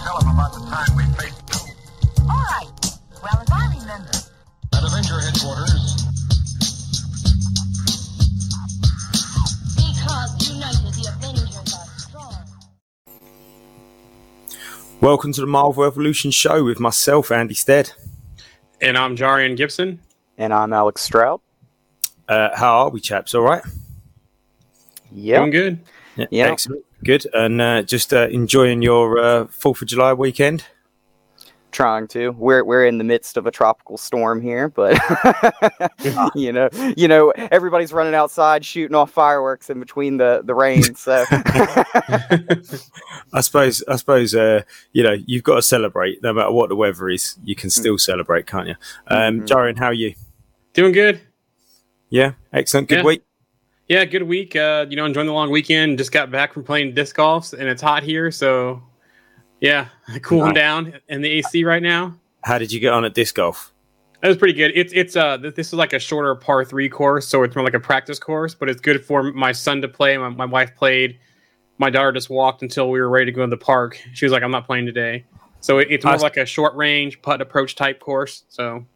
tell 0.00 0.18
him 0.20 0.28
about 0.28 0.52
the 0.54 0.60
time 0.60 0.96
we 0.96 1.04
faced 1.14 1.42
All 2.20 2.26
right. 2.28 2.70
Well, 3.22 3.38
as 3.42 3.50
I 3.52 3.66
remember, 3.78 4.10
at 4.72 4.82
Avenger 4.82 5.20
headquarters. 5.20 6.06
Because 9.76 10.48
united, 10.50 10.94
the 10.94 11.12
Avengers 11.14 11.56
are 11.56 11.98
strong. 11.98 12.34
Welcome 15.02 15.32
to 15.34 15.40
the 15.42 15.46
Marvel 15.46 15.84
Evolution 15.84 16.30
show 16.30 16.64
with 16.64 16.80
myself, 16.80 17.30
Andy 17.30 17.54
Stead. 17.54 17.92
And 18.80 18.96
I'm 18.96 19.16
Jarian 19.16 19.56
Gibson. 19.56 20.00
And 20.38 20.54
I'm 20.54 20.72
Alex 20.72 21.02
Stroud. 21.02 21.40
Uh, 22.26 22.48
how 22.56 22.78
are 22.84 22.88
we, 22.90 23.00
chaps? 23.00 23.34
All 23.34 23.42
right? 23.42 23.62
Yeah. 25.12 25.38
Doing 25.40 25.50
good. 25.50 25.78
Yeah, 26.16 26.26
Yeah. 26.30 26.46
excellent. 26.52 26.84
Good. 27.04 27.26
And 27.32 27.60
uh, 27.60 27.82
just 27.82 28.12
uh, 28.12 28.28
enjoying 28.28 28.82
your 28.82 29.18
uh, 29.18 29.44
4th 29.46 29.82
of 29.82 29.88
July 29.88 30.12
weekend? 30.12 30.64
Trying 31.72 32.08
to. 32.08 32.30
We're 32.32 32.64
we're 32.64 32.84
in 32.84 32.98
the 32.98 33.04
midst 33.04 33.36
of 33.36 33.46
a 33.46 33.52
tropical 33.52 33.96
storm 33.96 34.40
here, 34.42 34.68
but 34.68 34.98
you 36.34 36.50
know, 36.52 36.68
you 36.96 37.06
know, 37.06 37.30
everybody's 37.30 37.92
running 37.92 38.12
outside 38.12 38.64
shooting 38.64 38.96
off 38.96 39.12
fireworks 39.12 39.70
in 39.70 39.78
between 39.78 40.16
the 40.16 40.42
the 40.44 40.52
rain. 40.52 40.96
So 40.96 41.24
I 43.32 43.40
suppose, 43.40 43.84
I 43.86 43.94
suppose, 43.94 44.34
uh, 44.34 44.62
you 44.92 45.04
know, 45.04 45.16
you've 45.26 45.44
got 45.44 45.54
to 45.54 45.62
celebrate 45.62 46.20
no 46.24 46.32
matter 46.32 46.50
what 46.50 46.70
the 46.70 46.76
weather 46.76 47.08
is. 47.08 47.38
You 47.44 47.54
can 47.54 47.70
still 47.70 47.98
celebrate, 47.98 48.48
can't 48.48 48.66
you? 48.66 48.74
Um, 49.06 49.42
Mhm. 49.42 49.46
Jarian, 49.46 49.78
how 49.78 49.86
are 49.86 49.92
you? 49.92 50.14
Doing 50.72 50.90
good. 50.92 51.20
Yeah, 52.08 52.32
excellent. 52.52 52.88
Good 52.88 52.98
Yeah. 52.98 53.04
week. 53.04 53.22
Yeah, 53.90 54.04
good 54.04 54.22
week. 54.22 54.54
Uh, 54.54 54.86
you 54.88 54.94
know, 54.94 55.04
enjoying 55.04 55.26
the 55.26 55.32
long 55.32 55.50
weekend. 55.50 55.98
Just 55.98 56.12
got 56.12 56.30
back 56.30 56.52
from 56.54 56.62
playing 56.62 56.94
disc 56.94 57.16
golf, 57.16 57.52
and 57.52 57.64
it's 57.68 57.82
hot 57.82 58.04
here, 58.04 58.30
so 58.30 58.80
yeah, 59.60 59.88
cooling 60.22 60.50
Nice. 60.50 60.54
down 60.54 60.92
in 61.08 61.22
the 61.22 61.28
AC 61.28 61.64
right 61.64 61.82
now. 61.82 62.14
How 62.44 62.56
did 62.58 62.70
you 62.70 62.78
get 62.78 62.92
on 62.92 63.04
at 63.04 63.14
disc 63.14 63.34
golf? 63.34 63.72
That 64.22 64.28
was 64.28 64.36
pretty 64.36 64.54
good. 64.54 64.70
It's 64.76 64.92
it's 64.94 65.16
uh 65.16 65.38
this 65.38 65.58
is 65.58 65.72
like 65.74 65.92
a 65.92 65.98
shorter 65.98 66.36
par 66.36 66.64
three 66.64 66.88
course, 66.88 67.26
so 67.26 67.42
it's 67.42 67.56
more 67.56 67.64
like 67.64 67.74
a 67.74 67.80
practice 67.80 68.20
course, 68.20 68.54
but 68.54 68.68
it's 68.68 68.80
good 68.80 69.04
for 69.04 69.24
my 69.24 69.50
son 69.50 69.82
to 69.82 69.88
play. 69.88 70.16
My, 70.18 70.28
my 70.28 70.44
wife 70.46 70.76
played. 70.76 71.18
My 71.78 71.90
daughter 71.90 72.12
just 72.12 72.30
walked 72.30 72.62
until 72.62 72.90
we 72.92 73.00
were 73.00 73.08
ready 73.08 73.26
to 73.26 73.32
go 73.32 73.42
in 73.42 73.50
the 73.50 73.56
park. 73.56 74.00
She 74.14 74.24
was 74.24 74.30
like, 74.30 74.44
"I'm 74.44 74.52
not 74.52 74.66
playing 74.66 74.86
today." 74.86 75.24
So 75.58 75.78
it, 75.78 75.88
it's 75.90 76.04
more 76.04 76.14
Nice. 76.14 76.22
like 76.22 76.36
a 76.36 76.46
short 76.46 76.76
range 76.76 77.20
putt 77.22 77.40
approach 77.40 77.74
type 77.74 77.98
course. 77.98 78.44
So 78.46 78.86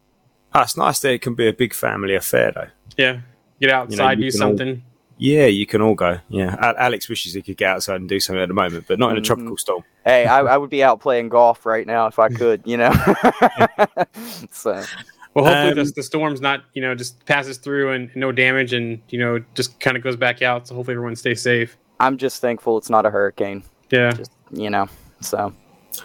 Ah, 0.53 0.61
it's 0.63 0.77
nice 0.77 0.99
that 1.01 1.11
it 1.11 1.21
can 1.21 1.35
be 1.35 1.49
a 1.49 1.53
big 1.53 1.73
family 1.73 2.15
affair, 2.15 2.53
though. 2.55 2.67
yeah, 2.95 3.19
get 3.59 3.71
outside, 3.71 4.19
you 4.19 4.31
do 4.31 4.37
can 4.37 4.41
all- 4.43 4.49
something. 4.49 4.83
Yeah, 5.17 5.45
you 5.45 5.65
can 5.65 5.81
all 5.81 5.95
go. 5.95 6.19
Yeah, 6.27 6.73
Alex 6.77 7.07
wishes 7.07 7.33
he 7.35 7.41
could 7.41 7.55
get 7.55 7.69
outside 7.69 8.01
and 8.01 8.09
do 8.09 8.19
something 8.19 8.41
at 8.41 8.49
the 8.49 8.53
moment, 8.53 8.83
but 8.85 8.99
not 8.99 9.11
in 9.11 9.17
a 9.17 9.21
Mhm. 9.21 9.25
tropical 9.25 9.55
storm. 9.57 9.83
hey, 10.03 10.25
I, 10.25 10.39
I 10.41 10.57
would 10.57 10.69
be 10.69 10.83
out 10.83 10.99
playing 10.99 11.29
golf 11.29 11.65
right 11.65 11.87
now 11.87 12.07
if 12.07 12.19
I 12.19 12.27
could, 12.41 12.61
you 12.65 12.75
know. 12.75 12.91
so 14.51 14.83
Well, 15.33 15.45
hopefully 15.45 15.71
Um, 15.71 15.75
the, 15.85 15.91
the 15.95 16.03
storm's 16.03 16.41
not, 16.41 16.63
you 16.73 16.81
know, 16.81 16.95
just 16.95 17.25
passes 17.25 17.57
through 17.57 17.91
and 17.93 18.09
no 18.15 18.31
damage, 18.31 18.73
and 18.73 19.01
you 19.09 19.19
know, 19.19 19.43
just 19.53 19.79
kind 19.79 19.95
of 19.97 20.03
goes 20.03 20.15
back 20.15 20.41
out. 20.41 20.67
So 20.67 20.75
hopefully 20.75 20.95
everyone 20.95 21.15
stays 21.15 21.41
safe. 21.41 21.77
I'm 21.99 22.17
just 22.17 22.41
thankful 22.41 22.77
it's 22.77 22.89
not 22.89 23.05
a 23.05 23.09
hurricane. 23.09 23.63
Yeah, 23.91 24.11
Just 24.11 24.31
you 24.51 24.69
know. 24.69 24.87
So 25.21 25.53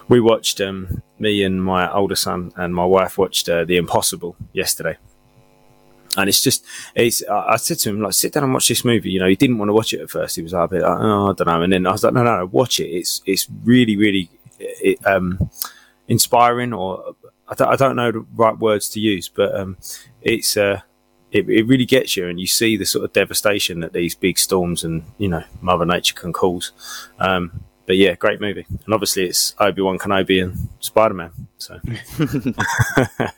We 0.08 0.20
watched 0.20 0.60
um, 0.60 1.02
me 1.18 1.42
and 1.42 1.62
my 1.64 1.92
older 1.92 2.14
son 2.16 2.52
and 2.56 2.74
my 2.74 2.84
wife 2.84 3.18
watched 3.18 3.48
uh, 3.48 3.64
The 3.64 3.76
Impossible 3.76 4.36
yesterday, 4.52 4.96
and 6.16 6.28
it's 6.28 6.42
just 6.42 6.64
it's. 6.94 7.22
I 7.28 7.56
said 7.56 7.78
to 7.80 7.90
him 7.90 8.00
like, 8.00 8.12
sit 8.12 8.32
down 8.32 8.44
and 8.44 8.52
watch 8.52 8.68
this 8.68 8.84
movie. 8.84 9.10
You 9.10 9.20
know, 9.20 9.28
he 9.28 9.36
didn't 9.36 9.58
want 9.58 9.68
to 9.68 9.72
watch 9.72 9.92
it 9.92 10.00
at 10.00 10.10
first. 10.10 10.36
He 10.36 10.42
was 10.42 10.52
like, 10.52 10.72
like, 10.72 10.82
oh, 10.82 11.30
I 11.30 11.32
don't 11.32 11.46
know, 11.46 11.62
and 11.62 11.72
then 11.72 11.86
I 11.86 11.92
was 11.92 12.04
like, 12.04 12.14
no, 12.14 12.22
no, 12.22 12.38
no, 12.38 12.46
watch 12.46 12.80
it. 12.80 12.88
It's 12.88 13.22
it's 13.26 13.48
really 13.64 13.96
really 13.96 14.30
it, 14.58 15.04
um, 15.06 15.50
inspiring, 16.08 16.72
or 16.72 17.14
I 17.48 17.54
don't, 17.54 17.68
I 17.68 17.76
don't 17.76 17.96
know 17.96 18.12
the 18.12 18.26
right 18.34 18.58
words 18.58 18.88
to 18.90 19.00
use, 19.00 19.28
but 19.28 19.54
um, 19.54 19.76
it's. 20.22 20.56
Uh, 20.56 20.80
it, 21.32 21.48
it 21.48 21.62
really 21.68 21.86
gets 21.86 22.16
you, 22.16 22.26
and 22.26 22.40
you 22.40 22.48
see 22.48 22.76
the 22.76 22.84
sort 22.84 23.04
of 23.04 23.12
devastation 23.12 23.78
that 23.80 23.92
these 23.92 24.16
big 24.16 24.36
storms 24.36 24.82
and 24.82 25.04
you 25.18 25.28
know 25.28 25.44
Mother 25.60 25.86
Nature 25.86 26.16
can 26.16 26.32
cause. 26.32 26.72
Um, 27.20 27.62
but 27.90 27.96
yeah, 27.96 28.14
great 28.14 28.40
movie, 28.40 28.64
and 28.68 28.94
obviously 28.94 29.24
it's 29.24 29.56
Obi 29.58 29.82
Wan 29.82 29.98
Kenobi 29.98 30.44
and 30.44 30.68
Spider 30.78 31.12
Man. 31.12 31.32
So, 31.58 31.80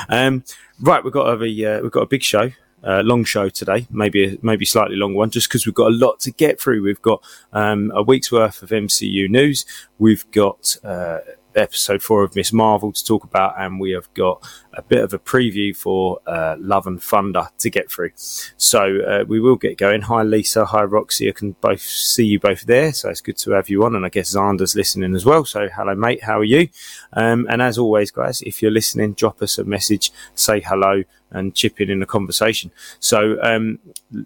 um, 0.08 0.42
right, 0.80 1.04
we've 1.04 1.12
got 1.12 1.28
a 1.28 1.34
uh, 1.34 1.80
we've 1.80 1.92
got 1.92 2.02
a 2.02 2.06
big 2.06 2.24
show, 2.24 2.50
uh, 2.82 3.02
long 3.04 3.22
show 3.22 3.48
today, 3.48 3.86
maybe 3.88 4.34
a, 4.34 4.38
maybe 4.42 4.64
slightly 4.64 4.96
long 4.96 5.14
one, 5.14 5.30
just 5.30 5.48
because 5.48 5.64
we've 5.64 5.76
got 5.76 5.92
a 5.92 5.94
lot 5.94 6.18
to 6.22 6.32
get 6.32 6.60
through. 6.60 6.82
We've 6.82 7.00
got 7.00 7.22
um, 7.52 7.92
a 7.94 8.02
week's 8.02 8.32
worth 8.32 8.64
of 8.64 8.70
MCU 8.70 9.30
news. 9.30 9.64
We've 10.00 10.28
got 10.32 10.76
uh, 10.82 11.18
episode 11.54 12.02
four 12.02 12.22
of 12.22 12.34
Miss 12.36 12.52
Marvel 12.52 12.92
to 12.92 13.04
talk 13.04 13.24
about, 13.24 13.54
and 13.58 13.80
we 13.80 13.90
have 13.92 14.12
got 14.14 14.46
a 14.74 14.82
bit 14.82 15.02
of 15.02 15.12
a 15.12 15.18
preview 15.18 15.76
for 15.76 16.20
uh, 16.26 16.56
Love 16.58 16.86
and 16.86 17.02
Thunder 17.02 17.48
to 17.58 17.70
get 17.70 17.90
through. 17.90 18.10
So 18.14 19.00
uh, 19.00 19.24
we 19.26 19.40
will 19.40 19.56
get 19.56 19.78
going. 19.78 20.02
Hi 20.02 20.22
Lisa, 20.22 20.64
hi 20.64 20.84
Roxy. 20.84 21.28
I 21.28 21.32
can 21.32 21.52
both 21.60 21.80
see 21.80 22.24
you 22.24 22.40
both 22.40 22.62
there, 22.62 22.92
so 22.92 23.08
it's 23.10 23.20
good 23.20 23.36
to 23.38 23.52
have 23.52 23.68
you 23.68 23.84
on. 23.84 23.96
And 23.96 24.06
I 24.06 24.08
guess 24.08 24.34
Xander's 24.34 24.76
listening 24.76 25.14
as 25.14 25.24
well. 25.24 25.44
So 25.44 25.68
hello, 25.68 25.94
mate. 25.94 26.22
How 26.22 26.38
are 26.38 26.44
you? 26.44 26.68
Um, 27.12 27.46
and 27.50 27.60
as 27.60 27.78
always, 27.78 28.10
guys, 28.10 28.42
if 28.42 28.62
you're 28.62 28.70
listening, 28.70 29.14
drop 29.14 29.42
us 29.42 29.58
a 29.58 29.64
message, 29.64 30.12
say 30.34 30.60
hello, 30.60 31.04
and 31.30 31.54
chip 31.54 31.80
in 31.80 31.90
in 31.90 32.00
the 32.00 32.06
conversation. 32.06 32.70
So 32.98 33.40
um, 33.42 33.78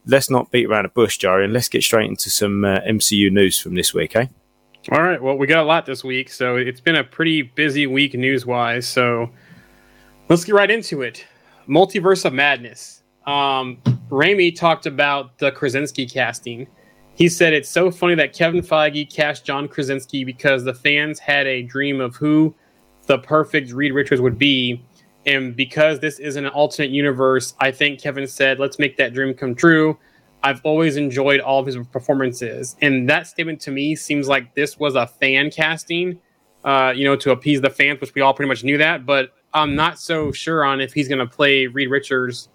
let's 0.07 0.31
not 0.31 0.51
beat 0.51 0.67
around 0.67 0.84
the 0.84 0.89
bush, 0.91 1.19
Jari, 1.19 1.45
and 1.45 1.53
let's 1.53 1.69
get 1.69 1.83
straight 1.83 2.09
into 2.09 2.31
some 2.31 2.65
uh, 2.65 2.81
MCU 2.81 3.31
news 3.31 3.59
from 3.59 3.75
this 3.75 3.95
week, 3.95 4.17
eh? 4.17 4.27
All 4.93 5.03
right. 5.03 5.21
Well, 5.21 5.39
we 5.39 5.47
got 5.47 5.62
a 5.62 5.67
lot 5.67 5.87
this 5.87 6.05
week, 6.05 6.31
so 6.31 6.56
it's 6.56 6.81
been 6.81 6.97
a 6.97 7.05
pretty 7.05 7.41
busy 7.41 7.87
week 7.87 8.12
news 8.12 8.45
wise. 8.45 8.87
So 8.87 9.31
let's 10.28 10.45
get 10.45 10.55
right 10.55 10.71
into 10.71 11.00
it. 11.00 11.25
Multiverse 11.67 12.27
of 12.27 12.34
Madness. 12.34 13.03
Um, 13.27 13.78
Raimi 14.11 14.55
talked 14.55 14.84
about 14.84 15.39
the 15.39 15.50
Krasinski 15.53 16.05
casting. 16.05 16.67
He 17.15 17.31
said 17.31 17.55
it's 17.55 17.71
so 17.71 17.91
funny 17.91 18.15
that 18.17 18.34
Kevin 18.34 18.61
Feige 18.61 19.11
cast 19.11 19.47
John 19.47 19.69
Krasinski 19.69 20.22
because 20.22 20.65
the 20.65 20.75
fans 20.75 21.19
had 21.19 21.47
a 21.47 21.62
dream 21.62 21.99
of 22.03 22.15
who 22.16 22.55
the 23.06 23.19
perfect 23.19 23.72
Reed 23.72 23.95
Richards 23.95 24.21
would 24.21 24.37
be. 24.37 24.84
And 25.25 25.56
because 25.56 25.99
this 26.01 26.19
is 26.19 26.37
an 26.37 26.47
alternate 26.49 26.91
universe, 26.91 27.55
I 27.59 27.71
think 27.71 28.03
Kevin 28.03 28.27
said, 28.27 28.59
let's 28.59 28.78
make 28.78 28.99
that 28.99 29.15
dream 29.15 29.33
come 29.33 29.55
true. 29.55 29.99
I've 30.44 30.60
always 30.62 30.97
enjoyed 30.97 31.41
all 31.41 31.59
of 31.59 31.66
his 31.66 31.78
performances. 31.91 32.77
And 32.82 33.09
that 33.09 33.27
statement 33.27 33.62
to 33.62 33.71
me 33.71 33.97
seems 33.97 34.28
like 34.28 34.55
this 34.55 34.78
was 34.78 34.94
a 34.94 35.06
fan 35.06 35.50
casting, 35.50 36.21
uh, 36.65 36.93
you 36.94 37.05
know, 37.05 37.16
to 37.16 37.31
appease 37.31 37.62
the 37.62 37.71
fans, 37.71 37.99
which 38.03 38.15
we 38.15 38.21
all 38.21 38.34
pretty 38.34 38.49
much 38.49 38.62
knew 38.62 38.77
that. 38.77 39.06
But 39.06 39.31
I'm 39.54 39.75
not 39.75 39.99
so 39.99 40.33
sure 40.33 40.62
on 40.62 40.83
if 40.83 40.93
he's 40.93 41.09
going 41.09 41.19
to 41.19 41.27
play 41.27 41.66
Reed 41.66 41.88
Richards, 41.88 42.50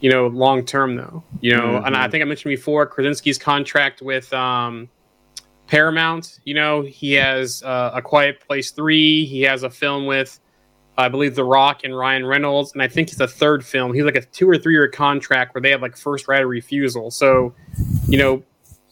you 0.00 0.10
know, 0.10 0.26
long 0.26 0.66
term, 0.66 0.96
though. 0.96 1.24
You 1.40 1.56
know, 1.56 1.78
and 1.78 1.96
I 1.96 2.08
think 2.08 2.20
I 2.20 2.26
mentioned 2.26 2.50
before 2.50 2.86
Krasinski's 2.86 3.38
contract 3.38 4.02
with 4.02 4.30
um, 4.34 4.90
Paramount. 5.68 6.40
You 6.44 6.54
know, 6.54 6.82
he 6.82 7.14
has 7.14 7.62
uh, 7.62 7.92
A 7.94 8.02
Quiet 8.02 8.46
Place 8.46 8.70
3, 8.70 9.24
he 9.24 9.40
has 9.42 9.62
a 9.62 9.70
film 9.70 10.04
with. 10.04 10.38
I 10.98 11.08
believe 11.08 11.34
The 11.34 11.44
Rock 11.44 11.82
and 11.84 11.96
Ryan 11.96 12.24
Reynolds, 12.26 12.72
and 12.72 12.82
I 12.82 12.88
think 12.88 13.10
it's 13.10 13.20
a 13.20 13.28
third 13.28 13.64
film. 13.64 13.92
He's 13.94 14.04
like 14.04 14.16
a 14.16 14.22
two 14.22 14.48
or 14.48 14.56
three 14.56 14.72
year 14.74 14.88
contract 14.88 15.54
where 15.54 15.60
they 15.62 15.70
have 15.70 15.82
like 15.82 15.96
first 15.96 16.26
right 16.28 16.42
of 16.42 16.48
refusal. 16.48 17.10
So, 17.10 17.54
you 18.08 18.18
know, 18.18 18.42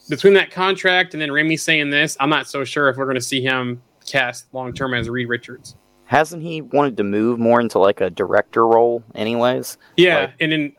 between 0.09 0.33
that 0.35 0.51
contract 0.51 1.13
and 1.13 1.21
then 1.21 1.29
Raimi 1.29 1.59
saying 1.59 1.89
this, 1.89 2.15
I'm 2.19 2.29
not 2.29 2.47
so 2.47 2.63
sure 2.63 2.89
if 2.89 2.97
we're 2.97 3.05
going 3.05 3.15
to 3.15 3.21
see 3.21 3.41
him 3.41 3.81
cast 4.05 4.53
long 4.53 4.71
term 4.73 4.93
as 4.93 5.09
Reed 5.09 5.27
Richards. 5.29 5.75
hasn't 6.05 6.43
he 6.43 6.61
wanted 6.61 6.95
to 6.97 7.03
move 7.03 7.39
more 7.39 7.59
into 7.59 7.79
like 7.79 8.01
a 8.01 8.11
director 8.11 8.67
role, 8.67 9.03
anyways? 9.15 9.77
Yeah, 9.97 10.19
Like- 10.19 10.33
and 10.39 10.53
in 10.53 10.73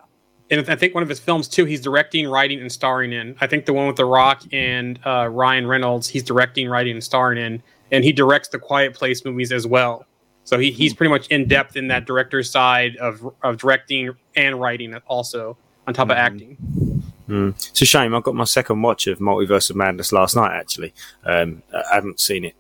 and 0.49 0.71
I 0.71 0.77
think 0.77 0.95
one 0.95 1.03
of 1.03 1.09
his 1.09 1.19
films 1.19 1.49
too, 1.49 1.65
he's 1.65 1.81
directing, 1.81 2.29
writing, 2.29 2.61
and 2.61 2.71
starring 2.71 3.13
in. 3.13 3.35
I 3.41 3.49
think 3.49 3.67
the 3.67 3.73
one 3.73 3.89
with 3.89 3.97
The 3.97 4.05
Rock 4.05 4.43
and 4.53 4.97
uh, 5.05 5.27
Ryan 5.29 5.67
Reynolds, 5.67 6.07
he's 6.09 6.23
directing, 6.23 6.69
writing, 6.69 6.93
and 6.93 7.03
starring 7.03 7.45
in, 7.45 7.61
and 7.91 8.05
he 8.05 8.13
directs 8.13 8.47
the 8.51 8.61
Quiet 8.61 8.95
Place 8.95 9.25
movies 9.25 9.51
as 9.51 9.67
well. 9.67 10.07
So 10.47 10.59
he, 10.59 10.71
he's 10.71 10.95
pretty 10.95 11.11
much 11.11 11.27
in 11.27 11.47
depth 11.49 11.77
in 11.77 11.89
that 11.89 12.07
director's 12.07 12.51
side 12.51 12.97
of 12.97 13.21
of 13.43 13.59
directing 13.59 14.11
and 14.35 14.59
writing, 14.61 14.95
also 15.07 15.59
on 15.87 15.93
top 15.93 16.09
of 16.09 16.17
Mhm. 16.17 16.21
acting. 16.21 17.03
Mm. 17.29 17.55
It's 17.71 17.83
a 17.83 17.85
shame. 17.85 18.15
I 18.15 18.21
got 18.21 18.35
my 18.37 18.45
second 18.45 18.81
watch 18.83 19.07
of 19.09 19.19
Multiverse 19.19 19.69
of 19.71 19.77
Madness 19.77 20.13
last 20.13 20.37
night. 20.37 20.57
Actually, 20.57 20.95
um, 21.25 21.63
I 21.75 21.97
haven't 21.97 22.21
seen 22.21 22.45
it 22.45 22.55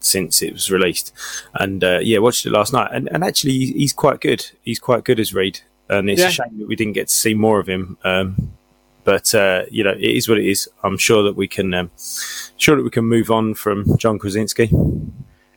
since 0.00 0.42
it 0.42 0.52
was 0.52 0.70
released, 0.70 1.12
and 1.54 1.82
uh, 1.82 1.98
yeah, 2.02 2.18
watched 2.18 2.44
it 2.44 2.50
last 2.50 2.72
night. 2.74 2.90
And, 2.92 3.08
and 3.10 3.24
actually, 3.24 3.52
he's 3.52 3.92
quite 3.94 4.20
good. 4.20 4.44
He's 4.62 4.78
quite 4.78 5.04
good 5.04 5.18
as 5.18 5.32
Reed, 5.32 5.60
and 5.88 6.10
it's 6.10 6.20
Yeah. 6.20 6.28
a 6.28 6.30
shame 6.30 6.58
that 6.58 6.68
we 6.68 6.76
didn't 6.76 6.92
get 6.92 7.08
to 7.08 7.14
see 7.14 7.32
more 7.34 7.58
of 7.58 7.66
him. 7.68 7.96
Um, 8.04 8.52
but 9.04 9.34
uh, 9.34 9.62
you 9.70 9.82
know, 9.82 9.92
it 9.92 10.02
is 10.18 10.28
what 10.28 10.36
it 10.38 10.46
is. 10.46 10.68
I'm 10.84 10.98
sure 10.98 11.22
that 11.22 11.34
we 11.36 11.48
can, 11.48 11.72
um, 11.72 11.90
sure 12.58 12.76
that 12.76 12.82
we 12.84 12.90
can 12.90 13.04
move 13.06 13.30
on 13.30 13.54
from 13.54 13.96
John 13.96 14.18
Krasinski. 14.18 14.70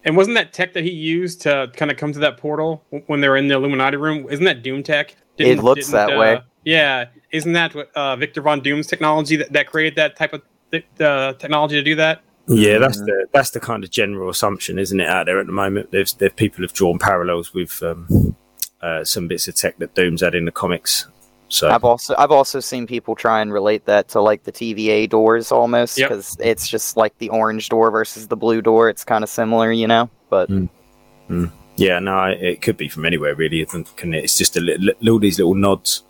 And 0.05 0.15
wasn't 0.15 0.35
that 0.35 0.53
tech 0.53 0.73
that 0.73 0.83
he 0.83 0.91
used 0.91 1.41
to 1.41 1.71
kind 1.75 1.89
of 1.89 1.97
come 1.97 2.13
to 2.13 2.19
that 2.19 2.37
portal 2.37 2.83
when 3.07 3.21
they 3.21 3.27
were 3.27 3.37
in 3.37 3.47
the 3.47 3.55
Illuminati 3.55 3.97
room? 3.97 4.27
Isn't 4.29 4.45
that 4.45 4.61
Doom 4.61 4.83
tech? 4.83 5.15
It 5.37 5.61
looks 5.61 5.89
that 5.89 6.13
uh, 6.13 6.19
way. 6.19 6.41
Yeah, 6.63 7.05
isn't 7.31 7.53
that 7.53 7.75
what 7.75 7.91
uh, 7.95 8.15
Victor 8.15 8.41
Von 8.41 8.61
Doom's 8.61 8.87
technology 8.87 9.35
that, 9.35 9.51
that 9.53 9.67
created 9.67 9.95
that 9.97 10.15
type 10.15 10.33
of 10.33 10.41
th- 10.71 10.85
uh, 11.01 11.33
technology 11.33 11.75
to 11.75 11.83
do 11.83 11.95
that? 11.95 12.21
Yeah, 12.47 12.77
that's 12.77 12.99
the 12.99 13.25
that's 13.33 13.49
the 13.49 13.59
kind 13.59 13.83
of 13.83 13.89
general 13.89 14.29
assumption, 14.29 14.77
isn't 14.77 14.99
it, 14.99 15.07
out 15.07 15.25
there 15.25 15.39
at 15.39 15.47
the 15.47 15.51
moment? 15.51 15.91
There's 15.91 16.13
there 16.13 16.29
people 16.29 16.63
have 16.63 16.73
drawn 16.73 16.99
parallels 16.99 17.53
with 17.53 17.81
um, 17.81 18.35
uh, 18.81 19.03
some 19.03 19.27
bits 19.27 19.47
of 19.47 19.55
tech 19.55 19.79
that 19.79 19.95
Doom's 19.95 20.21
had 20.21 20.35
in 20.35 20.45
the 20.45 20.51
comics. 20.51 21.07
So 21.49 21.69
I've 21.69 21.83
also 21.83 22.15
I've 22.17 22.31
also 22.31 22.59
seen 22.59 22.87
people 22.87 23.15
try 23.15 23.39
and 23.41 23.53
relate 23.53 23.85
that 23.85 24.07
to 24.09 24.21
like 24.21 24.43
the 24.43 24.51
TVA 24.51 25.07
doors 25.09 25.51
almost 25.51 25.97
Yep. 25.97 26.09
because 26.09 26.37
it's 26.39 26.67
just 26.67 26.97
like 26.97 27.17
the 27.19 27.29
orange 27.29 27.69
door 27.69 27.91
versus 27.91 28.27
the 28.27 28.35
blue 28.35 28.61
door. 28.61 28.89
It's 28.89 29.03
kind 29.03 29.23
of 29.23 29.29
similar, 29.29 29.71
you 29.71 29.87
know. 29.87 30.09
But 30.29 30.49
Mm. 30.49 31.51
yeah, 31.75 31.99
no, 31.99 32.15
I- 32.15 32.31
it 32.31 32.61
could 32.61 32.77
be 32.77 32.87
from 32.89 33.05
anywhere 33.05 33.35
really. 33.35 33.61
isn't- 33.61 33.95
Can? 33.95 34.13
It's 34.13 34.37
just 34.37 34.57
a 34.57 34.59
little, 34.59 34.93
little 35.01 35.19
these 35.19 35.37
little 35.37 35.55
nods. 35.55 36.03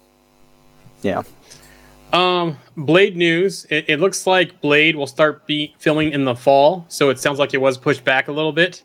yeah, 1.04 1.24
Um, 2.14 2.58
Blade 2.78 3.18
news. 3.18 3.66
It, 3.70 3.86
it 3.90 4.00
looks 4.00 4.26
like 4.26 4.62
Blade 4.62 4.96
will 4.96 5.08
start 5.08 5.46
be 5.48 5.76
filming 5.80 6.12
in 6.14 6.24
the 6.24 6.36
fall, 6.36 6.86
so 6.88 7.10
it 7.10 7.20
sounds 7.20 7.40
like 7.40 7.54
it 7.54 7.60
was 7.62 7.78
pushed 7.78 8.04
back 8.06 8.28
a 8.30 8.32
little 8.32 8.54
bit. 8.54 8.84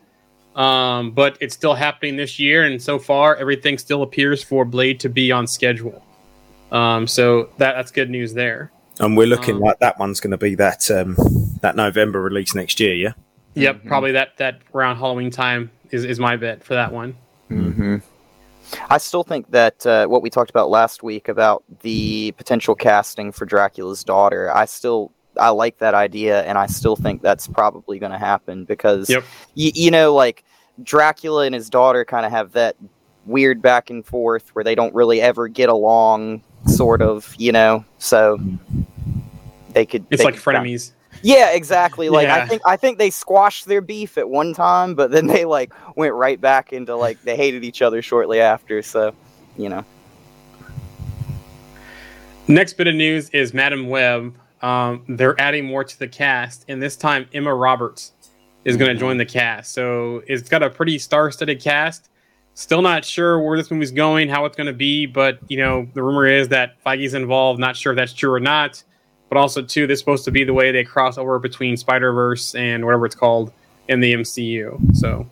Um, 0.55 1.11
but 1.11 1.37
it's 1.39 1.53
still 1.55 1.75
happening 1.75 2.17
this 2.17 2.37
year, 2.39 2.63
and 2.65 2.81
so 2.81 2.99
far 2.99 3.37
everything 3.37 3.77
still 3.77 4.01
appears 4.03 4.43
for 4.43 4.65
Blade 4.65 4.99
to 4.99 5.09
be 5.09 5.31
on 5.31 5.47
schedule. 5.47 6.03
Um, 6.71 7.07
so 7.07 7.49
that 7.57 7.73
that's 7.75 7.91
good 7.91 8.09
news 8.09 8.33
there. 8.33 8.71
And 8.99 9.17
we're 9.17 9.27
looking 9.27 9.55
Um, 9.55 9.61
like 9.61 9.79
that 9.79 9.97
one's 9.99 10.19
going 10.19 10.31
to 10.31 10.37
be 10.37 10.55
that 10.55 10.89
um, 10.91 11.15
that 11.61 11.75
November 11.75 12.21
release 12.21 12.55
next 12.55 12.79
year. 12.79 12.93
Yeah. 12.95 13.13
Yep, 13.55 13.85
probably 13.85 14.11
that 14.13 14.37
that 14.37 14.59
around 14.73 14.97
Halloween 14.97 15.31
time 15.31 15.71
is, 15.91 16.05
is 16.05 16.19
my 16.19 16.37
bet 16.37 16.63
for 16.63 16.73
that 16.73 16.91
one. 16.93 17.15
hmm 17.49 17.97
I 18.89 18.99
still 18.99 19.23
think 19.23 19.51
that 19.51 19.85
uh, 19.85 20.07
what 20.07 20.21
we 20.21 20.29
talked 20.29 20.49
about 20.49 20.69
last 20.69 21.03
week 21.03 21.27
about 21.27 21.63
the 21.81 22.31
potential 22.37 22.73
casting 22.73 23.33
for 23.33 23.45
Dracula's 23.45 24.03
daughter. 24.05 24.49
I 24.55 24.63
still 24.65 25.11
I 25.37 25.49
like 25.49 25.77
that 25.79 25.93
idea, 25.93 26.43
and 26.43 26.57
I 26.57 26.67
still 26.67 26.95
think 26.95 27.21
that's 27.21 27.47
probably 27.47 27.99
going 27.99 28.13
to 28.13 28.17
happen 28.17 28.63
because 28.63 29.09
Yep. 29.09 29.23
y- 29.57 29.71
you 29.75 29.91
know, 29.91 30.13
like 30.13 30.45
Dracula 30.83 31.45
and 31.45 31.53
his 31.55 31.69
daughter 31.69 32.05
kind 32.05 32.25
of 32.25 32.31
have 32.31 32.53
that 32.53 32.77
weird 33.25 33.61
back 33.61 33.89
and 33.89 34.05
forth 34.05 34.49
where 34.55 34.63
they 34.63 34.75
don't 34.75 34.93
really 34.95 35.19
ever 35.21 35.47
get 35.49 35.67
along, 35.69 36.41
sort 36.67 37.01
of, 37.01 37.33
you 37.37 37.51
know. 37.51 37.85
So 37.99 38.39
they 39.73 39.85
could. 39.85 40.05
It's 40.09 40.19
they 40.21 40.25
like 40.25 40.35
could- 40.35 40.43
frenemies. 40.43 40.91
Yeah, 41.23 41.51
exactly. 41.51 42.09
Like 42.09 42.29
I 42.29 42.47
think 42.47 42.61
I 42.65 42.77
think 42.77 42.97
they 42.97 43.09
squashed 43.09 43.65
their 43.67 43.81
beef 43.81 44.17
at 44.17 44.29
one 44.29 44.53
time, 44.53 44.95
but 44.95 45.11
then 45.11 45.27
they 45.27 45.45
like 45.45 45.71
went 45.95 46.13
right 46.15 46.39
back 46.39 46.73
into 46.73 46.95
like 46.95 47.21
they 47.23 47.35
hated 47.35 47.63
each 47.63 47.81
other 47.81 48.01
shortly 48.01 48.41
after. 48.41 48.81
So, 48.81 49.13
you 49.57 49.69
know. 49.69 49.85
Next 52.47 52.73
bit 52.73 52.87
of 52.87 52.95
news 52.95 53.29
is 53.29 53.53
Madam 53.53 53.87
Web. 53.89 54.33
Um, 54.61 55.03
they're 55.07 55.39
adding 55.39 55.65
more 55.65 55.83
to 55.83 55.99
the 55.99 56.07
cast, 56.07 56.65
and 56.67 56.81
this 56.81 56.95
time 56.95 57.27
Emma 57.33 57.53
Roberts 57.53 58.13
is 58.65 58.77
going 58.77 58.93
to 58.93 58.99
join 58.99 59.17
the 59.17 59.25
cast. 59.25 59.73
So 59.73 60.23
it's 60.27 60.49
got 60.49 60.61
a 60.63 60.69
pretty 60.69 60.99
star-studded 60.99 61.59
cast. 61.61 62.09
Still 62.53 62.81
not 62.81 63.05
sure 63.05 63.39
where 63.39 63.57
this 63.57 63.71
movie's 63.71 63.91
going, 63.91 64.27
how 64.29 64.45
it's 64.45 64.57
going 64.57 64.67
to 64.67 64.73
be, 64.73 65.05
but 65.05 65.39
you 65.47 65.57
know 65.57 65.87
the 65.93 66.03
rumor 66.03 66.27
is 66.27 66.49
that 66.49 66.81
Feige's 66.83 67.13
involved. 67.13 67.59
Not 67.59 67.75
sure 67.77 67.93
if 67.93 67.95
that's 67.95 68.13
true 68.13 68.31
or 68.31 68.39
not. 68.39 68.83
But 69.29 69.37
also, 69.37 69.61
too, 69.61 69.87
this 69.87 69.95
is 69.95 69.99
supposed 69.99 70.25
to 70.25 70.31
be 70.31 70.43
the 70.43 70.53
way 70.53 70.73
they 70.73 70.83
cross 70.83 71.17
over 71.17 71.39
between 71.39 71.77
Spider 71.77 72.11
Verse 72.11 72.53
and 72.53 72.83
whatever 72.83 73.05
it's 73.05 73.15
called 73.15 73.53
in 73.87 74.01
the 74.01 74.13
MCU. 74.13 74.95
So 74.95 75.25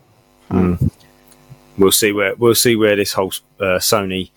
We'll 1.78 1.92
see 1.92 2.12
where 2.12 2.34
we'll 2.36 2.54
see 2.54 2.76
where 2.76 2.96
this 2.96 3.12
whole 3.12 3.32
uh, 3.58 3.78
Sony 3.78 4.30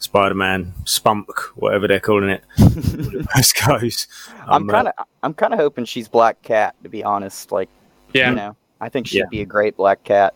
Spider-Man 0.00 0.72
spunk, 0.84 1.28
whatever 1.56 1.86
they're 1.88 2.00
calling 2.00 2.30
it, 2.30 2.42
goes. 3.66 4.06
I'm 4.46 4.62
Um, 4.62 4.68
kind 4.68 4.88
of 4.88 4.94
I'm 5.22 5.34
kind 5.34 5.52
of 5.54 5.60
hoping 5.60 5.84
she's 5.84 6.08
Black 6.08 6.40
Cat 6.42 6.74
to 6.82 6.88
be 6.88 7.04
honest. 7.04 7.52
Like, 7.52 7.68
yeah, 8.12 8.30
you 8.30 8.36
know, 8.36 8.56
I 8.80 8.88
think 8.88 9.06
she'd 9.06 9.18
Yeah. 9.18 9.24
be 9.30 9.40
a 9.42 9.46
great 9.46 9.76
Black 9.76 10.02
Cat. 10.04 10.34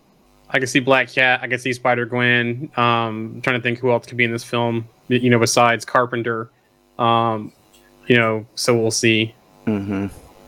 I 0.55 0.59
can 0.59 0.69
see 0.69 0.79
Black 0.79 1.13
Cat. 1.13 1.41
I 1.43 1.49
can 1.49 1.59
see 1.59 1.73
Spider 1.73 2.07
Gwen. 2.07 2.71
Um, 2.77 3.41
trying 3.43 3.57
to 3.57 3.61
think 3.61 3.81
who 3.81 3.91
else 3.91 4.07
could 4.07 4.17
be 4.17 4.25
in 4.25 4.31
this 4.31 4.45
film. 4.45 4.89
You 5.09 5.29
know, 5.29 5.41
besides 5.41 5.85
Carpenter. 5.85 6.49
Um, 6.97 7.53
you 8.07 8.17
know, 8.17 8.47
so 8.55 8.79
we'll 8.79 8.93
see. 8.93 9.35
hmm 9.65 10.07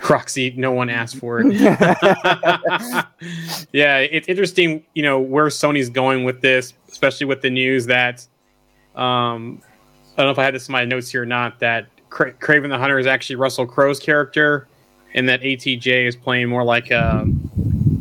Roxy, 0.09 0.55
no 0.57 0.71
one 0.71 0.91
asked 0.91 1.17
for 1.17 1.41
it. 1.41 1.53
yeah, 3.73 3.99
it's 3.99 4.29
interesting. 4.29 4.85
You 4.95 5.03
know 5.03 5.19
where 5.19 5.47
Sony's 5.47 5.91
going 5.91 6.23
with 6.23 6.41
this, 6.41 6.75
especially 6.89 7.27
with 7.27 7.43
the 7.43 7.51
news 7.51 7.87
that 7.87 8.25
um, 8.95 9.61
I 10.17 10.19
don't 10.19 10.27
know 10.27 10.31
if 10.31 10.39
I 10.39 10.45
had 10.45 10.55
this 10.55 10.69
in 10.69 10.73
my 10.73 10.85
notes 10.85 11.11
here 11.11 11.23
or 11.23 11.27
not. 11.27 11.59
That 11.59 11.89
Cra- 12.11 12.35
Kraven 12.35 12.69
the 12.69 12.79
Hunter 12.79 13.01
is 13.01 13.07
actually 13.07 13.37
Russell 13.37 13.67
Crowe's 13.67 13.99
character, 13.99 14.69
and 15.15 15.29
that 15.29 15.41
ATJ 15.41 16.07
is 16.07 16.15
playing 16.15 16.49
more 16.49 16.63
like 16.63 16.93
a 16.93 17.27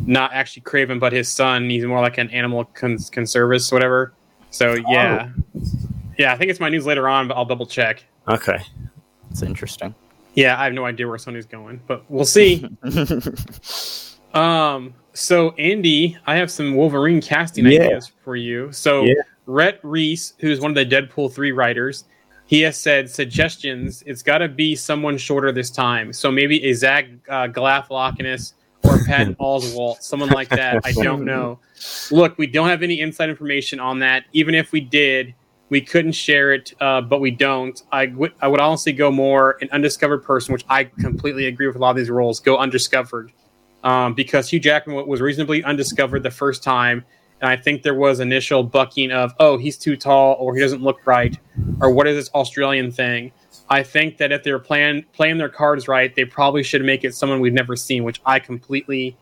not 0.05 0.31
actually 0.33 0.61
Kraven, 0.63 0.99
but 0.99 1.11
his 1.13 1.27
son. 1.29 1.69
He's 1.69 1.85
more 1.85 1.99
like 2.01 2.17
an 2.17 2.29
animal 2.31 2.65
cons- 2.65 3.09
conservist, 3.09 3.71
whatever. 3.73 4.13
So 4.51 4.75
yeah, 4.89 5.29
yeah. 6.17 6.31
I 6.33 6.37
think 6.37 6.49
it's 6.51 6.59
my 6.59 6.69
news 6.69 6.85
later 6.85 7.07
on, 7.09 7.27
but 7.27 7.35
I'll 7.35 7.45
double 7.45 7.65
check. 7.65 8.05
okay. 8.27 8.59
It's 9.31 9.41
interesting. 9.41 9.93
Yeah, 10.33 10.59
I 10.59 10.63
have 10.65 10.73
no 10.73 10.85
idea 10.85 11.07
where 11.07 11.17
Sony's 11.17 11.45
going, 11.45 11.81
but 11.87 12.03
we'll 12.09 12.23
see. 12.25 12.65
um, 14.33 14.93
so 15.13 15.51
Andy, 15.51 16.17
I 16.25 16.35
have 16.35 16.51
some 16.51 16.75
Wolverine 16.75 17.21
casting 17.21 17.65
Yeah. 17.65 17.81
ideas 17.81 18.11
for 18.23 18.35
you. 18.35 18.71
So 18.71 19.03
Yeah. 19.03 19.13
Rhett 19.45 19.79
Reese, 19.83 20.33
who's 20.39 20.59
one 20.59 20.71
of 20.71 20.75
the 20.75 20.85
Deadpool 20.85 21.33
three 21.33 21.51
writers, 21.51 22.05
he 22.45 22.61
has 22.61 22.77
said 22.77 23.09
suggestions. 23.09 24.03
It's 24.05 24.21
got 24.23 24.39
to 24.39 24.47
be 24.47 24.75
someone 24.75 25.17
shorter 25.17 25.51
this 25.51 25.69
time. 25.71 26.13
So 26.13 26.31
maybe 26.31 26.63
a 26.65 26.73
Zach 26.73 27.05
uh, 27.29 27.47
Galifianakis 27.47 28.53
or 28.85 28.99
Patton 29.05 29.35
Oswalt, 29.35 30.01
someone 30.01 30.29
like 30.29 30.49
that. 30.49 30.81
I 30.85 30.91
don't 30.91 31.25
know. 31.33 31.59
Look, 32.11 32.37
we 32.37 32.47
don't 32.47 32.69
have 32.69 32.83
any 32.83 33.01
inside 33.01 33.29
information 33.29 33.79
on 33.79 33.99
that. 33.99 34.25
Even 34.33 34.55
if 34.55 34.71
we 34.71 34.81
did, 34.81 35.33
we 35.69 35.81
couldn't 35.81 36.11
share 36.11 36.53
it, 36.53 36.73
uh, 36.79 37.01
but 37.01 37.19
we 37.19 37.31
don't. 37.31 37.81
I 37.91 38.07
would 38.07 38.33
I 38.41 38.47
would 38.47 38.59
honestly 38.59 38.93
go 38.93 39.11
more 39.11 39.57
an 39.61 39.69
undiscovered 39.71 40.23
person, 40.23 40.53
which 40.53 40.65
I 40.69 40.85
completely 40.85 41.47
agree 41.47 41.67
with 41.67 41.75
a 41.75 41.79
lot 41.79 41.91
of 41.91 41.97
these 41.97 42.09
roles. 42.09 42.39
Go 42.39 42.57
undiscovered, 42.57 43.31
um, 43.83 44.13
because 44.13 44.49
Hugh 44.49 44.59
Jackman 44.59 45.07
was 45.07 45.21
reasonably 45.21 45.63
undiscovered 45.63 46.23
the 46.23 46.31
first 46.31 46.63
time, 46.63 47.03
and 47.41 47.49
I 47.49 47.55
think 47.55 47.83
there 47.83 47.95
was 47.95 48.19
initial 48.19 48.63
bucking 48.63 49.11
of, 49.11 49.33
oh, 49.39 49.57
he's 49.57 49.77
too 49.77 49.95
tall, 49.97 50.35
or 50.39 50.55
he 50.55 50.61
doesn't 50.61 50.81
look 50.81 51.05
right, 51.05 51.37
or 51.81 51.89
what 51.91 52.07
is 52.07 52.15
this 52.15 52.33
Australian 52.33 52.91
thing? 52.91 53.31
I 53.69 53.83
think 53.83 54.17
that 54.17 54.31
if 54.31 54.43
they're 54.43 54.59
playing 54.59 55.05
playing 55.13 55.37
their 55.37 55.49
cards 55.49 55.87
right, 55.87 56.13
they 56.15 56.25
probably 56.25 56.63
should 56.63 56.83
make 56.83 57.03
it 57.03 57.15
someone 57.15 57.39
we've 57.39 57.53
never 57.53 57.75
seen, 57.75 58.03
which 58.03 58.21
I 58.25 58.39
completely 58.39 59.17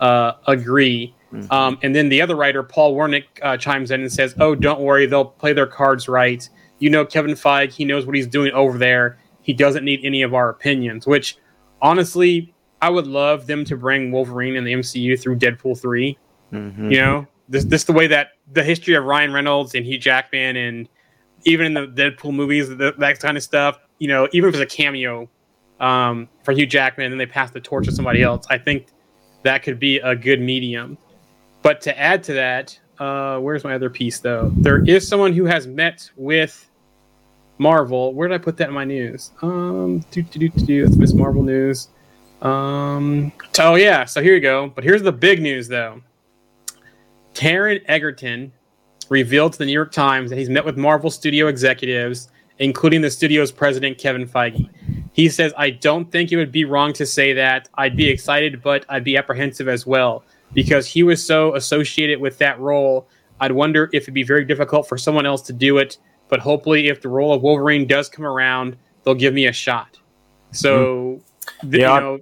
uh, 0.00 0.32
agree. 0.46 1.14
Um, 1.50 1.78
and 1.82 1.94
then 1.94 2.08
the 2.08 2.22
other 2.22 2.36
writer, 2.36 2.62
Paul 2.62 2.94
Wernick, 2.94 3.24
uh, 3.42 3.56
chimes 3.56 3.90
in 3.90 4.00
and 4.00 4.12
says, 4.12 4.34
"Oh, 4.38 4.54
don't 4.54 4.80
worry, 4.80 5.06
they'll 5.06 5.24
play 5.24 5.52
their 5.52 5.66
cards 5.66 6.08
right. 6.08 6.48
You 6.78 6.90
know, 6.90 7.04
Kevin 7.04 7.32
Feige, 7.32 7.72
he 7.72 7.84
knows 7.84 8.06
what 8.06 8.14
he's 8.14 8.26
doing 8.26 8.52
over 8.52 8.78
there. 8.78 9.18
He 9.42 9.52
doesn't 9.52 9.84
need 9.84 10.00
any 10.04 10.22
of 10.22 10.34
our 10.34 10.48
opinions." 10.48 11.06
Which, 11.06 11.36
honestly, 11.82 12.54
I 12.80 12.90
would 12.90 13.06
love 13.06 13.46
them 13.46 13.64
to 13.66 13.76
bring 13.76 14.12
Wolverine 14.12 14.56
in 14.56 14.64
the 14.64 14.72
MCU 14.72 15.18
through 15.20 15.38
Deadpool 15.38 15.80
3 15.80 16.18
Mhm. 16.52 16.92
You 16.92 16.98
know, 17.00 17.26
this 17.48 17.64
this 17.64 17.84
the 17.84 17.92
way 17.92 18.06
that 18.06 18.32
the 18.52 18.62
history 18.62 18.94
of 18.94 19.04
Ryan 19.04 19.32
Reynolds 19.32 19.74
and 19.74 19.84
Hugh 19.84 19.98
Jackman 19.98 20.56
and 20.56 20.88
even 21.44 21.66
in 21.66 21.74
the 21.74 21.86
Deadpool 21.86 22.34
movies, 22.34 22.68
that, 22.76 22.98
that 22.98 23.20
kind 23.20 23.36
of 23.36 23.42
stuff. 23.42 23.78
You 23.98 24.08
know, 24.08 24.28
even 24.32 24.48
if 24.48 24.54
it's 24.54 24.72
a 24.72 24.76
cameo 24.76 25.28
um, 25.80 26.28
for 26.42 26.52
Hugh 26.52 26.66
Jackman, 26.66 27.06
and 27.06 27.12
then 27.12 27.18
they 27.18 27.26
pass 27.26 27.50
the 27.50 27.60
torch 27.60 27.86
to 27.86 27.92
somebody 27.92 28.22
else. 28.22 28.46
I 28.50 28.58
think 28.58 28.88
that 29.42 29.62
could 29.62 29.78
be 29.78 29.98
a 29.98 30.14
good 30.14 30.40
medium. 30.40 30.98
But 31.62 31.80
to 31.82 31.98
add 31.98 32.22
to 32.24 32.34
that, 32.34 32.78
uh, 32.98 33.38
where's 33.38 33.64
my 33.64 33.74
other 33.74 33.90
piece 33.90 34.20
though? 34.20 34.50
There 34.56 34.84
is 34.84 35.06
someone 35.06 35.32
who 35.32 35.44
has 35.44 35.66
met 35.66 36.10
with 36.16 36.68
Marvel. 37.58 38.14
Where 38.14 38.28
did 38.28 38.34
I 38.34 38.38
put 38.38 38.56
that 38.58 38.68
in 38.68 38.74
my 38.74 38.84
news? 38.84 39.32
Um, 39.42 40.04
do 40.10 40.22
do 40.22 40.48
do 40.48 40.64
do. 40.64 40.88
Miss 40.96 41.12
Marvel 41.12 41.42
news. 41.42 41.88
Um, 42.42 43.32
oh 43.58 43.74
yeah. 43.74 44.04
So 44.04 44.22
here 44.22 44.34
you 44.34 44.40
go. 44.40 44.70
But 44.74 44.84
here's 44.84 45.02
the 45.02 45.12
big 45.12 45.40
news 45.42 45.68
though. 45.68 46.02
Taron 47.34 47.82
Egerton 47.86 48.52
revealed 49.10 49.52
to 49.52 49.58
the 49.58 49.66
New 49.66 49.72
York 49.72 49.92
Times 49.92 50.30
that 50.30 50.38
he's 50.38 50.48
met 50.48 50.64
with 50.64 50.76
Marvel 50.76 51.10
studio 51.10 51.48
executives, 51.48 52.28
including 52.58 53.00
the 53.02 53.10
studio's 53.10 53.52
president 53.52 53.98
Kevin 53.98 54.26
Feige. 54.26 54.68
He 55.12 55.28
says, 55.28 55.52
"I 55.56 55.70
don't 55.70 56.10
think 56.10 56.32
it 56.32 56.36
would 56.36 56.52
be 56.52 56.64
wrong 56.64 56.92
to 56.94 57.06
say 57.06 57.32
that. 57.34 57.68
I'd 57.74 57.96
be 57.96 58.08
excited, 58.08 58.62
but 58.62 58.84
I'd 58.88 59.04
be 59.04 59.16
apprehensive 59.16 59.68
as 59.68 59.86
well 59.86 60.24
because 60.54 60.86
he 60.86 61.02
was 61.02 61.24
so 61.24 61.54
associated 61.54 62.20
with 62.20 62.38
that 62.38 62.58
role. 62.60 63.08
I'd 63.40 63.52
wonder 63.52 63.90
if 63.92 64.04
it'd 64.04 64.14
be 64.14 64.22
very 64.22 64.44
difficult 64.44 64.88
for 64.88 64.96
someone 64.98 65.26
else 65.26 65.42
to 65.42 65.52
do 65.52 65.78
it. 65.78 65.98
But 66.28 66.40
hopefully, 66.40 66.88
if 66.88 67.00
the 67.02 67.08
role 67.08 67.32
of 67.32 67.42
Wolverine 67.42 67.86
does 67.86 68.08
come 68.08 68.24
around, 68.26 68.76
they'll 69.04 69.14
give 69.14 69.32
me 69.34 69.46
a 69.46 69.52
shot." 69.52 69.98
So, 70.52 71.20
th- 71.62 71.74
Yeah, 71.74 71.78
you 71.88 71.92
I'd- 71.94 72.04
know, 72.04 72.18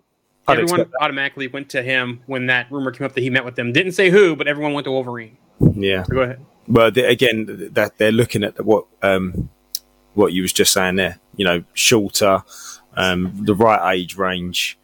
I'd 0.47 0.59
everyone 0.61 0.87
automatically 1.01 1.47
went 1.49 1.71
to 1.71 1.83
him 1.83 2.21
when 2.27 2.47
that 2.47 2.67
rumor 2.71 2.91
came 2.91 3.07
up 3.07 3.15
that 3.15 3.23
he 3.23 3.31
met 3.31 3.45
with 3.45 3.55
them. 3.55 3.73
Didn't 3.73 3.93
say 3.93 4.11
who, 4.11 4.37
but 4.37 4.47
everyone 4.47 4.75
went 4.75 4.85
to 4.85 4.91
Wolverine. 4.91 5.37
Yeah. 5.75 6.03
So 6.03 6.15
go 6.15 6.21
ahead. 6.21 6.41
Well, 6.69 6.91
they, 6.91 7.05
again, 7.05 7.69
that 7.73 7.97
they're 7.99 8.13
looking 8.13 8.45
at 8.45 8.63
what 8.65 8.85
um, 9.03 9.49
what 10.15 10.33
you 10.33 10.43
was 10.43 10.53
just 10.53 10.73
saying 10.73 10.97
there. 10.97 11.19
You 11.37 11.45
know, 11.45 11.65
shorter, 11.75 12.43
um, 12.97 13.45
the 13.45 13.55
right 13.55 13.95
age 13.97 14.17
range. 14.17 14.79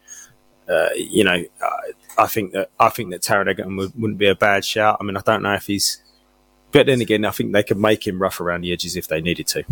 uh, 0.69 0.89
you 0.95 1.23
know, 1.23 1.43
I, 1.61 1.91
I 2.17 2.27
think 2.27 2.53
that 2.53 2.69
I 2.79 2.89
think 2.89 3.11
that 3.11 3.21
Taron 3.21 3.47
Egerton 3.49 3.75
would, 3.77 3.93
wouldn't 3.99 4.19
be 4.19 4.27
a 4.27 4.35
bad 4.35 4.63
shout. 4.65 4.97
I 4.99 5.03
mean, 5.03 5.17
I 5.17 5.21
don't 5.21 5.43
know 5.43 5.53
if 5.53 5.67
he's, 5.67 6.01
but 6.71 6.85
then 6.85 7.01
again, 7.01 7.25
I 7.25 7.31
think 7.31 7.51
they 7.53 7.63
could 7.63 7.77
make 7.77 8.05
him 8.05 8.21
rough 8.21 8.39
around 8.39 8.61
the 8.61 8.71
edges 8.73 8.95
if 8.95 9.07
they 9.07 9.21
needed 9.21 9.47
to. 9.47 9.63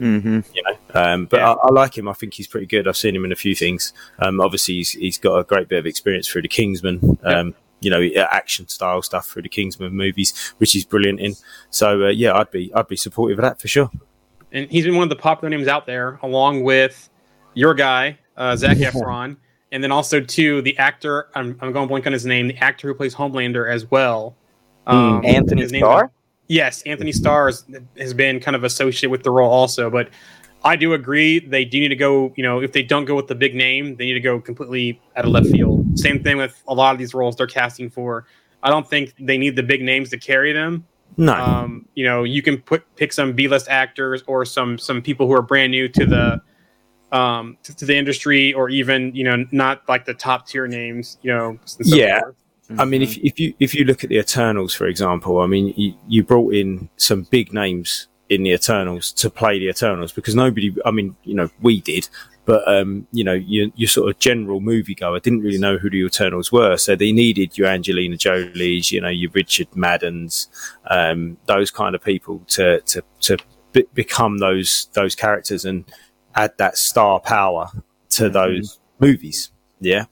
Mm-hmm. 0.00 0.40
You 0.54 0.62
know, 0.62 0.76
um, 0.94 1.26
but 1.26 1.40
Yeah. 1.40 1.52
I, 1.52 1.68
I 1.68 1.72
like 1.72 1.96
him. 1.98 2.08
I 2.08 2.14
think 2.14 2.34
he's 2.34 2.46
pretty 2.46 2.66
good. 2.66 2.88
I've 2.88 2.96
seen 2.96 3.14
him 3.14 3.24
in 3.24 3.32
a 3.32 3.36
few 3.36 3.54
things. 3.54 3.92
Um, 4.18 4.40
obviously, 4.40 4.74
he's, 4.76 4.92
he's 4.92 5.18
got 5.18 5.36
a 5.36 5.44
great 5.44 5.68
bit 5.68 5.78
of 5.78 5.86
experience 5.86 6.26
through 6.26 6.42
the 6.42 6.48
Kingsman. 6.48 7.18
Um, 7.22 7.54
You 7.82 7.90
know, 7.90 8.02
action 8.30 8.68
style 8.68 9.00
stuff 9.00 9.26
through 9.26 9.42
the 9.42 9.48
Kingsman 9.48 9.94
movies, 9.94 10.52
which 10.58 10.72
he's 10.72 10.84
brilliant 10.84 11.18
in. 11.18 11.34
So 11.70 12.04
uh, 12.04 12.08
yeah, 12.08 12.36
I'd 12.36 12.50
be 12.50 12.70
I'd 12.74 12.88
be 12.88 12.96
supportive 12.96 13.38
of 13.38 13.42
that 13.42 13.58
for 13.58 13.68
sure. 13.68 13.90
And 14.52 14.70
he's 14.70 14.84
been 14.84 14.96
one 14.96 15.04
of 15.04 15.08
the 15.10 15.16
popular 15.16 15.50
names 15.50 15.68
out 15.68 15.86
there, 15.86 16.18
along 16.22 16.64
with 16.64 17.08
your 17.54 17.74
guy 17.74 18.18
uh, 18.36 18.56
Zac 18.56 18.78
Efron, 18.78 19.36
and 19.72 19.84
then 19.84 19.92
also 19.92 20.20
too 20.20 20.62
the 20.62 20.76
actor. 20.78 21.28
I'm, 21.34 21.56
I'm 21.60 21.72
going 21.72 21.88
blank 21.88 22.06
on 22.06 22.12
his 22.12 22.26
name. 22.26 22.48
The 22.48 22.56
actor 22.58 22.88
who 22.88 22.94
plays 22.94 23.14
Homelander 23.14 23.70
as 23.70 23.90
well. 23.90 24.34
Um, 24.86 25.24
Antony 25.24 25.62
his 25.62 25.72
name's- 25.72 25.82
Starr? 25.82 26.10
Yes, 26.48 26.82
Antony 26.82 27.12
Starr 27.12 27.46
has, 27.46 27.64
has 27.96 28.12
been 28.12 28.40
kind 28.40 28.56
of 28.56 28.64
associated 28.64 29.10
with 29.10 29.22
the 29.22 29.30
role 29.30 29.52
also, 29.52 29.88
but 29.88 30.08
I 30.64 30.74
do 30.74 30.94
agree 30.94 31.38
they 31.38 31.64
do 31.64 31.78
need 31.78 31.90
to 31.90 31.96
go. 31.96 32.32
You 32.36 32.42
know, 32.42 32.60
if 32.60 32.72
they 32.72 32.82
don't 32.82 33.04
go 33.04 33.14
with 33.14 33.28
the 33.28 33.36
big 33.36 33.54
name, 33.54 33.94
they 33.94 34.06
need 34.06 34.14
to 34.14 34.20
go 34.20 34.40
completely 34.40 35.00
out 35.16 35.24
of 35.24 35.30
left 35.30 35.46
field. 35.46 35.96
Same 35.96 36.24
thing 36.24 36.38
with 36.38 36.60
a 36.66 36.74
lot 36.74 36.92
of 36.92 36.98
these 36.98 37.14
roles 37.14 37.36
they're 37.36 37.46
casting 37.46 37.88
for. 37.88 38.26
I 38.64 38.70
don't 38.70 38.88
think 38.88 39.14
they 39.20 39.38
need 39.38 39.54
the 39.54 39.62
big 39.62 39.80
names 39.80 40.10
to 40.10 40.18
carry 40.18 40.52
them. 40.52 40.84
No, 41.16 41.34
Um, 41.34 41.86
you 41.94 42.04
know, 42.04 42.24
you 42.24 42.42
can 42.42 42.58
put 42.58 42.84
pick 42.96 43.12
some 43.12 43.32
B 43.32 43.48
list 43.48 43.68
actors 43.68 44.22
or 44.26 44.44
some 44.44 44.78
some 44.78 45.02
people 45.02 45.26
who 45.26 45.32
are 45.32 45.42
brand 45.42 45.70
new 45.72 45.88
to 45.88 46.06
the 46.06 46.40
um 47.12 47.56
to, 47.64 47.74
to 47.76 47.84
the 47.84 47.96
industry, 47.96 48.52
or 48.52 48.70
even 48.70 49.14
you 49.14 49.24
know 49.24 49.44
not 49.50 49.88
like 49.88 50.04
the 50.04 50.14
top 50.14 50.46
tier 50.46 50.66
names. 50.66 51.18
You 51.22 51.32
know, 51.32 51.58
Yeah. 51.84 52.20
forth. 52.20 52.36
I 52.78 52.84
mean, 52.84 53.02
if, 53.02 53.18
if 53.18 53.40
you 53.40 53.52
if 53.58 53.74
you 53.74 53.84
look 53.84 54.04
at 54.04 54.10
the 54.10 54.18
Eternals, 54.18 54.74
for 54.74 54.86
example, 54.86 55.40
I 55.40 55.46
mean, 55.46 55.74
you, 55.76 55.94
you 56.06 56.22
brought 56.22 56.54
in 56.54 56.88
some 56.96 57.24
big 57.24 57.52
names 57.52 58.06
in 58.28 58.44
the 58.44 58.52
Eternals 58.52 59.10
to 59.14 59.28
play 59.28 59.58
the 59.58 59.68
Eternals 59.68 60.12
because 60.12 60.36
nobody, 60.36 60.72
I 60.84 60.92
mean, 60.92 61.16
you 61.24 61.34
know, 61.34 61.50
we 61.60 61.80
did, 61.80 62.08
but 62.50 62.66
um, 62.66 63.06
you 63.12 63.22
know, 63.22 63.34
your 63.34 63.68
your 63.76 63.88
sort 63.88 64.10
of 64.10 64.18
general 64.18 64.60
moviegoer 64.60 65.22
didn't 65.22 65.40
really 65.40 65.58
know 65.58 65.78
who 65.78 65.88
the 65.88 65.98
Eternals 66.04 66.50
were, 66.50 66.76
so 66.76 66.96
they 66.96 67.12
needed 67.12 67.56
your 67.56 67.68
Angelina 67.68 68.16
Jolie's, 68.16 68.90
you 68.90 69.00
know, 69.00 69.08
your 69.08 69.30
Richard 69.32 69.68
Maddens, 69.76 70.48
um, 70.90 71.36
those 71.46 71.70
kind 71.70 71.94
of 71.94 72.02
people 72.02 72.42
to 72.48 72.80
to 72.80 73.02
to 73.20 73.36
be- 73.72 73.86
become 73.94 74.38
those 74.38 74.88
those 74.94 75.14
characters 75.14 75.64
and 75.64 75.84
add 76.34 76.50
that 76.58 76.76
star 76.76 77.20
power 77.20 77.70
to 78.10 78.28
those 78.28 78.80
movies. 78.98 79.52
Yeah. 79.80 80.06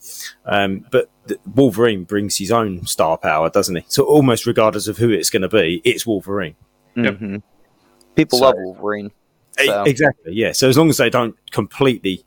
Um, 0.47 0.87
but 0.93 1.11
th- 1.27 1.41
Wolverine 1.57 2.05
brings 2.05 2.39
his 2.39 2.53
own 2.53 2.87
star 2.87 3.19
power, 3.19 3.51
doesn't 3.51 3.75
he? 3.77 3.85
So 3.89 4.05
almost 4.05 4.47
regardless 4.47 4.87
of 4.87 4.97
who 4.99 5.11
it's 5.11 5.29
going 5.29 5.43
to 5.43 5.49
be, 5.49 5.83
it's 5.85 6.07
Wolverine. 6.07 6.55
Mhm. 6.97 7.43
People 8.15 8.39
So- 8.39 8.45
love 8.47 8.55
Wolverine. 8.59 9.11
So. 9.67 9.83
Exactly. 9.85 10.33
Yeah. 10.35 10.53
So 10.53 10.69
as 10.69 10.77
long 10.79 10.89
as 10.89 10.97
they 10.99 11.11
don't 11.11 11.37
completely 11.51 12.25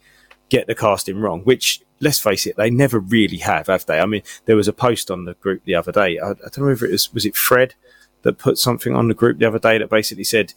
get 0.50 0.68
the 0.68 0.76
casting 0.76 1.18
wrong, 1.20 1.42
which 1.44 1.82
let's 2.00 2.20
face 2.20 2.46
it, 2.48 2.58
they 2.58 2.70
never 2.70 3.00
really 3.00 3.38
have, 3.38 3.68
have 3.68 3.86
they? 3.86 4.00
I 4.00 4.06
mean, 4.06 4.24
there 4.46 4.56
was 4.56 4.68
a 4.68 4.74
post 4.74 5.10
on 5.12 5.26
the 5.26 5.34
group 5.36 5.64
the 5.66 5.76
other 5.76 5.92
day. 5.92 6.20
I, 6.20 6.32
I 6.32 6.34
don't 6.34 6.60
know 6.60 6.70
if 6.70 6.82
it 6.82 6.92
was 6.92 7.14
was 7.14 7.26
it 7.26 7.36
Fred 7.36 7.76
that 8.24 8.38
put 8.38 8.58
something 8.58 8.96
on 8.96 9.08
the 9.08 9.14
group 9.14 9.40
the 9.40 9.46
other 9.48 9.60
day 9.60 9.78
that 9.78 9.90
basically 9.90 10.24
said, 10.24 10.54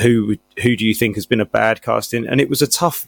"Who 0.00 0.36
who 0.62 0.76
do 0.76 0.84
you 0.86 0.94
think 0.94 1.16
has 1.16 1.26
been 1.26 1.40
a 1.40 1.44
bad 1.46 1.82
casting?" 1.82 2.26
And 2.26 2.40
it 2.40 2.48
was 2.48 2.62
a 2.62 2.66
tough 2.66 3.06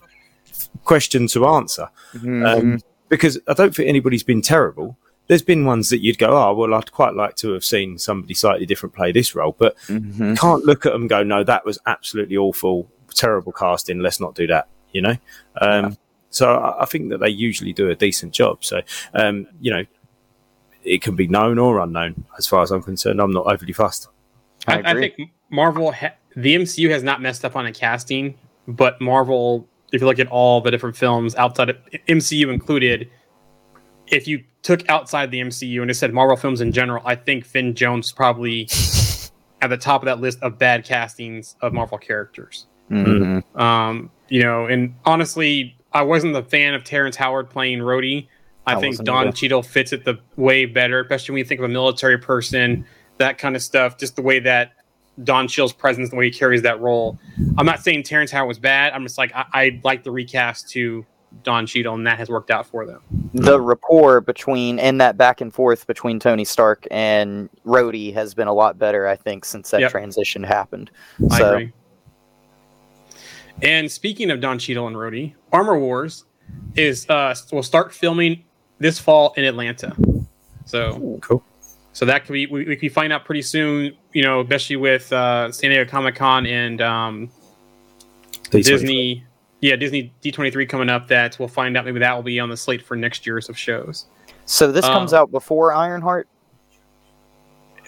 question 0.85 1.26
to 1.28 1.46
answer 1.46 1.88
Mhm. 2.14 2.46
um, 2.46 2.80
because 3.08 3.38
I 3.49 3.54
don't 3.54 3.75
think 3.75 3.88
anybody's 3.88 4.23
been 4.23 4.42
terrible. 4.42 4.99
There's 5.28 5.42
been 5.42 5.64
ones 5.64 5.90
that 5.90 5.99
you'd 6.02 6.18
go, 6.18 6.28
oh, 6.37 6.54
well, 6.54 6.73
I'd 6.75 6.92
quite 6.92 7.14
like 7.14 7.35
to 7.37 7.52
have 7.52 7.64
seen 7.64 7.99
somebody 7.99 8.35
slightly 8.35 8.64
different 8.66 8.94
play 8.94 9.11
this 9.11 9.35
role, 9.35 9.56
but 9.58 9.76
Mhm. 9.88 10.38
can't 10.38 10.64
look 10.64 10.87
at 10.87 10.92
them 10.92 11.02
and 11.02 11.11
go, 11.11 11.23
no, 11.25 11.42
that 11.42 11.64
was 11.64 11.78
absolutely 11.87 12.37
awful, 12.37 12.88
terrible 13.16 13.52
casting. 13.52 14.00
Let's 14.00 14.20
not 14.20 14.35
do 14.35 14.46
that, 14.46 14.68
you 14.92 15.02
know? 15.02 15.16
Um, 15.61 15.96
So 16.30 16.54
I, 16.54 16.82
I 16.82 16.85
think 16.85 17.11
that 17.11 17.18
they 17.18 17.30
usually 17.30 17.73
do 17.73 17.88
a 17.88 17.94
decent 17.94 18.32
job. 18.32 18.62
So, 18.62 18.80
um, 19.14 19.46
you 19.61 19.73
know, 19.73 19.85
it 20.85 21.02
can 21.02 21.16
be 21.16 21.26
known 21.26 21.58
or 21.58 21.80
unknown 21.80 22.25
as 22.38 22.46
far 22.46 22.62
as 22.62 22.70
I'm 22.70 22.82
concerned. 22.82 23.20
I'm 23.20 23.32
not 23.32 23.46
overly 23.46 23.73
fussed. 23.73 24.08
I 24.68 24.80
I, 24.80 24.90
I 24.90 24.94
think 24.94 25.14
Marvel, 25.50 25.92
ha- 25.92 26.14
the 26.37 26.54
MCU 26.54 26.90
has 26.90 27.02
not 27.02 27.20
messed 27.20 27.44
up 27.44 27.56
on 27.56 27.66
a 27.66 27.73
casting, 27.73 28.38
but 28.68 29.00
Marvel, 29.00 29.66
if 29.92 30.00
you 30.00 30.06
look 30.06 30.18
at 30.18 30.28
all 30.28 30.61
the 30.61 30.70
different 30.70 30.96
films 30.96 31.35
outside 31.37 31.70
of 31.70 31.76
MCU 32.08 32.52
included, 32.52 33.11
if 34.08 34.28
you 34.28 34.44
took 34.62 34.88
outside 34.88 35.30
the 35.30 35.40
MCU 35.40 35.80
and 35.80 35.88
just 35.88 36.00
said 36.00 36.12
Marvel 36.12 36.37
films 36.37 36.61
in 36.61 36.73
general, 36.73 37.02
I 37.04 37.14
think 37.14 37.44
Finn 37.44 37.75
Jones 37.75 38.12
probably 38.12 38.68
at 39.62 39.68
the 39.68 39.76
top 39.76 40.02
of 40.02 40.06
that 40.06 40.20
list 40.20 40.42
of 40.42 40.58
bad 40.58 40.85
castings 40.85 41.56
of 41.62 41.73
Marvel 41.73 41.99
characters. 41.99 42.66
Mhm. 42.90 43.43
Um, 43.61 44.11
you 44.28 44.43
know, 44.43 44.66
and 44.66 44.95
honestly, 45.05 45.76
I 45.93 46.02
wasn't 46.02 46.37
a 46.37 46.43
fan 46.43 46.75
of 46.75 46.85
Terrence 46.85 47.16
Howard 47.16 47.50
playing 47.50 47.78
Rhodey. 47.81 48.26
I, 48.66 48.75
I 48.75 48.81
think 48.81 49.02
Don 49.05 49.28
either. 49.28 49.33
Cheadle 49.37 49.62
fits 49.62 49.93
it 49.93 50.05
the 50.05 50.19
way 50.37 50.64
better, 50.66 51.00
especially 51.00 51.35
when 51.35 51.38
you 51.38 51.45
think 51.45 51.61
of 51.61 51.64
a 51.64 51.69
military 51.73 52.19
person, 52.19 52.85
that 53.19 53.38
kind 53.38 53.55
of 53.57 53.62
stuff. 53.62 53.97
Just 53.97 54.16
the 54.16 54.23
way 54.23 54.40
that 54.40 54.73
Don 55.23 55.47
Cheadle's 55.49 55.73
presence, 55.73 56.11
the 56.11 56.16
way 56.16 56.26
he 56.26 56.31
carries 56.31 56.62
that 56.62 56.81
role. 56.81 57.19
I'm 57.57 57.64
not 57.66 57.81
saying 57.81 58.02
Terrence 58.02 58.31
Howard 58.33 58.49
was 58.49 58.59
bad. 58.59 58.93
I'm 58.93 59.02
just 59.05 59.19
like 59.19 59.33
I, 59.35 59.45
I 59.52 59.81
like 59.85 60.02
the 60.02 60.11
recast 60.11 60.69
to 60.71 61.07
Don 61.45 61.66
Cheadle, 61.66 61.95
and 61.95 62.07
that 62.07 62.19
has 62.19 62.28
worked 62.28 62.50
out 62.50 62.66
for 62.66 62.85
them. 62.87 63.00
The 63.35 63.61
rapport 63.61 64.21
between 64.21 64.78
and 64.78 65.00
that 65.00 65.16
back 65.16 65.40
and 65.40 65.55
forth 65.55 65.87
between 65.87 66.19
Tony 66.19 66.45
Stark 66.45 66.87
and 66.90 67.49
Rhodey 67.64 68.12
has 68.14 68.35
been 68.35 68.49
a 68.49 68.55
lot 68.55 68.78
better, 68.78 69.07
I 69.07 69.16
think, 69.16 69.45
since 69.45 69.71
that 69.71 69.81
Yep. 69.83 69.90
transition 69.93 70.43
happened. 70.43 70.90
I 71.31 71.38
So 71.38 71.52
agree. 71.52 71.73
And 73.63 73.91
speaking 73.91 74.31
of 74.31 74.41
Don 74.41 74.59
Cheadle 74.59 74.87
and 74.87 74.97
Rhodey, 74.97 75.35
Armor 75.53 75.79
Wars 75.79 76.25
is 76.77 77.09
uh 77.09 77.35
will 77.53 77.63
start 77.63 77.93
filming 77.95 78.45
this 78.79 78.99
fall 78.99 79.33
in 79.37 79.45
Atlanta. 79.45 79.95
So 80.67 81.19
Cool. 81.23 81.43
So 81.93 82.05
that 82.05 82.27
could 82.27 82.35
be 82.35 82.47
we, 82.47 82.65
we 82.67 82.77
could 82.77 82.93
find 82.93 83.13
out 83.13 83.25
pretty 83.25 83.41
soon. 83.43 83.97
You 84.13 84.23
know, 84.23 84.41
especially 84.41 84.77
with 84.77 85.11
uh, 85.13 85.51
San 85.51 85.71
Diego 85.71 85.91
Comic 85.91 86.15
Con 86.17 86.47
and 86.47 86.81
um, 86.83 87.31
Disney. 88.51 89.25
Yeah, 89.63 89.77
Disney 89.77 90.13
D23 90.23 90.69
coming 90.69 90.91
up. 90.91 91.09
That 91.09 91.39
we'll 91.39 91.49
find 91.49 91.75
out. 91.77 91.87
Maybe 91.87 91.99
that 92.01 92.15
will 92.15 92.23
be 92.23 92.39
on 92.39 92.51
the 92.51 92.57
slate 92.57 92.83
for 92.83 92.95
next 92.97 93.27
year's 93.27 93.49
of 93.49 93.57
shows. 93.57 94.05
so 94.45 94.71
this 94.71 94.85
comes 94.85 95.15
Um, 95.15 95.21
out 95.23 95.31
before 95.31 95.73
Ironheart? 95.73 96.29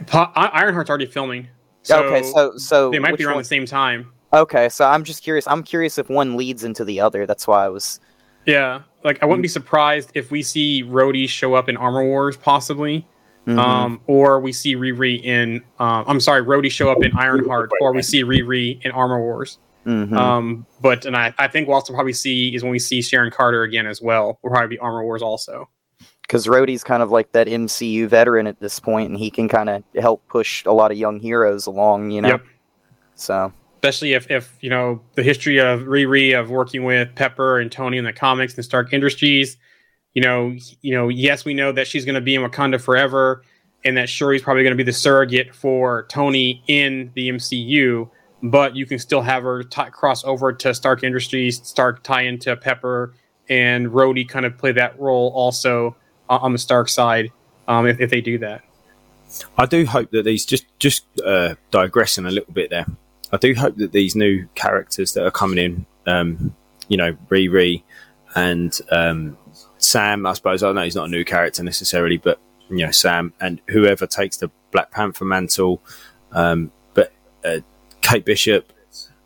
Po- 0.07 0.33
I- 0.35 0.63
Ironheart's 0.65 0.89
already 0.89 1.05
filming. 1.07 1.49
So 1.83 2.03
okay, 2.05 2.23
so 2.33 2.57
so 2.57 2.91
they 2.91 2.99
might 2.99 3.19
be 3.19 3.25
around 3.25 3.35
one- 3.35 3.43
the 3.43 3.49
same 3.49 3.67
time. 3.67 4.11
Okay, 4.33 4.69
so 4.69 4.85
I'm 4.87 5.05
just 5.05 5.23
curious. 5.23 5.47
I'm 5.49 5.63
curious 5.63 5.97
if 5.99 6.11
one 6.11 6.37
leads 6.37 6.65
into 6.65 6.85
the 6.85 7.01
other. 7.01 7.25
That's 7.27 7.47
why 7.47 7.65
I 7.65 7.69
was 7.69 8.01
Yeah, 8.47 8.83
like 9.05 9.23
I 9.23 9.27
wouldn't 9.27 9.43
be 9.43 9.49
surprised 9.49 10.11
if 10.15 10.31
we 10.31 10.43
see 10.43 10.83
Rhodey 10.85 11.29
show 11.29 11.55
up 11.55 11.69
in 11.69 11.77
Armor 11.77 12.05
Wars, 12.05 12.37
possibly, 12.37 13.07
Mhm. 13.47 13.59
um, 13.59 14.01
or 14.07 14.41
we 14.41 14.53
see 14.53 14.75
Riri 14.77 15.23
in. 15.23 15.63
Um, 15.79 16.05
I'm 16.07 16.21
sorry, 16.21 16.43
Rhodey 16.43 16.71
show 16.71 16.91
up 16.91 17.03
in 17.03 17.13
Ironheart, 17.17 17.71
or 17.81 17.93
we 17.95 18.03
see 18.03 18.23
Riri 18.25 18.85
in 18.85 18.91
Armor 18.91 19.21
Wars. 19.21 19.59
Mhm. 19.87 20.15
Um, 20.15 20.67
but 20.83 21.07
and 21.07 21.17
I, 21.17 21.33
I 21.39 21.49
think 21.49 21.67
we'll 21.67 21.77
also 21.77 21.95
probably 21.95 22.13
see 22.13 22.55
is 22.55 22.63
when 22.63 22.73
we 22.73 22.79
see 22.79 23.01
Sharon 23.01 23.31
Carter 23.31 23.63
again 23.63 23.87
as 23.87 24.03
well. 24.03 24.39
We'll 24.43 24.51
probably 24.53 24.69
be 24.77 24.79
Armor 24.79 25.05
Wars 25.05 25.23
also. 25.23 25.69
because 26.23 26.47
Rhodey's 26.47 26.85
kind 26.85 27.03
of 27.03 27.11
like 27.11 27.33
that 27.33 27.47
MCU 27.49 28.07
veteran 28.07 28.47
at 28.47 28.61
this 28.61 28.79
point, 28.79 29.09
and 29.09 29.19
he 29.19 29.31
can 29.31 29.49
kind 29.49 29.71
of 29.71 29.83
help 29.99 30.23
push 30.29 30.63
a 30.67 30.73
lot 30.73 30.91
of 30.93 30.99
young 30.99 31.19
heroes 31.21 31.65
along. 31.67 32.11
You 32.11 32.21
know. 32.21 32.29
Yep. 32.29 32.43
So 33.15 33.53
Especially 33.79 34.13
if, 34.13 34.31
if 34.31 34.57
you 34.61 34.71
know 34.71 35.01
the 35.15 35.23
history 35.23 35.59
of 35.59 35.83
Riri 35.83 36.39
of 36.39 36.51
working 36.51 36.85
with 36.85 37.15
Pepper 37.15 37.59
and 37.59 37.71
Tony 37.71 37.97
in 37.97 38.05
the 38.05 38.13
comics 38.13 38.55
and 38.55 38.65
Stark 38.65 38.93
Industries. 38.93 39.57
You 40.15 40.23
know, 40.23 40.57
you 40.83 40.95
know, 40.95 41.09
yes, 41.09 41.45
we 41.45 41.55
know 41.55 41.71
that 41.73 41.87
she's 41.87 42.05
going 42.05 42.17
to 42.17 42.21
be 42.21 42.35
in 42.35 42.43
Wakanda 42.43 42.81
forever, 42.81 43.43
and 43.85 43.97
that 43.97 44.09
Shuri's 44.09 44.43
probably 44.43 44.65
going 44.65 44.73
to 44.73 44.77
be 44.77 44.83
the 44.83 44.93
surrogate 44.93 45.55
for 45.55 46.07
Tony 46.09 46.63
in 46.67 47.13
the 47.15 47.29
MCU. 47.29 48.11
But 48.43 48.75
you 48.75 48.87
can 48.87 48.99
still 48.99 49.23
have 49.23 49.43
her 49.43 49.63
t- 49.63 49.91
cross 49.91 50.25
over 50.25 50.53
to 50.53 50.75
Stark 50.75 51.05
Industries, 51.05 51.61
Stark 51.67 52.03
tie 52.03 52.23
into 52.23 52.57
Pepper, 52.57 53.15
and 53.49 53.89
Rhodey 53.89 54.29
kind 54.29 54.45
of 54.45 54.57
play 54.59 54.73
that 54.73 54.99
role 54.99 55.33
also 55.35 55.97
uh, 56.29 56.39
on 56.41 56.53
the 56.53 56.59
Stark 56.59 56.89
side 56.89 57.31
um, 57.69 57.87
if, 57.87 58.01
if 58.01 58.11
they 58.11 58.21
do 58.21 58.39
that. 58.39 58.63
I 59.57 59.67
do 59.67 59.85
hope 59.87 60.11
that 60.13 60.25
these 60.25 60.47
just 60.47 60.67
just 60.79 61.05
uh, 61.21 61.55
digressing 61.71 62.27
a 62.27 62.31
little 62.31 62.53
bit 62.53 62.71
there. 62.71 62.87
I 63.33 63.37
do 63.37 63.55
hope 63.55 63.77
that 63.77 63.93
these 63.93 64.17
new 64.17 64.47
characters 64.55 65.13
that 65.15 65.25
are 65.25 65.31
coming 65.31 65.59
in, 65.59 65.87
um, 66.07 66.55
you 66.89 66.97
know, 66.97 67.13
Riri 67.29 67.83
and 68.35 68.79
um, 68.91 69.37
Sam. 69.79 70.27
I 70.27 70.33
suppose 70.33 70.63
I 70.63 70.73
know 70.73 70.83
he's 70.83 70.97
not 70.97 71.09
a 71.09 71.11
new 71.11 71.25
character 71.25 71.63
necessarily, 71.63 72.17
but 72.17 72.41
you 72.71 72.85
know, 72.85 72.91
Sam 72.91 73.33
and 73.41 73.61
whoever 73.69 74.07
takes 74.07 74.37
the 74.37 74.51
Black 74.73 74.91
Panther 74.91 75.25
mantle, 75.25 75.83
um, 76.33 76.71
but 76.95 77.13
uh, 77.45 77.61
Kate 78.03 78.25
Bishop, 78.25 78.73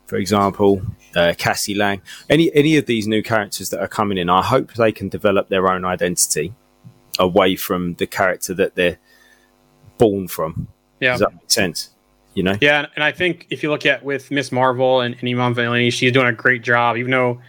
for 0.05 0.17
example, 0.17 0.81
uh, 1.15 1.33
Cassie 1.37 1.75
Lang, 1.75 2.01
any 2.29 2.53
any 2.53 2.77
of 2.77 2.85
these 2.85 3.07
new 3.07 3.21
characters 3.21 3.69
that 3.69 3.79
are 3.79 3.87
coming 3.87 4.17
in, 4.17 4.29
I 4.29 4.41
hope 4.41 4.73
they 4.73 4.91
can 4.91 5.09
develop 5.09 5.49
their 5.49 5.69
own 5.69 5.85
identity 5.85 6.53
away 7.19 7.55
from 7.55 7.95
the 7.95 8.07
character 8.07 8.53
that 8.53 8.75
they're 8.75 8.99
born 9.97 10.27
from. 10.27 10.67
Yeah. 10.99 11.11
Does 11.11 11.19
that 11.21 11.33
make 11.33 11.51
sense? 11.51 11.92
You 12.33 12.43
know? 12.43 12.55
Yeah, 12.61 12.87
and 12.95 13.03
I 13.03 13.11
think 13.11 13.47
if 13.49 13.61
you 13.61 13.69
look 13.69 13.85
at 13.85 14.03
with 14.03 14.31
Miss 14.31 14.51
Marvel 14.51 15.01
and, 15.01 15.15
and 15.19 15.29
Iman 15.29 15.53
Vellani, 15.53 15.93
she's 15.93 16.11
doing 16.11 16.27
a 16.27 16.33
great 16.33 16.63
job, 16.63 16.97
even 16.97 17.11
though 17.11 17.39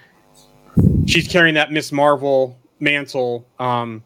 she's 1.07 1.27
carrying 1.27 1.55
that 1.55 1.73
Miss 1.73 1.91
Marvel 1.91 2.59
mantle. 2.81 3.47
Um, 3.59 4.05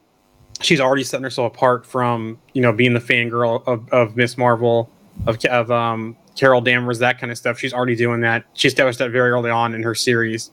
she's 0.61 0.81
already 0.81 1.05
setting 1.05 1.25
herself 1.25 1.55
apart 1.55 1.87
from 1.87 2.39
you 2.53 2.63
know 2.63 2.73
being 2.73 2.95
the 2.95 3.01
fangirl 3.01 3.67
of, 3.67 3.89
of 3.93 4.17
Miss 4.17 4.39
Marvel, 4.39 4.91
of, 5.27 5.45
of 5.47 5.71
um, 5.71 6.17
Carol 6.37 6.61
Danvers, 6.61 6.99
that 7.01 7.19
kind 7.19 7.33
of 7.33 7.39
stuff. 7.39 7.59
She's 7.59 7.73
already 7.73 7.97
doing 7.97 8.21
that. 8.21 8.45
She 8.55 8.69
established 8.69 8.99
that 9.01 9.11
very 9.11 9.31
early 9.31 9.51
on 9.51 9.75
in 9.75 9.83
her 9.83 9.95
series, 9.95 10.53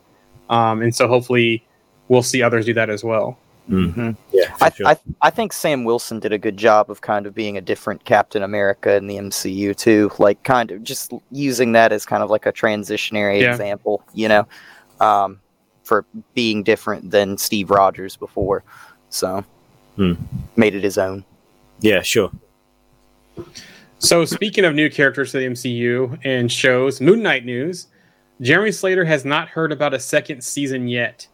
um, 0.49 0.81
and 0.81 0.95
so 0.95 1.07
hopefully 1.07 1.65
we'll 2.07 2.23
see 2.23 2.41
others 2.41 2.65
do 2.65 2.73
that 2.73 2.89
as 2.89 3.03
well. 3.03 3.37
Yeah. 3.67 4.13
I, 4.61 4.69
sure. 4.71 4.87
I 4.87 4.97
I 5.21 5.29
think 5.29 5.51
Sam 5.53 5.83
Wilson 5.85 6.19
did 6.19 6.31
a 6.31 6.37
good 6.37 6.57
job 6.57 6.89
of 6.91 7.01
kind 7.01 7.25
of 7.25 7.33
being 7.33 7.57
a 7.57 7.61
different 7.61 8.05
Captain 8.05 8.43
America 8.43 8.95
in 8.95 9.07
the 9.07 9.15
MCU 9.17 9.75
too, 9.75 10.11
like 10.19 10.43
kind 10.43 10.71
of 10.71 10.83
just 10.83 11.11
using 11.31 11.71
that 11.73 11.91
as 11.91 12.05
kind 12.05 12.21
of 12.23 12.29
like 12.29 12.45
a 12.45 12.53
transitionary 12.53 13.41
Yeah. 13.41 13.51
example, 13.51 14.03
you 14.13 14.27
know, 14.27 14.47
um, 14.99 15.39
for 15.83 16.05
being 16.33 16.63
different 16.63 17.09
than 17.11 17.37
Steve 17.37 17.69
Rogers 17.71 18.15
before. 18.15 18.63
So 19.09 19.43
Hmm. 19.95 20.13
made 20.55 20.75
it 20.75 20.83
his 20.83 20.97
own. 20.97 21.23
yeah, 21.79 22.01
sure. 22.01 22.31
So, 23.99 24.25
speaking 24.25 24.65
of 24.65 24.75
new 24.75 24.89
characters 24.89 25.31
to 25.31 25.39
the 25.39 25.45
MCU 25.45 26.19
and 26.23 26.51
shows, 26.51 27.01
Moon 27.01 27.21
Knight 27.23 27.45
news. 27.45 27.87
Jeremy 28.41 28.71
Slater 28.73 29.05
has 29.05 29.23
not 29.23 29.47
heard 29.47 29.71
about 29.71 29.93
a 29.93 29.99
second 29.99 30.43
season 30.43 30.87
yet. 30.89 31.27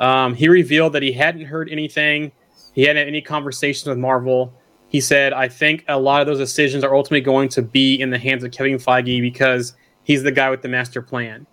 Um, 0.00 0.34
he 0.34 0.48
revealed 0.48 0.92
that 0.92 1.02
he 1.02 1.12
hadn't 1.12 1.44
heard 1.46 1.68
anything. 1.70 2.32
He 2.74 2.82
hadn't 2.82 2.98
had 2.98 3.08
any 3.08 3.20
conversations 3.20 3.86
with 3.86 3.98
Marvel. 3.98 4.52
He 4.88 5.00
said, 5.00 5.32
I 5.32 5.48
think 5.48 5.84
a 5.88 5.98
lot 5.98 6.20
of 6.20 6.26
those 6.26 6.38
decisions 6.38 6.84
are 6.84 6.94
ultimately 6.94 7.20
going 7.20 7.48
to 7.50 7.62
be 7.62 8.00
in 8.00 8.10
the 8.10 8.18
hands 8.18 8.42
of 8.44 8.52
Kevin 8.52 8.78
Feige 8.78 9.20
because 9.20 9.74
he's 10.04 10.22
the 10.22 10.32
guy 10.32 10.48
with 10.50 10.62
the 10.62 10.68
master 10.68 11.02
plan. 11.02 11.46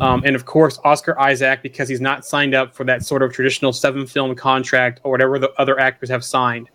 Um, 0.00 0.22
and 0.24 0.34
of 0.34 0.44
course, 0.44 0.78
Oscar 0.84 1.18
Isaac, 1.20 1.62
because 1.62 1.88
he's 1.88 2.00
not 2.00 2.24
signed 2.24 2.54
up 2.54 2.74
for 2.74 2.84
that 2.84 3.04
sort 3.04 3.22
of 3.22 3.32
traditional 3.32 3.72
seven 3.72 4.06
film 4.06 4.34
contract 4.34 5.00
or 5.04 5.10
whatever 5.10 5.38
the 5.38 5.52
other 5.58 5.78
actors 5.78 6.08
have 6.08 6.24
signed. 6.24 6.68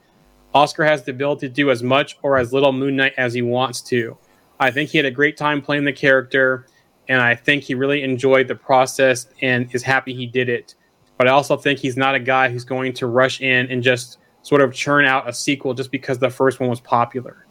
Oscar 0.54 0.86
has 0.86 1.04
the 1.04 1.12
ability 1.12 1.48
to 1.48 1.54
do 1.54 1.72
as 1.72 1.82
much 1.82 2.18
or 2.22 2.38
as 2.38 2.54
little 2.54 2.72
Moon 2.72 2.96
Knight 2.96 3.14
as 3.18 3.34
he 3.34 3.42
wants 3.42 3.82
to. 3.82 4.18
I 4.60 4.72
think 4.72 4.90
he 4.90 4.98
had 4.98 5.06
a 5.06 5.12
great 5.12 5.36
time 5.36 5.62
playing 5.62 5.84
the 5.84 5.94
character, 5.94 6.68
and 7.10 7.22
I 7.22 7.36
think 7.36 7.64
he 7.64 7.74
really 7.74 8.04
enjoyed 8.04 8.48
the 8.48 8.56
process 8.56 9.28
and 9.42 9.74
is 9.74 9.84
happy 9.84 10.14
he 10.14 10.28
did 10.28 10.50
it. 10.50 10.76
But 11.18 11.28
I 11.28 11.32
also 11.32 11.58
think 11.58 11.80
he's 11.80 11.98
not 11.98 12.16
a 12.16 12.20
guy 12.20 12.50
who's 12.50 12.66
going 12.66 12.94
to 12.94 13.08
rush 13.08 13.42
in 13.42 13.70
and 13.70 13.84
just 13.84 14.18
sort 14.42 14.62
of 14.62 14.74
churn 14.74 15.06
out 15.06 15.28
a 15.28 15.34
sequel 15.34 15.74
just 15.74 15.92
because 15.92 16.20
the 16.20 16.30
first 16.30 16.60
one 16.60 16.70
was 16.70 16.80
popular. 16.80 17.46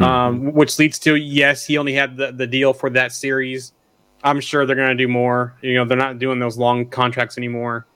Um, 0.00 0.54
which 0.54 0.78
leads 0.78 0.98
to 1.00 1.16
yes, 1.16 1.66
he 1.66 1.76
only 1.76 1.92
had 1.92 2.16
the, 2.16 2.32
the 2.32 2.46
deal 2.46 2.72
for 2.72 2.88
that 2.90 3.12
series. 3.12 3.74
I'm 4.24 4.40
sure 4.40 4.64
they're 4.64 4.76
going 4.76 4.96
to 4.96 5.02
do 5.04 5.08
more. 5.08 5.54
You 5.60 5.74
know, 5.74 5.84
they're 5.84 5.98
not 5.98 6.18
doing 6.18 6.38
those 6.38 6.56
long 6.56 6.86
contracts 6.86 7.36
anymore 7.36 7.86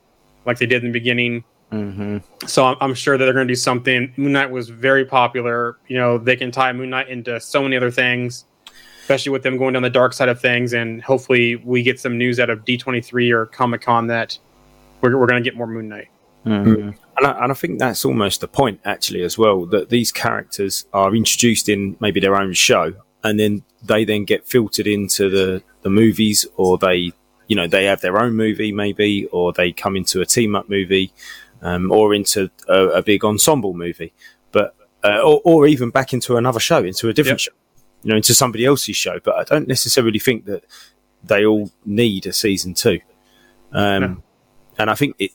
like 0.45 0.59
they 0.59 0.65
did 0.65 0.83
in 0.83 0.89
the 0.91 0.99
beginning. 0.99 1.43
Mm-hmm. 1.71 2.17
So 2.47 2.65
I'm, 2.65 2.77
I'm 2.79 2.93
sure 2.93 3.17
that 3.17 3.25
they're 3.25 3.33
going 3.33 3.47
to 3.47 3.51
do 3.51 3.57
something. 3.57 4.13
Moon 4.15 4.31
Knight 4.31 4.51
was 4.51 4.69
very 4.69 5.05
popular. 5.05 5.77
You 5.87 5.97
know, 5.97 6.17
they 6.17 6.35
can 6.35 6.51
tie 6.51 6.71
Moon 6.71 6.89
Knight 6.89 7.09
into 7.09 7.39
so 7.39 7.63
many 7.63 7.75
other 7.75 7.91
things, 7.91 8.45
especially 9.01 9.31
with 9.31 9.43
them 9.43 9.57
going 9.57 9.73
down 9.73 9.83
the 9.83 9.89
dark 9.89 10.13
side 10.13 10.29
of 10.29 10.39
things. 10.39 10.73
And 10.73 11.01
hopefully, 11.01 11.57
we 11.57 11.83
get 11.83 11.99
some 11.99 12.17
news 12.17 12.39
out 12.39 12.49
of 12.49 12.63
D23 12.63 13.31
or 13.31 13.47
Comic 13.47 13.81
Con 13.81 14.07
that 14.07 14.37
we're, 15.01 15.17
we're 15.17 15.27
going 15.27 15.43
to 15.43 15.49
get 15.49 15.57
more 15.57 15.67
Moon 15.67 15.89
Knight. 15.89 16.09
Mm-hmm. 16.45 16.89
And 17.17 17.27
I, 17.27 17.43
and 17.43 17.51
I 17.51 17.55
think 17.55 17.79
that's 17.79 18.05
almost 18.05 18.41
the 18.41 18.47
point, 18.47 18.79
actually, 18.85 19.23
as 19.23 19.37
well, 19.37 19.65
that 19.67 19.89
these 19.89 20.11
characters 20.11 20.85
are 20.93 21.13
introduced 21.15 21.67
in 21.67 21.97
maybe 21.99 22.19
their 22.19 22.35
own 22.35 22.53
show, 22.53 22.93
and 23.23 23.39
then 23.39 23.63
they 23.83 24.05
then 24.05 24.23
get 24.23 24.47
filtered 24.47 24.87
into 24.87 25.29
the, 25.29 25.61
the 25.81 25.89
movies, 25.89 26.45
or 26.55 26.77
they, 26.77 27.11
you 27.47 27.55
know, 27.55 27.67
they 27.67 27.85
have 27.85 28.01
their 28.01 28.21
own 28.21 28.33
movie, 28.35 28.71
maybe, 28.71 29.25
or 29.27 29.51
they 29.51 29.71
come 29.71 29.95
into 29.95 30.21
a 30.21 30.25
team 30.25 30.55
up 30.55 30.69
movie, 30.69 31.11
um, 31.61 31.91
or 31.91 32.13
into 32.13 32.49
a, 32.67 32.87
a 32.89 33.01
big 33.01 33.25
ensemble 33.25 33.73
movie, 33.73 34.13
but 34.51 34.75
uh, 35.03 35.19
or, 35.19 35.41
or 35.43 35.67
even 35.67 35.89
back 35.89 36.13
into 36.13 36.37
another 36.37 36.59
show, 36.59 36.83
into 36.83 37.09
a 37.09 37.13
different 37.13 37.41
Yep. 37.41 37.53
show, 37.53 37.57
you 38.03 38.11
know, 38.11 38.17
into 38.17 38.33
somebody 38.33 38.63
else's 38.63 38.95
show. 38.95 39.19
But 39.19 39.35
I 39.35 39.43
don't 39.43 39.67
necessarily 39.67 40.19
think 40.19 40.45
that 40.45 40.63
they 41.23 41.45
all 41.45 41.71
need 41.83 42.25
a 42.25 42.33
season 42.33 42.73
two. 42.73 42.99
Um, 43.71 44.01
No. 44.01 44.23
And 44.77 44.89
I 44.89 44.95
think 44.95 45.15
it, 45.19 45.31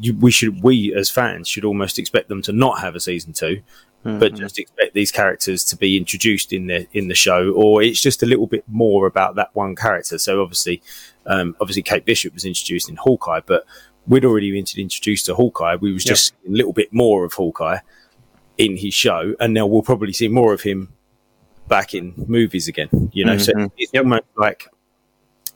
you, 0.00 0.16
we 0.16 0.30
should, 0.30 0.62
we 0.62 0.94
as 0.94 1.10
fans 1.10 1.48
should 1.48 1.64
almost 1.64 1.98
expect 1.98 2.28
them 2.28 2.42
to 2.42 2.52
not 2.52 2.80
have 2.80 2.94
a 2.94 3.00
season 3.00 3.32
2 3.32 3.62
but 4.04 4.34
just 4.34 4.58
expect 4.58 4.92
these 4.92 5.10
characters 5.10 5.64
to 5.64 5.76
be 5.76 5.96
introduced 5.96 6.52
in 6.52 6.66
the 6.66 6.86
in 6.92 7.08
the 7.08 7.14
show, 7.14 7.52
or 7.52 7.82
it's 7.82 8.00
just 8.00 8.22
a 8.22 8.26
little 8.26 8.46
bit 8.46 8.62
more 8.68 9.06
about 9.06 9.34
that 9.36 9.54
one 9.54 9.74
character. 9.74 10.18
So 10.18 10.42
obviously, 10.42 10.82
um, 11.26 11.56
obviously 11.58 11.82
Kate 11.82 12.04
Bishop 12.04 12.34
was 12.34 12.44
introduced 12.44 12.90
in 12.90 12.96
Hawkeye, 12.96 13.40
but 13.46 13.64
we'd 14.06 14.24
already 14.24 14.50
been 14.50 14.66
introduced 14.76 15.24
to 15.26 15.34
Hawkeye. 15.34 15.76
We 15.76 15.92
was 15.92 16.04
just 16.04 16.34
seeing 16.42 16.54
a 16.54 16.56
little 16.56 16.74
bit 16.74 16.92
more 16.92 17.24
of 17.24 17.32
Hawkeye 17.32 17.78
in 18.58 18.76
his 18.76 18.92
show, 18.92 19.34
and 19.40 19.54
now 19.54 19.66
we'll 19.66 19.82
probably 19.82 20.12
see 20.12 20.28
more 20.28 20.52
of 20.52 20.60
him 20.60 20.92
back 21.68 21.94
in 21.94 22.12
movies 22.28 22.68
again. 22.68 23.10
You 23.14 23.24
know, 23.24 23.38
so 23.38 23.52
it's 23.78 23.92
almost 23.94 24.24
like, 24.36 24.68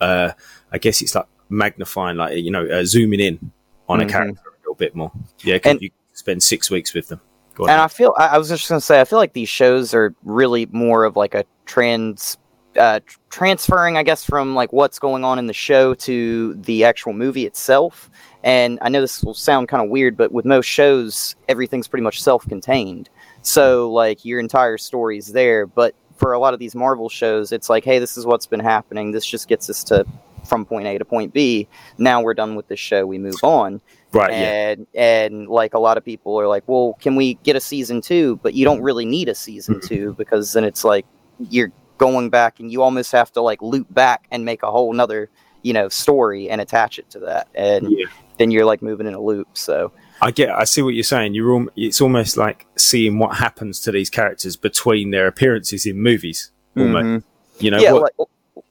uh, 0.00 0.32
I 0.72 0.78
guess 0.78 1.02
it's 1.02 1.14
like 1.14 1.26
magnifying, 1.50 2.16
like 2.16 2.36
you 2.38 2.50
know, 2.50 2.66
uh, 2.66 2.84
zooming 2.84 3.20
in 3.20 3.50
on 3.88 4.00
Mhm. 4.00 4.02
a 4.02 4.06
character 4.06 4.42
a 4.48 4.60
little 4.60 4.74
bit 4.74 4.94
more. 4.94 5.12
Yeah, 5.40 5.58
And- 5.64 5.80
you 5.80 5.90
spend 6.14 6.42
six 6.42 6.70
weeks 6.70 6.94
with 6.94 7.08
them. 7.08 7.20
And 7.60 7.70
I 7.70 7.88
feel 7.88 8.14
I, 8.18 8.26
I 8.28 8.38
was 8.38 8.48
just 8.48 8.68
gonna 8.68 8.80
say 8.80 9.00
I 9.00 9.04
feel 9.04 9.18
like 9.18 9.32
these 9.32 9.48
shows 9.48 9.92
are 9.92 10.14
really 10.24 10.66
more 10.70 11.04
of 11.04 11.16
like 11.16 11.34
a 11.34 11.44
trans 11.66 12.36
uh, 12.78 13.00
transferring, 13.30 13.96
I 13.96 14.04
guess, 14.04 14.24
from 14.24 14.54
like 14.54 14.72
what's 14.72 15.00
going 15.00 15.24
on 15.24 15.40
in 15.40 15.48
the 15.48 15.52
show 15.52 15.94
to 15.94 16.54
the 16.54 16.84
actual 16.84 17.12
movie 17.12 17.44
itself. 17.44 18.08
And 18.44 18.78
I 18.82 18.88
know 18.88 19.00
this 19.00 19.24
will 19.24 19.34
sound 19.34 19.66
kind 19.66 19.82
of 19.82 19.90
weird, 19.90 20.16
but 20.16 20.30
with 20.30 20.44
most 20.44 20.66
shows, 20.66 21.34
everything's 21.48 21.88
pretty 21.88 22.04
much 22.04 22.22
self-contained. 22.22 23.08
So 23.42 23.90
like 23.90 24.24
your 24.24 24.38
entire 24.38 24.78
story's 24.78 25.26
there. 25.32 25.66
But 25.66 25.96
for 26.16 26.34
a 26.34 26.38
lot 26.38 26.54
of 26.54 26.60
these 26.60 26.76
Marvel 26.76 27.08
shows, 27.08 27.50
it's 27.50 27.68
like, 27.68 27.84
hey, 27.84 27.98
this 27.98 28.16
is 28.16 28.24
what's 28.26 28.46
been 28.46 28.60
happening. 28.60 29.10
This 29.10 29.26
just 29.26 29.48
gets 29.48 29.68
us 29.68 29.82
to 29.84 30.06
from 30.48 30.64
point 30.64 30.86
A 30.86 30.98
to 30.98 31.04
point 31.04 31.32
B. 31.32 31.68
Now 31.98 32.22
we're 32.22 32.34
done 32.34 32.54
with 32.56 32.68
this 32.68 32.80
show. 32.80 33.06
We 33.06 33.18
move 33.18 33.36
on 33.42 33.80
right? 34.12 34.30
Yeah. 34.32 34.70
and 34.70 34.86
and 34.94 35.48
like 35.48 35.74
a 35.74 35.78
lot 35.78 35.96
of 35.98 36.04
people 36.04 36.40
are 36.40 36.48
like, 36.48 36.64
well, 36.66 36.96
can 37.00 37.14
we 37.16 37.34
get 37.34 37.56
a 37.56 37.60
season 37.60 38.00
two? 38.00 38.36
But 38.42 38.54
you 38.54 38.64
don't 38.64 38.80
really 38.82 39.04
need 39.04 39.28
a 39.28 39.34
season 39.34 39.76
Mm-hmm. 39.76 39.86
two 39.86 40.14
because 40.14 40.52
then 40.54 40.64
it's 40.64 40.82
like 40.84 41.06
you're 41.50 41.70
going 41.98 42.30
back 42.30 42.60
and 42.60 42.70
you 42.72 42.82
almost 42.82 43.12
have 43.12 43.30
to 43.32 43.40
like 43.42 43.60
loop 43.60 43.86
back 43.92 44.26
and 44.30 44.44
make 44.44 44.62
a 44.62 44.70
whole 44.70 44.92
nother 44.92 45.28
you 45.62 45.72
know 45.72 45.88
story 45.88 46.48
and 46.48 46.60
attach 46.60 46.98
it 46.98 47.10
to 47.10 47.18
that, 47.18 47.48
and 47.54 47.90
Yeah. 47.90 48.06
then 48.38 48.50
you're 48.50 48.64
like 48.64 48.80
moving 48.82 49.06
in 49.06 49.14
a 49.14 49.20
loop. 49.20 49.48
So 49.54 49.92
I 50.22 50.30
get. 50.30 50.50
I 50.50 50.64
see 50.64 50.82
what 50.82 50.94
you're 50.94 51.02
saying. 51.04 51.34
You're. 51.34 51.54
Al- 51.54 51.68
it's 51.76 52.00
almost 52.00 52.36
like 52.36 52.66
seeing 52.76 53.18
what 53.18 53.36
happens 53.36 53.80
to 53.80 53.92
these 53.92 54.08
characters 54.08 54.56
between 54.56 55.10
their 55.10 55.26
appearances 55.26 55.84
in 55.86 56.00
movies. 56.00 56.50
Almost. 56.76 57.24
You 57.60 57.70
know. 57.72 57.76
Mm-hmm. 57.78 57.84
yeah, 57.84 57.92
what, 57.92 58.12
like, 58.18 58.28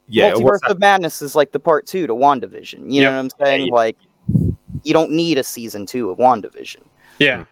yeah. 0.07 0.33
what's 0.35 0.61
Multiverse 0.63 0.71
of 0.71 0.79
Madness 0.79 1.21
is 1.21 1.35
like 1.35 1.51
the 1.51 1.59
part 1.59 1.85
two 1.87 2.07
to 2.07 2.13
WandaVision. 2.13 2.91
You 2.91 3.01
Yep. 3.01 3.03
know 3.03 3.15
what 3.15 3.19
I'm 3.39 3.45
saying? 3.45 3.67
Yeah. 3.67 3.73
Like 3.73 3.97
you 4.83 4.93
don't 4.93 5.11
need 5.11 5.37
a 5.37 5.43
season 5.43 5.85
two 5.85 6.09
of 6.09 6.17
WandaVision. 6.17 6.81
Yeah. 7.19 7.45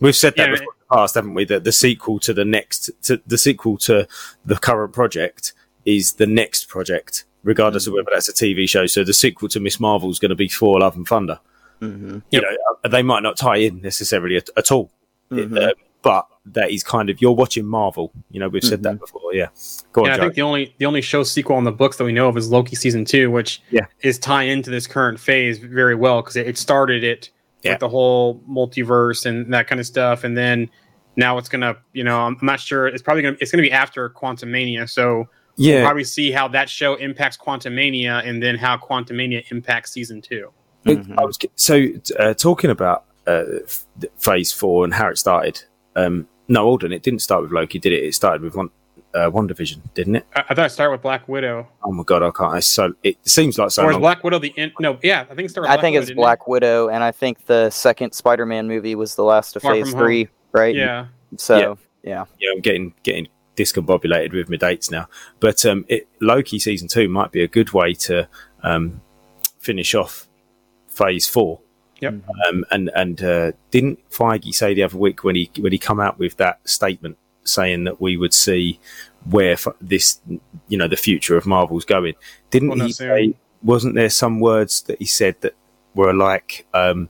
We've 0.00 0.14
said 0.16 0.34
that 0.36 0.48
Yeah. 0.48 0.52
before 0.56 0.72
in 0.74 0.78
the 0.88 0.96
past, 0.96 1.14
haven't 1.14 1.34
we? 1.34 1.44
That 1.44 1.64
the 1.64 1.72
sequel 1.72 2.18
to 2.20 2.34
the 2.34 2.44
next, 2.44 2.90
to 3.04 3.20
the 3.26 3.38
sequel 3.38 3.78
to 3.78 4.06
the 4.44 4.56
current 4.56 4.92
project 4.92 5.52
is 5.84 6.14
the 6.14 6.26
next 6.26 6.68
project, 6.68 7.24
regardless 7.44 7.86
of 7.86 7.92
whether 7.94 8.08
that's 8.12 8.28
a 8.28 8.32
TV 8.32 8.68
show. 8.68 8.86
So 8.86 9.04
the 9.04 9.14
sequel 9.14 9.48
to 9.50 9.60
Miss 9.60 9.78
Marvel 9.78 10.10
is 10.10 10.18
going 10.18 10.30
to 10.30 10.34
be 10.34 10.48
Thor: 10.48 10.80
Love 10.80 10.96
and 10.96 11.06
Thunder. 11.06 11.38
Mm-hmm. 11.80 12.18
You 12.30 12.40
know, 12.40 12.48
uh, 12.84 12.88
they 12.88 13.02
might 13.02 13.22
not 13.22 13.36
tie 13.36 13.56
in 13.58 13.80
necessarily 13.82 14.36
at, 14.36 14.48
at 14.56 14.72
all, 14.72 14.90
Mhm. 15.30 15.60
Uh, 15.70 15.74
but 16.02 16.26
that 16.46 16.70
is 16.70 16.82
kind 16.82 17.08
of 17.08 17.20
you're 17.22 17.32
watching 17.32 17.64
Marvel. 17.64 18.12
You 18.30 18.40
know, 18.40 18.48
we've 18.48 18.62
said 18.64 18.82
that 18.82 18.98
before. 18.98 19.32
Yeah, 19.32 19.48
go 19.92 20.02
on, 20.02 20.06
Yeah, 20.08 20.12
I 20.12 20.16
Joe. 20.16 20.22
think 20.24 20.34
the 20.34 20.42
only 20.42 20.74
the 20.78 20.86
only 20.86 21.00
show 21.00 21.22
sequel 21.22 21.56
in 21.58 21.64
the 21.64 21.72
books 21.72 21.96
that 21.96 22.04
we 22.04 22.12
know 22.12 22.28
of 22.28 22.36
is 22.36 22.50
Loki 22.50 22.76
season 22.76 23.04
two, 23.04 23.30
which 23.30 23.62
Yeah. 23.70 23.86
is 24.02 24.18
tying 24.18 24.50
into 24.50 24.70
this 24.70 24.86
current 24.86 25.18
phase 25.18 25.58
very 25.58 25.94
well 25.94 26.20
because 26.22 26.36
it, 26.36 26.46
it 26.46 26.58
started 26.58 27.02
it 27.02 27.30
Yeah. 27.62 27.72
with 27.72 27.80
the 27.80 27.88
whole 27.88 28.40
multiverse 28.48 29.24
and 29.26 29.52
that 29.54 29.66
kind 29.68 29.80
of 29.80 29.86
stuff, 29.86 30.22
and 30.24 30.36
then 30.36 30.68
now 31.16 31.38
it's 31.38 31.48
gonna, 31.48 31.76
you 31.92 32.04
know, 32.04 32.20
I'm 32.20 32.36
not 32.42 32.60
sure. 32.60 32.88
It's 32.88 33.02
probably 33.02 33.22
gonna 33.22 33.36
it's 33.40 33.50
gonna 33.50 33.62
be 33.62 33.72
after 33.72 34.10
Quantumania, 34.10 34.88
so 34.90 35.16
we'll 35.56 35.66
yeah, 35.68 35.84
probably 35.84 36.04
see 36.04 36.30
how 36.30 36.48
that 36.48 36.68
show 36.68 36.94
impacts 36.96 37.36
Quantumania, 37.38 38.26
and 38.28 38.42
then 38.42 38.56
how 38.56 38.76
Quantumania 38.76 39.44
impacts 39.50 39.92
season 39.92 40.20
two. 40.20 40.50
It- 40.84 40.98
Mhm. 41.02 41.14
I 41.16 41.24
was 41.24 41.38
so 41.56 41.86
uh, 42.18 42.34
talking 42.34 42.68
about 42.70 43.04
uh, 43.26 43.44
f- 43.64 43.86
Phase 44.18 44.52
Four 44.52 44.84
and 44.84 44.92
how 44.92 45.08
it 45.08 45.16
started. 45.16 45.62
Um, 45.96 46.28
no, 46.48 46.62
hold 46.62 46.84
on, 46.84 46.92
it 46.92 47.02
didn't 47.02 47.20
start 47.20 47.42
with 47.42 47.52
Loki, 47.52 47.78
did 47.78 47.92
it? 47.92 48.04
It 48.04 48.14
started 48.14 48.42
with 48.42 48.54
one. 48.56 48.70
uh, 49.14 49.30
WandaVision, 49.30 49.80
didn't 49.94 50.16
it? 50.16 50.26
I, 50.34 50.40
I 50.40 50.54
thought 50.54 50.64
I 50.64 50.68
started 50.68 50.92
with 50.92 51.02
Black 51.02 51.28
Widow. 51.28 51.68
Oh 51.82 51.92
my 51.92 52.02
god, 52.02 52.22
I 52.22 52.30
can't. 52.30 52.56
It's 52.58 52.66
so 52.66 52.92
it 53.02 53.16
seems 53.26 53.58
like 53.58 53.70
so 53.70 53.84
or 53.84 53.90
is 53.90 53.94
long. 53.94 54.00
Black 54.00 54.24
Widow 54.24 54.38
the 54.40 54.48
in, 54.56 54.72
no? 54.80 54.98
Yeah, 55.02 55.20
I 55.30 55.34
think 55.34 55.46
it 55.46 55.50
started. 55.50 55.70
With 55.70 55.78
I 55.78 55.80
think 55.80 55.94
Widow, 55.94 56.00
it's 56.00 56.08
didn't 56.08 56.18
it? 56.18 56.22
Black 56.22 56.48
Widow, 56.48 56.88
and 56.88 57.04
I 57.04 57.12
think 57.12 57.46
the 57.46 57.70
second 57.70 58.12
Spider-Man 58.12 58.66
movie 58.66 58.94
was 58.94 59.14
the 59.14 59.22
last 59.22 59.56
of 59.56 59.62
Far 59.62 59.72
Phase 59.72 59.90
From 59.90 59.98
Home. 59.98 60.06
Three, 60.06 60.28
right? 60.52 60.74
Yeah. 60.74 61.06
So 61.36 61.78
yeah, 62.02 62.24
yeah, 62.38 62.50
I'm 62.52 62.60
getting 62.60 62.94
getting 63.02 63.28
discombobulated 63.56 64.32
with 64.32 64.50
my 64.50 64.56
dates 64.56 64.90
now. 64.90 65.08
But 65.38 65.64
um, 65.64 65.84
it, 65.88 66.08
Loki 66.20 66.58
season 66.58 66.88
two 66.88 67.08
might 67.08 67.30
be 67.30 67.42
a 67.42 67.48
good 67.48 67.72
way 67.72 67.94
to 67.94 68.28
um, 68.62 69.00
finish 69.60 69.94
off 69.94 70.28
phase 70.88 71.28
four. 71.28 71.60
Yep. 72.04 72.14
Um, 72.48 72.64
and 72.70 72.90
and 72.94 73.22
uh, 73.22 73.52
didn't 73.70 73.98
Feige 74.10 74.54
say 74.54 74.74
the 74.74 74.82
other 74.82 74.98
week 74.98 75.24
when 75.24 75.36
he 75.36 75.50
when 75.58 75.72
he 75.72 75.78
come 75.78 76.00
out 76.00 76.18
with 76.18 76.36
that 76.36 76.66
statement 76.68 77.16
saying 77.44 77.84
that 77.84 78.00
we 78.00 78.16
would 78.16 78.32
see 78.34 78.78
where 79.30 79.52
f- 79.52 79.68
this 79.80 80.20
you 80.68 80.78
know 80.78 80.88
the 80.88 80.96
future 80.96 81.36
of 81.36 81.46
Marvel's 81.46 81.84
going? 81.84 82.14
Didn't 82.50 82.70
Well, 82.70 82.86
he 82.86 82.92
say? 82.92 83.34
Wasn't 83.62 83.94
there 83.94 84.10
some 84.10 84.40
words 84.40 84.82
that 84.82 84.98
he 84.98 85.06
said 85.06 85.36
that 85.40 85.54
were 85.94 86.12
like 86.12 86.66
um, 86.74 87.08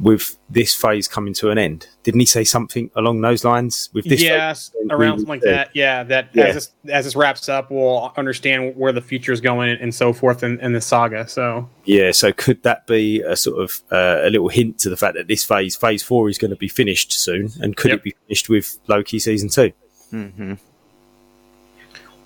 with 0.00 0.36
this 0.50 0.74
phase 0.74 1.08
coming 1.08 1.32
to 1.34 1.50
an 1.50 1.58
end? 1.58 1.86
Didn't 2.02 2.20
he 2.20 2.26
say 2.26 2.44
something 2.44 2.90
along 2.96 3.20
those 3.22 3.44
lines? 3.44 3.88
With 3.92 4.04
this, 4.04 4.22
yes, 4.22 4.68
phase, 4.70 4.86
around 4.90 5.18
something 5.18 5.28
like 5.28 5.42
see- 5.42 5.48
that. 5.50 5.70
Yeah, 5.74 6.02
that 6.04 6.28
Yeah. 6.34 6.44
as 6.44 6.54
this 6.54 6.70
as 6.92 7.04
this 7.06 7.16
wraps 7.16 7.48
up, 7.48 7.70
we'll 7.70 8.12
understand 8.16 8.76
where 8.76 8.92
the 8.92 9.00
future 9.00 9.32
is 9.32 9.40
going 9.40 9.70
and, 9.70 9.80
and 9.80 9.94
so 9.94 10.12
forth 10.12 10.42
in, 10.42 10.60
in 10.60 10.72
the 10.72 10.80
saga. 10.80 11.26
So 11.28 11.68
Yeah, 11.84 12.12
so 12.12 12.32
could 12.32 12.62
that 12.64 12.86
be 12.86 13.20
a 13.22 13.36
sort 13.36 13.62
of 13.62 13.80
uh, 13.90 14.20
a 14.26 14.30
little 14.30 14.48
hint 14.48 14.78
to 14.80 14.90
the 14.90 14.96
fact 14.96 15.14
that 15.14 15.28
this 15.28 15.44
phase, 15.44 15.76
phase 15.76 16.02
four, 16.02 16.28
is 16.28 16.36
going 16.38 16.50
to 16.50 16.56
be 16.56 16.68
finished 16.68 17.12
soon, 17.12 17.50
and 17.60 17.76
could 17.76 17.90
Yep. 17.90 17.98
it 17.98 18.02
be 18.04 18.14
finished 18.26 18.48
with 18.48 18.78
Loki 18.88 19.18
season 19.18 19.48
two? 19.48 19.72
hmm 20.10 20.54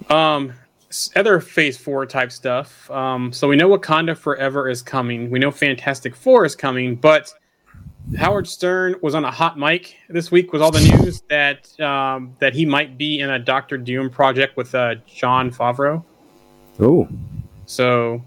Um, 0.08 0.54
other 1.14 1.40
Phase 1.40 1.76
Four 1.76 2.04
type 2.06 2.32
stuff. 2.32 2.90
Um, 2.90 3.32
so 3.32 3.46
we 3.46 3.54
know 3.56 3.68
Wakanda 3.68 4.16
Forever 4.16 4.68
is 4.68 4.82
coming. 4.82 5.30
We 5.30 5.38
know 5.38 5.50
Fantastic 5.50 6.16
Four 6.16 6.44
is 6.44 6.56
coming, 6.56 6.96
but 6.96 7.32
Howard 8.16 8.48
Stern 8.48 8.96
was 9.02 9.14
on 9.14 9.24
a 9.24 9.30
hot 9.30 9.58
mic 9.58 9.96
this 10.08 10.30
week 10.30 10.52
with 10.52 10.62
all 10.62 10.70
the 10.70 10.80
news 10.80 11.22
that 11.28 11.78
um, 11.80 12.34
that 12.40 12.54
he 12.54 12.66
might 12.66 12.98
be 12.98 13.20
in 13.20 13.30
a 13.30 13.38
Doctor 13.38 13.78
Doom 13.78 14.10
project 14.10 14.56
with 14.56 14.74
uh, 14.74 14.96
Jon 15.06 15.50
Favreau. 15.50 16.04
Oh, 16.80 17.08
So 17.66 18.22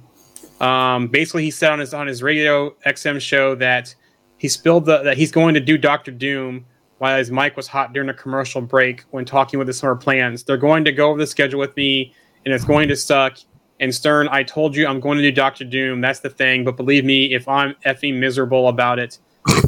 um, 0.62 1.07
basically, 1.07 1.43
he 1.43 1.51
said 1.51 1.71
on 1.71 1.79
his 1.79 1.93
on 1.93 2.07
his 2.07 2.23
radio 2.23 2.71
XM 2.86 3.19
show 3.19 3.55
that 3.55 3.93
he 4.38 4.47
spilled 4.47 4.86
the 4.86 5.03
that 5.03 5.17
he's 5.17 5.31
going 5.31 5.53
to 5.53 5.59
do 5.59 5.77
Doctor 5.77 6.12
Doom 6.12 6.65
while 6.99 7.17
his 7.17 7.31
mic 7.31 7.57
was 7.57 7.67
hot 7.67 7.91
during 7.91 8.07
a 8.07 8.13
commercial 8.13 8.62
break 8.62 9.01
when 9.12 9.25
talking 9.25 9.57
with 9.57 9.67
the 9.67 9.73
summer 9.73 9.95
plans. 9.95 10.43
They're 10.43 10.55
going 10.55 10.86
to 10.86 10.91
go 10.93 11.09
over 11.09 11.19
the 11.19 11.27
schedule 11.27 11.59
with 11.59 11.75
me, 11.75 12.13
and 12.45 12.53
it's 12.53 12.63
going 12.63 12.88
to 12.88 12.95
suck. 12.95 13.38
And 13.81 13.93
Stern, 13.93 14.29
I 14.31 14.43
told 14.43 14.75
you 14.75 14.88
I'm 14.88 15.01
going 15.01 15.17
to 15.17 15.23
do 15.23 15.31
Doctor 15.31 15.65
Doom. 15.65 15.99
That's 15.99 16.21
the 16.21 16.29
thing. 16.29 16.63
But 16.63 16.77
believe 16.77 17.03
me, 17.03 17.33
if 17.33 17.47
I'm 17.49 17.75
effing 17.86 18.19
miserable 18.19 18.69
about 18.69 18.99
it, 18.99 19.17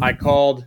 I 0.01 0.13
called 0.13 0.65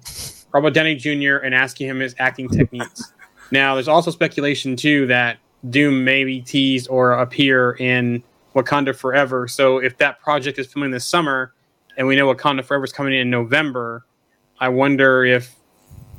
Robert 0.52 0.74
Downey 0.74 0.94
Jr. 0.94 1.36
and 1.36 1.54
asking 1.54 1.88
him 1.88 2.00
his 2.00 2.14
acting 2.18 2.48
techniques. 2.48 3.12
Now, 3.50 3.74
there's 3.74 3.88
also 3.88 4.10
speculation 4.10 4.76
too 4.76 5.06
that 5.06 5.38
Doom 5.70 6.04
may 6.04 6.24
be 6.24 6.40
teased 6.40 6.88
or 6.90 7.12
appear 7.12 7.72
in 7.72 8.22
Wakanda 8.54 8.94
Forever. 8.94 9.48
So 9.48 9.78
if 9.78 9.96
that 9.98 10.20
project 10.20 10.58
is 10.58 10.72
filming 10.72 10.90
this 10.90 11.04
summer, 11.04 11.52
and 11.96 12.06
we 12.06 12.16
know 12.16 12.32
Wakanda 12.32 12.64
Forever 12.64 12.84
is 12.84 12.92
coming 12.92 13.14
in 13.14 13.30
November, 13.30 14.04
I 14.60 14.68
wonder 14.68 15.24
if 15.24 15.54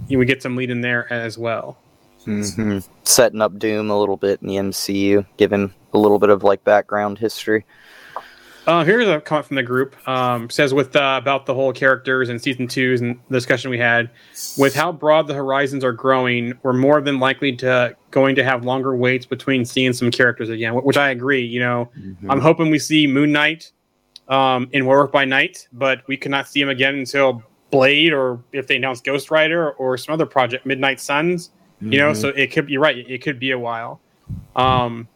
you 0.07 0.17
would 0.17 0.27
get 0.27 0.41
some 0.41 0.55
lead 0.55 0.69
in 0.69 0.81
there 0.81 1.11
as 1.11 1.37
well. 1.37 1.77
hmm 2.25 2.79
setting 3.03 3.41
up 3.41 3.57
Doom 3.57 3.89
a 3.89 3.99
little 3.99 4.17
bit 4.17 4.41
in 4.41 4.47
the 4.47 4.55
MCU, 4.55 5.25
giving 5.37 5.73
a 5.93 5.97
little 5.97 6.19
bit 6.19 6.29
of 6.29 6.43
like 6.43 6.63
background 6.63 7.17
history. 7.17 7.65
Uh, 8.69 8.83
here's 8.83 9.07
a 9.07 9.19
comment 9.19 9.47
from 9.47 9.55
the 9.55 9.63
group. 9.63 9.95
Um, 10.07 10.47
says 10.47 10.75
with 10.75 10.95
uh, 10.95 11.17
about 11.19 11.47
the 11.47 11.55
whole 11.55 11.73
characters 11.73 12.29
and 12.29 12.39
season 12.39 12.67
twos 12.67 13.01
and 13.01 13.19
the 13.27 13.37
discussion 13.37 13.71
we 13.71 13.79
had, 13.79 14.11
with 14.59 14.75
how 14.75 14.91
broad 14.91 15.25
the 15.25 15.33
horizons 15.33 15.83
are 15.83 15.91
growing, 15.91 16.53
we're 16.61 16.73
more 16.73 17.01
than 17.01 17.17
likely 17.19 17.55
to 17.55 17.97
going 18.11 18.35
to 18.35 18.43
have 18.43 18.63
longer 18.63 18.95
waits 18.95 19.25
between 19.25 19.65
seeing 19.65 19.91
some 19.91 20.11
characters 20.11 20.49
again. 20.49 20.75
Which 20.75 20.97
I 20.97 21.09
agree. 21.09 21.43
You 21.43 21.61
know, 21.61 21.89
I'm 22.29 22.39
hoping 22.39 22.69
we 22.69 22.77
see 22.77 23.07
Moon 23.07 23.31
Knight 23.31 23.71
um, 24.27 24.69
in 24.71 24.85
Werewolf 24.85 25.11
by 25.11 25.25
Night, 25.25 25.67
but 25.73 26.07
we 26.07 26.15
cannot 26.15 26.47
see 26.47 26.61
him 26.61 26.69
again 26.69 26.93
until 26.93 27.41
Blade 27.71 28.13
or 28.13 28.39
if 28.51 28.67
they 28.67 28.75
announce 28.75 29.01
Ghost 29.01 29.31
Rider 29.31 29.71
or 29.71 29.97
some 29.97 30.13
other 30.13 30.27
project, 30.27 30.67
Midnight 30.67 30.99
Suns. 30.99 31.49
You 31.81 31.97
know, 31.97 32.13
so 32.13 32.27
it 32.27 32.51
could. 32.51 32.69
You're 32.69 32.81
right. 32.81 32.97
It 32.97 33.23
could 33.23 33.39
be 33.39 33.49
a 33.49 33.57
while. 33.57 33.99
Um, 34.55 35.07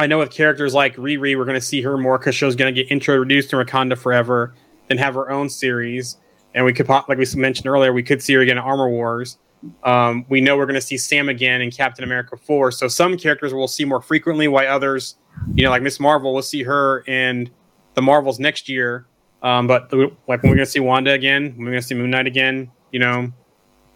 I 0.00 0.06
know 0.06 0.18
with 0.20 0.30
characters 0.30 0.72
like 0.72 0.96
Riri, 0.96 1.36
we're 1.36 1.44
going 1.44 1.60
to 1.60 1.60
see 1.60 1.82
her 1.82 1.98
more 1.98 2.16
because 2.18 2.34
she's 2.34 2.56
going 2.56 2.74
to 2.74 2.82
get 2.82 2.90
introduced 2.90 3.50
to 3.50 3.56
Wakanda 3.56 3.98
forever, 3.98 4.54
then 4.88 4.96
have 4.96 5.12
her 5.12 5.30
own 5.30 5.50
series, 5.50 6.16
and 6.54 6.64
we 6.64 6.72
could, 6.72 6.86
pop- 6.86 7.06
like 7.06 7.18
we 7.18 7.26
mentioned 7.36 7.66
earlier, 7.66 7.92
we 7.92 8.02
could 8.02 8.22
see 8.22 8.32
her 8.32 8.40
again 8.40 8.56
in 8.56 8.62
Armor 8.64 8.88
Wars. 8.88 9.36
Um, 9.84 10.24
we 10.30 10.40
know 10.40 10.56
we're 10.56 10.64
going 10.64 10.74
to 10.76 10.80
see 10.80 10.96
Sam 10.96 11.28
again 11.28 11.60
in 11.60 11.70
Captain 11.70 12.02
America 12.02 12.38
Four. 12.38 12.72
So 12.72 12.88
some 12.88 13.18
characters 13.18 13.52
we'll 13.52 13.68
see 13.68 13.84
more 13.84 14.00
frequently, 14.00 14.48
while 14.48 14.66
others, 14.66 15.16
you 15.54 15.62
know, 15.62 15.68
like 15.68 15.82
Miss 15.82 16.00
Marvel, 16.00 16.32
we'll 16.32 16.40
see 16.42 16.62
her 16.62 17.00
in 17.00 17.50
the 17.92 18.00
Marvels 18.00 18.40
next 18.40 18.70
year. 18.70 19.04
Um, 19.42 19.66
but 19.66 19.92
like 19.92 20.42
when 20.42 20.44
we're 20.44 20.56
going 20.56 20.58
to 20.60 20.66
see 20.66 20.80
Wanda 20.80 21.12
again, 21.12 21.52
when 21.56 21.66
we're 21.66 21.72
going 21.72 21.82
to 21.82 21.86
see 21.86 21.94
Moon 21.94 22.08
Knight 22.08 22.26
again, 22.26 22.70
you 22.90 23.00
know, 23.00 23.30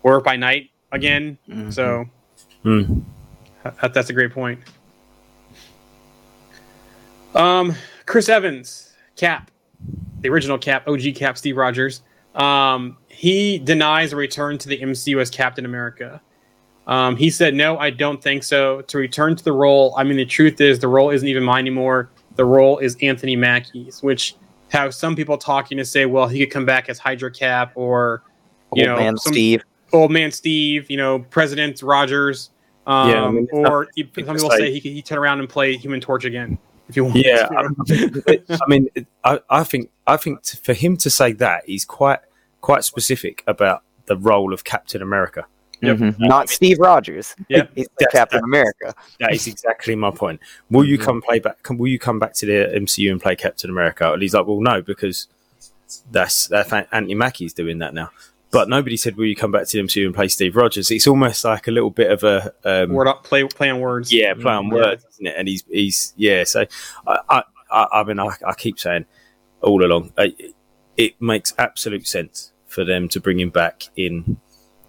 or 0.03 0.21
by 0.21 0.37
Night 0.37 0.69
again. 0.93 1.39
So 1.71 2.05
Hmm. 2.63 3.01
that, 3.81 3.95
that's 3.95 4.11
a 4.11 4.13
great 4.13 4.33
point. 4.33 4.61
Um, 7.35 7.75
Chris 8.07 8.29
Evans, 8.29 8.93
Cap, 9.17 9.51
the 10.21 10.29
original 10.29 10.59
Cap, 10.59 10.87
OG 10.89 11.15
Cap, 11.17 11.37
Steve 11.39 11.57
Rogers. 11.57 12.03
Um, 12.35 12.97
he 13.09 13.59
denies 13.59 14.13
a 14.13 14.17
return 14.17 14.59
to 14.59 14.69
the 14.69 14.79
MCU 14.81 15.21
as 15.21 15.31
Captain 15.31 15.65
America. 15.65 16.21
Um, 16.87 17.17
he 17.17 17.31
said, 17.31 17.55
"No, 17.55 17.79
I 17.79 17.91
don't 17.91 18.23
think 18.23 18.43
so. 18.43 18.83
To 18.83 18.99
return 18.99 19.37
to 19.37 19.45
the 19.45 19.53
role, 19.53 19.95
I 19.97 20.05
mean, 20.05 20.17
the 20.17 20.27
truth 20.27 20.61
is, 20.61 20.79
the 20.79 20.89
role 20.89 21.11
isn't 21.11 21.27
even 21.27 21.43
mine 21.43 21.61
anymore. 21.61 22.11
The 22.37 22.45
role 22.45 22.79
is 22.79 22.97
Anthony 23.01 23.37
Mackie's, 23.37 24.03
which 24.03 24.35
have 24.69 24.95
some 24.95 25.15
people 25.17 25.39
talking 25.39 25.79
to 25.79 25.85
say, 25.85 26.05
well, 26.05 26.27
he 26.29 26.41
could 26.41 26.51
come 26.53 26.67
back 26.67 26.89
as 26.89 26.99
Hydra 26.99 27.31
Cap 27.31 27.73
or, 27.77 28.23
you 28.75 28.83
Old 28.83 28.89
know, 28.99 29.03
man 29.03 29.17
some- 29.17 29.33
Steve. 29.33 29.63
old 29.93 30.11
man 30.11 30.33
Steve, 30.33 30.91
you 30.91 30.97
know, 30.97 31.21
President 31.21 31.81
Rogers, 31.81 32.51
um, 32.87 33.09
Yeah, 33.11 33.25
I 33.25 33.31
mean, 33.31 33.49
or 33.53 33.87
nothing 33.97 34.25
some 34.27 34.35
people 34.35 34.51
say. 34.51 34.59
say 34.59 34.73
he 34.73 34.81
could 34.81 34.93
he 34.93 35.01
turn 35.01 35.19
around 35.19 35.39
and 35.39 35.49
play 35.49 35.77
Human 35.77 36.01
Torch 36.01 36.25
again 36.25 36.59
if 36.89 36.97
you 36.97 37.05
want. 37.05 37.17
Yeah, 37.17 37.47
to. 37.47 38.45
I 38.51 38.69
mean, 38.69 38.89
I, 39.25 39.41
I 39.51 39.65
think 39.65 39.91
I 40.07 40.17
think 40.17 40.43
t- 40.43 40.59
for 40.63 40.73
him 40.75 40.97
to 40.99 41.11
say 41.11 41.33
that 41.35 41.65
he's 41.67 41.85
quite 41.85 42.21
quite 42.61 42.85
specific 42.85 43.43
about 43.47 43.83
the 44.07 44.17
role 44.17 44.53
of 44.53 44.65
Captain 44.65 45.03
America. 45.03 45.47
Yep. 45.81 45.97
Mhm. 45.99 46.17
Not 46.19 46.49
Steve 46.49 46.79
Rogers. 46.79 47.35
Yep. 47.49 47.73
He's 47.75 47.87
the 47.87 47.91
That's- 48.01 48.13
Captain 48.13 48.45
America. 48.45 48.95
That 49.21 49.35
is 49.35 49.47
exactly 49.47 49.95
my 49.97 50.11
point. 50.11 50.41
Will 50.71 50.85
you 50.85 50.97
come 50.99 51.21
play 51.21 51.41
back? 51.41 51.63
Come, 51.63 51.77
will 51.79 51.89
you 51.89 51.99
come 51.99 52.19
back 52.19 52.33
to 52.35 52.47
the 52.47 52.71
MCU 52.75 53.11
and 53.11 53.21
play 53.21 53.37
Captain 53.37 53.69
America? 53.71 54.13
And 54.13 54.23
he's 54.23 54.33
like, 54.35 54.47
well, 54.47 54.61
no, 54.61 54.81
because 54.81 55.27
that's 56.11 56.47
that's 56.49 56.73
Anthony 56.73 57.15
Mackie's 57.15 57.53
doing 57.53 57.79
that 57.81 57.93
now. 57.93 58.11
But 58.55 58.69
nobody 58.69 58.97
said, 58.97 59.17
will 59.17 59.27
you 59.27 59.35
come 59.35 59.51
back 59.51 59.67
to 59.67 59.77
the 59.77 59.83
MCU 59.83 60.07
and 60.07 60.15
play 60.15 60.29
Steve 60.29 60.55
Rogers? 60.55 60.89
It's 60.93 61.09
almost 61.09 61.45
like 61.45 61.67
a 61.67 61.73
little 61.73 61.91
bit 61.91 62.13
of 62.13 62.23
a 62.23 62.55
um, 62.65 62.93
Word 62.93 63.09
up, 63.09 63.25
play 63.25 63.43
play 63.43 63.69
on 63.69 63.81
words. 63.81 64.13
yeah, 64.13 64.33
play 64.33 64.53
on 64.53 64.71
words, 64.71 65.05
isn't 65.15 65.27
it? 65.27 65.35
And 65.37 65.49
he's 65.49 65.65
he's 65.69 66.15
yeah. 66.17 66.45
So 66.45 66.65
I 67.05 67.19
I, 67.29 67.43
I, 67.69 67.87
I 67.93 68.05
mean 68.05 68.21
I, 68.21 68.29
I 68.47 68.55
keep 68.55 68.79
saying 68.79 69.07
all 69.61 69.85
along 69.85 70.13
uh, 70.17 70.29
it 70.97 71.21
makes 71.21 71.53
absolute 71.59 72.07
sense 72.07 72.53
for 72.67 72.85
them 72.85 73.09
to 73.09 73.19
bring 73.19 73.41
him 73.41 73.51
back 73.51 73.89
in 73.97 74.37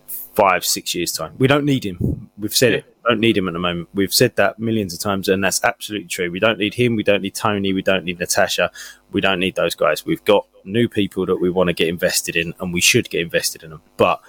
five 0.07 0.63
six 0.63 0.93
years 0.93 1.11
time. 1.11 1.33
We 1.39 1.47
don't 1.47 1.65
need 1.65 1.87
him. 1.87 2.29
We've 2.37 2.55
said 2.55 2.73
it. 2.73 2.85
We 2.85 3.09
don't 3.09 3.19
need 3.19 3.35
him 3.35 3.47
at 3.47 3.53
the 3.53 3.59
moment. 3.59 3.89
We've 3.95 4.13
said 4.13 4.35
that 4.35 4.59
millions 4.59 4.93
of 4.93 4.99
times, 4.99 5.27
and 5.27 5.43
that's 5.43 5.63
absolutely 5.63 6.07
true. 6.07 6.29
We 6.29 6.39
don't 6.39 6.59
need 6.59 6.75
him. 6.75 6.95
We 6.95 7.01
don't 7.01 7.23
need 7.23 7.33
Tony. 7.33 7.73
We 7.73 7.81
don't 7.81 8.03
need 8.03 8.19
Natasha. 8.19 8.69
We 9.11 9.21
don't 9.21 9.39
need 9.39 9.55
those 9.55 9.73
guys. 9.73 10.05
We've 10.05 10.23
got 10.23 10.45
new 10.65 10.89
people 10.89 11.25
that 11.25 11.37
we 11.37 11.49
want 11.49 11.67
to 11.67 11.73
get 11.73 11.87
invested 11.87 12.35
in, 12.35 12.53
and 12.59 12.73
we 12.73 12.81
should 12.81 13.09
get 13.09 13.21
invested 13.21 13.63
in 13.63 13.69
them. 13.69 13.81
But 13.97 14.21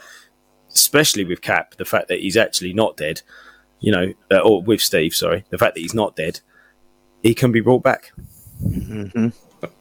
especially 0.72 1.24
with 1.24 1.40
Cap, 1.40 1.74
the 1.76 1.84
fact 1.84 2.08
that 2.08 2.20
he's 2.20 2.36
actually 2.36 2.72
not 2.72 2.96
dead, 2.96 3.22
you 3.80 3.92
know, 3.92 4.12
uh, 4.30 4.38
or 4.38 4.62
with 4.62 4.80
Steve, 4.80 5.14
sorry, 5.14 5.44
the 5.50 5.58
fact 5.58 5.74
that 5.74 5.80
he's 5.80 5.94
not 5.94 6.16
dead, 6.16 6.40
he 7.22 7.34
can 7.34 7.52
be 7.52 7.60
brought 7.60 7.82
back. 7.82 8.12
hmm 8.60 9.28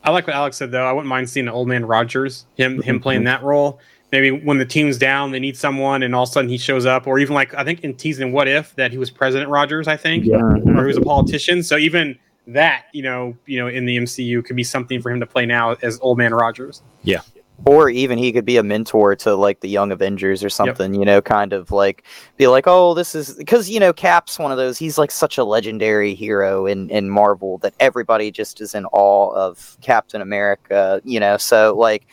I 0.03 0.11
like 0.11 0.25
what 0.25 0.35
Alex 0.35 0.57
said 0.57 0.71
though. 0.71 0.85
I 0.85 0.91
wouldn't 0.93 1.09
mind 1.09 1.29
seeing 1.29 1.47
an 1.47 1.53
old 1.53 1.67
man 1.67 1.85
Rogers, 1.85 2.45
him 2.55 2.81
him 2.81 2.99
playing 2.99 3.25
that 3.25 3.43
role. 3.43 3.79
Maybe 4.11 4.31
when 4.31 4.57
the 4.57 4.65
team's 4.65 4.97
down, 4.97 5.31
they 5.31 5.39
need 5.39 5.57
someone, 5.57 6.01
and 6.01 6.15
all 6.15 6.23
of 6.23 6.29
a 6.29 6.31
sudden 6.31 6.49
he 6.49 6.57
shows 6.57 6.85
up, 6.85 7.07
or 7.07 7.19
even 7.19 7.33
like 7.33 7.53
I 7.53 7.63
think 7.63 7.81
in 7.83 7.95
teasing 7.95 8.31
What 8.31 8.47
If 8.47 8.73
that 8.75 8.91
he 8.91 8.97
was 8.97 9.11
President 9.11 9.49
Rogers, 9.49 9.87
I 9.87 9.97
think, 9.97 10.27
or 10.27 10.55
he 10.57 10.87
was 10.87 10.97
a 10.97 11.01
politician. 11.01 11.61
So 11.61 11.77
even 11.77 12.17
that, 12.47 12.85
you 12.93 13.03
know, 13.03 13.35
you 13.45 13.59
know, 13.59 13.67
in 13.67 13.85
the 13.85 13.97
MCU 13.97 14.43
could 14.43 14.55
be 14.55 14.63
something 14.63 15.01
for 15.01 15.11
him 15.11 15.19
to 15.19 15.25
play 15.25 15.45
now 15.45 15.75
as 15.81 15.99
old 16.01 16.17
man 16.17 16.33
Rogers. 16.33 16.81
Yeah. 17.03 17.21
Or 17.65 17.89
even 17.89 18.17
he 18.17 18.33
could 18.33 18.45
be 18.45 18.57
a 18.57 18.63
mentor 18.63 19.15
to 19.17 19.33
like 19.35 19.61
the 19.61 19.69
young 19.69 19.91
avengers 19.91 20.43
or 20.43 20.49
something 20.49 20.93
you 20.93 21.05
know 21.05 21.21
kind 21.21 21.53
of 21.53 21.71
like 21.71 22.03
be 22.35 22.47
like 22.47 22.65
oh 22.67 22.93
this 22.93 23.15
is 23.15 23.33
because 23.35 23.69
you 23.69 23.79
know 23.79 23.93
cap's 23.93 24.37
one 24.37 24.51
of 24.51 24.57
those 24.57 24.77
he's 24.77 24.97
like 24.97 25.09
such 25.09 25.37
a 25.37 25.43
legendary 25.45 26.13
hero 26.13 26.65
in 26.65 26.89
in 26.89 27.09
marvel 27.09 27.57
that 27.59 27.73
everybody 27.79 28.29
just 28.29 28.59
is 28.59 28.75
in 28.75 28.85
awe 28.87 29.33
of 29.33 29.77
captain 29.79 30.21
america 30.21 30.99
you 31.05 31.17
know 31.17 31.37
so 31.37 31.73
like 31.77 32.07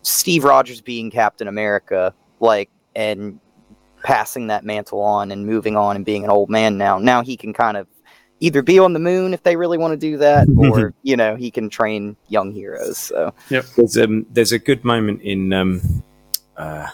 steve 0.00 0.44
rogers 0.44 0.80
being 0.80 1.10
captain 1.10 1.46
america 1.46 2.14
like 2.40 2.70
and 2.94 3.38
passing 4.02 4.46
that 4.46 4.64
mantle 4.64 5.00
on 5.00 5.30
and 5.30 5.44
moving 5.44 5.76
on 5.76 5.94
and 5.94 6.06
being 6.06 6.24
an 6.24 6.30
old 6.30 6.48
man 6.48 6.78
now 6.78 6.98
now 6.98 7.22
he 7.22 7.36
can 7.36 7.52
kind 7.52 7.76
of 7.76 7.86
either 8.40 8.62
be 8.62 8.78
on 8.78 8.92
the 8.92 8.98
moon 8.98 9.32
if 9.32 9.42
they 9.42 9.56
really 9.56 9.78
want 9.78 9.92
to 9.92 9.96
do 9.96 10.16
that 10.18 10.46
or 10.58 10.92
you 11.02 11.16
know 11.16 11.36
he 11.36 11.50
can 11.50 11.68
train 11.68 12.16
young 12.28 12.52
heroes 12.52 12.98
so 12.98 13.32
There's 13.76 13.96
um, 13.96 14.26
there's 14.30 14.52
a 14.52 14.58
good 14.58 14.84
moment 14.84 15.22
in 15.22 15.52
um, 15.52 16.02
uh, 16.56 16.88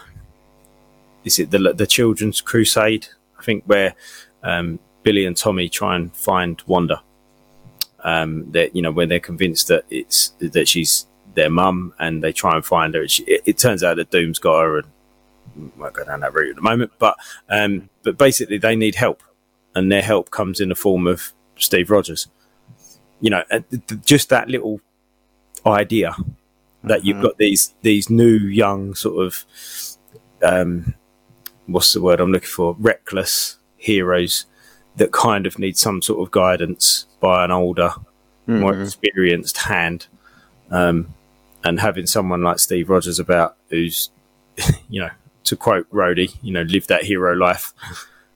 is 1.23 1.39
it 1.39 1.51
the 1.51 1.73
the 1.73 1.87
Children's 1.87 2.41
Crusade? 2.41 3.07
I 3.39 3.43
think 3.43 3.63
where 3.65 3.95
um, 4.43 4.79
Billy 5.03 5.25
and 5.25 5.35
Tommy 5.35 5.69
try 5.69 5.95
and 5.95 6.15
find 6.15 6.61
Wanda. 6.67 7.01
Um, 8.05 8.51
that 8.51 8.75
you 8.75 8.81
know 8.81 8.91
when 8.91 9.07
they're 9.07 9.19
convinced 9.19 9.69
that 9.69 9.85
it's 9.89 10.33
that 10.39 10.67
she's 10.67 11.07
their 11.35 11.49
mum 11.49 11.93
and 11.99 12.21
they 12.21 12.33
try 12.33 12.55
and 12.55 12.65
find 12.65 12.93
her. 12.95 13.03
It, 13.03 13.41
it 13.45 13.57
turns 13.57 13.83
out 13.83 13.95
that 13.97 14.11
Doom's 14.11 14.39
got 14.39 14.61
her 14.61 14.77
and 14.79 15.71
won't 15.77 15.93
go 15.93 16.03
down 16.03 16.19
that 16.19 16.33
route 16.33 16.49
at 16.49 16.55
the 16.57 16.61
moment. 16.61 16.91
But 16.99 17.15
um, 17.49 17.89
but 18.03 18.17
basically 18.17 18.57
they 18.57 18.75
need 18.75 18.95
help, 18.95 19.23
and 19.75 19.91
their 19.91 20.01
help 20.01 20.31
comes 20.31 20.59
in 20.59 20.69
the 20.69 20.75
form 20.75 21.07
of 21.07 21.33
Steve 21.57 21.89
Rogers. 21.89 22.27
You 23.21 23.29
know, 23.29 23.43
uh, 23.51 23.59
just 24.05 24.29
that 24.29 24.49
little 24.49 24.81
idea 25.65 26.15
that 26.83 27.05
you've 27.05 27.21
got 27.21 27.37
these 27.37 27.73
these 27.81 28.09
new 28.09 28.35
young 28.35 28.93
sort 28.93 29.25
of 29.25 29.45
um, 30.41 30.93
what's 31.67 31.93
the 31.93 32.01
word 32.01 32.19
I'm 32.19 32.31
looking 32.31 32.47
for? 32.47 32.75
Reckless 32.77 33.57
heroes 33.77 34.45
that 34.97 35.11
kind 35.11 35.47
of 35.47 35.57
need 35.57 35.77
some 35.77 36.01
sort 36.01 36.25
of 36.25 36.31
guidance 36.31 37.07
by 37.19 37.43
an 37.43 37.51
older, 37.51 37.91
more 38.45 38.79
experienced 38.79 39.57
hand, 39.57 40.07
um, 40.69 41.13
and 41.63 41.79
having 41.79 42.05
someone 42.05 42.43
like 42.43 42.59
Steve 42.59 42.89
Rogers 42.89 43.19
about 43.19 43.55
who's 43.69 44.11
you 44.89 45.01
know 45.01 45.09
to 45.45 45.55
quote 45.55 45.89
Rhodey, 45.91 46.35
you 46.41 46.53
know, 46.53 46.61
live 46.61 46.87
that 46.87 47.03
hero 47.03 47.35
life, 47.35 47.73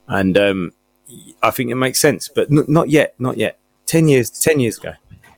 and 0.08 0.38
um, 0.38 0.72
I 1.42 1.52
think 1.52 1.72
it 1.72 1.76
makes 1.76 2.00
sense, 2.00 2.30
but 2.34 2.52
n- 2.52 2.66
not 2.68 2.90
yet, 2.90 3.16
not 3.20 3.38
yet. 3.38 3.58
Ten 3.86 4.08
years, 4.08 4.30
ten 4.30 4.60
years 4.60 4.78
ago. 4.78 4.94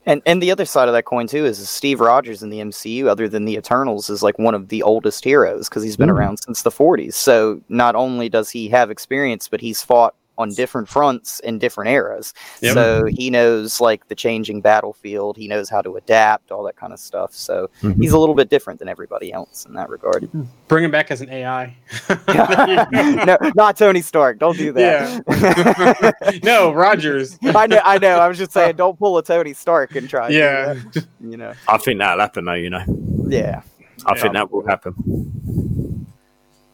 And 0.06 0.22
and 0.26 0.42
the 0.42 0.50
other 0.50 0.66
side 0.66 0.88
of 0.88 0.94
that 0.94 1.06
coin 1.06 1.28
too 1.28 1.46
is 1.46 1.70
Steve 1.70 2.00
Rogers 2.00 2.42
in 2.42 2.50
the 2.50 2.60
MCU, 2.60 3.06
other 3.08 3.28
than 3.30 3.46
the 3.46 3.54
Eternals, 3.56 4.10
is 4.10 4.24
like 4.24 4.40
one 4.40 4.56
of 4.56 4.70
the 4.70 4.82
oldest 4.82 5.24
heroes 5.24 5.70
because 5.70 5.84
he's 5.84 5.98
been 5.98 6.10
Mm. 6.10 6.14
around 6.18 6.38
since 6.38 6.64
the 6.64 6.72
40s. 6.72 7.14
So 7.14 7.62
not 7.70 7.96
only 7.96 8.30
does 8.30 8.50
he 8.50 8.70
have 8.70 8.90
experience, 8.90 9.48
but 9.48 9.62
he's 9.62 9.84
fought 9.84 10.16
on 10.40 10.50
different 10.54 10.88
fronts 10.88 11.40
in 11.42 11.60
different 11.60 11.92
eras. 11.92 12.34
Yep. 12.62 12.74
So 12.74 13.06
he 13.06 13.30
knows 13.30 13.80
like 13.82 14.08
the 14.08 14.16
changing 14.16 14.62
battlefield. 14.62 15.36
He 15.36 15.48
knows 15.50 15.70
how 15.70 15.82
to 15.82 15.98
adapt, 15.98 16.50
all 16.52 16.64
that 16.64 16.78
kind 16.78 16.94
of 16.94 17.00
stuff. 17.00 17.34
So 17.34 17.70
Mhm. 17.84 18.02
he's 18.02 18.14
a 18.14 18.18
little 18.18 18.34
bit 18.34 18.50
different 18.50 18.80
than 18.80 18.88
everybody 18.88 19.34
else 19.34 19.66
in 19.66 19.74
that 19.74 19.90
regard. 19.90 20.30
Bring 20.70 20.86
him 20.86 20.92
back 20.92 21.12
as 21.12 21.20
an 21.22 21.30
AI. 21.30 21.76
no, 23.26 23.38
not 23.56 23.78
Tony 23.78 24.02
Stark. 24.02 24.40
Don't 24.40 24.58
do 24.58 24.72
that. 24.72 26.40
no, 26.44 26.72
Rogers. 26.74 27.38
I 27.44 27.68
know. 27.68 27.82
I 27.84 27.98
know. 27.98 28.18
I 28.18 28.28
was 28.30 28.38
just 28.38 28.54
saying, 28.54 28.78
don't 28.78 28.98
pull 28.98 29.18
a 29.18 29.24
Tony 29.24 29.54
Stark 29.54 29.96
and 29.96 30.10
try. 30.10 30.30
Yeah. 30.30 30.76
that, 30.94 31.06
you 31.20 31.36
know. 31.38 31.54
I 31.68 31.78
think 31.78 32.00
that'll 32.00 32.20
happen, 32.20 32.46
though. 32.46 32.54
You 32.54 32.70
know, 32.70 32.84
Yeah. 33.28 33.62
I 34.06 34.16
Yeah. 34.16 34.22
think 34.22 34.34
that 34.36 34.50
will 34.52 34.66
happen. 34.66 36.06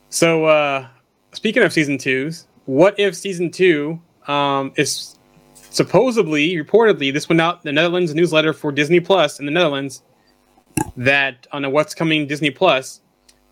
So, 0.10 0.45
uh, 0.45 0.86
speaking 1.34 1.63
of 1.63 1.73
season 1.73 1.97
twos, 1.97 2.45
what 2.65 2.99
if 2.99 3.15
season 3.15 3.51
two 3.51 4.01
um, 4.28 4.73
is 4.75 5.17
supposedly, 5.54 6.56
reportedly, 6.56 7.12
this 7.13 7.30
went 7.30 7.41
out 7.41 7.63
the 7.63 7.71
Netherlands 7.71 8.13
newsletter 8.13 8.54
for 8.54 8.71
Disney 8.71 8.99
Plus 8.99 9.39
in 9.39 9.45
the 9.45 9.51
Netherlands 9.51 10.04
that 10.97 11.47
on 11.51 11.65
a 11.65 11.69
What's 11.69 11.93
Coming 11.93 12.28
Disney 12.28 12.49
Plus, 12.49 13.01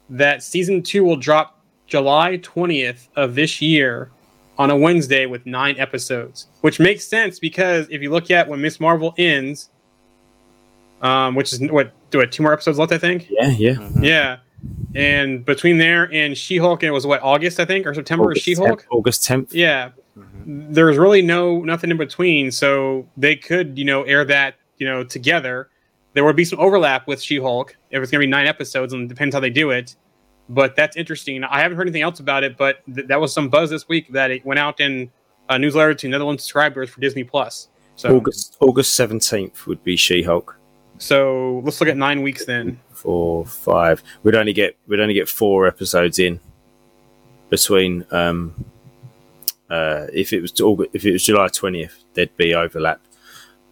that 0.10 0.44
season 0.44 0.82
two 0.82 1.04
will 1.04 1.16
drop 1.16 1.60
July 1.88 2.38
20th 2.40 3.08
of 3.16 3.36
this 3.36 3.62
year 3.62 4.12
on 4.58 4.70
a 4.70 4.78
Wednesday 4.78 5.26
with 5.26 5.46
nine 5.46 5.76
episodes, 5.80 6.48
which 6.62 6.80
makes 6.80 7.06
sense 7.06 7.40
because 7.40 7.88
if 7.90 8.02
you 8.02 8.12
look 8.12 8.32
at 8.32 8.48
when 8.48 8.62
Miss 8.62 8.80
Marvel 8.80 9.14
ends, 9.18 9.70
um, 11.02 11.36
which 11.36 11.52
is 11.54 11.60
what, 11.62 11.92
what, 12.12 12.32
two 12.32 12.44
more 12.44 12.54
episodes 12.54 12.78
left, 12.78 12.92
I 12.92 12.98
think? 12.98 13.28
Yeah, 13.30 13.50
yeah. 13.50 13.90
Yeah. 14.00 14.38
And 14.96 15.44
between 15.46 15.78
there 15.78 16.12
and 16.14 16.38
She 16.38 16.58
Hulk, 16.58 16.84
it 16.84 16.92
was 16.92 17.08
what, 17.08 17.22
August, 17.24 17.60
I 17.60 17.66
think, 17.66 17.88
or 17.88 17.94
September 17.94 18.32
is 18.32 18.42
She 18.42 18.54
Hulk? 18.54 18.84
10th, 18.84 18.88
August 18.92 19.24
tenth. 19.26 19.54
Yeah. 19.54 19.90
Mm-hmm. 20.18 20.74
There's 20.74 20.98
really 20.98 21.22
no 21.22 21.62
nothing 21.62 21.90
in 21.90 21.98
between. 21.98 22.52
So 22.52 23.08
they 23.18 23.36
could, 23.36 23.78
you 23.78 23.86
know, 23.86 24.04
air 24.04 24.24
that, 24.26 24.56
you 24.78 24.88
know, 24.88 25.04
together. 25.04 25.70
There 26.14 26.24
would 26.24 26.36
be 26.36 26.46
some 26.46 26.60
overlap 26.60 27.08
with 27.08 27.22
She 27.22 27.38
Hulk 27.38 27.76
if 27.90 28.02
it's 28.04 28.12
going 28.12 28.22
to 28.22 28.28
be 28.28 28.30
nine 28.30 28.46
episodes, 28.46 28.94
and 28.94 29.04
it 29.04 29.08
depends 29.08 29.34
how 29.34 29.40
they 29.40 29.50
do 29.50 29.72
it. 29.72 29.96
But 30.50 30.76
that's 30.76 30.96
interesting. 30.96 31.44
I 31.44 31.60
haven't 31.62 31.78
heard 31.78 31.88
anything 31.88 32.04
else 32.04 32.20
about 32.20 32.44
it, 32.44 32.56
but 32.58 32.82
th- 32.94 33.08
that 33.08 33.20
was 33.20 33.34
some 33.34 33.50
buzz 33.50 33.72
this 33.72 33.88
week 33.88 34.12
that 34.12 34.30
it 34.30 34.46
went 34.46 34.60
out 34.60 34.80
in 34.80 35.10
a 35.50 35.58
newsletter 35.58 35.96
to 35.96 36.08
Netherlands 36.08 36.44
subscribers 36.44 36.90
for 36.90 37.02
Disney 37.02 37.24
Plus. 37.24 37.70
So, 37.96 38.16
August 38.16 38.58
August 38.60 38.94
seventeenth 38.96 39.66
would 39.66 39.84
be 39.84 39.96
She 39.96 40.22
Hulk. 40.22 40.56
so 40.98 41.62
let's 41.64 41.80
look 41.80 41.90
at 41.90 41.98
nine 41.98 42.22
weeks 42.22 42.46
then. 42.46 42.80
Four, 43.04 43.46
five. 43.46 44.02
We'd 44.24 44.34
only 44.36 44.54
get 44.54 44.78
we'd 44.88 45.02
only 45.02 45.14
get 45.14 45.28
four 45.28 45.68
episodes 45.68 46.20
in 46.20 46.40
between. 47.50 48.06
Um, 48.12 48.66
uh, 49.70 50.08
if 50.14 50.32
it 50.32 50.42
was 50.42 50.60
August, 50.62 50.92
if 50.94 51.06
it 51.06 51.12
was 51.12 51.26
July 51.26 51.50
twentieth, 51.50 52.04
there'd 52.14 52.36
be 52.38 52.54
overlap. 52.56 53.02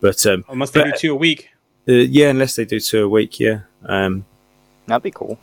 But 0.01 0.25
um, 0.25 0.43
Unless 0.49 0.71
they 0.71 0.83
do 0.83 0.91
two 0.97 1.11
a 1.13 1.15
week. 1.15 1.49
uh, 1.87 1.93
yeah, 1.93 2.29
unless 2.29 2.55
they 2.57 2.65
do 2.65 2.79
two 2.81 3.05
a 3.05 3.09
week, 3.09 3.39
yeah. 3.39 3.61
Um, 3.85 4.25
That'd 4.87 5.03
be 5.03 5.11
cool. 5.11 5.39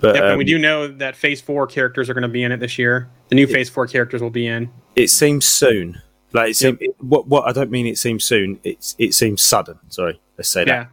but 0.00 0.14
Yep, 0.16 0.22
and 0.24 0.32
um, 0.32 0.38
we 0.38 0.44
do 0.44 0.58
know 0.58 0.88
that 0.88 1.16
Phase 1.16 1.40
Four 1.40 1.66
characters 1.66 2.10
are 2.10 2.14
going 2.14 2.22
to 2.22 2.28
be 2.28 2.42
in 2.42 2.52
it 2.52 2.58
this 2.60 2.78
year. 2.78 3.08
The 3.28 3.36
new 3.36 3.46
Phase 3.46 3.70
Four 3.70 3.86
characters 3.86 4.20
will 4.20 4.30
be 4.30 4.46
in. 4.46 4.68
it 4.94 5.08
seems 5.08 5.46
soon. 5.46 6.02
Like 6.34 6.50
it 6.50 6.54
seems, 6.56 6.78
it- 6.82 6.94
what 7.00 7.26
what 7.28 7.46
I 7.48 7.52
don't 7.52 7.70
mean 7.70 7.86
it 7.86 7.96
seems 7.96 8.24
soon. 8.24 8.60
It's 8.62 8.94
it 8.98 9.14
seems 9.14 9.40
sudden. 9.42 9.78
Sorry, 9.88 10.20
let's 10.36 10.50
say 10.50 10.64
that. 10.66 10.90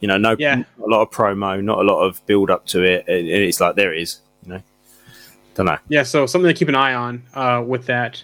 You 0.00 0.08
know, 0.08 0.16
no, 0.16 0.36
Yeah. 0.38 0.62
a 0.84 0.86
lot 0.88 1.02
of 1.02 1.10
promo, 1.10 1.62
not 1.62 1.78
a 1.78 1.82
lot 1.82 2.02
of 2.04 2.24
build 2.26 2.50
up 2.50 2.66
to 2.66 2.82
it, 2.82 3.04
and 3.08 3.26
it's 3.26 3.60
like 3.60 3.74
there 3.76 3.92
it 3.92 4.02
is. 4.02 4.20
You 4.44 4.52
know, 4.54 4.62
don't 5.54 5.66
know. 5.66 5.78
yeah. 5.88 6.02
So 6.04 6.26
something 6.26 6.48
to 6.48 6.54
keep 6.54 6.68
an 6.68 6.74
eye 6.76 6.94
on 6.94 7.22
uh, 7.34 7.62
with 7.66 7.86
that. 7.86 8.22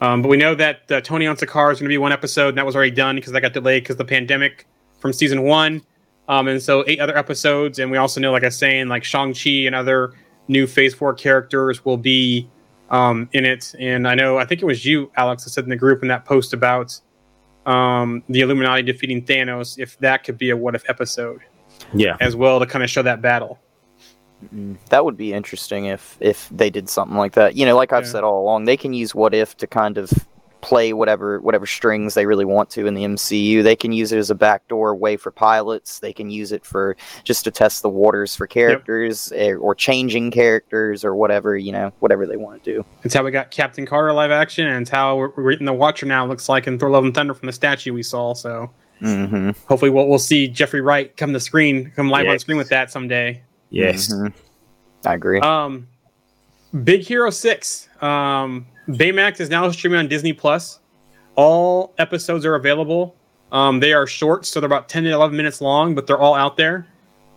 Um, 0.00 0.22
but 0.22 0.28
we 0.28 0.36
know 0.36 0.54
that 0.54 0.90
uh, 0.92 1.00
Tony 1.00 1.26
on 1.26 1.36
Sakaar 1.36 1.72
is 1.72 1.78
going 1.80 1.86
to 1.88 1.92
be 1.92 1.98
one 1.98 2.12
episode, 2.12 2.50
and 2.50 2.58
that 2.58 2.66
was 2.66 2.76
already 2.76 2.90
done 2.90 3.16
because 3.16 3.32
that 3.32 3.40
got 3.40 3.54
delayed 3.54 3.82
because 3.82 3.94
of 3.94 3.98
the 3.98 4.04
pandemic 4.04 4.66
from 5.00 5.12
season 5.12 5.42
one. 5.42 5.82
Um, 6.28 6.48
and 6.48 6.60
so 6.62 6.84
eight 6.86 7.00
other 7.00 7.16
episodes, 7.16 7.78
and 7.78 7.90
we 7.90 7.96
also 7.98 8.20
know, 8.20 8.30
like 8.32 8.42
I 8.42 8.46
was 8.46 8.58
saying, 8.58 8.88
like 8.88 9.04
Shang 9.04 9.32
Chi 9.32 9.50
and 9.66 9.74
other 9.74 10.12
new 10.48 10.66
Phase 10.66 10.92
Four 10.94 11.14
characters 11.14 11.84
will 11.84 11.96
be 11.96 12.48
um, 12.90 13.28
in 13.32 13.44
it. 13.44 13.74
And 13.80 14.06
I 14.06 14.14
know, 14.14 14.36
I 14.38 14.44
think 14.44 14.60
it 14.60 14.64
was 14.66 14.84
you, 14.84 15.10
Alex, 15.16 15.44
that 15.44 15.50
said 15.50 15.64
in 15.64 15.70
the 15.70 15.76
group 15.76 16.02
in 16.02 16.08
that 16.08 16.24
post 16.24 16.52
about 16.52 17.00
um, 17.66 18.22
the 18.28 18.40
Illuminati 18.40 18.82
defeating 18.82 19.24
Thanos, 19.24 19.78
if 19.78 19.98
that 19.98 20.24
could 20.24 20.38
be 20.38 20.50
a 20.50 20.56
what 20.56 20.74
if 20.74 20.88
episode. 20.88 21.40
Yeah, 21.94 22.16
as 22.20 22.34
well 22.34 22.58
to 22.60 22.66
kind 22.66 22.82
of 22.82 22.90
show 22.90 23.02
that 23.02 23.20
battle. 23.20 23.58
That 24.90 25.04
would 25.04 25.16
be 25.16 25.32
interesting 25.32 25.86
if 25.86 26.16
if 26.20 26.48
they 26.50 26.70
did 26.70 26.88
something 26.88 27.16
like 27.16 27.32
that. 27.34 27.56
You 27.56 27.66
know, 27.66 27.76
like 27.76 27.92
I've 27.92 28.04
Yeah. 28.04 28.10
said 28.12 28.24
all 28.24 28.42
along, 28.42 28.64
they 28.64 28.76
can 28.76 28.92
use 28.92 29.14
what 29.14 29.34
if 29.34 29.56
to 29.58 29.66
kind 29.66 29.98
of 29.98 30.10
play 30.60 30.92
whatever 30.92 31.40
whatever 31.40 31.66
strings 31.66 32.14
they 32.14 32.26
really 32.26 32.44
want 32.44 32.70
to 32.70 32.86
in 32.86 32.94
the 32.94 33.04
MCU. 33.04 33.62
They 33.62 33.76
can 33.76 33.92
use 33.92 34.12
it 34.12 34.18
as 34.18 34.30
a 34.30 34.34
backdoor 34.34 34.94
way 34.94 35.16
for 35.16 35.30
pilots. 35.30 36.00
They 36.00 36.12
can 36.12 36.30
use 36.30 36.52
it 36.52 36.64
for 36.64 36.96
just 37.24 37.44
to 37.44 37.50
test 37.50 37.82
the 37.82 37.88
waters 37.88 38.34
for 38.34 38.46
characters 38.46 39.32
eh, 39.34 39.52
or 39.54 39.74
changing 39.74 40.30
characters 40.30 41.04
or 41.04 41.14
whatever, 41.14 41.56
you 41.56 41.72
know, 41.72 41.92
whatever 42.00 42.26
they 42.26 42.36
want 42.36 42.62
to 42.64 42.74
do. 42.74 42.84
It's 43.04 43.14
how 43.14 43.22
we 43.22 43.30
got 43.30 43.50
Captain 43.50 43.86
Carter 43.86 44.12
live 44.12 44.30
action, 44.30 44.66
and 44.66 44.82
it's 44.82 44.90
how 44.90 45.16
we're, 45.16 45.30
we're 45.36 45.50
getting 45.52 45.66
the 45.66 45.72
Watcher 45.72 46.06
now. 46.06 46.26
Looks 46.26 46.48
like 46.48 46.66
in 46.66 46.78
Thor: 46.78 46.90
Love 46.90 47.04
and 47.04 47.14
Thunder 47.14 47.34
from 47.34 47.46
the 47.46 47.52
statue 47.52 47.92
we 47.92 48.02
saw. 48.02 48.34
So 48.34 48.70
hmm 49.00 49.50
hopefully 49.66 49.90
we'll, 49.90 50.08
we'll 50.08 50.18
see 50.18 50.48
Jeffrey 50.48 50.80
Wright 50.80 51.14
come 51.18 51.32
to 51.34 51.40
screen, 51.40 51.92
come 51.94 52.08
live 52.08 52.26
on 52.26 52.38
screen 52.38 52.56
with 52.56 52.70
that 52.70 52.90
someday. 52.90 53.42
yes. 53.70 54.10
Mhm. 54.12 54.32
I 55.04 55.14
agree. 55.14 55.38
Um, 55.40 55.86
Big 56.82 57.02
Hero 57.02 57.30
Six. 57.30 57.88
Um, 58.02 58.66
Baymax 58.88 59.40
is 59.40 59.50
now 59.50 59.70
streaming 59.70 59.98
on 59.98 60.08
Disney 60.08 60.32
Plus. 60.32 60.80
All 61.34 61.94
episodes 61.98 62.46
are 62.46 62.54
available. 62.54 63.16
Um, 63.52 63.80
they 63.80 63.92
are 63.92 64.06
short, 64.06 64.46
so 64.46 64.60
they're 64.60 64.66
about 64.66 64.88
ten 64.88 65.04
to 65.04 65.10
eleven 65.10 65.36
minutes 65.36 65.60
long, 65.60 65.94
but 65.94 66.06
they're 66.06 66.18
all 66.18 66.34
out 66.34 66.56
there. 66.56 66.86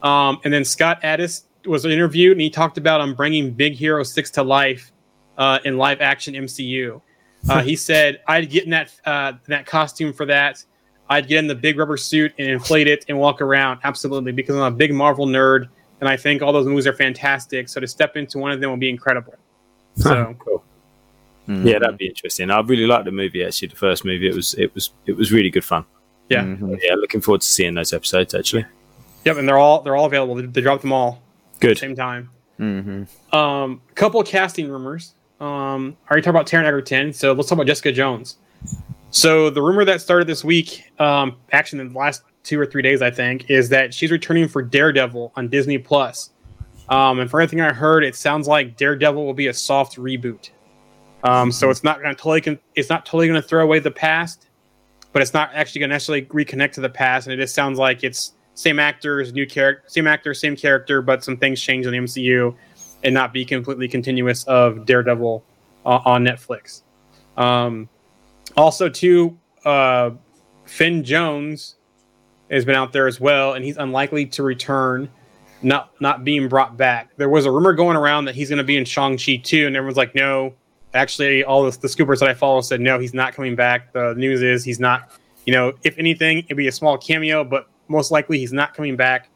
Um, 0.01 0.39
and 0.43 0.53
then 0.53 0.63
Scott 0.63 1.01
Adsit 1.01 1.43
was 1.65 1.85
interviewed, 1.85 2.33
and 2.33 2.41
he 2.41 2.49
talked 2.49 2.77
about 2.77 3.01
um, 3.01 3.13
bringing 3.13 3.51
Big 3.51 3.73
Hero 3.73 4.03
Six 4.03 4.31
to 4.31 4.43
life 4.43 4.91
uh, 5.37 5.59
in 5.65 5.77
live 5.77 6.01
action 6.01 6.33
MCU. 6.33 7.01
Uh, 7.49 7.61
he 7.61 7.75
said, 7.87 8.21
"I'd 8.27 8.49
get 8.49 8.63
in 8.63 8.69
that 8.71 8.93
uh, 9.05 9.33
that 9.47 9.65
costume 9.65 10.13
for 10.13 10.25
that. 10.27 10.63
I'd 11.09 11.27
get 11.27 11.39
in 11.39 11.47
the 11.47 11.55
big 11.55 11.77
rubber 11.77 11.97
suit 11.97 12.33
and 12.37 12.47
inflate 12.47 12.87
it 12.87 13.05
and 13.09 13.17
walk 13.17 13.41
around 13.41 13.79
absolutely 13.83 14.31
because 14.31 14.55
I'm 14.55 14.61
a 14.61 14.71
big 14.71 14.93
Marvel 14.93 15.25
nerd 15.25 15.67
and 16.01 16.07
I 16.07 16.15
think 16.15 16.41
all 16.41 16.53
those 16.53 16.67
movies 16.67 16.87
are 16.87 16.93
fantastic. 16.93 17.67
So 17.67 17.79
to 17.79 17.87
step 17.87 18.15
into 18.15 18.37
one 18.37 18.51
of 18.51 18.61
them 18.61 18.69
will 18.69 18.77
be 18.77 18.89
incredible. 18.89 19.33
So 19.95 20.35
cool. 20.39 20.63
Mhm. 21.49 21.65
Yeah, 21.65 21.79
that'd 21.79 21.97
be 21.97 22.07
interesting. 22.07 22.51
I 22.51 22.59
really 22.61 22.85
liked 22.85 23.05
the 23.05 23.11
movie. 23.11 23.43
Actually, 23.43 23.69
the 23.69 23.75
first 23.75 24.05
movie 24.05 24.27
it 24.29 24.35
was 24.35 24.53
it 24.55 24.73
was 24.75 24.91
it 25.07 25.17
was 25.17 25.31
really 25.31 25.49
good 25.49 25.65
fun. 25.65 25.83
yeah, 26.29 26.43
Mhm. 26.43 26.79
Yeah, 26.83 26.93
looking 26.95 27.21
forward 27.21 27.41
to 27.41 27.47
seeing 27.47 27.73
those 27.73 27.91
episodes. 27.91 28.35
Actually, 28.35 28.65
yep, 29.25 29.37
and 29.37 29.47
they're 29.47 29.57
all 29.57 29.81
they're 29.81 29.95
all 29.95 30.05
available. 30.05 30.35
They, 30.35 30.45
they 30.45 30.61
dropped 30.61 30.83
them 30.83 30.93
all 30.93 31.23
at 31.55 31.59
the 31.61 31.67
good. 31.69 31.77
same 31.79 31.95
time. 31.95 32.29
Mhm. 32.59 33.07
Um, 33.33 33.81
couple 33.95 34.19
of 34.21 34.27
casting 34.27 34.69
rumors. 34.69 35.15
Um, 35.41 35.95
I 36.07 36.11
already 36.11 36.21
talked 36.23 36.35
about 36.35 36.45
Taron 36.45 36.65
Egerton, 36.65 37.13
so 37.13 37.31
let's 37.33 37.47
talk 37.49 37.55
about 37.57 37.65
Jessica 37.67 37.91
Jones. 37.93 38.37
So 39.11 39.49
the 39.49 39.61
rumor 39.61 39.85
that 39.85 40.01
started 40.01 40.27
this 40.27 40.43
week, 40.43 40.83
um, 40.99 41.35
actually 41.51 41.79
in 41.79 41.93
the 41.93 41.97
last 41.97 42.21
two 42.43 42.59
or 42.59 42.65
three 42.65 42.81
days, 42.83 43.01
I 43.01 43.09
think, 43.09 43.49
is 43.49 43.69
that 43.69 43.93
she's 43.93 44.11
returning 44.11 44.47
for 44.47 44.61
Daredevil 44.61 45.31
on 45.35 45.47
Disney 45.47 45.77
Plus. 45.79 46.29
Um, 46.89 47.19
and 47.19 47.29
for 47.29 47.39
everything 47.41 47.61
I 47.61 47.71
heard, 47.73 48.03
it 48.03 48.15
sounds 48.15 48.47
like 48.47 48.75
Daredevil 48.77 49.25
will 49.25 49.33
be 49.33 49.47
a 49.47 49.53
soft 49.53 49.97
reboot. 49.97 50.49
Um, 51.23 51.51
so 51.51 51.69
it's 51.69 51.83
not 51.83 52.01
going 52.01 52.15
to 52.15 52.21
totally 52.21 52.59
it's 52.75 52.89
not 52.89 53.05
totally 53.05 53.27
going 53.27 53.41
to 53.41 53.47
throw 53.47 53.63
away 53.63 53.79
the 53.79 53.91
past, 53.91 54.47
but 55.11 55.21
it's 55.21 55.33
not 55.33 55.51
actually 55.53 55.79
going 55.79 55.89
to 55.89 55.95
necessarily 55.95 56.25
reconnect 56.25 56.73
to 56.73 56.81
the 56.81 56.89
past. 56.89 57.27
And 57.27 57.33
it 57.33 57.37
just 57.37 57.55
sounds 57.55 57.77
like 57.77 58.03
it's 58.03 58.33
same 58.53 58.79
actors, 58.79 59.33
new 59.33 59.47
character, 59.47 59.83
same 59.87 60.07
actor, 60.07 60.33
same 60.33 60.55
character, 60.55 61.01
but 61.01 61.23
some 61.23 61.37
things 61.37 61.61
change 61.61 61.85
in 61.85 61.91
the 61.91 61.97
MCU, 61.97 62.55
and 63.03 63.13
not 63.13 63.33
be 63.33 63.45
completely 63.45 63.87
continuous 63.87 64.43
of 64.45 64.85
Daredevil 64.85 65.43
uh, 65.85 65.99
on 66.05 66.23
Netflix. 66.23 66.83
Um, 67.37 67.87
also, 68.57 68.89
too, 68.89 69.37
uh, 69.63 70.11
Finn 70.65 71.03
Jones 71.03 71.75
has 72.51 72.65
been 72.65 72.75
out 72.75 72.91
there 72.91 73.07
as 73.07 73.19
well, 73.19 73.53
and 73.53 73.63
he's 73.63 73.77
unlikely 73.77 74.25
to 74.25 74.43
return, 74.43 75.09
not 75.61 75.91
not 76.01 76.23
being 76.23 76.47
brought 76.47 76.77
back. 76.77 77.15
There 77.17 77.29
was 77.29 77.45
a 77.45 77.51
rumor 77.51 77.73
going 77.73 77.95
around 77.95 78.25
that 78.25 78.35
he's 78.35 78.49
going 78.49 78.57
to 78.57 78.63
be 78.63 78.77
in 78.77 78.85
Shang 78.85 79.17
Chi 79.17 79.37
too, 79.37 79.67
and 79.67 79.75
everyone's 79.75 79.97
like, 79.97 80.15
no. 80.15 80.53
Actually, 80.93 81.43
all 81.43 81.69
the, 81.69 81.77
the 81.77 81.87
scoopers 81.87 82.19
that 82.19 82.29
I 82.29 82.33
follow 82.33 82.61
said 82.61 82.81
no, 82.81 82.99
he's 82.99 83.13
not 83.13 83.33
coming 83.33 83.55
back. 83.55 83.93
The 83.93 84.13
news 84.15 84.41
is 84.41 84.63
he's 84.63 84.79
not. 84.79 85.11
You 85.45 85.53
know, 85.53 85.73
if 85.83 85.97
anything, 85.97 86.39
it'd 86.39 86.57
be 86.57 86.67
a 86.67 86.71
small 86.71 86.97
cameo, 86.97 87.43
but 87.43 87.67
most 87.87 88.11
likely 88.11 88.39
he's 88.39 88.53
not 88.53 88.73
coming 88.73 88.95
back. 88.95 89.29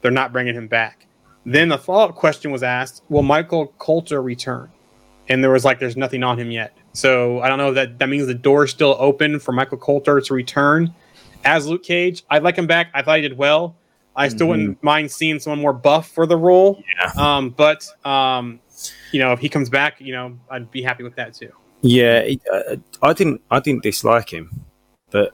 They're 0.00 0.10
not 0.10 0.32
bringing 0.32 0.54
him 0.54 0.68
back. 0.68 1.06
Then 1.46 1.68
the 1.68 1.78
follow 1.78 2.08
up 2.08 2.14
question 2.14 2.50
was 2.50 2.62
asked: 2.62 3.02
Will 3.08 3.22
Michael 3.22 3.68
Colter 3.78 4.22
return? 4.22 4.70
And 5.28 5.42
there 5.42 5.50
was 5.50 5.64
like, 5.64 5.78
there's 5.78 5.96
nothing 5.96 6.22
on 6.22 6.38
him 6.38 6.50
yet. 6.50 6.76
So 6.92 7.40
I 7.40 7.48
don't 7.48 7.58
know 7.58 7.72
that 7.72 7.98
that 7.98 8.08
means 8.08 8.26
the 8.26 8.34
door's 8.34 8.70
still 8.70 8.96
open 8.98 9.38
for 9.38 9.52
Michael 9.52 9.78
Colter 9.78 10.20
to 10.20 10.34
return 10.34 10.94
as 11.44 11.66
Luke 11.66 11.82
Cage. 11.82 12.24
I'd 12.30 12.42
like 12.42 12.56
him 12.56 12.66
back. 12.66 12.90
I 12.94 13.02
thought 13.02 13.16
he 13.16 13.22
did 13.22 13.36
well. 13.36 13.76
I 14.16 14.28
still 14.28 14.46
wouldn't 14.46 14.80
mind 14.82 15.10
seeing 15.10 15.40
someone 15.40 15.60
more 15.60 15.72
buff 15.72 16.08
for 16.08 16.24
the 16.24 16.36
role. 16.36 16.80
Yeah. 16.96 17.10
Um, 17.16 17.50
but 17.50 17.84
um, 18.06 18.60
you 19.12 19.20
know, 19.20 19.32
if 19.32 19.40
he 19.40 19.48
comes 19.48 19.70
back, 19.70 20.00
you 20.00 20.12
know, 20.12 20.38
I'd 20.50 20.70
be 20.70 20.82
happy 20.82 21.02
with 21.02 21.14
that 21.16 21.34
too. 21.34 21.50
Yeah, 21.82 22.26
uh, 22.52 22.76
I 23.02 23.12
didn't. 23.12 23.42
I 23.50 23.60
didn't 23.60 23.82
dislike 23.82 24.32
him, 24.32 24.64
but 25.10 25.32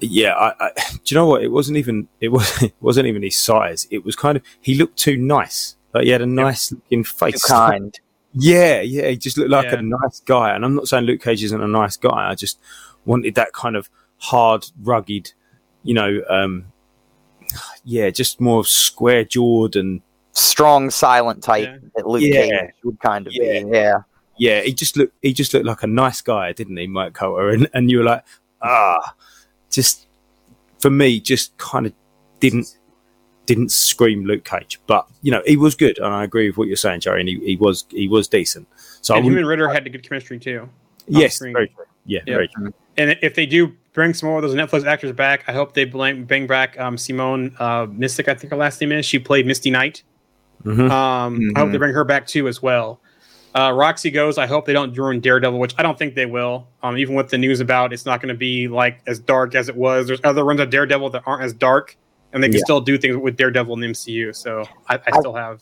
yeah, 0.00 0.34
I, 0.34 0.54
I, 0.58 0.70
do 0.92 1.00
you 1.06 1.14
know 1.14 1.26
what? 1.26 1.42
It 1.42 1.48
wasn't 1.48 1.78
even. 1.78 2.08
It 2.20 2.28
was. 2.28 2.62
It 2.62 2.74
wasn't 2.80 3.06
even 3.06 3.22
his 3.22 3.36
size. 3.36 3.86
It 3.90 4.04
was 4.04 4.16
kind 4.16 4.36
of. 4.36 4.42
He 4.60 4.74
looked 4.74 4.98
too 4.98 5.16
nice. 5.16 5.76
Like 5.94 6.04
he 6.04 6.10
had 6.10 6.22
a 6.22 6.26
nice 6.26 6.72
looking 6.72 7.04
Too 7.04 7.10
face. 7.10 7.44
kind. 7.44 7.98
Yeah, 8.34 8.80
yeah. 8.80 9.08
He 9.08 9.18
just 9.18 9.36
looked 9.36 9.50
like 9.50 9.66
Yeah. 9.66 9.80
a 9.80 9.82
nice 9.82 10.20
guy. 10.20 10.54
And 10.54 10.64
I'm 10.64 10.74
not 10.74 10.88
saying 10.88 11.04
Luke 11.04 11.20
Cage 11.20 11.44
isn't 11.44 11.60
a 11.60 11.66
nice 11.68 11.98
guy. 11.98 12.30
I 12.30 12.34
just 12.34 12.58
wanted 13.04 13.34
that 13.34 13.52
kind 13.52 13.76
of 13.76 13.90
hard, 14.16 14.64
rugged, 14.82 15.34
you 15.82 15.92
know, 15.92 16.22
um, 16.30 16.72
yeah, 17.84 18.08
just 18.08 18.40
more 18.40 18.64
square 18.64 19.24
jawed 19.24 19.76
and 19.76 20.00
Strong, 20.32 20.90
silent 20.90 21.42
type 21.42 21.68
Yeah. 21.68 21.88
that 21.96 22.06
Luke 22.06 22.22
Yeah. 22.24 22.48
Cage 22.48 22.70
would 22.84 22.98
kind 23.00 23.26
of 23.26 23.32
Yeah. 23.34 23.62
be. 23.64 23.68
Yeah. 23.70 23.94
yeah, 24.38 24.60
he 24.62 24.72
just 24.72 24.96
looked. 24.96 25.14
He 25.22 25.32
just 25.32 25.52
looked 25.54 25.66
like 25.66 25.82
a 25.82 25.86
nice 25.86 26.20
guy, 26.20 26.52
didn't 26.52 26.76
he, 26.76 26.86
Mike 26.86 27.12
Colter? 27.14 27.50
And 27.50 27.68
and 27.74 27.90
you 27.90 27.98
were 27.98 28.04
like, 28.04 28.24
ah, 28.62 29.14
just 29.70 30.06
for 30.80 30.90
me, 30.90 31.20
just 31.20 31.56
kind 31.58 31.86
of 31.86 31.92
didn't 32.40 32.76
didn't 33.46 33.70
scream 33.72 34.24
Luke 34.24 34.44
Cage, 34.44 34.80
but 34.86 35.06
you 35.20 35.30
know 35.32 35.42
he 35.46 35.56
was 35.56 35.74
good, 35.74 35.98
and 35.98 36.06
I 36.14 36.24
agree 36.24 36.48
with 36.48 36.56
what 36.56 36.68
you're 36.68 36.76
saying, 36.76 37.00
Jerry. 37.00 37.20
And 37.20 37.28
he, 37.28 37.38
he 37.44 37.56
was 37.56 37.84
he 37.90 38.08
was 38.08 38.26
decent. 38.28 38.66
So 39.02 39.14
I 39.14 39.18
and 39.18 39.24
wouldn't, 39.26 39.38
him 39.38 39.42
and 39.42 39.48
Ritter 39.48 39.68
had 39.68 39.86
a 39.86 39.90
good 39.90 40.08
chemistry 40.08 40.38
too. 40.38 40.68
yes, 41.08 41.38
very 41.40 41.68
true. 41.68 41.84
Yeah, 42.06 42.20
Yeah. 42.26 42.34
very 42.34 42.48
true. 42.48 42.72
And 42.96 43.16
if 43.22 43.34
they 43.34 43.46
do 43.46 43.72
bring 43.94 44.12
some 44.14 44.28
more 44.28 44.38
of 44.38 44.42
those 44.42 44.54
Netflix 44.54 44.86
actors 44.86 45.12
back, 45.12 45.44
I 45.48 45.52
hope 45.52 45.72
they 45.74 45.84
bring, 45.84 46.24
bring 46.24 46.46
back 46.46 46.78
um, 46.78 46.98
Simone 46.98 47.54
uh, 47.58 47.86
Missick. 47.86 48.28
I 48.28 48.34
think 48.34 48.50
her 48.50 48.56
last 48.56 48.80
name 48.80 48.92
is. 48.92 49.06
She 49.06 49.18
played 49.18 49.46
Misty 49.46 49.70
Knight. 49.70 50.02
Mhm. 50.64 50.90
Um, 50.90 51.52
I 51.56 51.60
hope 51.60 51.72
they 51.72 51.78
bring 51.78 51.94
her 51.94 52.04
back 52.04 52.26
too 52.26 52.48
as 52.48 52.62
well. 52.62 53.00
Uh, 53.54 53.70
Roxy 53.74 54.10
goes. 54.10 54.38
I 54.38 54.46
hope 54.46 54.64
they 54.64 54.72
don't 54.72 54.96
ruin 54.96 55.20
Daredevil, 55.20 55.58
which 55.58 55.74
I 55.76 55.82
don't 55.82 55.98
think 55.98 56.14
they 56.14 56.24
will. 56.26 56.68
Um, 56.82 56.96
even 56.96 57.14
with 57.14 57.28
the 57.28 57.36
news 57.38 57.60
about 57.60 57.92
it's 57.92 58.06
not 58.06 58.20
going 58.20 58.30
to 58.32 58.38
be 58.38 58.66
like 58.68 59.00
as 59.06 59.18
dark 59.18 59.54
as 59.54 59.68
it 59.68 59.76
was. 59.76 60.06
There's 60.06 60.20
other 60.24 60.42
runs 60.44 60.60
of 60.60 60.70
Daredevil 60.70 61.10
that 61.10 61.22
aren't 61.26 61.42
as 61.42 61.52
dark, 61.52 61.96
and 62.32 62.42
they 62.42 62.48
can 62.48 62.56
Yeah. 62.56 62.64
still 62.64 62.80
do 62.80 62.96
things 62.96 63.16
with 63.16 63.36
Daredevil 63.36 63.74
in 63.74 63.80
the 63.80 63.86
MCU. 63.88 64.32
So 64.34 64.64
I, 64.88 64.94
I 64.96 65.00
I- 65.12 65.18
still 65.20 65.34
have. 65.34 65.60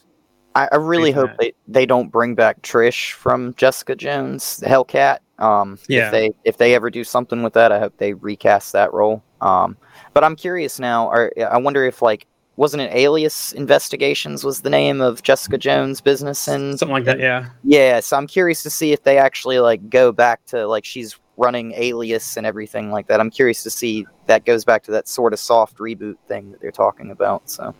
I, 0.55 0.69
I 0.73 0.77
really 0.77 1.13
hope 1.13 1.31
that. 1.31 1.39
they, 1.39 1.53
they 1.69 1.87
don't 1.87 2.09
bring 2.11 2.35
back 2.35 2.61
Trish 2.63 3.13
from 3.13 3.55
Jessica 3.55 3.95
Jones, 3.95 4.61
Hellcat. 4.67 5.19
Um, 5.39 5.79
Yeah. 5.89 6.07
If 6.07 6.13
they 6.13 6.31
if 6.45 6.57
they 6.59 6.75
ever 6.75 6.91
do 6.91 7.03
something 7.05 7.43
with 7.45 7.53
that, 7.55 7.71
I 7.73 7.79
hope 7.79 7.97
they 7.99 8.15
recast 8.15 8.73
that 8.73 8.93
role. 8.93 9.23
Um, 9.41 9.77
but 10.13 10.23
I'm 10.25 10.35
curious 10.37 10.79
now. 10.81 11.09
Are, 11.09 11.33
I 11.51 11.57
wonder 11.59 11.85
if 11.85 12.03
like 12.03 12.27
wasn't 12.61 12.83
it 12.83 12.93
Alias 12.93 13.53
Investigations 13.53 14.45
was 14.45 14.61
the 14.61 14.69
name 14.69 15.01
of 15.01 15.23
Jessica 15.23 15.57
Jones' 15.57 16.03
business 16.03 16.47
and 16.47 16.79
Something 16.79 16.93
like 16.93 17.05
that, 17.07 17.19
yeah. 17.19 17.49
yeah. 17.65 18.01
So 18.01 18.19
I'm 18.19 18.27
curious 18.27 18.63
to 18.65 18.69
see 18.69 18.93
if 18.93 19.03
they 19.03 19.17
actually 19.17 19.61
like 19.61 19.89
go 19.89 20.13
back 20.13 20.45
to 20.49 20.69
like 20.69 20.85
she's 20.85 21.19
running 21.39 21.73
Alias 21.75 22.37
and 22.37 22.47
everything 22.47 22.91
like 22.91 23.07
that. 23.07 23.19
I'm 23.19 23.31
curious 23.31 23.63
to 23.63 23.71
see 23.71 24.07
that 24.27 24.45
goes 24.45 24.67
back 24.67 24.83
to 24.83 24.91
that 24.91 25.09
sort 25.09 25.33
of 25.33 25.39
soft 25.39 25.79
reboot 25.79 26.17
thing 26.29 26.51
that 26.53 26.61
they're 26.61 26.71
talking 26.71 27.11
about. 27.11 27.49
So 27.49 27.75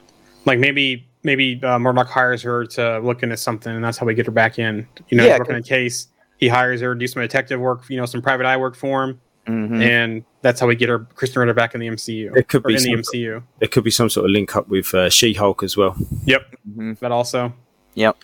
Like 0.47 0.59
maybe 0.59 1.07
maybe 1.25 1.63
uh, 1.63 1.79
Murdock 1.79 2.09
hires 2.09 2.41
her 2.41 2.65
to 2.65 3.01
look 3.01 3.23
into 3.23 3.37
something, 3.37 3.75
and 3.75 3.85
that's 3.85 3.99
how 3.99 4.07
we 4.07 4.15
get 4.15 4.25
her 4.25 4.33
back 4.33 4.59
in. 4.59 4.89
You 5.11 5.19
know, 5.19 5.27
Yeah, 5.27 5.37
working 5.37 5.57
a 5.57 5.63
case. 5.63 6.09
He 6.39 6.49
hires 6.49 6.81
her 6.81 6.95
to 6.95 6.99
do 6.99 7.07
some 7.07 7.21
detective 7.21 7.61
work, 7.61 7.83
you 7.91 7.99
know, 7.99 8.07
some 8.07 8.23
private 8.23 8.47
eye 8.47 8.57
work 8.57 8.75
for 8.75 9.05
him, 9.05 9.21
mhm. 9.47 9.83
and 9.83 10.25
that's 10.43 10.61
how 10.61 10.67
we 10.67 10.75
get 10.77 10.89
her 10.89 11.01
Krysten 11.01 11.37
Ritter 11.37 11.55
back 11.55 11.75
in 11.75 11.81
the 11.81 11.87
MCU. 11.89 12.37
It 12.37 12.49
could 12.49 12.63
be 12.63 12.75
in 12.75 12.83
the 12.83 13.03
some- 13.03 13.21
MCU. 13.21 13.43
it 13.61 13.71
could 13.73 13.85
be 13.85 13.91
some 13.91 14.09
sort 14.11 14.25
of 14.27 14.31
link 14.33 14.55
up 14.57 14.69
with 14.69 14.95
uh, 14.95 15.09
She 15.11 15.35
Hulk 15.35 15.63
as 15.63 15.77
well. 15.77 15.97
Yep, 16.25 16.43
Mhm. 16.77 16.99
that 17.01 17.13
also. 17.13 17.53
Yep. 17.95 18.17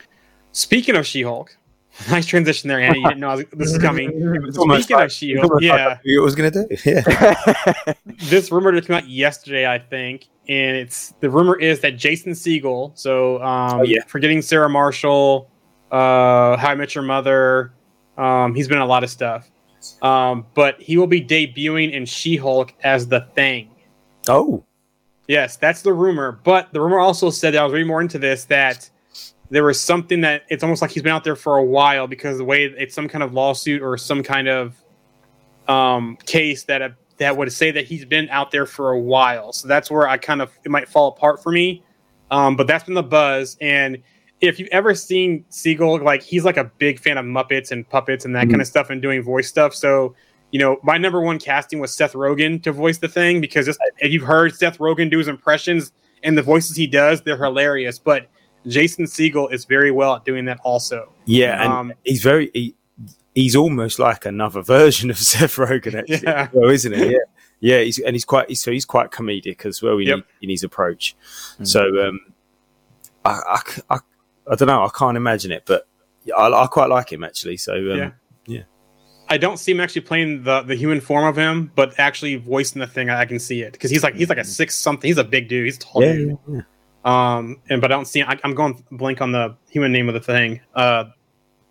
Speaking 0.52 0.96
of 0.96 1.06
She-Hulk, 1.06 1.54
nice 2.10 2.24
transition 2.26 2.68
there, 2.68 2.80
Andy. 2.80 3.00
You 3.00 3.08
didn't 3.08 3.20
know 3.20 3.28
I 3.28 3.34
was, 3.36 3.44
this 3.52 3.72
is 3.72 3.78
coming. 3.78 4.10
almost 4.58 4.84
Speaking 4.84 4.96
like- 4.96 5.04
of 5.06 5.12
She-Hulk, 5.12 5.60
yeah, 5.60 5.98
you 6.04 6.22
was 6.22 6.34
going 6.34 6.50
to 6.52 6.66
do. 6.66 6.76
Yeah, 6.90 7.92
this 8.30 8.50
rumor 8.50 8.72
that 8.74 8.86
came 8.86 8.96
out 8.96 9.08
yesterday, 9.08 9.66
I 9.66 9.78
think, 9.78 10.28
and 10.48 10.76
it's 10.76 11.12
the 11.20 11.28
rumor 11.28 11.58
is 11.58 11.80
that 11.80 11.96
Jason 11.96 12.32
Segel, 12.32 12.96
so 12.96 13.42
um, 13.42 13.80
Oh, 13.80 13.82
yeah. 13.82 14.00
forgetting 14.06 14.40
Sarah 14.42 14.68
Marshall, 14.70 15.50
uh, 15.90 16.56
How 16.56 16.68
I 16.70 16.74
Met 16.74 16.94
Your 16.94 17.04
Mother, 17.04 17.72
um, 18.16 18.54
he's 18.54 18.68
been 18.68 18.78
in 18.78 18.82
a 18.82 18.86
lot 18.86 19.04
of 19.04 19.10
stuff, 19.10 19.50
um, 20.02 20.46
but 20.54 20.80
he 20.80 20.96
will 20.96 21.06
be 21.06 21.22
debuting 21.22 21.92
in 21.92 22.06
She-Hulk 22.06 22.74
as 22.82 23.08
the 23.08 23.20
Thing. 23.34 23.70
oh, 24.28 24.64
Yes, 25.28 25.56
that's 25.56 25.82
the 25.82 25.92
rumor. 25.92 26.40
But 26.44 26.72
the 26.72 26.80
rumor 26.80 26.98
also 26.98 27.30
said 27.30 27.54
that 27.54 27.60
I 27.60 27.64
was 27.64 27.72
reading 27.72 27.88
more 27.88 28.00
into 28.00 28.18
this 28.18 28.44
that 28.44 28.88
there 29.50 29.64
was 29.64 29.80
something 29.80 30.20
that 30.22 30.42
it's 30.48 30.62
almost 30.62 30.82
like 30.82 30.90
he's 30.90 31.02
been 31.02 31.12
out 31.12 31.24
there 31.24 31.36
for 31.36 31.56
a 31.56 31.64
while 31.64 32.06
because 32.06 32.38
the 32.38 32.44
way 32.44 32.64
it's 32.64 32.94
some 32.94 33.08
kind 33.08 33.22
of 33.22 33.32
lawsuit 33.32 33.82
or 33.82 33.96
some 33.96 34.22
kind 34.22 34.48
of 34.48 34.76
um, 35.68 36.16
case 36.26 36.64
that 36.64 36.82
uh, 36.82 36.90
that 37.18 37.36
would 37.36 37.52
say 37.52 37.70
that 37.70 37.86
he's 37.86 38.04
been 38.04 38.28
out 38.28 38.50
there 38.50 38.66
for 38.66 38.92
a 38.92 38.98
while. 38.98 39.52
So 39.52 39.66
that's 39.66 39.90
where 39.90 40.08
I 40.08 40.16
kind 40.16 40.40
of 40.42 40.52
it 40.64 40.70
might 40.70 40.88
fall 40.88 41.08
apart 41.08 41.42
for 41.42 41.50
me. 41.50 41.82
Um, 42.30 42.56
but 42.56 42.66
that's 42.66 42.84
been 42.84 42.94
the 42.94 43.02
buzz. 43.02 43.56
And 43.60 44.02
if 44.40 44.58
you've 44.58 44.68
ever 44.70 44.94
seen 44.94 45.44
Segel, 45.50 46.02
like 46.02 46.22
he's 46.22 46.44
like 46.44 46.56
a 46.56 46.64
big 46.78 46.98
fan 47.00 47.16
of 47.18 47.24
Muppets 47.24 47.70
and 47.70 47.88
puppets 47.88 48.24
and 48.24 48.34
that 48.36 48.48
kind 48.48 48.60
of 48.60 48.66
stuff 48.66 48.90
and 48.90 49.00
doing 49.00 49.22
voice 49.22 49.48
stuff. 49.48 49.74
So 49.74 50.14
you 50.52 50.60
know, 50.60 50.78
my 50.84 50.96
number 50.96 51.20
one 51.20 51.38
casting 51.38 51.80
was 51.80 51.92
Seth 51.92 52.12
Rogen 52.12 52.62
to 52.62 52.70
voice 52.72 52.98
the 52.98 53.08
thing 53.08 53.40
because 53.40 53.66
just, 53.66 53.80
if 53.98 54.12
you've 54.12 54.22
heard 54.22 54.54
Seth 54.54 54.78
Rogen 54.78 55.10
do 55.10 55.18
his 55.18 55.26
impressions 55.28 55.92
and 56.22 56.38
the 56.38 56.42
voices 56.42 56.76
he 56.76 56.86
does, 56.86 57.20
they're 57.22 57.42
hilarious. 57.42 57.98
But 57.98 58.28
Jason 58.66 59.06
Segel 59.06 59.52
is 59.52 59.64
very 59.64 59.90
well 59.90 60.14
at 60.14 60.24
doing 60.24 60.44
that 60.46 60.58
also. 60.62 61.12
yeah, 61.24 61.62
and 61.64 61.72
Um, 61.72 61.92
he's 62.04 62.22
very. 62.22 62.50
He, 62.54 62.74
he's 63.34 63.56
almost 63.56 63.98
like 63.98 64.24
another 64.24 64.62
version 64.76 65.10
of 65.10 65.18
Seth 65.18 65.56
Rogen, 65.56 65.94
actually, 65.98 66.20
Yeah. 66.22 66.48
well, 66.52 66.70
isn't 66.70 66.92
he? 66.92 67.10
Yeah, 67.12 67.18
yeah. 67.60 67.80
He's 67.80 67.98
and 67.98 68.14
he's 68.14 68.24
quite. 68.24 68.48
He's, 68.48 68.62
so 68.62 68.70
he's 68.70 68.84
quite 68.84 69.10
comedic 69.10 69.66
as 69.66 69.82
well 69.82 69.98
in, 69.98 70.06
Yep. 70.06 70.26
in 70.42 70.48
his 70.50 70.62
approach. 70.62 71.16
So 71.64 72.06
um, 72.08 72.20
I, 73.24 73.30
I, 73.30 73.60
I, 73.96 73.98
I 74.50 74.54
don't 74.54 74.68
know. 74.68 74.84
I 74.84 74.90
can't 74.96 75.16
imagine 75.16 75.52
it, 75.52 75.64
but 75.66 75.86
I, 76.36 76.48
I 76.48 76.66
quite 76.66 76.88
like 76.88 77.10
him 77.12 77.24
actually. 77.24 77.56
So 77.56 77.74
um, 77.74 77.86
Yeah. 77.98 78.10
yeah. 78.46 78.62
I 79.28 79.38
don't 79.38 79.56
see 79.58 79.72
him 79.72 79.80
actually 79.80 80.02
playing 80.02 80.44
the, 80.44 80.62
the 80.62 80.76
human 80.76 81.00
form 81.00 81.24
of 81.24 81.36
him, 81.36 81.72
but 81.74 81.98
actually 81.98 82.36
voicing 82.36 82.78
the 82.80 82.86
thing, 82.86 83.10
I, 83.10 83.20
I 83.22 83.24
can 83.24 83.38
see 83.40 83.62
it 83.62 83.72
because 83.72 83.90
he's 83.90 84.02
like 84.04 84.14
he's 84.14 84.28
like 84.28 84.38
a 84.38 84.44
six 84.44 84.74
something. 84.76 85.08
He's 85.08 85.18
a 85.18 85.24
big 85.24 85.48
dude. 85.48 85.64
He's 85.64 85.78
tall 85.78 86.02
yeah, 86.02 86.12
dude. 86.12 86.38
yeah, 86.48 86.54
yeah. 86.56 86.62
Um, 87.36 87.60
and 87.68 87.80
but 87.80 87.90
I 87.92 87.96
don't 87.96 88.04
see. 88.06 88.22
I, 88.22 88.38
I'm 88.44 88.54
going 88.54 88.84
blank 88.92 89.20
on 89.20 89.32
the 89.32 89.56
human 89.70 89.92
name 89.92 90.08
of 90.08 90.14
the 90.14 90.20
thing. 90.20 90.60
Uh, 90.74 91.04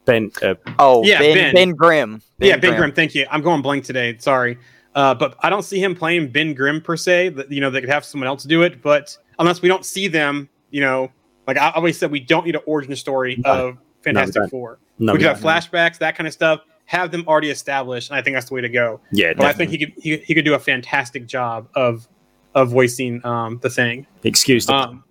Ben, 0.05 0.31
uh, 0.43 0.55
Oh, 0.79 1.03
Yeah, 1.03 1.19
Ben, 1.19 1.33
Ben. 1.35 1.53
ben. 1.53 1.69
Grimm. 1.71 2.21
yeah, 2.39 2.57
Ben 2.57 2.75
Grimm. 2.77 2.91
Thank 2.91 3.15
you. 3.15 3.25
I'm 3.31 3.41
going 3.41 3.61
blank 3.61 3.85
today. 3.85 4.17
Sorry. 4.19 4.57
Uh, 4.93 5.13
but 5.15 5.35
I 5.41 5.49
don't 5.49 5.63
see 5.63 5.81
him 5.83 5.95
playing 5.95 6.31
Ben 6.31 6.53
Grimm 6.53 6.79
per 6.81 6.95
se. 6.95 7.29
That 7.29 7.51
you 7.51 7.59
know 7.59 7.69
they 7.69 7.81
could 7.81 7.89
have 7.89 8.05
someone 8.05 8.27
else 8.27 8.43
do 8.43 8.61
it, 8.63 8.81
but 8.81 9.17
unless 9.39 9.61
we 9.61 9.67
don't 9.67 9.83
see 9.85 10.07
them, 10.07 10.47
you 10.71 10.79
know, 10.81 11.11
like 11.47 11.57
I 11.57 11.71
always 11.71 11.97
said, 11.97 12.11
we 12.11 12.19
don't 12.19 12.45
need 12.45 12.55
an 12.55 12.61
origin 12.65 12.95
story 12.95 13.41
No. 13.43 13.69
of 13.69 13.77
Fantastic 14.03 14.35
don't. 14.35 14.49
Four. 14.49 14.79
no, 14.99 15.13
we 15.13 15.19
no, 15.19 15.29
have 15.29 15.39
flashbacks, 15.39 15.97
that 15.97 16.15
kind 16.15 16.27
of 16.27 16.33
stuff. 16.33 16.61
Have 16.85 17.09
them 17.09 17.23
already 17.27 17.49
established, 17.49 18.11
and 18.11 18.17
I 18.17 18.21
think 18.21 18.35
that's 18.35 18.47
the 18.49 18.53
way 18.53 18.61
to 18.61 18.69
go. 18.69 18.99
yeah, 19.11 19.33
But 19.35 19.47
I 19.47 19.53
think 19.53 19.71
he 19.71 19.79
could 19.79 19.93
he, 19.97 20.17
he 20.17 20.35
could 20.35 20.45
do 20.45 20.53
a 20.53 20.59
fantastic 20.59 21.25
job 21.25 21.67
of 21.73 22.07
of 22.53 22.69
voicing 22.69 23.25
um, 23.25 23.59
the 23.63 23.69
thing. 23.71 24.05
excuse 24.23 24.69
Um, 24.69 25.03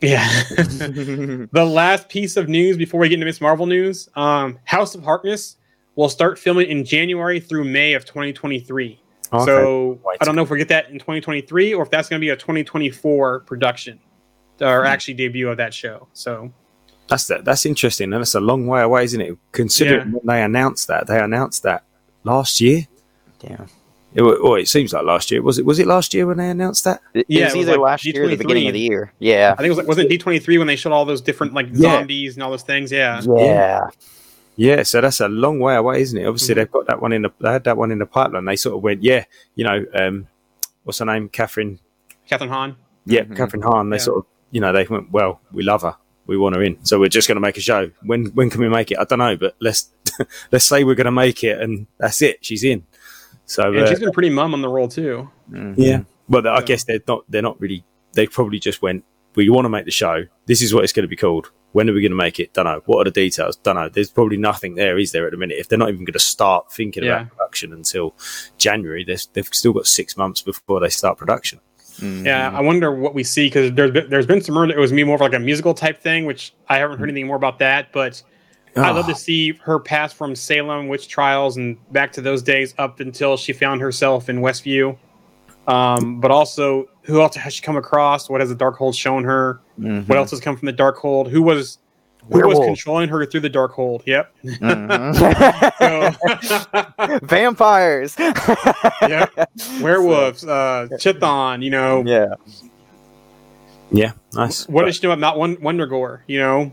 yeah. 0.00 0.26
the 0.56 1.68
last 1.68 2.08
piece 2.08 2.36
of 2.36 2.48
news 2.48 2.76
before 2.76 3.00
we 3.00 3.08
get 3.08 3.14
into 3.14 3.26
Miss 3.26 3.40
Marvel 3.40 3.66
news: 3.66 4.08
um, 4.14 4.58
House 4.64 4.94
of 4.94 5.02
Harkness 5.02 5.56
will 5.96 6.08
start 6.08 6.38
filming 6.38 6.68
in 6.68 6.84
January 6.84 7.40
through 7.40 7.64
May 7.64 7.94
of 7.94 8.04
2023. 8.04 9.02
Okay. 9.32 9.44
So. 9.44 10.00
I 10.20 10.24
don't 10.24 10.36
know 10.36 10.42
if 10.42 10.50
we 10.50 10.58
get 10.58 10.68
that 10.68 10.88
in 10.90 10.94
2023 11.00 11.74
or 11.74 11.82
if 11.82 11.90
that's 11.90 12.08
going 12.08 12.20
to 12.20 12.24
be 12.24 12.30
a 12.30 12.36
2024 12.36 13.40
production 13.40 13.98
or 14.60 14.84
actually 14.84 15.14
debut 15.14 15.48
of 15.48 15.56
that 15.58 15.72
show. 15.74 16.08
So 16.12 16.52
That's 17.08 17.26
that. 17.28 17.44
That's 17.44 17.64
interesting, 17.66 18.12
and 18.12 18.20
that's 18.20 18.34
a 18.34 18.40
long 18.40 18.66
way 18.66 18.82
away, 18.82 19.04
isn't 19.04 19.20
it? 19.20 19.36
Considering 19.52 20.12
when 20.12 20.26
they 20.26 20.42
announced 20.42 20.88
that, 20.88 21.06
they 21.06 21.18
announced 21.18 21.62
that 21.62 21.84
last 22.24 22.60
year. 22.60 22.86
Yeah. 23.42 23.66
It, 24.14 24.22
well, 24.22 24.54
it 24.54 24.68
seems 24.68 24.92
like 24.94 25.04
last 25.04 25.30
year. 25.30 25.42
Was 25.42 25.58
it? 25.58 25.66
Was 25.66 25.78
it 25.78 25.86
last 25.86 26.12
year 26.14 26.26
when 26.26 26.38
they 26.38 26.48
announced 26.48 26.84
that? 26.84 27.00
It, 27.14 27.26
Yeah, 27.28 27.42
it 27.42 27.44
was 27.44 27.54
it 27.54 27.58
was 27.58 27.66
like 27.68 27.78
last 27.78 28.04
year 28.06 28.24
or 28.24 28.28
the 28.28 28.36
beginning 28.36 28.66
of 28.66 28.72
the 28.72 28.80
year. 28.80 29.12
Yeah. 29.18 29.52
I 29.52 29.56
think 29.56 29.66
it 29.66 29.70
was 29.70 29.78
like 29.78 29.86
wasn't 29.86 30.10
it 30.10 30.20
D23 30.24 30.58
when 30.58 30.66
they 30.66 30.76
showed 30.76 30.92
all 30.92 31.04
those 31.04 31.20
different 31.20 31.52
like 31.54 31.68
Yeah. 31.72 31.92
zombies 31.98 32.34
and 32.34 32.42
all 32.42 32.50
those 32.50 32.62
things. 32.62 32.90
Yeah. 32.90 33.20
Yeah. 33.36 33.80
Yeah, 34.56 34.82
so 34.82 35.00
that's 35.00 35.20
a 35.20 35.28
long 35.28 35.60
way 35.60 35.76
away, 35.76 36.00
isn't 36.00 36.18
it? 36.18 36.26
Obviously, 36.26 36.54
Mhm. 36.54 36.56
they've 36.56 36.70
got 36.72 36.86
that 36.88 37.00
one 37.00 37.12
in 37.12 37.22
the 37.22 37.30
they 37.40 37.52
had 37.52 37.64
that 37.64 37.76
one 37.76 37.92
in 37.92 37.98
the 38.00 38.06
pipeline. 38.06 38.44
They 38.46 38.56
sort 38.56 38.74
of 38.76 38.82
went, 38.82 39.04
yeah, 39.04 39.24
you 39.54 39.62
know, 39.64 39.84
um, 39.94 40.26
what's 40.82 40.98
her 40.98 41.04
name, 41.04 41.28
Kathryn? 41.28 41.78
Kathryn 42.28 42.48
Hahn. 42.48 42.74
Yeah, 43.06 43.22
Mhm. 43.22 43.36
Kathryn 43.36 43.62
Hahn. 43.62 43.90
They 43.90 43.96
Yeah. 43.98 44.02
sort 44.02 44.18
of, 44.18 44.24
you 44.50 44.60
know, 44.60 44.72
they 44.72 44.84
went, 44.84 45.10
well, 45.10 45.40
we 45.52 45.62
love 45.62 45.82
her, 45.82 45.96
we 46.26 46.36
want 46.36 46.56
her 46.56 46.62
in, 46.62 46.84
so 46.84 46.98
we're 46.98 47.08
just 47.08 47.28
going 47.28 47.36
to 47.36 47.40
make 47.40 47.56
a 47.56 47.60
show. 47.60 47.90
When 48.02 48.26
when 48.34 48.50
can 48.50 48.60
we 48.60 48.68
make 48.68 48.90
it? 48.90 48.98
I 48.98 49.04
don't 49.04 49.18
know, 49.18 49.36
but 49.36 49.56
let's 49.60 49.90
let's 50.52 50.64
say 50.66 50.84
we're 50.84 50.94
going 50.94 51.04
to 51.06 51.10
make 51.12 51.42
it, 51.44 51.60
and 51.60 51.86
that's 51.98 52.22
it. 52.22 52.44
She's 52.44 52.64
in. 52.64 52.84
So 53.46 53.68
And 53.72 53.78
uh, 53.78 53.88
she's 53.88 54.00
been 54.00 54.12
pretty 54.12 54.30
mum 54.30 54.52
on 54.54 54.60
the 54.62 54.68
role 54.68 54.88
too. 54.88 55.30
Mhm. 55.50 55.74
yeah, 55.76 56.02
well, 56.28 56.46
I 56.46 56.60
guess 56.62 56.84
they're 56.84 57.00
not 57.08 57.24
they're 57.28 57.42
not 57.42 57.60
really. 57.60 57.84
They 58.14 58.26
probably 58.26 58.58
just 58.58 58.82
went, 58.82 59.04
we 59.36 59.48
want 59.50 59.66
to 59.66 59.68
make 59.68 59.84
the 59.84 59.90
show. 59.90 60.24
This 60.46 60.60
is 60.62 60.74
what 60.74 60.82
it's 60.84 60.92
going 60.92 61.04
to 61.04 61.08
be 61.08 61.16
called. 61.16 61.50
When 61.72 61.88
are 61.88 61.92
we 61.92 62.00
going 62.00 62.10
to 62.12 62.16
make 62.16 62.40
it? 62.40 62.54
Don't 62.54 62.64
know. 62.64 62.80
What 62.86 63.00
are 63.00 63.04
the 63.04 63.10
details? 63.10 63.56
Don't 63.56 63.76
know. 63.76 63.90
There's 63.90 64.10
probably 64.10 64.38
nothing 64.38 64.74
there, 64.74 64.98
is 64.98 65.12
there, 65.12 65.26
at 65.26 65.32
the 65.32 65.36
minute? 65.36 65.58
If 65.58 65.68
they're 65.68 65.78
not 65.78 65.90
even 65.90 66.04
going 66.06 66.14
to 66.14 66.18
start 66.18 66.72
thinking 66.72 67.04
Yeah. 67.04 67.20
about 67.20 67.36
production 67.36 67.74
until 67.74 68.14
January, 68.56 69.04
they've 69.04 69.46
still 69.52 69.74
got 69.74 69.86
six 69.86 70.16
months 70.16 70.40
before 70.40 70.80
they 70.80 70.88
start 70.88 71.18
production. 71.18 71.60
Mhm. 72.00 72.24
Yeah, 72.24 72.50
I 72.52 72.60
wonder 72.60 72.92
what 72.94 73.14
we 73.14 73.24
see 73.24 73.46
because 73.46 73.72
there's 73.72 73.90
been, 73.90 74.08
there's 74.10 74.26
been 74.26 74.40
some 74.40 74.56
rumor 74.56 74.72
it 74.72 74.78
was 74.78 74.92
me 74.92 75.04
more 75.04 75.16
of 75.16 75.20
like 75.20 75.34
a 75.34 75.38
musical 75.38 75.74
type 75.74 76.00
thing, 76.00 76.24
which 76.26 76.52
I 76.68 76.78
haven't 76.78 76.98
heard 76.98 77.08
anything 77.10 77.26
more 77.26 77.36
about 77.36 77.58
that. 77.60 77.92
But 77.92 78.22
I'd 78.76 78.90
love 78.94 79.06
Ah, 79.06 79.08
to 79.08 79.14
see 79.14 79.52
her 79.64 79.78
pass 79.80 80.12
from 80.12 80.36
Salem 80.36 80.88
witch 80.88 81.08
trials 81.08 81.56
and 81.56 81.76
back 81.92 82.12
to 82.12 82.20
those 82.20 82.42
days 82.42 82.74
up 82.78 83.00
until 83.00 83.36
she 83.36 83.52
found 83.52 83.80
herself 83.80 84.28
in 84.28 84.40
Westview. 84.40 84.96
Um, 85.66 86.20
but 86.20 86.30
also, 86.30 86.88
who 87.02 87.20
else 87.20 87.34
has 87.36 87.52
she 87.54 87.62
come 87.62 87.76
across? 87.76 88.30
What 88.30 88.40
has 88.40 88.48
the 88.48 88.56
Darkhold 88.56 88.94
shown 88.94 89.24
her? 89.24 89.60
Mhm. 89.80 90.08
What 90.08 90.16
else 90.16 90.30
has 90.30 90.40
come 90.40 90.56
from 90.56 90.66
the 90.66 90.72
Darkhold? 90.72 91.28
Who 91.28 91.42
was 91.42 91.78
who 92.30 92.46
was 92.48 92.58
controlling 92.58 93.08
her 93.08 93.24
through 93.26 93.40
the 93.40 93.50
Darkhold. 93.50 94.02
Yep. 94.06 94.34
Mhm. 94.44 95.14
So, 95.78 97.18
Vampires. 97.26 98.16
yep. 98.18 99.50
Werewolves, 99.80 100.44
uh, 100.44 100.88
Chthon. 100.92 101.62
You 101.62 101.70
know, 101.70 102.02
Yeah. 102.06 102.34
yeah, 103.90 104.12
nice. 104.34 104.68
what 104.68 104.84
does 104.84 104.96
she 104.96 105.06
know 105.06 105.12
about 105.12 105.20
Mount 105.20 105.38
Won- 105.38 105.56
Wundagore? 105.56 106.20
You 106.26 106.38
know, 106.38 106.72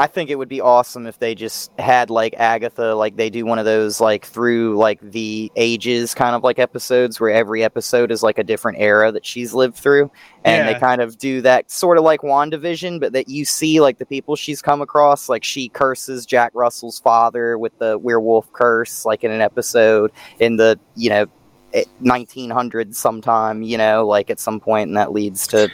I 0.00 0.06
think 0.06 0.30
it 0.30 0.36
would 0.36 0.48
be 0.48 0.60
awesome 0.60 1.08
if 1.08 1.18
they 1.18 1.34
just 1.34 1.72
had 1.76 2.08
like 2.08 2.32
Agatha, 2.38 2.94
like 2.94 3.16
they 3.16 3.30
do 3.30 3.44
one 3.44 3.58
of 3.58 3.64
those 3.64 4.00
like 4.00 4.24
through 4.24 4.76
like 4.76 5.00
the 5.00 5.50
ages 5.56 6.14
kind 6.14 6.36
of 6.36 6.44
like 6.44 6.60
episodes 6.60 7.18
where 7.18 7.30
every 7.30 7.64
episode 7.64 8.12
is 8.12 8.22
like 8.22 8.38
a 8.38 8.44
different 8.44 8.78
era 8.78 9.10
that 9.10 9.26
she's 9.26 9.54
lived 9.54 9.74
through. 9.74 10.08
And 10.44 10.66
Yeah. 10.68 10.72
they 10.72 10.78
kind 10.78 11.00
of 11.02 11.18
do 11.18 11.40
that 11.40 11.68
sort 11.68 11.98
of 11.98 12.04
like 12.04 12.20
WandaVision, 12.20 13.00
but 13.00 13.12
that 13.12 13.28
you 13.28 13.44
see 13.44 13.80
like 13.80 13.98
the 13.98 14.06
people 14.06 14.36
she's 14.36 14.62
come 14.62 14.80
across, 14.80 15.28
like 15.28 15.42
she 15.42 15.68
curses 15.68 16.24
Jack 16.24 16.52
Russell's 16.54 17.00
father 17.00 17.58
with 17.58 17.76
the 17.80 17.98
werewolf 17.98 18.52
curse, 18.52 19.04
like 19.04 19.24
in 19.24 19.32
an 19.32 19.40
episode 19.40 20.12
in 20.38 20.58
the, 20.58 20.78
you 20.94 21.10
know, 21.10 21.26
eh, 21.74 21.82
1900s 22.04 22.94
sometime, 22.94 23.64
you 23.64 23.76
know, 23.76 24.06
like 24.06 24.30
at 24.30 24.38
some 24.38 24.60
point, 24.60 24.86
and 24.86 24.96
that 24.96 25.10
leads 25.10 25.48
to 25.48 25.68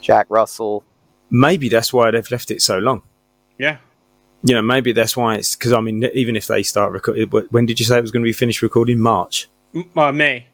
Jack 0.00 0.24
Russell. 0.30 0.82
Maybe 1.28 1.68
that's 1.68 1.92
why 1.92 2.10
they've 2.10 2.30
left 2.30 2.50
it 2.50 2.62
so 2.62 2.78
long. 2.78 3.02
Yeah. 3.58 3.78
You 4.42 4.54
know, 4.54 4.62
maybe 4.62 4.92
that's 4.92 5.16
why 5.16 5.34
it's 5.36 5.56
because 5.56 5.72
I 5.72 5.80
mean, 5.80 6.04
even 6.14 6.36
if 6.36 6.46
they 6.46 6.62
start 6.62 6.92
recording, 6.92 7.28
when 7.28 7.66
did 7.66 7.80
you 7.80 7.86
say 7.86 7.98
it 7.98 8.02
was 8.02 8.12
going 8.12 8.22
to 8.22 8.28
be 8.28 8.32
finished 8.32 8.62
recording? 8.62 9.00
March, 9.00 9.48
M- 9.74 9.90
Uh, 9.96 10.12
May. 10.12 10.46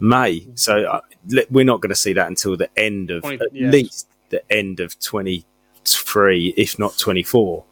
May. 0.00 0.46
So 0.54 0.84
uh, 0.84 1.00
le- 1.28 1.44
we're 1.50 1.64
not 1.64 1.80
going 1.80 1.90
to 1.90 1.94
see 1.96 2.12
that 2.14 2.26
until 2.28 2.56
the 2.56 2.68
end 2.76 3.10
of 3.10 3.22
20 3.22 3.36
at 3.44 3.54
yeah. 3.54 3.70
least 3.70 4.08
the 4.30 4.42
end 4.52 4.80
of 4.80 4.98
twenty 4.98 5.44
three, 5.84 6.54
if 6.56 6.78
not 6.78 6.98
twenty 6.98 7.22
four. 7.22 7.64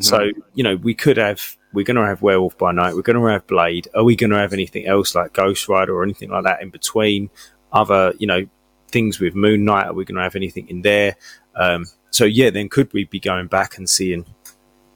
So 0.00 0.30
you 0.54 0.62
know, 0.62 0.76
we 0.76 0.94
could 0.94 1.16
have. 1.16 1.56
We're 1.72 1.84
going 1.84 1.96
to 1.96 2.06
have 2.06 2.22
Werewolf 2.22 2.56
by 2.56 2.70
Night. 2.70 2.94
We're 2.94 3.02
going 3.02 3.18
to 3.18 3.26
have 3.26 3.44
Blade. 3.48 3.88
Are 3.96 4.04
we 4.04 4.14
going 4.14 4.30
to 4.30 4.38
have 4.38 4.52
anything 4.52 4.86
else 4.86 5.16
like 5.16 5.32
Ghost 5.32 5.68
Rider 5.68 5.92
or 5.96 6.04
anything 6.04 6.30
like 6.30 6.44
that 6.44 6.62
in 6.62 6.70
between? 6.70 7.28
Other, 7.72 8.12
you 8.18 8.28
know, 8.28 8.46
things 8.88 9.18
with 9.18 9.34
Moon 9.34 9.64
Knight. 9.64 9.86
Are 9.86 9.92
we 9.92 10.04
going 10.04 10.14
to 10.14 10.22
have 10.22 10.36
anything 10.36 10.68
in 10.68 10.82
there? 10.82 11.16
Um, 11.56 11.86
so 12.14 12.24
yeah, 12.24 12.50
then 12.50 12.68
could 12.68 12.92
we 12.92 13.04
be 13.04 13.18
going 13.20 13.46
back 13.48 13.76
and 13.76 13.88
seeing, 13.90 14.24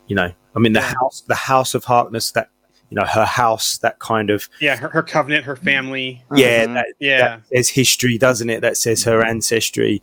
you 0.06 0.14
know, 0.16 0.32
I 0.54 0.58
mean, 0.58 0.72
the 0.72 0.80
Yeah. 0.80 0.94
house, 1.00 1.22
the 1.26 1.34
House 1.34 1.74
of 1.74 1.84
Harkness, 1.84 2.30
that 2.32 2.50
you 2.90 2.94
know, 2.94 3.04
her 3.04 3.26
house, 3.26 3.76
that 3.78 3.98
kind 3.98 4.30
of 4.30 4.48
Yeah, 4.62 4.76
her, 4.76 4.88
her 4.88 5.02
covenant, 5.02 5.44
her 5.44 5.56
family. 5.56 6.24
yeah, 6.34 6.64
Mhm. 6.64 6.74
that, 6.74 6.86
Yeah. 6.98 7.18
that 7.18 7.42
says 7.54 7.68
history, 7.68 8.16
doesn't 8.16 8.48
it? 8.48 8.62
That 8.62 8.78
says 8.78 9.04
her 9.04 9.22
ancestry. 9.22 10.00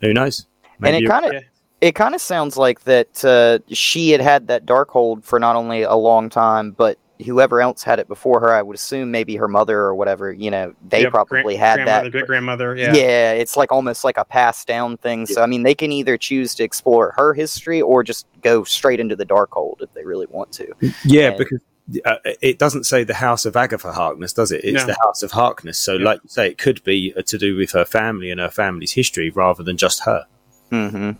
Who 0.00 0.12
knows? 0.12 0.46
and 0.82 0.96
it 0.96 1.06
kind 1.06 1.26
of 1.26 1.32
Yeah. 1.34 1.40
it 1.82 1.94
kind 1.94 2.14
of 2.14 2.20
sounds 2.20 2.56
like 2.56 2.82
that 2.84 3.24
uh, 3.24 3.58
she 3.72 4.10
had 4.10 4.20
had 4.20 4.48
that 4.48 4.66
Darkhold 4.66 5.24
for 5.24 5.38
not 5.38 5.54
only 5.56 5.82
a 5.82 5.94
long 5.94 6.28
time 6.30 6.72
but 6.72 6.98
whoever 7.24 7.60
else 7.60 7.82
had 7.82 7.98
it 7.98 8.08
before 8.08 8.40
her 8.40 8.52
i 8.52 8.62
would 8.62 8.74
assume 8.74 9.10
maybe 9.10 9.36
her 9.36 9.48
mother 9.48 9.78
or 9.78 9.94
whatever 9.94 10.32
you 10.32 10.50
know 10.50 10.74
they 10.88 11.02
Yep, 11.02 11.10
probably 11.12 11.42
gran- 11.42 11.56
had 11.58 11.74
grandmother, 11.76 12.02
that 12.04 12.10
great 12.12 12.26
grandmother. 12.26 12.76
yeah. 12.76 12.92
Yeah. 12.94 13.32
it's 13.32 13.56
like 13.56 13.70
almost 13.72 14.04
like 14.04 14.16
a 14.18 14.24
passed 14.24 14.66
down 14.66 14.96
thing 14.96 15.26
so 15.26 15.42
i 15.42 15.46
mean 15.46 15.62
they 15.62 15.74
can 15.74 15.92
either 15.92 16.16
choose 16.16 16.54
to 16.56 16.64
explore 16.64 17.12
her 17.16 17.34
history 17.34 17.80
or 17.82 18.02
just 18.02 18.26
go 18.42 18.64
straight 18.64 19.00
into 19.00 19.16
the 19.16 19.26
Darkhold 19.26 19.82
if 19.82 19.92
they 19.94 20.04
really 20.04 20.26
want 20.30 20.50
to 20.52 20.66
Yeah, 21.04 21.28
And- 21.28 21.38
because 21.38 21.60
uh, 22.04 22.16
it 22.40 22.58
doesn't 22.58 22.84
say 22.84 23.02
the 23.02 23.14
House 23.14 23.44
of 23.44 23.56
Agatha 23.56 23.92
Harkness, 23.92 24.32
does 24.32 24.52
it? 24.52 24.62
It's 24.62 24.82
No. 24.86 24.86
the 24.86 24.96
House 25.04 25.24
of 25.24 25.32
Harkness. 25.32 25.76
So, 25.76 25.94
Yeah. 25.94 26.04
like 26.04 26.20
you 26.22 26.28
say, 26.30 26.46
it 26.46 26.56
could 26.56 26.84
be 26.84 27.12
uh, 27.16 27.22
to 27.22 27.36
do 27.36 27.56
with 27.56 27.72
her 27.72 27.84
family 27.84 28.30
and 28.30 28.38
her 28.40 28.48
family's 28.48 28.92
history 28.92 29.28
rather 29.30 29.64
than 29.64 29.76
just 29.76 30.04
her. 30.04 30.24
mm-hmm. 30.70 31.10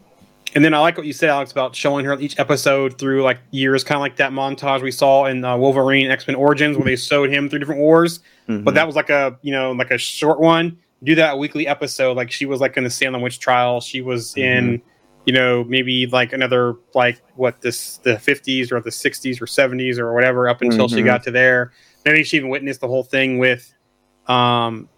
And 0.55 0.65
then 0.65 0.75
I 0.75 0.79
like 0.81 0.97
what 0.97 1.07
you 1.07 1.13
said, 1.13 1.29
Alex, 1.31 1.53
about 1.53 1.77
showing 1.77 2.05
her 2.07 2.19
each 2.19 2.39
episode 2.39 2.99
through 2.99 3.23
like 3.23 3.39
years, 3.53 3.85
kind 3.85 3.97
of 3.97 4.01
like 4.01 4.17
that 4.17 4.33
montage 4.33 4.83
we 4.83 4.91
saw 4.91 5.27
in 5.27 5.45
uh, 5.45 5.57
Wolverine 5.57 6.11
X 6.11 6.27
Men 6.27 6.35
Origins, 6.35 6.77
where 6.77 6.85
they 6.87 6.97
showed 6.97 7.31
him 7.31 7.49
through 7.49 7.61
different 7.61 7.81
wars. 7.81 8.19
Mm-hmm. 8.49 8.65
But 8.65 8.75
that 8.75 8.87
was 8.87 8.97
like 8.97 9.11
a 9.11 9.39
you 9.43 9.53
know 9.53 9.73
like 9.73 9.91
a 9.93 9.99
short 9.99 10.41
one. 10.41 10.79
Do 11.05 11.15
that 11.15 11.39
weekly 11.39 11.67
episode. 11.67 12.17
Like 12.17 12.31
she 12.33 12.47
was 12.47 12.61
like 12.61 12.77
in 12.77 12.85
the 12.85 12.91
Salem 12.91 13.23
witch 13.23 13.39
trial. 13.39 13.81
She 13.81 14.01
was 14.01 14.37
in 14.37 14.83
you 15.25 15.33
know 15.33 15.63
maybe 15.65 16.07
like 16.07 16.33
another 16.33 16.75
like 16.95 17.23
what 17.37 17.61
this 17.61 17.99
the 17.99 18.19
fifties 18.19 18.73
or 18.73 18.81
the 18.81 18.91
sixties 18.91 19.41
or 19.41 19.47
seventies 19.47 19.99
or 20.01 20.13
whatever 20.13 20.49
up 20.49 20.63
until 20.63 20.89
she 20.89 20.97
Mhm. 20.97 21.05
got 21.05 21.23
to 21.25 21.31
there. 21.31 21.71
Maybe 22.05 22.25
she 22.25 22.39
even 22.39 22.49
witnessed 22.49 22.81
the 22.81 22.89
whole 22.89 23.05
thing 23.05 23.39
with 23.39 23.73
um 24.27 24.89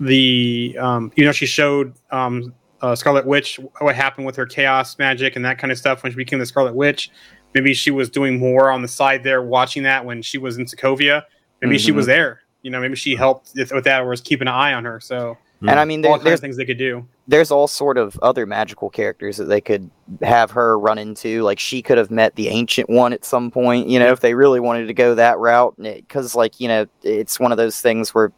the 0.00 0.76
um 0.80 1.12
you 1.16 1.24
know 1.24 1.32
she 1.32 1.46
showed 1.46 1.94
um 2.10 2.52
uh, 2.82 2.94
Scarlet 2.94 3.26
Witch 3.26 3.58
what 3.80 3.94
happened 3.94 4.26
with 4.26 4.36
her 4.36 4.46
chaos 4.46 4.98
magic 4.98 5.36
and 5.36 5.44
that 5.44 5.58
kind 5.58 5.70
of 5.72 5.78
stuff 5.78 6.02
when 6.02 6.12
she 6.12 6.16
became 6.16 6.38
the 6.38 6.46
Scarlet 6.46 6.74
Witch. 6.74 7.10
Maybe 7.54 7.74
she 7.74 7.90
was 7.90 8.08
doing 8.10 8.38
more 8.38 8.70
on 8.70 8.82
the 8.82 8.88
side 8.88 9.22
there, 9.24 9.42
watching 9.42 9.82
that 9.84 10.04
when 10.04 10.22
she 10.22 10.38
was 10.38 10.58
in 10.58 10.64
Sokovia. 10.64 11.22
Maybe 11.60 11.78
she 11.78 11.92
Mhm. 11.92 11.96
was 11.96 12.06
there. 12.06 12.40
You 12.62 12.70
know, 12.70 12.80
maybe 12.80 12.96
she 12.96 13.14
helped 13.14 13.52
with 13.54 13.84
that 13.84 14.02
or 14.02 14.08
was 14.08 14.20
keeping 14.20 14.48
an 14.48 14.54
eye 14.54 14.72
on 14.72 14.84
her. 14.84 15.00
So 15.00 15.36
And 15.70 15.78
I 15.78 15.84
mean, 15.84 16.00
all 16.00 16.02
there, 16.02 16.10
kinds 16.12 16.20
of 16.20 16.24
there's 16.24 16.40
things 16.40 16.56
they 16.56 16.64
could 16.64 16.78
do. 16.78 17.06
there's 17.28 17.50
all 17.50 17.68
sort 17.68 17.96
of 17.96 18.18
other 18.20 18.46
magical 18.46 18.90
characters 18.90 19.36
that 19.36 19.44
they 19.44 19.60
could 19.60 19.90
have 20.22 20.50
her 20.50 20.78
run 20.78 20.98
into. 20.98 21.42
Like 21.42 21.58
she 21.60 21.82
could 21.82 21.98
have 21.98 22.10
met 22.10 22.34
the 22.34 22.48
ancient 22.48 22.90
one 22.90 23.12
at 23.12 23.24
some 23.24 23.50
point, 23.50 23.88
you 23.88 23.98
know, 23.98 24.10
if 24.10 24.20
they 24.20 24.34
really 24.34 24.58
wanted 24.60 24.86
to 24.86 24.94
go 24.94 25.14
that 25.14 25.38
route. 25.38 25.74
Because, 25.78 26.34
like, 26.34 26.58
you 26.60 26.68
know, 26.68 26.86
it's 27.02 27.38
one 27.38 27.52
of 27.52 27.58
those 27.58 27.80
things 27.80 28.14
where 28.14 28.32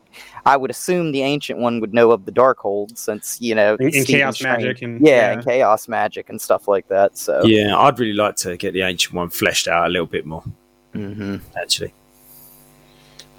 I 0.44 0.56
would 0.56 0.70
assume 0.70 1.12
the 1.12 1.22
ancient 1.22 1.58
one 1.58 1.80
would 1.80 1.94
know 1.94 2.10
of 2.10 2.24
the 2.26 2.32
Darkhold, 2.32 2.96
since 2.98 3.40
you 3.40 3.54
know, 3.54 3.76
In- 3.80 3.94
in 3.94 4.04
chaos 4.04 4.36
Strange- 4.36 4.58
magic 4.64 4.82
and- 4.82 5.00
yeah, 5.06 5.12
yeah. 5.14 5.32
and 5.32 5.44
chaos 5.44 5.88
magic 5.88 6.28
and 6.28 6.40
stuff 6.40 6.68
like 6.68 6.86
that. 6.88 7.16
So, 7.16 7.42
Yeah, 7.44 7.76
I'd 7.78 7.98
really 7.98 8.12
like 8.12 8.36
to 8.36 8.56
get 8.56 8.72
the 8.74 8.82
ancient 8.82 9.14
one 9.14 9.30
fleshed 9.30 9.66
out 9.68 9.86
a 9.86 9.88
little 9.90 10.06
bit 10.06 10.26
more. 10.26 10.44
hmm 10.92 11.36
Actually, 11.56 11.92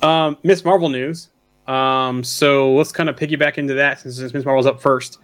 Um, 0.02 0.38
Miss 0.44 0.64
Marvel 0.66 0.90
news. 0.90 1.30
Um, 1.68 2.24
so 2.24 2.74
let's 2.74 2.92
kind 2.92 3.10
of 3.10 3.16
piggyback 3.16 3.58
into 3.58 3.74
that 3.76 4.00
since 4.00 4.34
Miss 4.34 4.46
Marvel's 4.46 4.66
up 4.66 4.82
first. 4.82 5.20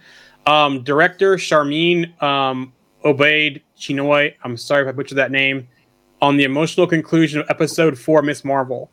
Um, 0.46 0.82
director 0.82 1.36
Sharmeen 1.36 2.20
um, 2.22 2.72
Obaid 3.04 3.62
Chinoy. 3.78 4.34
I'm 4.42 4.56
sorry 4.56 4.82
if 4.82 4.88
I 4.88 4.92
butchered 4.92 5.18
that 5.18 5.30
name. 5.30 5.68
On 6.20 6.36
the 6.36 6.44
emotional 6.44 6.86
conclusion 6.86 7.40
of 7.40 7.50
episode 7.50 7.98
four, 7.98 8.22
Miss 8.22 8.44
Marvel, 8.44 8.90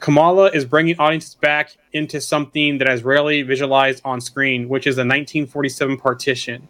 Kamala 0.00 0.50
is 0.50 0.64
bringing 0.64 0.98
audiences 0.98 1.36
back 1.36 1.76
into 1.92 2.20
something 2.20 2.78
that 2.78 2.88
is 2.88 3.04
rarely 3.04 3.42
visualized 3.42 4.02
on 4.04 4.20
screen, 4.20 4.68
which 4.68 4.88
is 4.88 4.96
the 4.96 5.02
1947 5.02 5.96
partition. 5.96 6.66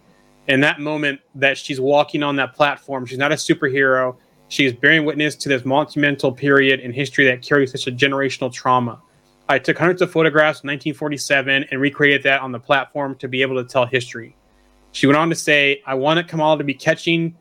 In 0.47 0.59
that 0.59 0.79
moment 0.79 1.19
that 1.33 1.57
she's 1.57 1.79
walking 1.79 2.21
on 2.21 2.35
that 2.35 2.53
platform, 2.53 3.07
she's 3.07 3.17
not 3.17 3.31
a 3.31 3.35
superhero. 3.35 4.17
She 4.49 4.65
is 4.65 4.73
bearing 4.73 5.03
witness 5.03 5.35
to 5.37 5.49
this 5.49 5.65
monumental 5.65 6.31
period 6.31 6.79
in 6.79 6.93
history 6.93 7.25
that 7.25 7.41
carries 7.41 7.71
such 7.71 7.87
a 7.87 7.91
generational 7.91 8.53
trauma. 8.53 9.01
I 9.53 9.59
took 9.59 9.77
hundreds 9.77 10.01
of 10.01 10.09
photographs 10.09 10.63
in 10.63 10.67
1947 10.67 11.65
and 11.69 11.79
recreated 11.79 12.23
that 12.23 12.41
on 12.41 12.51
the 12.51 12.59
platform 12.59 13.13
to 13.17 13.27
be 13.27 13.43
able 13.43 13.55
to 13.61 13.63
tell 13.63 13.85
history. 13.85 14.35
She 14.93 15.05
went 15.05 15.15
on 15.15 15.29
to 15.29 15.35
say, 15.35 15.79
I 15.85 15.93
wanted 15.93 16.27
Kamala 16.27 16.57
to 16.57 16.63
be 16.63 16.73
catching, 16.73 17.35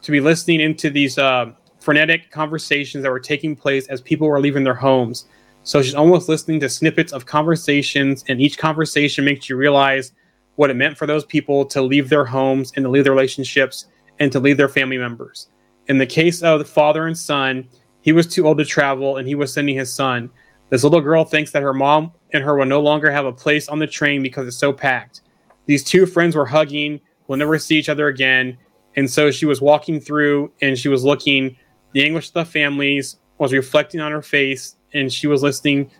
to 0.00 0.10
be 0.10 0.18
listening 0.18 0.60
into 0.60 0.88
these 0.88 1.18
uh, 1.18 1.52
frenetic 1.78 2.30
conversations 2.30 3.02
that 3.02 3.10
were 3.10 3.20
taking 3.20 3.54
place 3.54 3.86
as 3.88 4.00
people 4.00 4.28
were 4.28 4.40
leaving 4.40 4.64
their 4.64 4.72
homes. 4.72 5.26
So 5.62 5.82
she's 5.82 5.94
almost 5.94 6.26
listening 6.26 6.58
to 6.60 6.70
snippets 6.70 7.12
of 7.12 7.26
conversations, 7.26 8.24
and 8.28 8.40
each 8.40 8.56
conversation 8.56 9.26
makes 9.26 9.50
you 9.50 9.56
realize 9.56 10.12
what 10.56 10.70
it 10.70 10.74
meant 10.74 10.96
for 10.96 11.06
those 11.06 11.26
people 11.26 11.66
to 11.66 11.82
leave 11.82 12.08
their 12.08 12.24
homes 12.24 12.72
and 12.76 12.84
to 12.84 12.88
leave 12.88 13.04
their 13.04 13.12
relationships 13.12 13.88
and 14.20 14.32
to 14.32 14.40
leave 14.40 14.56
their 14.56 14.70
family 14.70 14.96
members. 14.96 15.48
In 15.88 15.98
the 15.98 16.06
case 16.06 16.42
of 16.42 16.60
the 16.60 16.64
father 16.64 17.06
and 17.06 17.18
son, 17.18 17.68
he 18.00 18.12
was 18.12 18.26
too 18.26 18.46
old 18.46 18.56
to 18.56 18.64
travel 18.64 19.18
and 19.18 19.28
he 19.28 19.34
was 19.34 19.52
sending 19.52 19.76
his 19.76 19.92
son. 19.92 20.30
This 20.70 20.84
little 20.84 21.00
girl 21.00 21.24
thinks 21.24 21.50
that 21.52 21.62
her 21.62 21.72
mom 21.72 22.12
and 22.32 22.44
her 22.44 22.56
will 22.56 22.66
no 22.66 22.80
longer 22.80 23.10
have 23.10 23.24
a 23.24 23.32
place 23.32 23.68
on 23.68 23.78
the 23.78 23.86
train 23.86 24.22
because 24.22 24.46
it's 24.46 24.58
so 24.58 24.72
packed. 24.72 25.22
These 25.66 25.84
two 25.84 26.06
friends 26.06 26.36
were 26.36 26.46
hugging, 26.46 27.00
will 27.26 27.36
never 27.36 27.58
see 27.58 27.76
each 27.76 27.88
other 27.88 28.08
again. 28.08 28.56
And 28.96 29.10
so 29.10 29.30
she 29.30 29.46
was 29.46 29.60
walking 29.60 30.00
through 30.00 30.52
and 30.60 30.78
she 30.78 30.88
was 30.88 31.04
looking, 31.04 31.56
the 31.92 32.04
anguish 32.04 32.28
of 32.28 32.34
the 32.34 32.44
families 32.44 33.16
was 33.38 33.52
reflecting 33.52 34.00
on 34.00 34.12
her 34.12 34.22
face, 34.22 34.76
and 34.92 35.12
she 35.12 35.26
was 35.26 35.42
listening. 35.42 35.90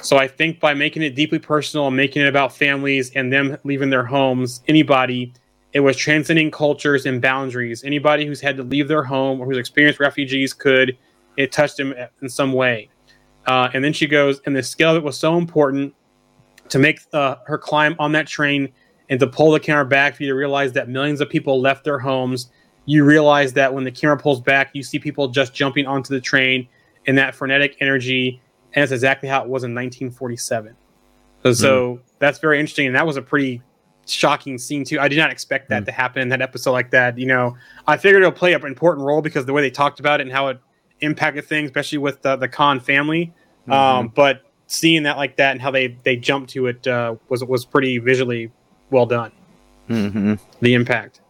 So 0.00 0.16
I 0.16 0.26
think 0.26 0.60
by 0.60 0.74
making 0.74 1.02
it 1.02 1.14
deeply 1.14 1.38
personal 1.38 1.86
and 1.86 1.96
making 1.96 2.22
it 2.22 2.28
about 2.28 2.54
families 2.54 3.10
and 3.14 3.32
them 3.32 3.56
leaving 3.64 3.90
their 3.90 4.04
homes, 4.04 4.62
anybody, 4.66 5.32
it 5.72 5.80
was 5.80 5.96
transcending 5.96 6.50
cultures 6.50 7.06
and 7.06 7.20
boundaries. 7.20 7.84
Anybody 7.84 8.26
who's 8.26 8.40
had 8.40 8.56
to 8.56 8.62
leave 8.62 8.88
their 8.88 9.04
home 9.04 9.40
or 9.40 9.46
who's 9.46 9.58
experienced 9.58 10.00
refugees 10.00 10.54
could, 10.54 10.96
it 11.36 11.52
touched 11.52 11.76
them 11.76 11.94
in 12.22 12.28
some 12.28 12.52
way. 12.52 12.88
Uh, 13.46 13.68
and 13.72 13.84
then 13.84 13.92
she 13.92 14.06
goes, 14.06 14.40
and 14.46 14.56
the 14.56 14.62
scale 14.62 14.94
that 14.94 15.02
was 15.02 15.18
so 15.18 15.38
important 15.38 15.94
to 16.68 16.78
make 16.78 17.00
uh, 17.12 17.36
her 17.46 17.58
climb 17.58 17.94
on 17.98 18.12
that 18.12 18.26
train 18.26 18.72
and 19.08 19.20
to 19.20 19.26
pull 19.26 19.52
the 19.52 19.60
camera 19.60 19.84
back 19.84 20.16
for 20.16 20.24
you 20.24 20.28
to 20.28 20.34
realize 20.34 20.72
that 20.72 20.88
millions 20.88 21.20
of 21.20 21.28
people 21.28 21.60
left 21.60 21.84
their 21.84 21.98
homes. 21.98 22.50
You 22.86 23.04
realize 23.04 23.52
that 23.54 23.72
when 23.72 23.84
the 23.84 23.90
camera 23.90 24.16
pulls 24.16 24.40
back, 24.40 24.70
you 24.72 24.82
see 24.82 24.98
people 24.98 25.28
just 25.28 25.54
jumping 25.54 25.86
onto 25.86 26.12
the 26.12 26.20
train 26.20 26.68
in 27.04 27.14
that 27.16 27.34
frenetic 27.34 27.76
energy. 27.80 28.40
And 28.74 28.82
that's 28.82 28.92
exactly 28.92 29.28
how 29.28 29.42
it 29.42 29.48
was 29.48 29.62
in 29.64 29.74
1947. 29.74 30.74
So, 31.42 31.52
so 31.52 32.00
that's 32.18 32.38
very 32.38 32.58
interesting. 32.58 32.86
And 32.86 32.96
that 32.96 33.06
was 33.06 33.16
a 33.16 33.22
pretty 33.22 33.62
shocking 34.06 34.58
scene, 34.58 34.84
too. 34.84 34.98
I 34.98 35.08
did 35.08 35.18
not 35.18 35.30
expect 35.30 35.68
that 35.68 35.84
to 35.86 35.92
happen 35.92 36.22
in 36.22 36.28
that 36.30 36.42
episode 36.42 36.72
like 36.72 36.90
that. 36.90 37.16
You 37.18 37.26
know, 37.26 37.56
I 37.86 37.96
figured 37.96 38.22
it'll 38.22 38.32
play 38.32 38.54
an 38.54 38.64
important 38.66 39.06
role 39.06 39.22
because 39.22 39.46
the 39.46 39.52
way 39.52 39.62
they 39.62 39.70
talked 39.70 40.00
about 40.00 40.20
it 40.20 40.24
and 40.26 40.32
how 40.32 40.48
it 40.48 40.58
impacted 41.00 41.44
things, 41.46 41.66
especially 41.66 41.98
with 41.98 42.22
the, 42.22 42.36
the 42.36 42.48
Khan 42.48 42.80
family. 42.80 43.32
Um, 43.68 44.08
but 44.14 44.42
seeing 44.68 45.02
that 45.04 45.16
like 45.16 45.36
that 45.36 45.52
and 45.52 45.60
how 45.60 45.70
they 45.70 45.96
they 46.04 46.16
jumped 46.16 46.50
to 46.50 46.66
it 46.66 46.86
uh, 46.86 47.16
was 47.28 47.44
was 47.44 47.64
pretty 47.64 47.98
visually 47.98 48.50
well 48.90 49.06
done. 49.06 49.32
hmm 49.88 50.34
The 50.60 50.74
impact. 50.74 51.20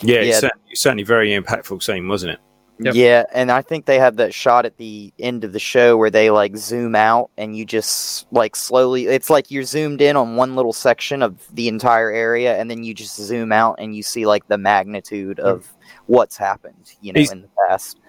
yeah, 0.00 0.16
Yeah. 0.16 0.22
It's, 0.22 0.40
certainly, 0.40 0.74
certainly 0.74 1.04
very 1.04 1.30
impactful 1.30 1.82
scene, 1.82 2.08
wasn't 2.08 2.32
it? 2.32 2.38
Yep. 2.80 2.94
Yeah, 2.96 3.22
and 3.32 3.52
I 3.52 3.62
think 3.62 3.86
they 3.86 4.00
have 4.00 4.16
that 4.16 4.34
shot 4.34 4.66
at 4.66 4.78
the 4.78 5.12
end 5.20 5.44
of 5.44 5.52
the 5.52 5.60
show 5.60 5.96
where 5.96 6.10
they 6.10 6.30
like 6.30 6.56
zoom 6.56 6.96
out 6.96 7.30
and 7.36 7.56
you 7.56 7.64
just 7.64 8.26
like 8.32 8.56
slowly 8.56 9.06
it's 9.06 9.30
like 9.30 9.48
you're 9.48 9.62
zoomed 9.62 10.00
in 10.00 10.16
on 10.16 10.34
one 10.34 10.56
little 10.56 10.72
section 10.72 11.22
of 11.22 11.46
the 11.54 11.68
entire 11.68 12.10
area 12.10 12.56
and 12.58 12.68
then 12.68 12.82
you 12.82 12.92
just 12.92 13.14
zoom 13.16 13.52
out 13.52 13.76
and 13.78 13.94
you 13.94 14.02
see 14.02 14.26
like 14.26 14.48
the 14.48 14.58
magnitude 14.58 15.38
of 15.38 15.72
what's 16.06 16.36
happened, 16.36 16.94
you 17.00 17.12
know, 17.12 17.20
Is- 17.20 17.30
in 17.30 17.42
the 17.42 17.48
past. 17.68 18.00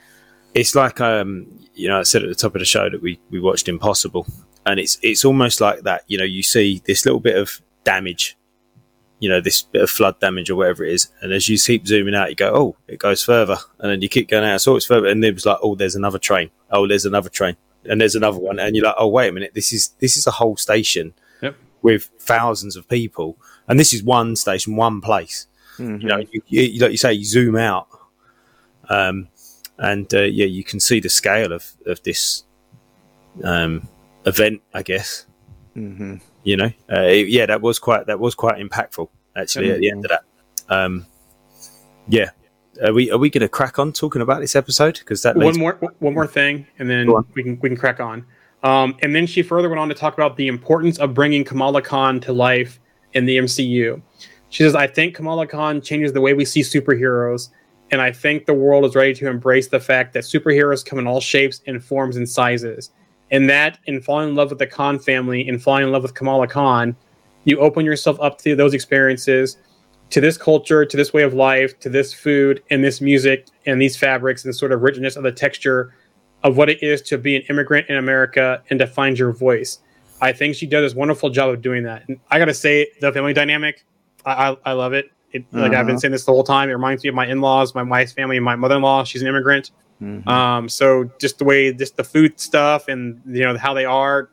It's 0.56 0.74
like 0.74 1.00
um 1.02 1.46
you 1.76 1.88
know 1.88 2.00
I 2.00 2.04
said 2.04 2.24
at 2.24 2.30
the 2.30 2.36
top 2.36 2.56
of 2.56 2.60
the 2.60 2.66
show 2.66 2.90
that 2.90 3.02
we 3.02 3.20
we 3.30 3.40
watched 3.40 3.68
Impossible, 3.68 4.26
and 4.66 4.80
it's 4.80 4.98
it's 5.04 5.24
almost 5.24 5.62
like 5.62 5.82
that. 5.84 6.04
You 6.08 6.18
know, 6.18 6.24
you 6.24 6.42
see 6.42 6.82
this 6.86 7.06
little 7.06 7.20
bit 7.20 7.36
of 7.38 7.62
damage, 7.84 8.36
you 9.20 9.30
know, 9.30 9.40
this 9.42 9.62
bit 9.62 9.82
of 9.84 9.90
flood 9.90 10.20
damage 10.20 10.50
or 10.50 10.56
whatever 10.56 10.84
it 10.84 10.94
is, 10.94 11.12
and 11.22 11.32
as 11.34 11.48
you 11.48 11.58
keep 11.60 11.86
zooming 11.86 12.16
out, 12.16 12.30
you 12.30 12.36
go, 12.36 12.52
oh, 12.56 12.76
it 12.88 12.98
goes 13.00 13.24
further, 13.24 13.58
and 13.80 13.92
then 13.92 14.02
you 14.02 14.10
keep 14.10 14.28
going 14.30 14.44
out, 14.50 14.62
so 14.62 14.76
it's 14.76 14.86
further, 14.88 15.08
and 15.08 15.24
it 15.24 15.34
was 15.36 15.46
like, 15.46 15.60
oh, 15.62 15.76
there's 15.76 15.96
another 15.96 16.18
train, 16.20 16.50
oh, 16.72 16.88
there's 16.88 17.06
another 17.06 17.30
train, 17.30 17.56
and 17.84 18.02
there's 18.02 18.16
another 18.16 18.40
one, 18.40 18.58
and 18.60 18.76
you're 18.76 18.86
like, 18.86 18.96
oh, 18.98 19.08
wait 19.08 19.28
a 19.30 19.32
minute, 19.32 19.52
this 19.54 19.72
is 19.72 19.90
this 20.00 20.18
is 20.18 20.26
a 20.26 20.32
whole 20.32 20.58
station 20.58 21.14
Yep. 21.42 21.56
with 21.82 22.10
thousands 22.20 22.76
of 22.76 22.88
people, 22.90 23.38
and 23.68 23.80
this 23.80 23.94
is 23.94 24.02
one 24.02 24.36
station, 24.36 24.76
one 24.78 25.02
place 25.02 25.48
Mhm. 25.78 26.02
you 26.02 26.08
know, 26.08 26.20
you, 26.32 26.42
you, 26.48 26.80
like 26.80 26.92
you 26.92 26.98
say, 26.98 27.12
you 27.14 27.26
zoom 27.26 27.58
out, 27.58 27.88
um, 28.90 29.28
and 29.78 30.12
uh, 30.14 30.22
yeah, 30.22 30.46
you 30.46 30.64
can 30.64 30.80
see 30.80 31.00
the 31.00 31.10
scale 31.10 31.52
of 31.52 31.74
of 31.86 32.02
this 32.04 32.44
um, 33.44 33.88
event. 34.26 34.62
I 34.74 34.84
guess 34.84 35.26
Mhm. 35.76 36.22
you 36.44 36.56
know, 36.58 36.72
uh, 36.92 37.02
it- 37.02 37.28
yeah, 37.28 37.46
that 37.46 37.62
was 37.62 37.80
quite 37.80 38.08
that 38.08 38.20
was 38.20 38.36
quite 38.36 38.58
impactful 38.60 39.10
actually 39.36 39.72
at 39.72 39.80
the 39.80 39.90
end 39.92 40.06
of 40.06 40.12
that. 40.12 40.24
Um, 40.74 41.06
yeah, 42.08 42.30
are 42.84 42.94
we 42.94 43.12
are 43.12 43.18
we 43.18 43.30
going 43.30 43.42
to 43.42 43.50
crack 43.50 43.78
on 43.80 43.92
talking 43.92 44.22
about 44.22 44.40
this 44.42 44.56
episode 44.56 45.00
because 45.00 45.22
that 45.24 45.38
leads 45.38 45.58
one 45.58 45.60
more 45.60 45.94
one 46.00 46.14
more 46.14 46.28
thing, 46.28 46.66
and 46.80 46.90
then 46.90 47.10
on. 47.10 47.26
we 47.36 47.44
can 47.44 47.60
we 47.62 47.70
can 47.70 47.78
crack 47.78 48.00
on. 48.00 48.26
Um, 48.64 48.96
and 49.04 49.14
then 49.14 49.28
she 49.28 49.44
further 49.44 49.70
went 49.70 49.80
on 49.80 49.90
to 49.90 49.96
talk 49.96 50.14
about 50.16 50.38
the 50.38 50.48
importance 50.48 50.98
of 50.98 51.14
bringing 51.14 51.44
Kamala 51.44 51.82
Khan 51.84 52.20
to 52.22 52.34
life 52.34 52.80
in 53.14 53.26
the 53.28 53.38
MCU. 53.38 54.02
She 54.50 54.64
says, 54.64 54.74
"I 54.74 54.88
think 54.88 55.14
Kamala 55.16 55.46
Khan 55.46 55.82
changes 55.82 56.14
the 56.14 56.22
way 56.22 56.34
we 56.34 56.46
see 56.46 56.62
superheroes, 56.62 57.50
and 57.92 58.02
I 58.02 58.12
think 58.12 58.46
the 58.46 58.54
world 58.54 58.86
is 58.86 58.96
ready 58.96 59.14
to 59.16 59.30
embrace 59.30 59.68
the 59.68 59.80
fact 59.80 60.14
that 60.14 60.24
superheroes 60.24 60.86
come 60.86 61.00
in 61.00 61.08
all 61.08 61.22
shapes 61.22 61.62
and 61.68 61.84
forms 61.84 62.18
and 62.18 62.28
sizes. 62.28 62.92
And 63.32 63.50
that, 63.50 63.80
in 63.86 64.02
falling 64.02 64.30
in 64.30 64.36
love 64.36 64.50
with 64.50 64.60
the 64.60 64.68
Khan 64.68 65.00
family 65.00 65.48
and 65.48 65.62
falling 65.62 65.84
in 65.84 65.92
love 65.92 66.04
with 66.04 66.14
Kamala 66.14 66.48
Khan, 66.48 66.96
you 67.44 67.60
open 67.60 67.86
yourself 67.86 68.20
up 68.20 68.38
to 68.40 68.56
those 68.56 68.74
experiences." 68.74 69.58
to 70.10 70.22
this 70.22 70.38
culture, 70.38 70.86
to 70.86 70.98
this 70.98 71.14
way 71.14 71.24
of 71.24 71.34
life, 71.34 71.80
to 71.80 71.90
this 71.90 72.14
food 72.14 72.62
and 72.70 72.84
this 72.84 73.02
music 73.02 73.48
and 73.66 73.82
these 73.82 73.98
fabrics 73.98 74.44
and 74.44 74.54
the 74.54 74.58
sort 74.58 74.72
of 74.72 74.82
richness 74.82 75.16
of 75.16 75.24
the 75.24 75.32
texture 75.32 75.94
of 76.44 76.58
what 76.58 76.70
it 76.70 76.82
is 76.84 77.02
to 77.02 77.18
be 77.18 77.36
an 77.36 77.42
immigrant 77.50 77.90
in 77.90 77.98
America 77.98 78.62
and 78.70 78.80
to 78.80 78.88
find 78.88 79.18
your 79.18 79.32
voice. 79.32 79.80
I 80.22 80.32
think 80.32 80.56
she 80.56 80.68
does 80.68 80.84
this 80.84 80.96
wonderful 80.96 81.30
job 81.30 81.50
of 81.50 81.62
doing 81.62 81.84
that. 81.84 82.08
And 82.08 82.20
I 82.30 82.40
got 82.40 82.46
to 82.46 82.54
say, 82.54 82.88
the 83.02 83.12
family 83.12 83.34
dynamic, 83.34 83.86
I, 84.26 84.52
I, 84.52 84.58
I 84.66 84.72
love 84.74 84.94
it. 84.94 85.12
It 85.36 85.46
Like 85.52 85.74
I've 85.74 85.86
been 85.86 85.96
Uh-huh. 85.96 86.00
saying 86.00 86.12
this 86.12 86.26
the 86.26 86.32
whole 86.32 86.44
time. 86.44 86.70
It 86.70 86.74
reminds 86.74 87.04
me 87.04 87.10
of 87.10 87.16
my 87.16 87.28
in-laws, 87.28 87.76
my 87.76 87.84
wife's 87.84 88.14
family, 88.14 88.38
and 88.38 88.46
my 88.46 88.56
mother-in-law. 88.56 89.04
She's 89.04 89.22
an 89.22 89.28
immigrant. 89.28 89.72
Mhm. 90.02 90.28
Um, 90.28 90.68
so 90.70 91.10
just 91.20 91.38
the 91.40 91.46
way, 91.46 91.72
just 91.74 91.96
the 91.98 92.04
food 92.04 92.40
stuff 92.40 92.88
and 92.88 93.22
you 93.26 93.44
know 93.44 93.58
how 93.58 93.74
they 93.74 93.86
are, 93.86 94.30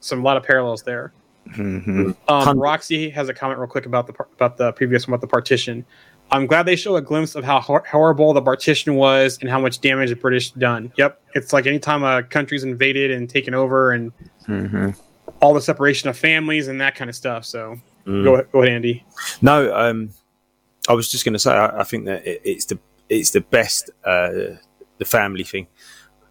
some 0.00 0.20
a 0.20 0.22
lot 0.22 0.36
of 0.36 0.42
parallels 0.42 0.82
there. 0.82 1.12
Mhm. 1.50 2.16
Um, 2.28 2.44
Ton- 2.44 2.58
Roxy 2.58 3.08
has 3.10 3.28
a 3.28 3.34
comment 3.34 3.60
real 3.60 3.68
quick 3.68 3.86
about 3.86 4.06
the 4.08 4.12
par- 4.12 4.26
about 4.34 4.56
the 4.56 4.72
previous 4.72 5.06
one 5.06 5.14
about 5.14 5.20
the 5.20 5.28
partition. 5.28 5.84
I'm 6.32 6.46
glad 6.46 6.66
they 6.66 6.74
show 6.74 6.96
a 6.96 7.00
glimpse 7.00 7.36
of 7.36 7.44
how 7.44 7.60
hor- 7.60 7.84
horrible 7.88 8.32
the 8.32 8.42
partition 8.42 8.96
was 8.96 9.38
and 9.40 9.48
how 9.48 9.60
much 9.60 9.80
damage 9.80 10.10
the 10.10 10.16
British 10.16 10.50
done. 10.50 10.90
Yep, 10.96 11.20
it's 11.36 11.52
like 11.52 11.66
anytime 11.68 12.02
a 12.02 12.24
country's 12.24 12.64
invaded 12.64 13.12
and 13.12 13.30
taken 13.30 13.54
over, 13.54 13.92
and 13.92 14.10
Mhm. 14.48 14.96
all 15.40 15.54
the 15.54 15.60
separation 15.60 16.08
of 16.10 16.16
families 16.16 16.66
and 16.66 16.80
that 16.80 16.96
kind 16.96 17.08
of 17.08 17.14
stuff. 17.14 17.44
So 17.44 17.76
Mm. 18.08 18.24
go 18.24 18.42
go 18.52 18.62
ahead, 18.62 18.74
Andy. 18.74 19.04
No, 19.40 19.72
um, 19.72 20.08
I 20.88 20.92
was 20.92 21.10
just 21.10 21.24
going 21.24 21.32
to 21.32 21.38
say 21.38 21.52
I, 21.52 21.80
I 21.80 21.84
think 21.84 22.04
that 22.06 22.26
it, 22.26 22.40
it's 22.44 22.66
the 22.66 22.78
it's 23.08 23.30
the 23.30 23.40
best 23.40 23.90
uh, 24.04 24.30
the 24.98 25.04
family 25.04 25.44
thing, 25.44 25.66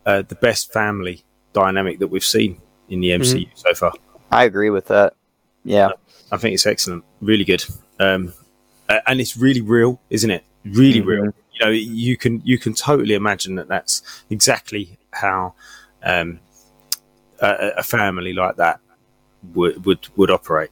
uh, 0.05 0.23
the 0.27 0.35
best 0.35 0.71
family 0.73 1.23
dynamic 1.53 1.99
that 1.99 2.07
we've 2.07 2.23
seen 2.23 2.61
in 2.89 2.99
the 3.01 3.09
MCU 3.09 3.47
so 3.55 3.73
far. 3.73 3.93
I 4.31 4.43
agree 4.43 4.69
with 4.69 4.87
that. 4.87 5.13
Yeah. 5.63 5.89
I 6.31 6.37
think 6.37 6.53
it's 6.53 6.65
excellent, 6.65 7.03
really 7.21 7.43
good, 7.45 7.63
um, 7.99 8.33
and 8.89 9.21
it's 9.21 9.37
really 9.37 9.61
real, 9.61 10.01
isn't 10.09 10.29
it? 10.31 10.43
Really 10.65 11.01
Mhm. 11.01 11.05
real. 11.05 11.25
You 11.53 11.65
know, 11.65 11.69
you 11.71 12.17
can 12.17 12.41
you 12.43 12.57
can 12.57 12.73
totally 12.73 13.13
imagine 13.13 13.55
that 13.55 13.67
that's 13.67 14.01
exactly 14.29 14.97
how 15.11 15.53
um, 16.03 16.39
a, 17.39 17.71
a 17.77 17.83
family 17.83 18.33
like 18.33 18.55
that 18.57 18.79
would 19.53 19.85
would 19.85 20.07
would 20.15 20.31
operate. 20.31 20.71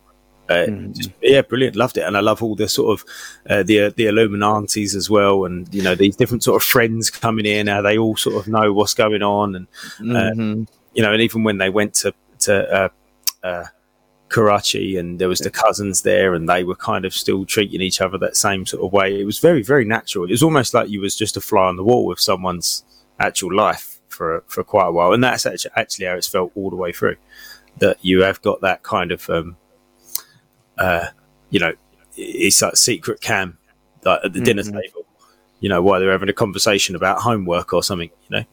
Uh, 0.50 0.66
Mhm. 0.68 0.96
just, 0.96 1.10
yeah, 1.22 1.42
brilliant. 1.42 1.76
Loved 1.78 1.98
it, 1.98 2.02
and 2.02 2.18
I 2.18 2.20
love 2.20 2.44
all 2.44 2.54
the 2.56 2.68
sort 2.68 3.00
of 3.00 3.06
uh, 3.50 3.64
the 3.64 3.94
the 3.96 4.06
Illuminantes 4.08 4.94
as 4.96 5.10
well, 5.10 5.46
and 5.46 5.74
you 5.74 5.82
know 5.82 5.96
these 5.96 6.16
different 6.18 6.44
sort 6.44 6.62
of 6.62 6.66
friends 6.68 7.10
coming 7.10 7.46
in. 7.46 7.68
How 7.68 7.82
they 7.82 7.98
all 7.98 8.18
sort 8.18 8.36
of 8.36 8.48
know 8.48 8.74
what's 8.74 8.94
going 8.94 9.24
on, 9.24 9.56
and 9.56 9.68
Mhm. 10.00 10.68
you 10.94 11.02
know, 11.02 11.14
and 11.14 11.22
even 11.22 11.44
when 11.44 11.58
they 11.60 11.70
went 11.70 11.94
to 11.96 12.14
to 12.40 12.54
uh, 12.76 12.90
uh, 13.48 13.64
Karachi 14.30 14.98
and 14.98 15.20
there 15.20 15.30
was 15.30 15.40
the 15.40 15.50
cousins 15.50 16.02
there, 16.02 16.34
and 16.34 16.50
they 16.50 16.64
were 16.64 16.76
kind 16.76 17.06
of 17.06 17.14
still 17.14 17.46
treating 17.46 17.82
each 17.82 18.02
other 18.02 18.18
that 18.18 18.36
same 18.36 18.66
sort 18.66 18.84
of 18.84 18.92
way. 18.92 19.18
It 19.20 19.26
was 19.26 19.40
very 19.40 19.62
very 19.64 19.86
natural. 19.86 20.26
It 20.26 20.32
was 20.32 20.44
almost 20.44 20.74
like 20.74 20.90
you 20.90 21.00
was 21.02 21.16
just 21.16 21.38
a 21.38 21.42
fly 21.42 21.68
on 21.68 21.78
the 21.78 21.84
wall 21.84 22.06
with 22.06 22.20
someone's 22.20 22.84
actual 23.20 23.54
life 23.56 24.00
for 24.10 24.44
for 24.48 24.64
quite 24.64 24.88
a 24.88 24.92
while, 24.92 25.14
and 25.14 25.24
that's 25.24 25.46
actually 25.46 25.72
actually 25.78 26.06
how 26.08 26.16
it's 26.16 26.28
felt 26.28 26.52
all 26.56 26.70
the 26.70 26.76
way 26.76 26.92
through. 26.92 27.16
That 27.78 27.98
you 28.02 28.24
have 28.24 28.42
got 28.42 28.62
that 28.62 28.84
kind 28.84 29.12
of 29.12 29.30
um, 29.30 29.56
uh, 30.78 31.08
you 31.50 31.60
know, 31.60 31.74
it's 32.16 32.62
like 32.62 32.76
secret 32.78 33.22
cam 33.22 33.58
like 34.06 34.20
at 34.24 34.34
the 34.34 34.42
dinner 34.42 34.64
Mhm. 34.64 34.82
table. 34.82 35.06
You 35.60 35.70
know, 35.70 35.82
while 35.82 36.00
they're 36.00 36.12
having 36.12 36.30
a 36.30 36.34
conversation 36.34 36.96
about 36.96 37.20
homework 37.22 37.74
or 37.74 37.82
something. 37.84 38.10
You 38.30 38.38
know. 38.38 38.44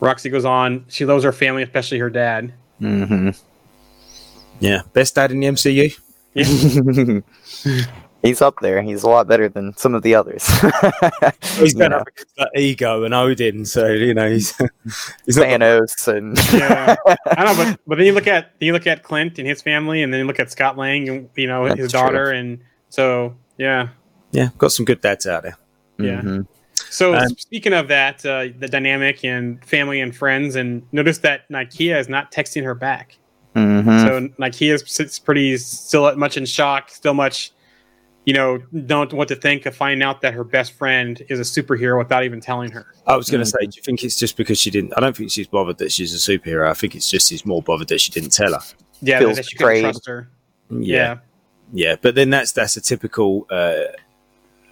Roxy 0.00 0.30
goes 0.30 0.44
on. 0.44 0.84
She 0.88 1.04
loves 1.04 1.24
her 1.24 1.32
family, 1.32 1.62
especially 1.64 1.98
her 1.98 2.10
dad. 2.10 2.52
Mhm. 2.80 3.36
Yeah, 4.60 4.82
best 4.92 5.14
dad 5.16 5.32
in 5.32 5.40
the 5.40 5.46
MCU. 5.48 5.90
He's 8.22 8.42
up 8.42 8.56
there. 8.60 8.82
He's 8.82 9.04
a 9.04 9.08
lot 9.08 9.28
better 9.28 9.48
than 9.48 9.76
some 9.76 9.94
of 9.94 10.02
the 10.02 10.14
others. 10.16 10.44
He's 11.56 11.72
You 11.72 11.78
going 11.78 11.92
up 11.92 12.08
against 12.08 12.36
that 12.36 12.50
ego 12.56 13.04
and 13.04 13.14
Odin, 13.14 13.64
so 13.64 13.86
you 13.86 14.12
know 14.12 14.28
he's 14.28 14.56
he's 15.24 15.36
not 15.36 15.46
Thanos 15.46 16.08
and 16.08 16.36
Yeah, 16.52 16.96
I 17.26 17.44
know, 17.44 17.54
but 17.56 17.80
but 17.86 17.96
then 17.98 18.06
you 18.06 18.12
look 18.12 18.26
at 18.26 18.52
you 18.58 18.72
look 18.72 18.86
at 18.88 19.04
Clint 19.04 19.38
and 19.38 19.46
his 19.46 19.62
family, 19.62 20.02
and 20.02 20.12
then 20.12 20.20
you 20.20 20.26
look 20.26 20.40
at 20.40 20.50
Scott 20.50 20.76
Lang 20.76 21.08
and 21.08 21.28
you 21.36 21.46
know 21.46 21.68
That's 21.68 21.78
his 21.78 21.92
true. 21.92 22.00
daughter, 22.00 22.30
and 22.30 22.58
so 22.88 23.36
yeah. 23.56 23.88
yeah 24.32 24.48
got 24.58 24.72
some 24.72 24.84
good 24.84 25.00
dads 25.00 25.26
out 25.26 25.44
there. 25.44 25.56
Yeah. 25.98 26.20
Mhm. 26.22 26.46
So 26.90 27.14
Um, 27.14 27.28
speaking 27.36 27.72
of 27.72 27.86
that, 27.88 28.24
uh, 28.26 28.46
the 28.58 28.66
dynamic 28.68 29.24
and 29.24 29.64
family 29.64 30.00
and 30.00 30.14
friends, 30.14 30.56
and 30.56 30.82
notice 30.90 31.18
that 31.18 31.48
Nakia 31.50 31.98
is 32.00 32.08
not 32.08 32.32
texting 32.32 32.64
her 32.64 32.74
back. 32.74 33.16
Mhm. 33.54 34.00
So 34.04 34.28
Nakia 34.42 34.88
sits 34.88 35.18
pretty 35.20 35.56
still 35.58 36.14
much 36.16 36.36
in 36.36 36.46
shock, 36.46 36.90
still 36.90 37.14
much, 37.14 37.52
you 38.24 38.34
know, 38.34 38.58
don't 38.86 39.12
know 39.12 39.18
what 39.18 39.28
to 39.28 39.36
think 39.36 39.64
of 39.66 39.74
finding 39.74 40.02
out 40.02 40.20
that 40.20 40.34
her 40.34 40.44
best 40.44 40.72
friend 40.72 41.22
is 41.28 41.40
a 41.40 41.62
superhero 41.62 41.98
without 41.98 42.24
even 42.24 42.40
telling 42.40 42.70
her. 42.72 42.86
I 43.06 43.16
was 43.16 43.30
going 43.30 43.42
to 43.42 43.46
say, 43.46 43.58
do 43.60 43.70
you 43.74 43.82
think 43.82 44.04
it's 44.04 44.18
just 44.18 44.36
because 44.36 44.60
she 44.60 44.70
didn't? 44.70 44.92
I 44.96 45.00
don't 45.00 45.16
think 45.16 45.30
she's 45.30 45.46
bothered 45.46 45.78
that 45.78 45.92
she's 45.92 46.14
a 46.14 46.18
superhero. 46.18 46.68
I 46.68 46.74
think 46.74 46.94
it's 46.94 47.10
just 47.10 47.28
she's 47.28 47.46
more 47.46 47.62
bothered 47.62 47.88
that 47.88 48.00
she 48.00 48.12
didn't 48.12 48.32
tell 48.32 48.52
her. 48.52 48.60
Yeah, 49.00 49.20
Feels 49.20 49.36
that 49.36 49.46
she 49.46 49.56
couldn't 49.56 49.80
trust 49.80 50.06
her. 50.06 50.28
Yeah, 50.70 50.78
Yeah, 50.78 51.18
yeah. 51.72 51.96
But 52.00 52.14
then 52.14 52.30
that's 52.30 52.52
that's 52.52 52.76
a 52.76 52.80
typical. 52.80 53.46
Uh, 53.50 53.84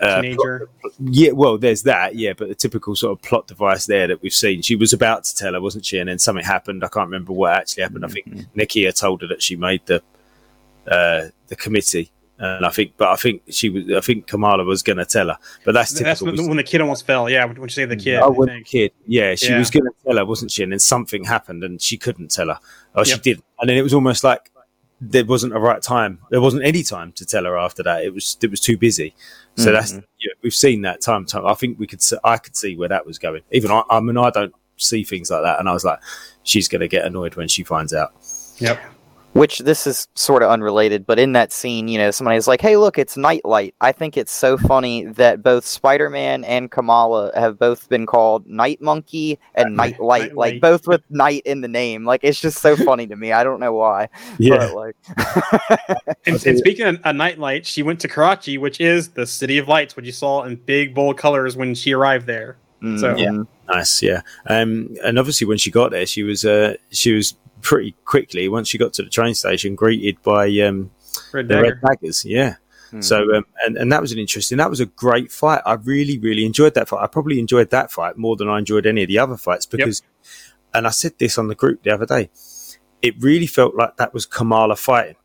uh, 0.01 0.20
teenager. 0.20 0.68
yeah, 1.01 1.30
well, 1.30 1.57
there's 1.57 1.82
that, 1.84 2.16
yeah, 2.16 2.34
but 2.36 2.49
the 2.49 2.55
typical 2.55 2.94
sort 2.94 3.18
of 3.18 3.22
plot 3.22 3.47
device 3.47 3.86
there 3.86 4.07
that 4.07 4.20
we've 4.20 4.34
seen. 4.34 4.61
She 4.61 4.76
was 4.76 4.92
about 4.92 5.24
to 5.24 5.34
tell 5.34 5.55
her, 5.55 5.61
wasn't 5.61 5.86
she? 5.86 5.99
And 5.99 6.09
then 6.11 6.18
something 6.18 6.44
happened. 6.44 6.84
I 6.84 6.88
can't 6.88 7.07
remember 7.07 7.32
what 7.32 7.57
actually 7.57 7.84
happened. 7.84 8.05
I 8.05 8.09
think 8.09 8.26
Nakia 8.55 8.94
told 8.94 9.22
her 9.22 9.28
that 9.28 9.42
she 9.42 9.57
made 9.57 9.80
the 9.86 10.03
uh, 10.86 11.28
the 11.49 11.57
committee, 11.57 12.11
and 12.39 12.66
I 12.66 12.70
think, 12.70 12.93
but 12.97 13.09
I 13.09 13.16
think 13.16 13.43
she 13.49 13.70
was, 13.70 13.84
I 13.93 14.01
think 14.01 14.26
Kamala 14.26 14.64
was 14.64 14.82
going 14.82 14.99
to 14.99 15.07
tell 15.07 15.28
her, 15.28 15.39
but 15.64 15.72
that's 15.72 15.99
That's 15.99 16.20
typical. 16.20 16.43
when, 16.43 16.49
when 16.49 16.57
the 16.59 16.62
kid 16.62 16.80
almost 16.80 17.07
fell. 17.07 17.30
Yeah, 17.30 17.45
when 17.47 17.57
you 17.61 17.68
say 17.68 17.84
the 17.84 17.97
kid. 17.97 18.20
Oh, 18.22 18.30
when 18.30 18.49
the 18.49 18.62
kid, 18.62 18.93
yeah, 19.07 19.34
she 19.34 19.49
Yeah. 19.49 19.59
was 19.59 19.70
going 19.70 19.84
to 19.84 19.93
tell 20.05 20.16
her, 20.16 20.24
wasn't 20.24 20.51
she? 20.51 20.62
And 20.62 20.72
then 20.72 20.78
something 20.78 21.24
happened, 21.24 21.64
and 21.64 21.80
she 21.80 21.97
couldn't 21.97 22.30
tell 22.30 22.49
her, 22.49 22.59
or 22.95 23.05
she 23.05 23.12
Yep. 23.12 23.22
did, 23.22 23.43
and 23.61 23.70
then 23.70 23.76
it 23.76 23.82
was 23.82 23.95
almost 23.95 24.22
like 24.24 24.51
there 25.01 25.24
wasn't 25.24 25.55
a 25.55 25.59
right 25.59 25.82
time. 25.82 26.18
There 26.30 26.41
wasn't 26.41 26.64
any 26.64 26.82
time 26.82 27.12
to 27.12 27.26
tell 27.26 27.45
her 27.45 27.59
after 27.59 27.82
that. 27.82 28.05
It 28.05 28.14
was 28.14 28.37
it 28.43 28.51
was 28.51 28.61
too 28.61 28.78
busy. 28.78 29.14
So 29.57 29.72
that's 29.72 29.93
mm-hmm. 29.93 30.01
yeah, 30.20 30.32
we've 30.43 30.55
seen 30.55 30.82
that 30.82 31.01
time. 31.01 31.26
Time. 31.26 31.47
I 31.47 31.55
think 31.55 31.78
we 31.78 31.87
could. 31.87 32.03
I 32.24 32.39
could 32.39 32.57
see 32.57 32.76
where 32.76 32.89
that 32.89 33.07
was 33.07 33.18
going. 33.18 33.43
Even 33.51 33.70
I. 33.70 33.82
I 33.91 34.01
mean, 34.01 34.16
I 34.16 34.30
don't 34.30 34.55
see 34.76 35.05
things 35.05 35.30
like 35.30 35.43
that, 35.43 35.59
and 35.59 35.68
I 35.68 35.72
was 35.72 35.84
like, 35.84 36.01
she's 36.43 36.68
going 36.68 36.80
to 36.80 36.89
get 36.89 37.05
annoyed 37.05 37.34
when 37.37 37.49
she 37.49 37.62
finds 37.62 37.93
out. 37.93 38.12
Yep. 38.59 38.80
Which 39.37 39.59
this 39.59 39.87
is 39.87 40.09
sort 40.14 40.43
of 40.43 40.51
unrelated, 40.51 41.07
but 41.07 41.18
in 41.18 41.32
that 41.32 41.53
scene, 41.53 41.89
you 41.89 41.99
know, 41.99 42.11
somebody's 42.11 42.49
like, 42.49 42.61
"Hey, 42.61 42.76
look, 42.76 42.99
it's 42.99 43.16
Nightlight." 43.18 43.74
I 43.80 43.93
think 43.93 44.16
it's 44.16 44.32
so 44.32 44.57
funny 44.57 45.05
that 45.05 45.43
both 45.43 45.66
Spider-Man 45.66 46.43
and 46.45 46.70
Kamala 46.70 47.32
have 47.34 47.59
both 47.59 47.89
been 47.91 48.07
called 48.07 48.47
Night 48.47 48.80
Monkey 48.80 49.39
and 49.55 49.76
Night- 49.76 49.93
Nightlight, 49.93 50.22
Nightlight. 50.22 50.37
like 50.37 50.61
both 50.62 50.87
with 50.87 51.03
night 51.11 51.43
in 51.45 51.61
the 51.61 51.68
name. 51.68 52.07
Like 52.07 52.20
it's 52.24 52.41
just 52.41 52.59
so 52.59 52.76
funny 52.76 53.07
to 53.09 53.16
me. 53.16 53.32
I 53.32 53.45
don't 53.45 53.61
know 53.61 53.74
why, 53.74 54.09
but 54.59 54.74
like, 54.74 54.97
And, 56.26 56.43
and 56.47 56.59
speaking 56.59 56.87
of 56.87 56.99
a 57.05 57.12
nightlight, 57.12 57.66
she 57.66 57.82
went 57.82 58.01
to 58.01 58.09
Karachi, 58.09 58.57
which 58.59 58.80
is 58.80 59.11
the 59.11 59.26
city 59.26 59.59
of 59.59 59.68
lights, 59.68 59.97
which 59.97 60.07
you 60.07 60.12
saw 60.12 60.45
in 60.45 60.57
big 60.57 60.95
bold 60.95 61.18
colors 61.18 61.57
when 61.57 61.74
she 61.74 61.93
arrived 61.93 62.26
there. 62.26 62.57
So- 62.83 63.14
mhm. 63.14 63.47
Nice, 63.68 64.01
yeah. 64.03 64.20
Um, 64.47 64.95
and 65.05 65.18
obviously, 65.18 65.47
when 65.47 65.59
she 65.59 65.70
got 65.72 65.91
there, 65.91 66.07
she 66.07 66.22
was 66.22 66.45
uh, 66.45 66.74
she 66.93 67.12
was 67.12 67.35
pretty 67.62 67.97
quickly 68.05 68.49
once 68.49 68.68
she 68.68 68.79
got 68.79 68.93
to 68.93 69.03
the 69.03 69.09
train 69.11 69.35
station 69.35 69.74
greeted 69.74 70.22
by 70.22 70.47
um, 70.61 70.91
Red 71.33 71.49
the 71.49 71.61
Red 71.62 71.81
Daggers. 71.81 72.24
Yeah. 72.24 72.57
Mhm. 72.93 73.03
So 73.03 73.35
um, 73.35 73.45
and 73.64 73.77
and 73.77 73.91
that 73.91 74.01
was 74.01 74.12
an 74.12 74.18
interesting. 74.20 74.59
That 74.59 74.70
was 74.70 74.79
a 74.79 74.87
great 74.87 75.33
fight. 75.33 75.62
I 75.66 75.72
really 75.74 76.18
really 76.18 76.45
enjoyed 76.47 76.74
that 76.74 76.87
fight. 76.89 77.03
I 77.03 77.09
probably 77.09 77.41
enjoyed 77.41 77.70
that 77.70 77.91
fight 77.91 78.16
more 78.16 78.37
than 78.37 78.49
I 78.49 78.59
enjoyed 78.59 78.87
any 78.87 79.03
of 79.03 79.09
the 79.09 79.18
other 79.18 79.37
fights 79.37 79.66
because. 79.66 80.03
And 80.74 80.87
I 80.87 80.91
said 80.91 81.14
this 81.18 81.39
on 81.39 81.49
the 81.49 81.55
group 81.55 81.83
the 81.85 81.91
other 81.91 82.05
day. 82.07 82.29
It 83.01 83.14
really 83.18 83.47
felt 83.47 83.74
like 83.74 83.97
that 83.97 84.12
was 84.12 84.27
Kamala 84.27 84.77
fighting. 84.77 85.16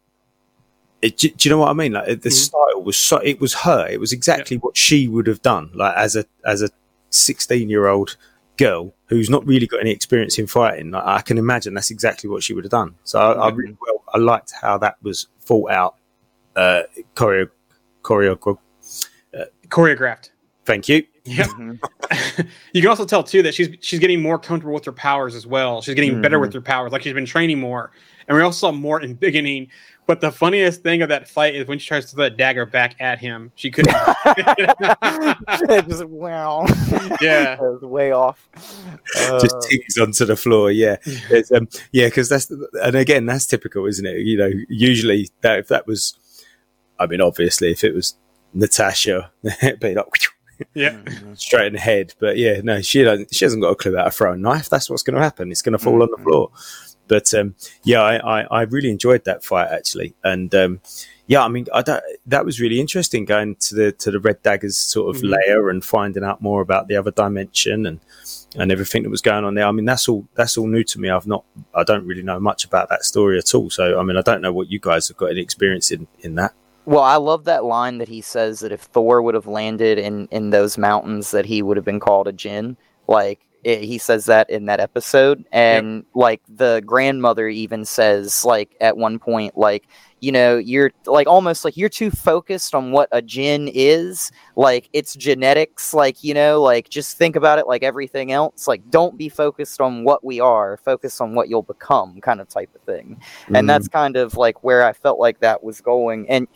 It, 1.01 1.17
do, 1.17 1.29
do 1.29 1.49
you 1.49 1.53
know 1.53 1.59
what 1.59 1.69
I 1.69 1.73
mean? 1.73 1.91
Like 1.93 2.05
the 2.21 2.29
Mhm. 2.29 2.31
style 2.31 2.81
was 2.83 2.95
so. 2.97 3.17
It 3.17 3.41
was 3.41 3.53
her. 3.53 3.87
It 3.89 3.99
was 3.99 4.13
exactly 4.13 4.57
what 4.57 4.77
she 4.77 5.07
would 5.07 5.27
have 5.27 5.41
done. 5.41 5.69
Like 5.73 5.95
as 5.97 6.15
a 6.15 6.25
as 6.45 6.61
a 6.61 6.69
sixteen 7.11 7.69
year 7.69 7.87
old 7.87 8.17
girl 8.57 8.93
who's 9.05 9.29
not 9.29 9.45
really 9.45 9.67
got 9.67 9.79
any 9.79 9.91
experience 9.91 10.37
in 10.37 10.47
fighting. 10.47 10.91
Like, 10.91 11.03
I 11.05 11.21
can 11.21 11.37
imagine 11.37 11.73
that's 11.73 11.91
exactly 11.91 12.29
what 12.29 12.43
she 12.43 12.53
would 12.53 12.63
have 12.63 12.71
done. 12.71 12.95
So 13.03 13.19
I, 13.19 13.47
I 13.47 13.49
really 13.49 13.77
well. 13.79 14.03
I 14.13 14.17
liked 14.17 14.53
how 14.59 14.77
that 14.79 14.97
was 15.01 15.27
thought 15.41 15.71
out. 15.71 15.95
Uh, 16.55 16.83
choreo, 17.15 17.49
choreo. 18.03 18.57
Choreographed. 19.69 20.31
Thank 20.65 20.89
you. 20.89 21.03
Yep. 21.23 21.47
Mhm. 21.47 21.79
you 22.73 22.81
can 22.81 22.89
also 22.89 23.05
tell 23.05 23.23
too 23.23 23.41
that 23.43 23.53
she's 23.53 23.69
she's 23.79 23.99
getting 23.99 24.21
more 24.21 24.37
comfortable 24.37 24.73
with 24.73 24.85
her 24.85 24.91
powers 24.91 25.33
as 25.33 25.47
well. 25.47 25.81
She's 25.81 25.95
getting 25.95 26.21
better 26.21 26.39
with 26.39 26.53
her 26.53 26.61
powers, 26.61 26.91
like 26.91 27.03
she's 27.03 27.13
been 27.13 27.25
training 27.25 27.59
more. 27.59 27.91
And 28.27 28.37
we 28.37 28.43
also 28.43 28.67
saw 28.67 28.71
more 28.71 29.01
in 29.01 29.15
beginning. 29.15 29.69
But 30.11 30.19
the 30.19 30.29
funniest 30.29 30.83
thing 30.83 31.01
of 31.03 31.07
that 31.07 31.29
fight 31.29 31.55
is 31.55 31.65
when 31.69 31.79
she 31.79 31.87
tries 31.87 32.07
to 32.07 32.15
throw 32.17 32.25
that 32.25 32.35
dagger 32.35 32.65
back 32.65 32.97
at 32.99 33.17
him. 33.17 33.49
She 33.55 33.71
couldn't. 33.71 33.95
It 34.25 35.87
just 35.87 36.03
wow. 36.03 36.65
Yeah. 37.21 37.55
That 37.61 37.61
was 37.61 37.81
way 37.81 38.11
off. 38.11 38.45
just 39.15 39.55
Uh, 39.55 39.61
tings 39.61 39.97
onto 39.97 40.25
the 40.25 40.35
floor. 40.35 40.69
Yeah, 40.69 40.97
It's, 41.05 41.49
um, 41.53 41.69
yeah, 41.93 42.07
because 42.07 42.27
that's 42.27 42.51
and 42.51 42.95
again 42.95 43.25
that's 43.25 43.45
typical, 43.45 43.85
isn't 43.85 44.05
it? 44.05 44.17
You 44.17 44.35
know, 44.35 44.51
usually 44.67 45.29
that 45.39 45.59
if 45.59 45.69
that 45.69 45.87
was, 45.87 46.19
I 46.99 47.07
mean, 47.07 47.21
obviously 47.21 47.71
if 47.71 47.85
it 47.85 47.95
was 47.95 48.17
Natasha, 48.53 49.31
it'd 49.63 49.79
be 49.79 49.95
like 49.95 50.07
yeah. 50.73 50.99
straight 51.35 51.67
in 51.67 51.73
the 51.73 51.79
head. 51.79 52.15
But 52.19 52.35
yeah, 52.35 52.59
no, 52.61 52.81
she 52.81 53.01
doesn't. 53.03 53.33
She 53.33 53.45
hasn't 53.45 53.63
got 53.63 53.69
a 53.69 53.75
clue 53.75 53.95
how 53.95 54.03
to 54.03 54.11
throw 54.11 54.33
a 54.33 54.37
knife. 54.37 54.67
That's 54.67 54.89
what's 54.89 55.03
going 55.03 55.15
to 55.15 55.23
happen. 55.23 55.51
It's 55.51 55.61
going 55.61 55.71
to 55.71 55.79
fall 55.79 56.03
on 56.03 56.09
the 56.11 56.21
floor. 56.21 56.51
But 57.11 57.33
um, 57.33 57.55
yeah, 57.83 58.01
I, 58.01 58.39
I, 58.39 58.41
I 58.59 58.61
really 58.61 58.89
enjoyed 58.89 59.25
that 59.25 59.43
fight 59.43 59.67
actually, 59.69 60.15
and 60.23 60.55
um, 60.55 60.79
yeah, 61.27 61.43
I 61.43 61.49
mean, 61.49 61.65
I 61.73 61.81
don't, 61.81 62.01
that 62.25 62.45
was 62.45 62.61
really 62.61 62.79
interesting 62.79 63.25
going 63.25 63.55
to 63.67 63.75
the 63.75 63.91
to 64.03 64.11
the 64.11 64.19
Red 64.21 64.41
Daggers 64.43 64.77
sort 64.77 65.13
of 65.13 65.21
Mhm. 65.21 65.31
layer 65.35 65.69
and 65.69 65.83
finding 65.83 66.23
out 66.23 66.41
more 66.41 66.61
about 66.61 66.87
the 66.87 66.95
other 66.95 67.11
dimension 67.11 67.85
and 67.85 67.99
and 68.55 68.71
everything 68.71 69.03
that 69.03 69.09
was 69.09 69.21
going 69.21 69.43
on 69.43 69.55
there. 69.55 69.65
I 69.65 69.71
mean, 69.73 69.83
that's 69.85 70.07
all 70.07 70.25
that's 70.35 70.57
all 70.57 70.67
new 70.67 70.85
to 70.85 70.99
me. 71.01 71.09
I've 71.09 71.27
not, 71.27 71.43
I 71.75 71.83
don't 71.83 72.05
really 72.07 72.23
know 72.23 72.39
much 72.39 72.63
about 72.63 72.87
that 72.89 73.03
story 73.03 73.37
at 73.37 73.53
all. 73.53 73.69
So 73.69 73.99
I 73.99 74.03
mean, 74.03 74.15
I 74.15 74.21
don't 74.21 74.41
know 74.41 74.53
what 74.53 74.71
you 74.71 74.79
guys 74.79 75.09
have 75.09 75.17
got 75.17 75.31
any 75.31 75.41
experience 75.41 75.91
in 75.91 76.07
in 76.21 76.35
that. 76.35 76.53
Well, 76.85 77.03
I 77.03 77.17
love 77.17 77.43
that 77.43 77.65
line 77.65 77.97
that 77.99 78.07
he 78.07 78.21
says 78.21 78.61
that 78.61 78.71
if 78.71 78.81
Thor 78.93 79.21
would 79.21 79.35
have 79.35 79.47
landed 79.47 79.99
in 79.99 80.27
in 80.31 80.49
those 80.51 80.77
mountains, 80.77 81.31
that 81.31 81.45
he 81.45 81.61
would 81.61 81.75
have 81.75 81.85
been 81.85 81.99
called 81.99 82.27
a 82.29 82.31
Djinn. 82.31 82.77
Like 83.07 83.39
it, 83.63 83.83
he 83.83 83.97
says 83.97 84.25
that 84.25 84.49
in 84.49 84.65
that 84.65 84.79
episode, 84.79 85.45
and 85.51 86.05
like 86.13 86.41
the 86.47 86.81
grandmother 86.85 87.47
even 87.47 87.85
says, 87.85 88.43
like 88.43 88.75
at 88.81 88.97
one 88.97 89.19
point, 89.19 89.57
like 89.57 89.87
you 90.21 90.31
know, 90.31 90.57
you're 90.57 90.91
like 91.07 91.27
almost 91.27 91.65
like 91.65 91.75
you're 91.75 91.89
too 91.89 92.11
focused 92.11 92.75
on 92.75 92.91
what 92.91 93.09
a 93.11 93.21
Djinn 93.21 93.69
is, 93.73 94.31
like 94.55 94.87
it's 94.93 95.15
genetics, 95.15 95.93
like 95.93 96.23
you 96.23 96.33
know, 96.33 96.61
like 96.61 96.89
just 96.89 97.17
think 97.17 97.35
about 97.35 97.57
it 97.57 97.67
like 97.67 97.83
everything 97.83 98.31
else. 98.31 98.67
Like 98.67 98.89
don't 98.89 99.17
be 99.17 99.29
focused 99.29 99.81
on 99.81 100.03
what 100.03 100.23
we 100.23 100.39
are, 100.39 100.77
focus 100.77 101.21
on 101.21 101.33
what 101.33 101.49
you'll 101.49 101.63
become, 101.63 102.21
kind 102.21 102.39
of 102.39 102.47
type 102.47 102.69
of 102.75 102.81
thing. 102.81 103.21
And 103.53 103.69
that's 103.69 103.87
kind 103.87 104.15
of 104.15 104.37
like 104.37 104.63
where 104.63 104.85
I 104.85 104.93
felt 104.93 105.19
like 105.19 105.39
that 105.39 105.63
was 105.63 105.81
going, 105.81 106.29
and 106.29 106.47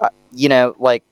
uh, 0.00 0.10
you 0.32 0.48
know, 0.48 0.74
like 0.78 1.02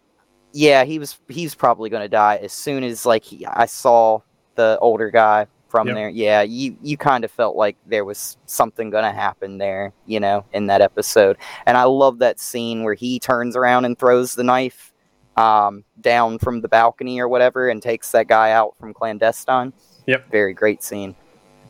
yeah, 0.53 0.85
he 0.85 0.99
was 0.99 1.19
he's 1.29 1.55
probably 1.55 1.91
going 1.91 2.03
to 2.03 2.09
die 2.09 2.37
as 2.37 2.53
soon 2.53 2.83
as 2.83 3.05
like 3.05 3.25
he, 3.25 3.45
I 3.45 3.67
saw 3.67 4.21
the 4.57 4.79
older 4.81 5.11
guy 5.11 5.47
from 5.69 5.89
Yep. 5.89 5.97
there. 5.97 6.09
Yeah, 6.09 6.43
you 6.43 6.77
you 6.83 6.97
kind 6.97 7.25
of 7.25 7.31
felt 7.31 7.57
like 7.57 7.77
there 7.87 8.05
was 8.05 8.37
something 8.47 8.91
going 8.91 9.05
to 9.05 9.13
happen 9.13 9.59
there, 9.59 9.93
you 10.07 10.21
know, 10.21 10.45
in 10.53 10.67
that 10.67 10.81
episode. 10.81 11.37
And 11.67 11.77
I 11.77 11.85
love 11.85 12.19
that 12.21 12.39
scene 12.41 12.83
where 12.85 12.95
he 12.95 13.19
turns 13.19 13.57
around 13.57 13.85
and 13.85 13.99
throws 13.99 14.35
the 14.35 14.45
knife 14.45 14.93
um, 15.37 15.85
down 16.01 16.39
from 16.39 16.61
the 16.63 16.69
balcony 16.69 17.21
or 17.21 17.29
whatever 17.29 17.69
and 17.69 17.83
takes 17.83 18.11
that 18.13 18.27
guy 18.27 18.53
out 18.53 18.75
from 18.79 18.95
clandestine. 18.95 19.73
Yep. 20.07 20.31
Very 20.31 20.55
great 20.55 20.83
scene. 20.83 21.15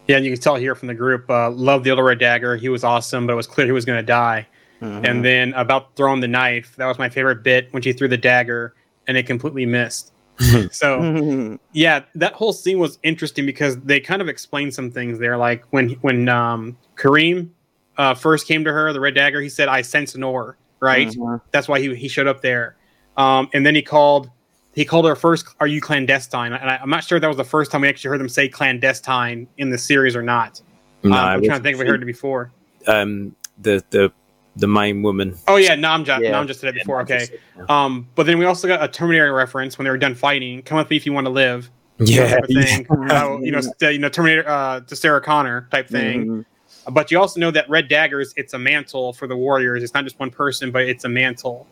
Yeah, 0.06 0.16
and 0.18 0.24
you 0.24 0.30
can 0.32 0.40
tell 0.40 0.54
here 0.54 0.76
from 0.76 0.86
the 0.86 0.94
group, 0.94 1.28
uh, 1.28 1.50
love 1.50 1.82
the 1.82 1.90
other 1.90 2.04
red 2.04 2.20
dagger. 2.20 2.54
He 2.56 2.68
was 2.68 2.84
awesome, 2.84 3.26
but 3.26 3.32
it 3.32 3.36
was 3.36 3.48
clear 3.48 3.66
he 3.66 3.72
was 3.72 3.84
going 3.84 3.98
to 3.98 4.06
die. 4.06 4.46
Mhm. 4.80 5.08
And 5.08 5.24
then 5.24 5.52
about 5.54 5.96
throwing 5.96 6.20
the 6.20 6.28
knife, 6.28 6.76
that 6.76 6.86
was 6.86 6.98
my 6.98 7.08
favorite 7.08 7.42
bit 7.42 7.68
when 7.72 7.82
she 7.82 7.92
threw 7.92 8.06
the 8.06 8.16
dagger 8.18 8.74
and 9.08 9.16
it 9.16 9.24
completely 9.26 9.66
missed. 9.66 10.12
so 10.70 11.00
Mhm. 11.00 11.58
yeah, 11.72 12.00
that 12.14 12.34
whole 12.34 12.52
scene 12.52 12.78
was 12.78 12.98
interesting 13.02 13.46
because 13.46 13.78
they 13.80 14.00
kind 14.00 14.20
of 14.20 14.28
explained 14.28 14.74
some 14.74 14.90
things 14.90 15.18
there. 15.18 15.36
Like 15.36 15.64
when 15.70 15.90
when 16.02 16.28
um, 16.28 16.76
Kareem 16.96 17.48
uh, 17.96 18.14
first 18.14 18.46
came 18.46 18.64
to 18.64 18.72
her, 18.72 18.92
the 18.92 19.00
red 19.00 19.14
dagger, 19.14 19.40
he 19.40 19.48
said, 19.48 19.68
"I 19.68 19.82
sense 19.82 20.16
Noor." 20.16 20.56
Right. 20.80 21.08
Mhm. 21.08 21.40
That's 21.52 21.68
why 21.68 21.80
he 21.80 21.94
he 21.94 22.08
showed 22.08 22.26
up 22.26 22.42
there. 22.42 22.76
Um, 23.16 23.48
and 23.54 23.64
then 23.64 23.74
he 23.74 23.80
called 23.82 24.30
he 24.74 24.84
called 24.84 25.06
her 25.06 25.16
first. 25.16 25.46
Are 25.58 25.66
you 25.66 25.80
clandestine? 25.80 26.52
And 26.52 26.68
I, 26.70 26.76
I'm 26.76 26.90
not 26.90 27.02
sure 27.04 27.16
if 27.16 27.22
that 27.22 27.28
was 27.28 27.38
the 27.38 27.44
first 27.44 27.70
time 27.70 27.80
we 27.80 27.88
actually 27.88 28.10
heard 28.10 28.20
them 28.20 28.28
say 28.28 28.46
clandestine 28.48 29.48
in 29.56 29.70
the 29.70 29.78
series 29.78 30.14
or 30.14 30.22
not. 30.22 30.60
No, 31.02 31.12
um, 31.16 31.24
I'm 31.24 31.42
it 31.42 31.46
trying 31.46 31.60
to 31.60 31.62
think 31.62 31.74
if 31.76 31.80
we 31.80 31.86
heard 31.86 32.02
it 32.02 32.06
before. 32.06 32.52
um, 32.86 33.34
the 33.62 33.82
the 33.90 34.12
the 34.56 34.66
main 34.66 35.02
woman. 35.02 35.36
Oh 35.48 35.56
yeah, 35.56 35.76
Najma. 35.76 36.20
Yeah. 36.20 36.32
Najma 36.32 36.54
said 36.56 36.74
it 36.74 36.80
before. 36.80 37.00
Okay. 37.02 37.28
Um, 37.68 38.08
but 38.14 38.26
then 38.26 38.38
we 38.38 38.44
also 38.46 38.66
got 38.66 38.82
a 38.82 38.88
Terminator 38.88 39.32
reference 39.34 39.76
when 39.78 39.84
they 39.84 39.90
were 39.90 39.98
done 39.98 40.14
fighting. 40.14 40.62
Come 40.62 40.78
with 40.78 40.88
me 40.90 40.96
if 40.96 41.04
you 41.06 41.12
want 41.12 41.26
to 41.26 41.30
live. 41.32 41.70
Yeah, 41.98 42.40
thing. 42.46 42.86
You 43.42 43.52
know, 43.52 43.60
st- 43.60 43.92
you 43.94 43.98
know, 43.98 44.08
Terminator 44.08 44.48
uh, 44.48 44.80
to 44.80 44.96
Sarah 44.96 45.20
Connor 45.20 45.68
type 45.70 45.88
thing. 45.88 46.26
Mhm. 46.26 46.44
But 46.92 47.10
you 47.10 47.18
also 47.18 47.40
know 47.40 47.50
that 47.50 47.68
Red 47.68 47.88
Daggers, 47.88 48.32
it's 48.36 48.54
a 48.54 48.58
mantle 48.58 49.12
for 49.12 49.26
the 49.26 49.36
Warriors. 49.36 49.82
It's 49.82 49.92
not 49.94 50.04
just 50.04 50.18
one 50.20 50.30
person, 50.30 50.70
but 50.70 50.82
it's 50.82 51.04
a 51.04 51.08
mantle. 51.08 51.66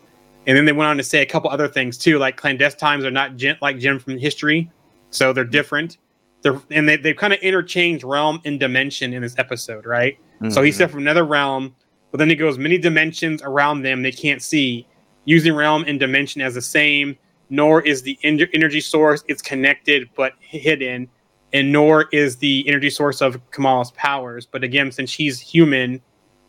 And 0.45 0.57
then 0.57 0.65
they 0.65 0.73
went 0.73 0.89
on 0.89 0.97
to 0.97 1.03
say 1.03 1.21
a 1.21 1.25
couple 1.25 1.49
other 1.49 1.67
things 1.67 1.97
too, 1.97 2.17
like 2.19 2.39
clandestines 2.39 3.03
are 3.03 3.11
not 3.11 3.37
Djinn, 3.37 3.57
like 3.61 3.79
Jim 3.79 3.97
from 3.97 4.17
history, 4.17 4.69
so 5.11 5.31
they're 5.33 5.43
different. 5.43 5.97
They're 6.41 6.59
and 6.69 6.87
they 6.87 6.97
they've 6.97 7.15
kind 7.15 7.33
of 7.33 7.39
interchanged 7.39 8.03
realm 8.03 8.41
and 8.45 8.59
dimension 8.59 9.13
in 9.13 9.21
this 9.21 9.35
episode, 9.39 9.85
right? 9.85 10.17
So 10.49 10.61
he 10.61 10.71
Mhm. 10.71 10.73
said 10.75 10.91
from 10.91 10.99
another 10.99 11.23
realm, 11.23 11.73
but 12.15 12.19
then 12.19 12.31
it 12.31 12.35
goes 12.35 12.57
many 12.57 12.77
dimensions 12.77 13.41
around 13.43 13.81
them 13.81 14.01
they 14.01 14.09
can't 14.09 14.41
see, 14.41 14.87
using 15.25 15.53
realm 15.53 15.83
and 15.85 15.99
dimension 15.99 16.39
as 16.39 16.53
the 16.53 16.61
same. 16.61 17.17
Noor 17.49 17.81
is 17.81 18.03
the 18.03 18.17
en- 18.23 18.39
energy 18.53 18.79
source; 18.79 19.21
it's 19.27 19.41
connected 19.41 20.07
but 20.15 20.31
hidden, 20.39 21.09
and 21.51 21.73
Noor 21.73 22.05
is 22.13 22.37
the 22.37 22.65
energy 22.69 22.89
source 22.89 23.19
of 23.19 23.37
Kamala's 23.51 23.91
powers. 23.91 24.45
But 24.45 24.63
again, 24.63 24.93
since 24.93 25.09
she's 25.09 25.41
human, 25.41 26.01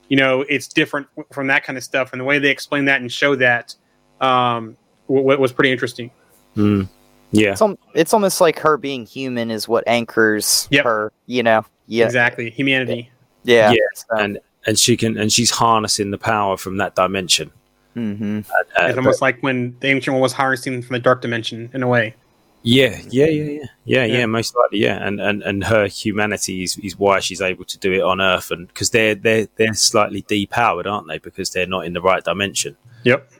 you 0.08 0.16
know 0.16 0.42
it's 0.42 0.68
different 0.68 1.08
w- 1.16 1.26
from 1.32 1.48
that 1.48 1.64
kind 1.64 1.76
of 1.76 1.82
stuff. 1.82 2.12
And 2.12 2.20
the 2.20 2.24
way 2.24 2.38
they 2.38 2.50
explain 2.50 2.84
that 2.84 3.00
and 3.00 3.10
show 3.10 3.34
that 3.34 3.74
um, 4.20 4.76
w- 5.08 5.24
w- 5.24 5.40
was 5.40 5.50
pretty 5.52 5.72
interesting. 5.72 6.12
Mm. 6.56 6.88
yeah. 7.32 7.50
It's, 7.50 7.60
al- 7.60 7.76
it's 7.92 8.14
almost 8.14 8.40
like 8.40 8.60
her 8.60 8.76
being 8.76 9.04
human 9.04 9.50
is 9.50 9.66
what 9.66 9.82
anchors 9.88 10.68
Yep. 10.70 10.84
her, 10.84 11.12
you 11.26 11.42
know? 11.42 11.66
Yeah. 11.88 12.04
Exactly, 12.04 12.50
humanity. 12.50 13.10
Yeah. 13.42 13.72
Yeah, 13.72 13.78
So, 13.94 14.16
and 14.16 14.38
and 14.66 14.78
she 14.78 14.96
can 14.96 15.16
and 15.16 15.32
she's 15.32 15.50
harnessing 15.50 16.10
the 16.10 16.18
power 16.18 16.56
from 16.56 16.76
that 16.78 16.94
dimension. 16.94 17.50
mhm. 17.96 18.44
Uh, 18.50 18.52
it's 18.62 18.72
but- 18.76 18.98
almost 18.98 19.22
like 19.22 19.42
when 19.42 19.76
the 19.80 19.88
ancient 19.88 20.12
one 20.14 20.20
was 20.22 20.32
harnessing 20.32 20.82
from 20.82 20.94
the 20.94 21.00
dark 21.00 21.22
dimension 21.22 21.70
in 21.72 21.82
a 21.82 21.86
way. 21.88 22.14
yeah, 22.62 22.98
yeah, 23.10 23.26
yeah, 23.26 23.44
yeah, 23.44 23.50
yeah, 23.52 24.04
Yeah. 24.04 24.04
yeah. 24.18 24.26
Most 24.26 24.54
likely, 24.56 24.80
yeah. 24.80 25.06
And 25.06 25.20
and 25.20 25.42
and 25.42 25.64
her 25.64 25.86
humanity 25.86 26.62
is, 26.64 26.76
is 26.78 26.98
why 26.98 27.20
she's 27.20 27.40
able 27.40 27.64
to 27.64 27.78
do 27.78 27.92
it 27.92 28.02
on 28.02 28.20
Earth, 28.20 28.50
and 28.50 28.66
because 28.68 28.90
they're 28.90 29.14
they're 29.14 29.46
they're 29.56 29.74
slightly 29.74 30.22
depowered, 30.22 30.86
aren't 30.86 31.06
they? 31.08 31.18
Because 31.18 31.50
they're 31.50 31.66
not 31.66 31.84
in 31.86 31.92
the 31.92 32.00
right 32.02 32.22
dimension. 32.24 32.76
Yep. 33.04 33.30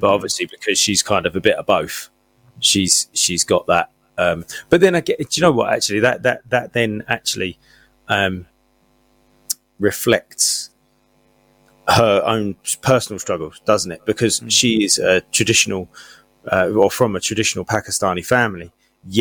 But 0.00 0.08
obviously, 0.10 0.46
because 0.46 0.78
she's 0.78 1.02
kind 1.02 1.24
of 1.26 1.36
a 1.36 1.40
bit 1.40 1.56
of 1.56 1.66
both, 1.66 2.08
she's 2.58 3.08
she's 3.12 3.44
got 3.44 3.66
that. 3.68 3.90
Um, 4.16 4.44
but 4.70 4.80
then 4.80 4.94
I 4.94 5.00
get, 5.00 5.18
do 5.18 5.26
you 5.32 5.42
know 5.42 5.52
what? 5.52 5.72
Actually, 5.72 6.00
that 6.00 6.22
that 6.24 6.40
that 6.48 6.72
then 6.72 7.04
actually 7.06 7.58
um, 8.08 8.46
reflects 9.84 10.70
her 12.00 12.22
own 12.34 12.56
personal 12.82 13.18
struggles, 13.18 13.60
doesn't 13.66 13.92
it? 13.92 14.02
Because 14.06 14.42
she 14.48 14.70
is 14.84 14.98
a 14.98 15.20
traditional, 15.36 15.82
uh, 16.50 16.68
or 16.82 16.90
from 16.90 17.14
a 17.14 17.20
traditional 17.20 17.64
Pakistani 17.64 18.24
family, 18.24 18.72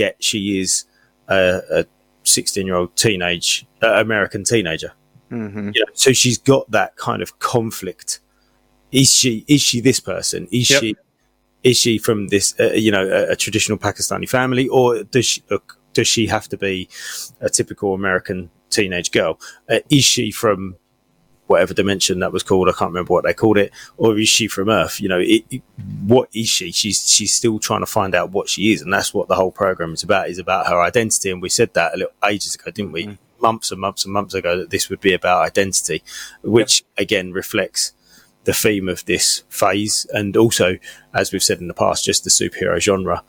yet 0.01 0.15
she 0.29 0.59
is 0.61 0.85
a, 1.27 1.61
a 1.79 1.85
sixteen-year-old 2.23 2.95
teenage 2.95 3.65
uh, 3.83 3.93
American 4.05 4.43
teenager 4.43 4.91
Mhm. 5.31 5.71
you 5.75 5.81
know, 5.81 5.91
so 5.93 6.13
she's 6.13 6.37
got 6.37 6.63
that 6.71 6.95
kind 7.07 7.21
of 7.25 7.29
conflict. 7.39 8.19
Is 8.91 9.09
she? 9.19 9.43
Is 9.55 9.61
she 9.61 9.81
this 9.81 9.99
person? 9.99 10.47
Is 10.51 10.69
Yep. 10.69 10.79
she? 10.81 10.95
Is 11.63 11.77
she 11.83 11.97
from 11.97 12.27
this? 12.27 12.53
Uh, 12.59 12.73
you 12.85 12.91
know, 12.95 13.05
a, 13.19 13.31
a 13.31 13.35
traditional 13.35 13.77
Pakistani 13.87 14.27
family, 14.29 14.67
or 14.67 15.03
does 15.15 15.25
she? 15.25 15.41
Uh, 15.49 15.57
does 15.93 16.07
she 16.07 16.27
have 16.27 16.47
to 16.49 16.57
be 16.57 16.89
a 17.41 17.49
typical 17.49 17.93
American 17.93 18.49
teenage 18.69 19.11
girl? 19.11 19.39
Uh, 19.69 19.79
is 19.89 20.03
she 20.03 20.31
from 20.31 20.75
whatever 21.47 21.73
dimension 21.73 22.19
that 22.19 22.31
was 22.31 22.43
called? 22.43 22.69
I 22.69 22.71
can't 22.71 22.89
remember 22.91 23.13
what 23.13 23.23
they 23.25 23.33
called 23.33 23.57
it. 23.57 23.71
Or 23.97 24.17
is 24.17 24.29
she 24.29 24.47
from 24.47 24.69
Earth? 24.69 24.99
You 25.01 25.09
know, 25.09 25.19
it, 25.19 25.43
it- 25.49 25.61
what 26.05 26.29
is 26.33 26.47
she? 26.49 26.71
She's 26.71 27.07
she's 27.09 27.33
still 27.33 27.59
trying 27.59 27.81
to 27.81 27.85
find 27.85 28.15
out 28.15 28.31
what 28.31 28.49
she 28.49 28.71
is, 28.73 28.81
and 28.81 28.91
that's 28.91 29.13
what 29.13 29.27
the 29.27 29.35
whole 29.35 29.51
program 29.51 29.93
is 29.93 30.03
about. 30.03 30.29
Is 30.29 30.39
about 30.39 30.67
her 30.67 30.81
identity, 30.81 31.29
and 31.31 31.41
we 31.41 31.49
said 31.49 31.73
that 31.73 31.93
a 31.93 31.97
little 31.97 32.13
ages 32.25 32.55
ago, 32.55 32.71
didn't 32.71 32.91
we? 32.91 33.17
Months 33.41 33.71
and 33.71 33.81
months 33.81 34.05
and 34.05 34.13
months 34.13 34.33
ago 34.33 34.57
that 34.57 34.69
this 34.69 34.89
would 34.89 35.01
be 35.01 35.13
about 35.13 35.45
identity, 35.45 36.01
which 36.43 36.83
again 36.97 37.31
reflects 37.33 37.93
the 38.45 38.53
theme 38.53 38.89
of 38.89 39.05
this 39.05 39.43
phase, 39.49 40.05
and 40.13 40.35
also, 40.35 40.77
as 41.13 41.31
we've 41.31 41.43
said 41.43 41.59
in 41.59 41.67
the 41.67 41.73
past, 41.73 42.03
just 42.05 42.23
the 42.25 42.29
superhero 42.29 42.79
genre 42.79 43.23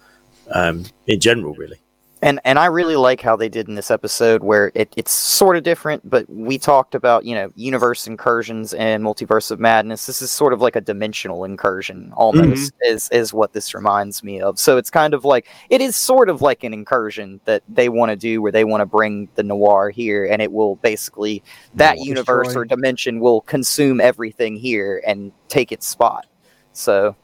um, 0.50 0.84
in 1.06 1.20
general, 1.20 1.54
really. 1.54 1.80
And 2.24 2.40
and 2.46 2.58
I 2.58 2.66
really 2.66 2.96
like 2.96 3.20
how 3.20 3.36
they 3.36 3.50
did 3.50 3.68
in 3.68 3.74
this 3.74 3.90
episode 3.90 4.42
where 4.42 4.72
it, 4.74 4.90
it's 4.96 5.12
sort 5.12 5.58
of 5.58 5.62
different, 5.62 6.08
but 6.08 6.24
we 6.30 6.56
talked 6.56 6.94
about, 6.94 7.26
you 7.26 7.34
know, 7.34 7.52
universe 7.54 8.06
incursions 8.06 8.72
and 8.72 9.04
multiverse 9.04 9.50
of 9.50 9.60
madness. 9.60 10.06
This 10.06 10.22
is 10.22 10.30
sort 10.30 10.54
of 10.54 10.62
like 10.62 10.74
a 10.74 10.80
dimensional 10.80 11.44
incursion 11.44 12.14
almost 12.16 12.72
mm-hmm. 12.72 12.94
is 12.94 13.10
is 13.10 13.34
what 13.34 13.52
this 13.52 13.74
reminds 13.74 14.24
me 14.24 14.40
of. 14.40 14.58
So 14.58 14.78
it's 14.78 14.88
kind 14.88 15.12
of 15.12 15.26
like 15.26 15.48
it 15.68 15.82
is 15.82 15.96
sort 15.96 16.30
of 16.30 16.40
like 16.40 16.64
an 16.64 16.72
incursion 16.72 17.42
that 17.44 17.62
they 17.68 17.90
want 17.90 18.08
to 18.08 18.16
do 18.16 18.40
where 18.40 18.52
they 18.52 18.64
want 18.64 18.80
to 18.80 18.86
bring 18.86 19.28
the 19.34 19.42
noir 19.42 19.90
here 19.90 20.24
and 20.24 20.40
it 20.40 20.50
will 20.50 20.76
basically 20.76 21.42
that 21.74 21.98
Will 21.98 22.06
universe 22.06 22.46
destroy- 22.46 22.62
or 22.62 22.64
dimension 22.64 23.20
will 23.20 23.42
consume 23.42 24.00
everything 24.00 24.56
here 24.56 25.02
and 25.06 25.30
take 25.48 25.72
its 25.72 25.86
spot. 25.86 26.24
So 26.72 27.16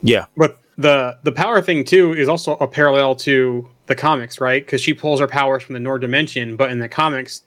Yeah, 0.00 0.26
But 0.36 0.60
the 0.76 1.18
the 1.22 1.32
power 1.32 1.62
thing 1.62 1.84
too 1.84 2.12
is 2.14 2.28
also 2.28 2.52
a 2.56 2.66
parallel 2.66 3.14
to 3.16 3.68
the 3.86 3.94
comics, 3.94 4.40
right? 4.40 4.64
Because 4.64 4.80
she 4.80 4.94
pulls 4.94 5.20
her 5.20 5.26
powers 5.26 5.62
from 5.62 5.74
the 5.74 5.80
Nord 5.80 6.00
dimension, 6.00 6.56
but 6.56 6.70
in 6.70 6.78
the 6.78 6.88
comics, 6.88 7.42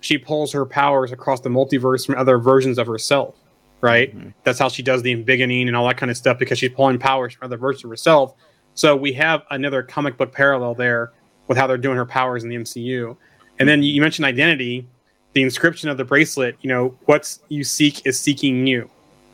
she 0.00 0.16
pulls 0.16 0.52
her 0.52 0.64
powers 0.64 1.12
across 1.12 1.40
the 1.40 1.48
multiverse 1.48 2.06
from 2.06 2.16
other 2.16 2.38
versions 2.38 2.78
of 2.78 2.86
herself, 2.86 3.34
right? 3.80 4.14
That's 4.44 4.58
how 4.58 4.68
she 4.68 4.82
does 4.82 5.02
the 5.02 5.12
embiggening 5.14 5.66
and 5.66 5.76
all 5.76 5.86
that 5.88 5.96
kind 5.96 6.10
of 6.10 6.16
stuff 6.16 6.38
because 6.38 6.58
she's 6.58 6.70
pulling 6.72 6.98
powers 6.98 7.34
from 7.34 7.46
other 7.46 7.56
versions 7.56 7.84
of 7.84 7.90
herself. 7.90 8.34
So 8.74 8.96
we 8.96 9.12
have 9.14 9.42
another 9.50 9.82
comic 9.82 10.16
book 10.16 10.32
parallel 10.32 10.74
there 10.74 11.12
with 11.48 11.58
how 11.58 11.66
they're 11.66 11.76
doing 11.76 11.96
her 11.96 12.06
powers 12.06 12.44
in 12.44 12.48
the 12.48 12.56
MCU. 12.56 13.16
And 13.58 13.68
then 13.68 13.82
you 13.82 14.00
mentioned 14.00 14.24
identity, 14.24 14.86
the 15.34 15.42
inscription 15.42 15.90
of 15.90 15.96
the 15.98 16.04
bracelet. 16.04 16.56
You 16.62 16.68
know, 16.68 16.96
what's 17.04 17.40
you 17.48 17.64
seek 17.64 18.06
is 18.06 18.18
seeking 18.18 18.66
you. 18.66 18.88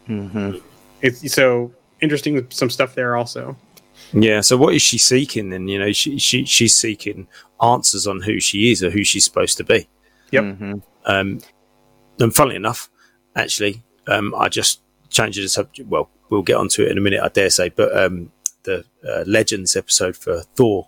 mhm. 0.09 0.61
It's 1.03 1.33
so 1.33 1.71
interesting. 2.01 2.47
Some 2.51 2.71
stuff 2.71 2.95
there 2.95 3.17
also. 3.17 3.57
Yeah. 4.13 4.41
So 4.41 4.57
what 4.57 4.75
is 4.75 4.83
she 4.83 4.99
seeking? 4.99 5.51
Then 5.51 5.69
you 5.69 5.79
know, 5.79 5.93
she 5.93 6.19
she 6.19 6.45
she's 6.45 6.75
seeking 6.75 7.27
answers 7.63 8.07
on 8.07 8.21
who 8.23 8.41
she 8.41 8.71
is 8.71 8.83
or 8.83 8.91
who 8.91 9.05
she's 9.05 9.25
supposed 9.25 9.57
to 9.59 9.65
be. 9.65 9.89
Yep. 10.31 10.45
Mhm. 10.45 10.83
Um, 11.05 11.41
and 12.19 12.35
funnily 12.35 12.57
enough, 12.57 12.91
actually, 13.35 13.83
um, 14.07 14.35
I 14.35 14.49
just 14.49 14.81
changed 15.11 15.39
the 15.43 15.49
subject. 15.49 15.89
Well, 15.89 16.11
we'll 16.31 16.43
get 16.43 16.57
onto 16.57 16.83
it 16.83 16.91
in 16.91 16.99
a 16.99 17.01
minute, 17.01 17.21
I 17.23 17.29
dare 17.29 17.51
say. 17.51 17.69
But 17.69 17.97
um, 17.97 18.33
the 18.65 18.85
uh, 19.09 19.25
Legends 19.27 19.77
episode 19.77 20.17
for 20.17 20.43
Thor 20.57 20.87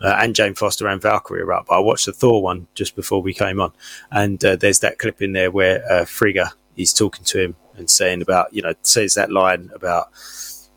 uh, 0.00 0.16
and 0.18 0.34
Jane 0.34 0.54
Foster 0.54 0.88
and 0.88 1.00
Valkyrie 1.00 1.42
are 1.42 1.52
up. 1.52 1.66
I 1.70 1.78
watched 1.78 2.06
the 2.06 2.12
Thor 2.12 2.42
one 2.42 2.66
just 2.74 2.96
before 2.96 3.22
we 3.22 3.34
came 3.34 3.60
on, 3.60 3.72
and 4.10 4.44
uh, 4.44 4.56
there's 4.56 4.80
that 4.80 4.98
clip 4.98 5.22
in 5.22 5.32
there 5.32 5.50
where 5.50 5.84
uh, 5.90 6.04
Frigga 6.04 6.52
is 6.76 6.92
talking 6.92 7.24
to 7.26 7.40
him 7.40 7.56
and 7.76 7.88
saying 7.88 8.22
about, 8.22 8.52
you 8.52 8.62
know, 8.62 8.74
says 8.82 9.14
that 9.14 9.30
line 9.30 9.70
about 9.74 10.08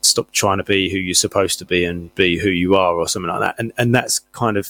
stop 0.02 0.32
trying 0.32 0.58
to 0.60 0.64
be 0.64 0.90
who 0.90 0.98
you're 0.98 1.14
supposed 1.16 1.58
to 1.60 1.66
be 1.66 1.84
and 1.84 2.14
be 2.16 2.38
who 2.38 2.50
you 2.50 2.76
are 2.76 2.96
or 2.96 3.08
something 3.08 3.30
like 3.30 3.40
that. 3.42 3.56
And 3.58 3.72
and 3.78 3.94
that's 3.94 4.20
kind 4.20 4.58
of 4.58 4.70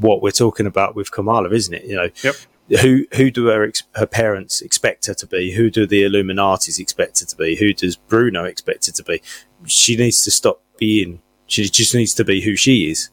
what 0.00 0.22
we're 0.22 0.30
talking 0.30 0.66
about 0.66 0.94
with 0.94 1.10
Kamala, 1.12 1.50
isn't 1.50 1.74
it? 1.74 1.84
You 1.84 1.96
know, 1.96 2.08
Yep. 2.22 2.34
who 2.80 3.04
who 3.14 3.30
do 3.30 3.46
her 3.46 3.64
ex- 3.64 3.82
her 3.94 4.06
parents 4.06 4.60
expect 4.62 5.06
her 5.06 5.14
to 5.14 5.26
be? 5.26 5.52
Who 5.52 5.70
do 5.70 5.86
the 5.86 6.02
Illuminatis 6.02 6.78
expect 6.78 7.20
her 7.20 7.26
to 7.26 7.36
be? 7.36 7.56
Who 7.56 7.72
does 7.72 7.96
Bruno 7.96 8.44
expect 8.44 8.86
her 8.86 8.92
to 8.92 9.02
be? 9.04 9.22
She 9.66 9.96
needs 9.96 10.24
to 10.24 10.30
stop 10.30 10.62
being. 10.78 11.20
She 11.46 11.64
just 11.68 11.94
needs 11.94 12.14
to 12.14 12.24
be 12.24 12.40
who 12.40 12.56
she 12.56 12.90
is. 12.90 13.10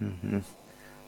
Mm-hmm. 0.00 0.38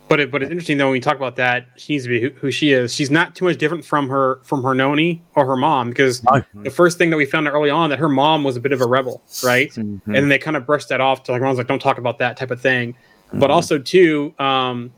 But 0.07 0.21
it, 0.21 0.31
but 0.31 0.43
it's 0.43 0.51
interesting 0.51 0.77
though 0.77 0.87
when 0.87 0.93
we 0.93 1.01
talk 1.01 1.17
about 1.17 1.37
that, 1.37 1.67
she 1.77 1.95
needs 1.95 2.05
to 2.05 2.11
be 2.11 2.21
who, 2.21 2.29
who 2.31 2.51
she 2.51 2.73
is. 2.73 2.95
She's 2.95 3.11
not 3.11 3.35
too 3.35 3.47
much 3.47 3.57
different 3.57 3.85
from 3.85 4.09
her 4.09 4.41
from 4.45 4.63
her 4.63 4.75
noni 4.75 5.23
or 5.35 5.47
her 5.47 5.57
mom 5.57 5.89
because 5.89 6.23
No. 6.25 6.43
the 6.63 6.71
first 6.71 6.99
thing 6.99 7.11
that 7.11 7.17
we 7.17 7.25
found 7.25 7.49
out 7.49 7.55
early 7.55 7.71
on 7.71 7.89
that 7.91 7.99
her 7.99 8.09
mom 8.09 8.45
was 8.45 8.57
a 8.57 8.61
bit 8.61 8.73
of 8.73 8.81
a 8.83 8.87
rebel, 8.87 9.23
right? 9.43 9.71
Mhm. 9.71 10.01
And 10.07 10.15
then 10.15 10.29
they 10.29 10.39
kind 10.39 10.57
of 10.57 10.67
brushed 10.67 10.91
that 10.91 11.01
off 11.01 11.23
to 11.25 11.33
like 11.33 11.39
everyone's 11.39 11.59
like, 11.59 11.69
don't 11.69 11.81
talk 11.81 11.99
about 11.99 12.19
that 12.19 12.37
type 12.37 12.51
of 12.51 12.61
thing. 12.61 12.93
Mm-hmm. 12.93 13.39
But 13.39 13.51
also 13.51 13.79
too, 13.79 14.35
um, 14.39 14.93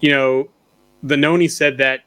you 0.00 0.10
know, 0.10 0.48
the 1.02 1.16
noni 1.16 1.48
said 1.48 1.78
that 1.78 2.00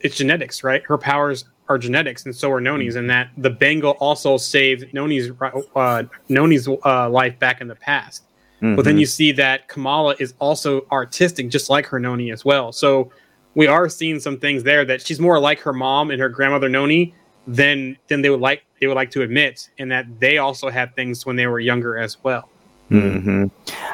it's 0.00 0.16
genetics, 0.16 0.64
right? 0.64 0.82
Her 0.84 0.96
powers 0.98 1.44
are 1.68 1.78
genetics, 1.78 2.24
and 2.24 2.34
so 2.34 2.50
are 2.50 2.60
Noni's, 2.60 2.96
and 2.96 3.08
that 3.08 3.30
the 3.38 3.48
bangle 3.48 3.92
also 3.92 4.36
saved 4.36 4.92
Noni's 4.92 5.30
uh, 5.76 6.02
Noni's 6.28 6.68
uh, 6.68 7.08
life 7.08 7.38
back 7.38 7.60
in 7.60 7.68
the 7.68 7.76
past. 7.76 8.24
But 8.62 8.84
then 8.84 8.96
Mhm. 8.96 9.00
you 9.00 9.06
see 9.06 9.32
that 9.32 9.66
Kamala 9.66 10.14
is 10.20 10.34
also 10.38 10.86
artistic, 10.92 11.48
just 11.48 11.68
like 11.68 11.84
her 11.86 11.98
Noni 11.98 12.30
as 12.30 12.44
well. 12.44 12.70
So 12.70 13.10
we 13.56 13.66
are 13.66 13.88
seeing 13.88 14.20
some 14.20 14.38
things 14.38 14.62
there 14.62 14.84
that 14.84 15.04
she's 15.04 15.18
more 15.18 15.40
like 15.40 15.58
her 15.60 15.72
mom 15.72 16.12
and 16.12 16.20
her 16.20 16.28
grandmother 16.28 16.68
Noni 16.68 17.12
than 17.48 17.98
than 18.06 18.22
they 18.22 18.30
would 18.30 18.40
like 18.40 18.62
they 18.80 18.86
would 18.86 18.94
like 18.94 19.10
to 19.10 19.22
admit, 19.22 19.68
and 19.80 19.90
that 19.90 20.06
they 20.20 20.38
also 20.38 20.70
had 20.70 20.94
things 20.94 21.26
when 21.26 21.34
they 21.34 21.48
were 21.48 21.58
younger 21.58 21.98
as 21.98 22.22
well. 22.22 22.48
hmm 22.88 23.46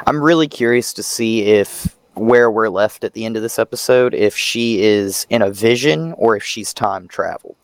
I'm 0.07 0.23
really 0.23 0.49
curious 0.49 0.93
to 0.95 1.03
see 1.03 1.43
if 1.45 1.97
where 2.15 2.51
we're 2.51 2.69
left 2.69 3.05
at 3.05 3.15
the 3.15 3.25
end 3.25 3.37
of 3.37 3.43
this 3.43 3.59
episode, 3.59 4.13
if 4.13 4.37
she 4.37 4.83
is 4.83 5.27
in 5.31 5.41
a 5.41 5.51
vision 5.51 6.13
or 6.19 6.37
if 6.37 6.45
she's 6.45 6.75
time 6.75 7.09
traveled. 7.09 7.57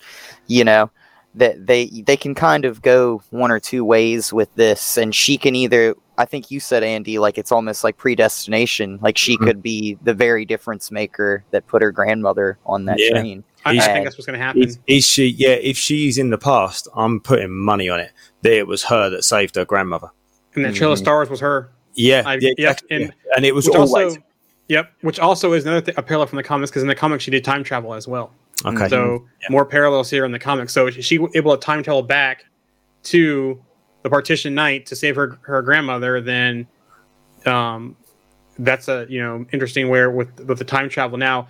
You 0.47 0.65
know, 0.65 0.91
that 1.35 1.67
they 1.67 1.87
they 1.87 2.17
can 2.17 2.35
kind 2.35 2.65
of 2.65 2.81
go 2.81 3.21
one 3.29 3.51
or 3.51 3.61
two 3.61 3.85
ways 3.85 4.33
with 4.33 4.55
this, 4.55 4.97
and 4.97 5.15
she 5.15 5.37
can 5.37 5.55
either. 5.55 5.95
I 6.17 6.25
think 6.25 6.51
you 6.51 6.61
said 6.61 6.83
Andy, 6.85 7.19
like 7.19 7.39
it's 7.39 7.51
almost 7.51 7.83
like 7.83 7.97
predestination. 7.97 8.99
Like 9.03 9.19
she 9.19 9.37
Mhm. 9.37 9.45
could 9.47 9.62
be 9.62 9.99
the 10.03 10.15
very 10.15 10.45
difference 10.45 10.91
maker 10.91 11.45
that 11.51 11.67
put 11.67 11.83
her 11.83 11.91
grandmother 11.91 12.59
on 12.67 12.85
that 12.85 12.99
Yeah. 12.99 13.11
train. 13.21 13.45
I, 13.65 13.71
I 13.71 13.73
He's- 13.75 13.87
think 13.87 14.05
that's 14.05 14.17
what's 14.17 14.27
going 14.27 14.39
to 14.39 14.45
happen. 14.45 14.62
Is, 14.62 14.79
is 14.87 15.05
she? 15.07 15.27
Yeah, 15.27 15.51
if 15.61 15.77
she's 15.77 16.19
in 16.19 16.31
the 16.31 16.39
past, 16.39 16.87
I'm 16.95 17.19
putting 17.21 17.51
money 17.51 17.89
on 17.89 17.99
it 18.01 18.12
that 18.43 18.53
it 18.53 18.67
was 18.67 18.85
her 18.85 19.11
that 19.11 19.25
saved 19.25 19.57
her 19.57 19.65
grandmother. 19.65 20.09
And 20.55 20.65
that 20.65 20.75
trailer 20.75 20.93
of 20.93 20.99
Mhm. 20.99 21.03
Star 21.03 21.15
Wars 21.17 21.31
was 21.31 21.41
her. 21.41 21.71
Yeah, 21.95 22.23
I- 22.27 22.35
yeah, 22.35 22.39
yeah, 22.59 22.71
exactly, 22.71 22.89
and- 22.97 23.05
yeah. 23.07 23.33
and 23.37 23.45
it 23.45 23.55
was 23.55 23.67
always 23.69 23.93
also, 23.93 24.23
yep. 24.69 24.91
Which 25.01 25.19
also 25.19 25.53
is 25.53 25.65
another 25.65 25.81
th- 25.81 25.97
a 25.99 26.03
parallel 26.03 26.27
from 26.29 26.37
the 26.37 26.43
comics 26.43 26.71
because 26.71 26.83
in 26.83 26.89
the 26.89 26.95
comics 26.95 27.25
she 27.25 27.31
did 27.31 27.43
time 27.45 27.65
travel 27.65 27.95
as 27.95 28.07
well. 28.07 28.33
okay. 28.65 28.89
So 28.89 29.25
more 29.51 29.65
parallels 29.65 30.11
here 30.11 30.25
in 30.25 30.31
the 30.33 30.39
comics. 30.39 30.73
So 30.73 30.89
she 30.91 31.03
she 31.03 31.19
able 31.35 31.57
to 31.57 31.59
time 31.61 31.83
travel 31.83 32.03
back 32.03 32.45
to 33.05 33.61
the 34.05 34.11
partition 34.11 34.55
night 34.55 34.87
to 34.87 34.95
save 34.95 35.17
her 35.17 35.39
her 35.43 35.63
grandmother. 35.63 36.21
Then, 36.21 36.69
um, 37.47 37.97
that's 38.59 38.87
a 38.87 39.07
you 39.09 39.21
know 39.21 39.45
interesting 39.53 39.89
where 39.89 40.11
with 40.13 40.29
with 40.45 40.59
the 40.59 40.65
time 40.65 40.89
travel 40.89 41.19
now, 41.19 41.49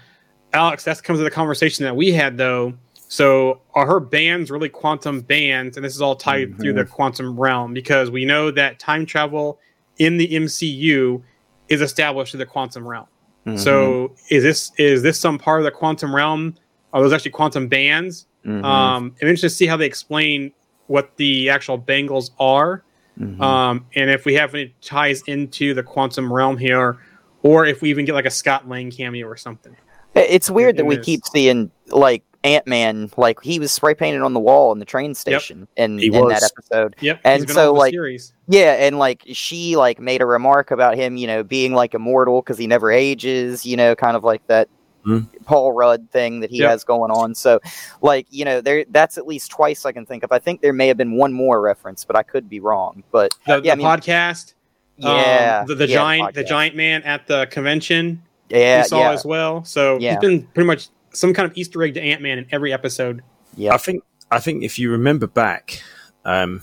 Alex. 0.54 0.84
That 0.84 1.02
comes 1.02 1.18
to 1.18 1.24
the 1.24 1.30
conversation 1.30 1.84
that 1.84 1.94
we 1.94 2.12
had 2.12 2.38
though. 2.38 2.72
So 3.08 3.60
are 3.74 3.86
her 3.86 4.00
bands 4.00 4.50
really 4.50 4.70
quantum 4.70 5.20
bands? 5.20 5.76
And 5.76 5.84
this 5.84 5.94
is 5.94 6.00
all 6.00 6.16
tied 6.16 6.56
through 6.58 6.72
the 6.72 6.84
quantum 6.84 7.38
realm 7.38 7.74
because 7.74 8.10
we 8.10 8.24
know 8.24 8.50
that 8.52 8.78
time 8.78 9.04
travel 9.04 9.58
in 9.98 10.16
the 10.16 10.26
MCU 10.28 11.22
is 11.68 11.80
established 11.80 12.32
through 12.32 12.38
the 12.38 12.46
quantum 12.46 12.86
realm. 12.88 13.06
Mhm. 13.46 13.58
So 13.58 14.14
is 14.30 14.42
this 14.42 14.72
is 14.78 15.02
this 15.02 15.20
some 15.20 15.38
part 15.38 15.60
of 15.60 15.64
the 15.64 15.70
quantum 15.70 16.14
realm? 16.14 16.54
Are 16.92 17.02
those 17.02 17.12
actually 17.12 17.32
quantum 17.32 17.68
bands? 17.68 18.26
Mhm. 18.46 18.64
Um, 18.64 19.14
I'm 19.20 19.28
interested 19.28 19.48
to 19.48 19.54
see 19.54 19.66
how 19.66 19.76
they 19.76 19.86
explain 19.86 20.52
what 20.86 21.16
the 21.16 21.50
actual 21.50 21.76
bangles 21.78 22.30
are, 22.38 22.82
Mhm. 23.18 23.40
um, 23.40 23.86
and 23.94 24.10
if 24.10 24.24
we 24.24 24.34
have 24.34 24.54
any 24.54 24.74
ties 24.80 25.22
into 25.26 25.72
the 25.74 25.82
quantum 25.82 26.32
realm 26.32 26.56
here, 26.58 26.96
or 27.42 27.64
if 27.66 27.80
we 27.82 27.90
even 27.90 28.04
get 28.04 28.14
like 28.14 28.26
a 28.26 28.30
Scott 28.30 28.68
Lang 28.68 28.90
cameo 28.90 29.26
or 29.26 29.36
something. 29.36 29.76
It's 30.14 30.48
weird 30.50 30.76
that 30.76 30.82
in 30.82 30.86
we 30.86 30.96
this. 30.96 31.04
keep 31.06 31.20
seeing 31.26 31.70
like 31.88 32.22
Ant 32.44 32.66
Man, 32.66 33.10
like 33.16 33.40
he 33.42 33.58
was 33.58 33.72
spray 33.72 33.94
painted 33.94 34.22
on 34.22 34.32
the 34.34 34.40
wall 34.40 34.70
in 34.72 34.78
the 34.78 34.84
train 34.84 35.14
station 35.14 35.66
in, 35.76 35.98
He 35.98 36.06
in 36.06 36.12
was. 36.12 36.40
that 36.40 36.50
episode. 36.56 36.94
Yep, 37.00 37.20
And 37.24 37.40
he's 37.40 37.46
been 37.46 37.54
so, 37.54 37.72
on 37.72 37.78
like, 37.78 37.92
series. 37.92 38.32
Yeah, 38.48 38.72
and 38.74 38.98
like 38.98 39.22
she 39.32 39.76
like 39.76 39.98
made 40.00 40.20
a 40.20 40.26
remark 40.26 40.70
about 40.70 40.96
him, 40.96 41.16
you 41.16 41.26
know, 41.26 41.42
being 41.42 41.72
like 41.72 41.94
immortal 41.94 42.42
because 42.42 42.58
he 42.58 42.66
never 42.66 42.90
ages, 42.92 43.64
you 43.64 43.76
know, 43.76 43.94
kind 43.96 44.16
of 44.16 44.24
like 44.24 44.46
that 44.48 44.68
Hmm. 45.04 45.20
Paul 45.44 45.72
Rudd 45.72 46.10
thing 46.10 46.40
that 46.40 46.50
he 46.50 46.58
Yep. 46.58 46.70
has 46.70 46.84
going 46.84 47.10
on. 47.10 47.34
So, 47.34 47.60
like, 48.00 48.26
you 48.30 48.44
know, 48.44 48.60
there 48.60 48.84
that's 48.90 49.18
at 49.18 49.26
least 49.26 49.50
twice 49.50 49.84
I 49.84 49.92
can 49.92 50.06
think 50.06 50.22
of. 50.22 50.32
I 50.32 50.38
think 50.38 50.62
there 50.62 50.72
may 50.72 50.88
have 50.88 50.96
been 50.96 51.16
one 51.16 51.32
more 51.32 51.60
reference, 51.60 52.04
but 52.04 52.16
I 52.16 52.22
could 52.22 52.48
be 52.48 52.58
wrong. 52.60 53.04
But 53.12 53.34
the, 53.46 53.60
yeah, 53.62 53.72
I 53.72 53.74
mean, 53.76 53.86
podcast, 53.86 54.54
um, 55.02 55.16
yeah, 55.16 55.64
the, 55.66 55.74
the 55.74 55.88
yeah, 55.88 55.94
giant, 55.94 56.34
the 56.34 56.44
giant 56.44 56.74
man 56.76 57.02
at 57.02 57.26
the 57.26 57.46
convention 57.50 58.22
yeah, 58.48 58.82
we 58.82 58.88
saw 58.88 58.98
yeah, 59.00 59.12
as 59.12 59.24
well. 59.24 59.64
So 59.64 59.98
Yeah. 59.98 60.12
he's 60.12 60.20
been 60.20 60.46
pretty 60.54 60.66
much 60.66 60.88
some 61.12 61.34
kind 61.34 61.50
of 61.50 61.56
Easter 61.56 61.82
egg 61.82 61.94
to 61.94 62.00
Ant 62.02 62.22
Man 62.22 62.38
in 62.38 62.46
every 62.50 62.72
episode. 62.72 63.22
yeah. 63.56 63.74
I 63.74 63.76
think 63.78 64.02
I 64.30 64.38
think 64.40 64.64
if 64.64 64.78
you 64.78 64.90
remember 64.90 65.26
back 65.26 65.82
um, 66.24 66.62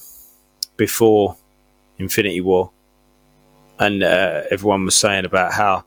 before 0.77 1.37
Infinity 1.99 2.41
War, 2.41 2.71
and 3.79 4.03
uh, 4.03 4.41
everyone 4.51 4.83
was 4.85 4.95
saying 4.95 5.25
about 5.25 5.53
how 5.53 5.85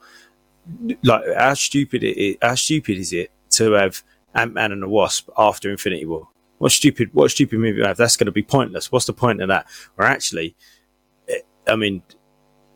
like 1.02 1.22
how 1.36 1.54
stupid 1.54 2.02
it 2.02 2.16
is, 2.16 2.36
how 2.42 2.54
stupid 2.54 2.98
is 2.98 3.12
it 3.12 3.30
to 3.50 3.72
have 3.72 4.02
Ant 4.34 4.54
Man 4.54 4.72
and 4.72 4.82
the 4.82 4.88
Wasp 4.88 5.28
after 5.36 5.70
Infinity 5.70 6.06
War? 6.06 6.28
What 6.58 6.72
stupid 6.72 7.10
what 7.12 7.30
stupid 7.30 7.58
movie 7.58 7.82
have? 7.82 7.96
That's 7.96 8.16
going 8.16 8.26
to 8.26 8.32
be 8.32 8.42
pointless. 8.42 8.90
What's 8.90 9.06
the 9.06 9.12
point 9.12 9.42
of 9.42 9.48
that? 9.48 9.66
Where 9.96 10.08
actually, 10.08 10.56
it, 11.26 11.46
I 11.66 11.76
mean, 11.76 12.02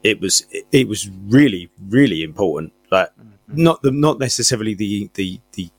it 0.02 0.20
was 0.20 0.46
it, 0.50 0.66
it 0.72 0.88
was 0.88 1.10
really 1.26 1.70
really 1.88 2.22
important. 2.22 2.72
Like 2.90 3.10
not 3.46 3.82
the 3.82 3.90
not 3.90 4.18
necessarily 4.18 4.74
the 4.74 5.10
the 5.14 5.40
the 5.52 5.70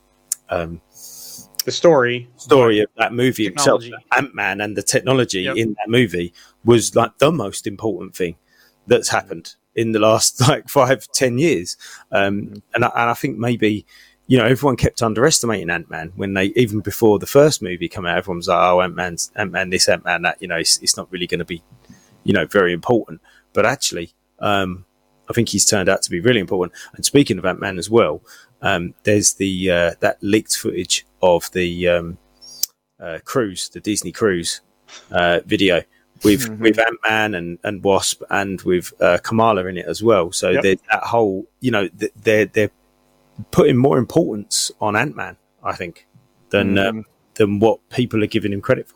um, 0.49 0.81
The 1.65 1.71
story, 1.71 2.27
story 2.37 2.79
of 2.79 2.89
that 2.97 3.13
movie 3.13 3.45
itself, 3.45 3.83
Ant 4.17 4.33
Man 4.33 4.61
and 4.61 4.75
the 4.75 4.81
technology 4.81 5.41
Yep. 5.41 5.57
in 5.57 5.75
that 5.79 5.89
movie 5.89 6.33
was 6.65 6.95
like 6.95 7.17
the 7.19 7.31
most 7.31 7.67
important 7.67 8.15
thing 8.15 8.35
that's 8.87 9.09
happened 9.09 9.55
in 9.79 9.93
the 9.93 9.99
last 9.99 10.41
like 10.47 10.67
five, 10.67 11.07
ten 11.13 11.37
years. 11.37 11.77
Um, 12.11 12.61
and, 12.73 12.83
I, 12.83 12.91
and 12.95 13.09
I 13.09 13.13
think 13.13 13.37
maybe, 13.37 13.85
you 14.27 14.37
know, 14.37 14.45
everyone 14.45 14.75
kept 14.75 15.01
underestimating 15.01 15.69
Ant 15.69 15.89
Man 15.89 16.11
when 16.15 16.33
they, 16.33 16.45
even 16.55 16.81
before 16.81 17.17
the 17.17 17.25
first 17.25 17.61
movie 17.61 17.87
come 17.87 18.05
out, 18.05 18.17
everyone 18.17 18.37
was 18.37 18.49
like, 18.49 18.59
oh, 18.59 18.81
Ant 18.81 18.95
Man's, 18.95 19.31
Ant 19.35 19.51
Man, 19.51 19.69
this, 19.69 19.87
Ant 19.87 20.03
Man, 20.03 20.21
that, 20.23 20.41
you 20.41 20.47
know, 20.47 20.57
it's, 20.57 20.77
it's 20.79 20.97
not 20.97 21.09
really 21.11 21.27
going 21.27 21.39
to 21.39 21.45
be, 21.45 21.63
you 22.25 22.33
know, 22.33 22.45
very 22.45 22.73
important. 22.73 23.21
But 23.53 23.65
actually, 23.65 24.13
um, 24.39 24.85
I 25.29 25.33
think 25.33 25.49
he's 25.49 25.65
turned 25.65 25.89
out 25.89 26.01
to 26.03 26.11
be 26.11 26.19
really 26.19 26.41
important. 26.41 26.73
And 26.95 27.05
speaking 27.05 27.37
of 27.37 27.45
Ant 27.45 27.61
Man 27.61 27.77
as 27.77 27.89
well, 27.89 28.21
um, 28.61 28.93
there's 29.03 29.35
the 29.35 29.71
uh, 29.71 29.91
that 30.01 30.17
leaked 30.21 30.57
footage 30.57 31.05
of 31.21 31.49
the 31.53 31.87
um, 31.87 32.17
uh, 32.99 33.19
cruise, 33.23 33.69
the 33.69 33.79
Disney 33.79 34.11
cruise 34.11 34.61
uh, 35.11 35.39
video 35.45 35.83
with 36.23 36.47
Mhm. 36.49 36.59
with 36.59 36.79
Ant 36.79 36.97
Man 37.07 37.35
and, 37.35 37.59
and 37.63 37.83
Wasp 37.83 38.21
and 38.29 38.61
with 38.63 38.93
uh, 39.01 39.17
Kamala 39.23 39.65
in 39.65 39.77
it 39.77 39.85
as 39.87 40.03
well. 40.03 40.31
So 40.31 40.49
Yep. 40.49 40.63
there's 40.63 40.79
that 40.91 41.03
whole, 41.03 41.47
you 41.61 41.71
know, 41.71 41.87
th- 41.87 42.11
they're 42.21 42.45
they're 42.45 42.71
putting 43.51 43.77
more 43.77 43.97
importance 43.97 44.71
on 44.81 44.95
Ant 44.95 45.15
Man, 45.15 45.37
I 45.63 45.73
think, 45.75 46.07
than 46.49 46.75
Mhm. 46.75 46.89
um, 46.89 47.05
than 47.35 47.59
what 47.59 47.79
people 47.89 48.21
are 48.23 48.27
giving 48.27 48.51
him 48.51 48.61
credit 48.61 48.87
for. 48.87 48.95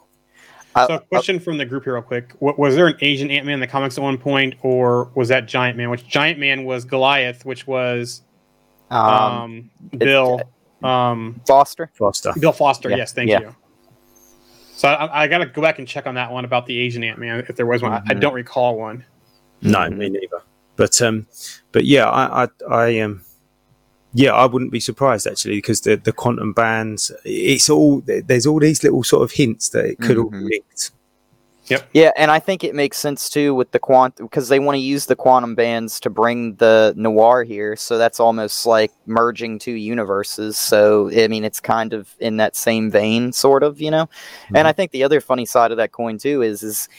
I- 0.75 0.87
So, 0.87 0.95
a 0.95 0.99
question 1.01 1.39
from 1.39 1.57
the 1.59 1.65
group 1.65 1.83
here, 1.83 1.93
real 1.93 2.01
quick: 2.01 2.33
Wa- 2.39 2.55
Was 2.57 2.75
there 2.75 2.87
an 2.87 2.95
Asian 2.99 3.29
Ant 3.31 3.45
Man 3.45 3.53
in 3.55 3.59
the 3.59 3.67
comics 3.67 3.97
at 3.97 4.03
one 4.03 4.17
point, 4.17 4.55
or 4.63 5.09
was 5.15 5.29
that 5.29 5.47
Giant 5.47 5.77
Man? 5.77 5.89
Which 5.91 6.05
Giant 6.07 6.39
Man 6.39 6.65
was 6.65 6.83
Goliath, 6.83 7.45
which 7.45 7.67
was 7.67 8.23
um, 8.89 8.99
um, 8.99 9.69
Bill 9.97 10.41
um, 10.83 11.39
Foster. 11.47 11.89
Foster. 11.93 12.33
Bill 12.39 12.51
Foster. 12.51 12.89
Yeah, 12.89 12.97
Yes, 12.97 13.13
thank 13.13 13.29
yeah. 13.29 13.39
you. 13.39 13.55
So 14.75 14.87
I, 14.87 15.23
I 15.23 15.27
got 15.27 15.37
to 15.39 15.45
go 15.45 15.61
back 15.61 15.79
and 15.79 15.87
check 15.87 16.07
on 16.07 16.15
that 16.15 16.31
one 16.31 16.45
about 16.45 16.65
the 16.65 16.77
Asian 16.79 17.03
Ant 17.03 17.19
Man 17.19 17.45
if 17.47 17.55
there 17.55 17.65
was 17.65 17.81
one. 17.81 17.93
I, 17.93 18.01
I 18.07 18.13
don't 18.15 18.33
recall 18.33 18.77
one. 18.77 19.05
No, 19.61 19.89
me 19.89 20.09
neither. 20.09 20.41
But 20.75 21.01
um, 21.01 21.27
but 21.71 21.85
yeah, 21.85 22.09
I 22.09 22.43
I, 22.43 22.47
I 22.69 22.99
um, 23.01 23.21
yeah, 24.13 24.31
I 24.33 24.45
wouldn't 24.45 24.71
be 24.71 24.79
surprised 24.79 25.27
actually 25.27 25.55
because 25.57 25.81
the 25.81 25.95
the 25.95 26.11
quantum 26.11 26.53
bands, 26.53 27.11
it's 27.23 27.69
all 27.69 28.01
there's 28.05 28.45
all 28.45 28.59
these 28.59 28.83
little 28.83 29.03
sort 29.03 29.23
of 29.23 29.31
hints 29.31 29.69
that 29.69 29.85
it 29.85 29.99
could 29.99 30.17
all 30.17 30.29
be 30.29 30.37
Mhm. 30.37 30.91
Linked. 31.69 31.87
Yeah, 31.93 32.11
and 32.15 32.31
I 32.31 32.39
think 32.39 32.63
it 32.63 32.75
makes 32.75 32.97
sense 32.97 33.29
too 33.29 33.53
with 33.55 33.71
the 33.71 33.79
quant 33.79 34.15
because 34.15 34.49
they 34.49 34.59
want 34.59 34.75
to 34.75 34.79
use 34.79 35.05
the 35.05 35.15
quantum 35.15 35.55
bands 35.55 35.99
to 36.01 36.09
bring 36.09 36.55
the 36.55 36.93
noir 36.95 37.43
here. 37.43 37.75
So 37.75 37.97
that's 37.97 38.19
almost 38.19 38.65
like 38.65 38.91
merging 39.05 39.59
two 39.59 39.73
universes. 39.73 40.57
So 40.57 41.09
I 41.11 41.27
mean, 41.27 41.43
it's 41.43 41.59
kind 41.59 41.93
of 41.93 42.15
in 42.19 42.37
that 42.37 42.55
same 42.55 42.89
vein, 42.89 43.31
sort 43.31 43.63
of, 43.63 43.81
you 43.81 43.91
know. 43.91 44.09
And 44.47 44.57
mm-hmm. 44.57 44.67
I 44.67 44.73
think 44.73 44.91
the 44.91 45.03
other 45.03 45.21
funny 45.21 45.45
side 45.45 45.71
of 45.71 45.77
that 45.77 45.91
coin 45.91 46.17
too 46.17 46.41
is 46.41 46.63
is 46.63 46.89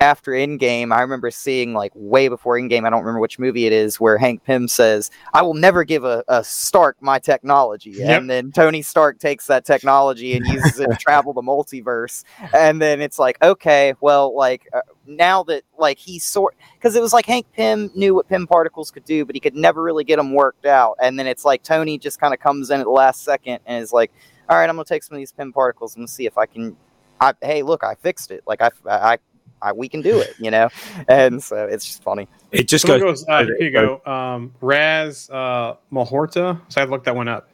after 0.00 0.32
Endgame, 0.32 0.92
I 0.92 1.00
remember 1.02 1.30
seeing 1.30 1.74
like 1.74 1.92
way 1.94 2.28
before 2.28 2.58
Endgame. 2.58 2.86
I 2.86 2.90
don't 2.90 3.00
remember 3.00 3.20
which 3.20 3.38
movie 3.38 3.66
it 3.66 3.72
is 3.72 4.00
where 4.00 4.18
Hank 4.18 4.44
Pym 4.44 4.68
says, 4.68 5.10
"I 5.34 5.42
will 5.42 5.54
never 5.54 5.84
give 5.84 6.04
a, 6.04 6.24
a 6.28 6.44
Stark 6.44 6.96
my 7.00 7.18
technology," 7.18 7.90
Yep. 7.90 8.20
and 8.20 8.30
then 8.30 8.52
Tony 8.52 8.82
Stark 8.82 9.18
takes 9.18 9.46
that 9.46 9.64
technology 9.64 10.34
and 10.34 10.46
uses 10.46 10.80
it 10.80 10.90
to 10.90 10.96
travel 10.96 11.32
the 11.32 11.42
multiverse 11.42 12.24
and 12.54 12.80
then 12.80 13.00
it's 13.00 13.18
like 13.18 13.36
okay 13.42 13.89
well 14.00 14.34
like 14.36 14.66
uh, 14.72 14.80
now 15.06 15.42
that 15.42 15.62
like 15.78 15.98
he 15.98 16.18
sort 16.18 16.54
because 16.74 16.96
it 16.96 17.02
was 17.02 17.12
like 17.12 17.26
hank 17.26 17.46
pym 17.54 17.90
knew 17.94 18.14
what 18.14 18.28
pym 18.28 18.46
particles 18.46 18.90
could 18.90 19.04
do 19.04 19.24
but 19.24 19.34
he 19.34 19.40
could 19.40 19.54
never 19.54 19.82
really 19.82 20.04
get 20.04 20.16
them 20.16 20.32
worked 20.34 20.66
out 20.66 20.96
and 21.02 21.18
then 21.18 21.26
it's 21.26 21.44
like 21.44 21.62
tony 21.62 21.98
just 21.98 22.20
kind 22.20 22.32
of 22.34 22.40
comes 22.40 22.70
in 22.70 22.80
at 22.80 22.84
the 22.84 22.90
last 22.90 23.22
second 23.24 23.58
and 23.66 23.82
is 23.82 23.92
like 23.92 24.10
all 24.48 24.56
right 24.56 24.68
i'm 24.68 24.76
gonna 24.76 24.84
take 24.84 25.02
some 25.02 25.14
of 25.14 25.18
these 25.18 25.32
pym 25.32 25.52
particles 25.52 25.96
and 25.96 26.08
see 26.08 26.26
if 26.26 26.36
i 26.38 26.46
can 26.46 26.76
I, 27.20 27.34
hey 27.42 27.62
look 27.62 27.84
i 27.84 27.94
fixed 27.94 28.30
it 28.30 28.42
like 28.46 28.60
I, 28.62 28.70
I 28.88 29.18
I 29.62 29.72
we 29.72 29.88
can 29.88 30.00
do 30.00 30.20
it 30.20 30.34
you 30.38 30.50
know 30.50 30.68
and 31.08 31.42
so 31.42 31.66
it's 31.66 31.84
just 31.84 32.02
funny 32.02 32.28
It 32.50 32.66
just 32.66 32.86
Someone 32.86 33.00
goes. 33.00 33.24
goes, 33.24 33.28
uh, 33.28 33.44
here 33.58 33.68
you 33.68 33.72
go. 33.72 34.00
Um, 34.10 34.54
Raz 34.60 35.28
uh, 35.30 35.76
Malhotra. 35.92 36.60
So 36.68 36.80
I 36.80 36.84
looked 36.84 37.04
that 37.04 37.14
one 37.14 37.28
up. 37.28 37.48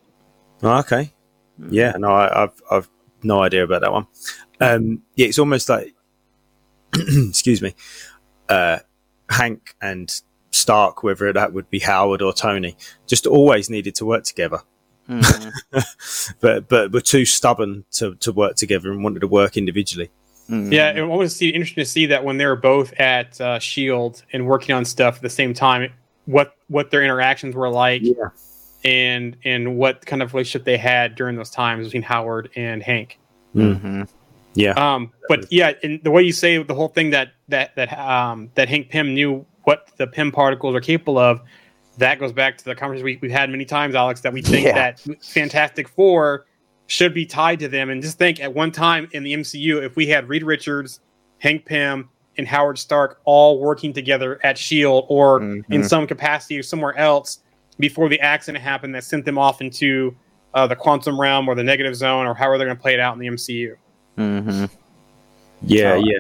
Oh, 0.63 0.79
okay. 0.79 1.11
Yeah, 1.69 1.93
no, 1.99 2.11
I, 2.13 2.45
I've 2.45 2.63
I've 2.71 2.89
no 3.25 3.43
idea 3.43 3.65
about 3.65 3.81
that 3.81 3.93
one. 3.93 4.07
Um, 4.61 5.03
yeah, 5.17 5.27
it's 5.27 5.39
almost 5.39 5.69
like, 5.69 5.96
excuse 7.29 7.63
me, 7.63 7.75
uh, 8.49 8.79
Hank 9.31 9.75
and 9.81 10.21
Stark, 10.51 11.03
whether 11.03 11.33
that 11.33 11.53
would 11.53 11.69
be 11.71 11.81
Howard 11.81 12.23
or 12.23 12.33
Tony, 12.33 12.77
just 13.07 13.27
always 13.27 13.69
needed 13.71 13.95
to 13.97 14.05
work 14.07 14.25
together. 14.25 14.59
Mhm. 15.09 15.53
But 16.41 16.69
but 16.69 16.93
were 16.93 17.01
too 17.01 17.25
stubborn 17.25 17.85
to, 17.93 18.15
to 18.17 18.33
work 18.33 18.57
together 18.57 18.91
and 18.91 19.05
wanted 19.05 19.21
to 19.21 19.29
work 19.29 19.57
individually. 19.57 20.11
Mhm. 20.51 20.73
Yeah, 20.73 20.93
it 20.93 21.03
was 21.03 21.37
see, 21.37 21.49
interesting 21.51 21.83
to 21.85 21.91
see 21.91 22.07
that 22.07 22.25
when 22.25 22.39
they 22.39 22.47
were 22.47 22.57
both 22.57 22.93
at 22.95 23.41
uh, 23.41 23.59
Shield 23.59 24.23
and 24.33 24.47
working 24.47 24.75
on 24.75 24.85
stuff 24.85 25.17
at 25.17 25.23
the 25.23 25.31
same 25.31 25.55
time, 25.55 25.93
what 26.25 26.55
what 26.69 26.91
their 26.91 27.03
interactions 27.05 27.55
were 27.55 27.69
like, 27.71 28.03
Yeah. 28.03 28.31
and 28.85 29.37
and 29.45 29.77
what 29.77 30.05
kind 30.07 30.23
of 30.23 30.35
relationship 30.35 30.65
they 30.65 30.77
had 30.77 31.15
during 31.15 31.37
those 31.37 31.51
times 31.51 31.87
between 31.87 32.03
Howard 32.03 32.51
and 32.57 32.83
Hank. 32.83 33.19
Mhm. 33.55 34.09
Yeah. 34.57 34.71
Um, 34.73 35.13
but 35.29 35.47
yeah, 35.53 35.73
and 35.83 36.01
the 36.03 36.11
way 36.11 36.23
you 36.23 36.33
say 36.33 36.63
the 36.63 36.75
whole 36.75 36.89
thing 36.89 37.11
that 37.11 37.29
that 37.49 37.77
that 37.77 37.97
um, 37.99 38.51
that 38.55 38.69
Hank 38.69 38.89
Pym 38.91 39.15
knew 39.15 39.45
what 39.65 39.91
the 39.97 40.07
Pym 40.07 40.33
particles 40.33 40.75
are 40.75 40.81
capable 40.81 41.19
of, 41.19 41.41
that 41.99 42.19
goes 42.19 42.33
back 42.33 42.57
to 42.59 42.65
the 42.65 42.75
conversation 42.75 43.05
we, 43.05 43.19
we've 43.21 43.31
had 43.31 43.51
many 43.51 43.65
times, 43.65 43.95
Alex. 43.95 44.21
That 44.23 44.33
we 44.33 44.43
think 44.43 44.67
Yeah. 44.67 44.75
that 44.75 45.01
Fantastic 45.23 45.89
Four 45.89 46.47
should 46.89 47.13
be 47.13 47.27
tied 47.27 47.59
to 47.61 47.69
them, 47.69 47.91
and 47.91 48.01
just 48.03 48.17
think 48.19 48.41
at 48.41 48.55
one 48.55 48.71
time 48.73 49.09
in 49.13 49.23
the 49.25 49.35
MCU, 49.35 49.83
if 49.85 49.97
we 49.97 50.07
had 50.07 50.29
Reed 50.29 50.43
Richards, 50.45 51.01
Hank 51.39 51.65
Pym, 51.67 52.09
and 52.39 52.47
Howard 52.47 52.79
Stark 52.79 53.21
all 53.25 53.59
working 53.59 53.93
together 53.93 54.39
at 54.45 54.57
Shield 54.57 55.05
or 55.09 55.43
in 55.43 55.65
Mhm. 55.65 55.85
some 55.89 56.07
capacity 56.07 56.59
or 56.59 56.63
somewhere 56.63 56.97
else 56.97 57.41
before 57.81 58.09
the 58.09 58.21
accident 58.21 58.63
happened 58.63 58.95
that 58.95 59.05
sent 59.05 59.25
them 59.25 59.37
off 59.39 59.61
into 59.61 60.15
uh, 60.55 60.67
the 60.67 60.77
quantum 60.77 61.21
realm 61.21 61.49
or 61.49 61.55
the 61.55 61.65
negative 61.65 61.95
zone 61.95 62.25
or 62.27 62.35
however 62.35 62.57
they're 62.57 62.67
going 62.67 62.77
to 62.77 62.81
play 62.81 62.95
it 62.95 63.01
out 63.01 63.13
in 63.15 63.19
the 63.21 63.27
MCU. 63.27 63.75
Mhm. 64.17 64.71
Yeah, 65.63 65.93
Oh, 65.95 65.97
yeah. 66.05 66.19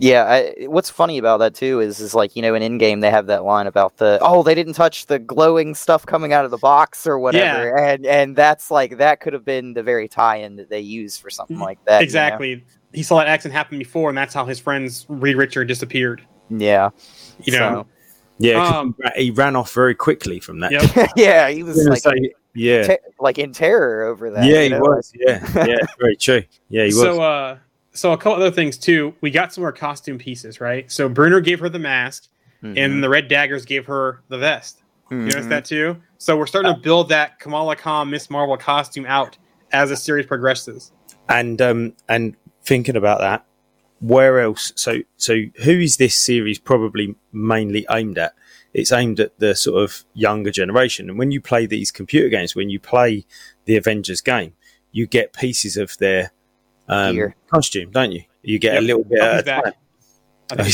Yeah, 0.00 0.24
I, 0.24 0.66
what's 0.66 0.90
funny 0.90 1.18
about 1.18 1.38
that 1.38 1.54
too 1.54 1.78
is 1.78 2.00
is 2.00 2.12
like 2.12 2.34
you 2.34 2.42
know 2.42 2.56
in 2.56 2.62
Endgame 2.62 3.00
they 3.00 3.10
have 3.10 3.26
that 3.26 3.44
line 3.44 3.68
about 3.68 3.98
the 3.98 4.18
oh 4.20 4.42
they 4.42 4.54
didn't 4.56 4.72
touch 4.72 5.06
the 5.06 5.20
glowing 5.20 5.76
stuff 5.76 6.04
coming 6.04 6.32
out 6.32 6.44
of 6.44 6.50
the 6.50 6.58
box 6.58 7.06
or 7.06 7.20
whatever, 7.20 7.76
and 7.78 8.04
and 8.04 8.34
that's 8.34 8.70
like 8.72 8.98
that 8.98 9.20
could 9.20 9.32
have 9.32 9.44
been 9.44 9.74
the 9.74 9.82
very 9.84 10.08
tie-in 10.08 10.56
that 10.56 10.70
they 10.70 10.80
use 10.80 11.16
for 11.16 11.30
something 11.30 11.60
like 11.60 11.78
that. 11.84 11.92
you 11.92 11.98
know? 12.00 12.04
exactly. 12.04 12.64
He 12.92 13.04
saw 13.04 13.18
that 13.18 13.28
accident 13.28 13.54
happen 13.56 13.78
before, 13.78 14.08
and 14.08 14.18
that's 14.18 14.34
how 14.34 14.44
his 14.44 14.58
friends 14.58 15.06
Reed 15.08 15.36
Richard 15.36 15.68
disappeared. 15.68 16.20
Yeah. 16.48 16.90
You 17.44 17.52
know, 17.52 17.86
Yeah, 18.38 18.54
'cause 18.54 18.72
Um, 18.74 18.96
he, 19.14 19.30
ran 19.30 19.54
off 19.54 19.72
very 19.72 19.94
quickly 19.94 20.40
from 20.40 20.58
that. 20.60 20.72
Yep. 20.72 21.10
Yeah, 21.16 21.48
he 21.48 21.62
was 21.62 21.76
Gonna 21.76 21.90
like 21.90 22.02
say- 22.02 22.32
yeah, 22.54 22.82
te- 22.86 22.96
like 23.18 23.38
in 23.38 23.52
terror 23.52 24.04
over 24.04 24.30
that. 24.30 24.44
yeah, 24.44 24.62
he 24.62 24.68
know? 24.70 24.80
was. 24.80 25.12
Yeah, 25.14 25.44
yeah, 25.66 25.76
very 25.98 26.16
true. 26.16 26.42
Yeah, 26.68 26.82
he 26.84 26.88
was. 26.94 26.96
so 27.00 27.22
uh, 27.22 27.58
so 27.92 28.12
a 28.12 28.16
couple 28.16 28.34
other 28.34 28.50
things 28.50 28.76
too. 28.78 29.14
We 29.20 29.30
got 29.30 29.52
some 29.52 29.62
more 29.62 29.72
costume 29.72 30.18
pieces, 30.18 30.60
right? 30.60 30.90
So 30.90 31.08
Bruno 31.08 31.40
gave 31.40 31.60
her 31.60 31.68
the 31.68 31.78
mask, 31.78 32.28
Mhm. 32.62 32.74
and 32.76 33.02
the 33.04 33.08
Red 33.08 33.28
Daggers 33.28 33.64
gave 33.64 33.86
her 33.86 34.20
the 34.28 34.38
vest. 34.38 34.82
You 35.10 35.16
notice 35.16 35.46
that 35.46 35.64
too? 35.64 35.96
So 36.18 36.36
we're 36.36 36.46
starting 36.46 36.72
to 36.72 36.78
build 36.80 37.08
that 37.08 37.40
Kamala 37.40 37.74
Khan 37.74 38.10
Miss 38.10 38.30
Marvel 38.30 38.56
costume 38.56 39.06
out 39.06 39.36
as 39.72 39.88
the 39.88 39.96
series 39.96 40.26
progresses. 40.26 40.92
and 41.28 41.60
um 41.62 41.92
and 42.08 42.36
thinking 42.64 42.96
about 42.96 43.18
that 43.20 43.44
where 44.00 44.40
else 44.40 44.72
so 44.76 44.98
so 45.16 45.40
who 45.64 45.72
is 45.72 45.96
this 45.96 46.16
series 46.16 46.58
probably 46.58 47.14
mainly 47.32 47.86
aimed 47.90 48.18
at 48.18 48.34
it's 48.72 48.92
aimed 48.92 49.18
at 49.20 49.38
the 49.38 49.54
sort 49.54 49.82
of 49.82 50.04
younger 50.14 50.50
generation 50.50 51.08
and 51.10 51.18
when 51.18 51.30
you 51.30 51.40
play 51.40 51.66
these 51.66 51.90
computer 51.90 52.28
games 52.28 52.54
when 52.54 52.70
you 52.70 52.78
play 52.80 53.24
the 53.64 53.76
avengers 53.76 54.20
game 54.20 54.52
you 54.92 55.06
get 55.06 55.32
pieces 55.32 55.76
of 55.76 55.96
their 55.98 56.32
um, 56.88 57.32
costume 57.48 57.90
don't 57.90 58.12
you 58.12 58.22
you 58.42 58.58
get 58.58 58.74
Yep. 58.74 58.82
a 58.82 58.84
little 58.86 59.04
bit 59.04 59.20
at 59.20 59.32
he's 59.34 59.40
a 59.42 59.44
back. 59.44 59.64
time. 59.64 59.72
I 60.50 60.54
think 60.56 60.66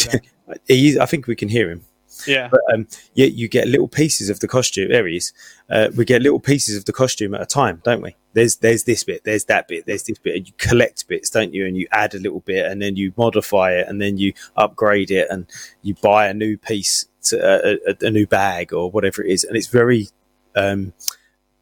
he's 0.68 0.94
back. 0.94 1.02
I 1.02 1.06
think 1.06 1.26
we 1.26 1.36
can 1.36 1.48
hear 1.48 1.70
him 1.70 1.84
Yeah. 2.26 2.48
but 2.50 2.60
um, 2.72 2.86
yeah, 3.14 3.26
you 3.26 3.48
get 3.48 3.66
little 3.68 3.88
pieces 3.88 4.30
of 4.30 4.40
the 4.40 4.48
costume. 4.48 4.88
There 4.90 5.06
he 5.06 5.16
is. 5.16 5.32
Uh, 5.68 5.88
we 5.96 6.04
get 6.04 6.22
little 6.22 6.38
pieces 6.40 6.76
of 6.76 6.84
the 6.86 6.92
costume 6.92 7.34
at 7.34 7.42
a 7.42 7.46
time, 7.46 7.82
don't 7.84 8.00
we? 8.02 8.14
There's 8.32 8.56
there's 8.56 8.84
this 8.84 9.02
bit, 9.04 9.24
there's 9.24 9.44
that 9.46 9.66
bit, 9.68 9.84
there's 9.86 10.04
this 10.04 10.18
bit, 10.18 10.36
and 10.36 10.46
you 10.46 10.52
collect 10.58 11.08
bits, 11.08 11.28
don't 11.30 11.52
you? 11.52 11.66
And 11.66 11.76
you 11.76 11.86
add 11.90 12.14
a 12.14 12.18
little 12.18 12.40
bit, 12.40 12.64
and 12.70 12.80
then 12.80 12.96
you 12.96 13.12
modify 13.16 13.72
it, 13.72 13.88
and 13.88 14.00
then 14.00 14.16
you 14.18 14.32
upgrade 14.56 15.10
it, 15.10 15.26
and 15.30 15.46
you 15.82 15.94
buy 16.00 16.28
a 16.28 16.34
new 16.34 16.56
piece, 16.56 17.06
a, 17.32 17.96
a 18.00 18.10
new 18.10 18.26
bag 18.26 18.72
or 18.72 18.90
whatever 18.90 19.22
it 19.22 19.30
is, 19.30 19.44
and 19.44 19.56
it's 19.56 19.66
very 19.68 20.08
um, 20.54 20.92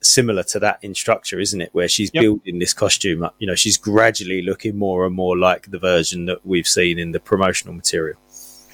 similar 0.02 0.42
to 0.44 0.58
that 0.60 0.78
in 0.82 0.94
structure, 0.94 1.38
isn't 1.40 1.60
it? 1.60 1.70
Where 1.72 1.88
she's 1.88 2.10
Yep. 2.12 2.22
building 2.22 2.58
this 2.58 2.72
costume 2.74 3.22
up. 3.22 3.34
You 3.38 3.46
know, 3.46 3.54
she's 3.54 3.76
gradually 3.78 4.42
looking 4.42 4.76
more 4.76 5.06
and 5.06 5.14
more 5.14 5.36
like 5.36 5.70
the 5.70 5.78
version 5.78 6.26
that 6.26 6.44
we've 6.46 6.66
seen 6.68 6.98
in 6.98 7.12
the 7.12 7.20
promotional 7.20 7.74
material. 7.74 8.18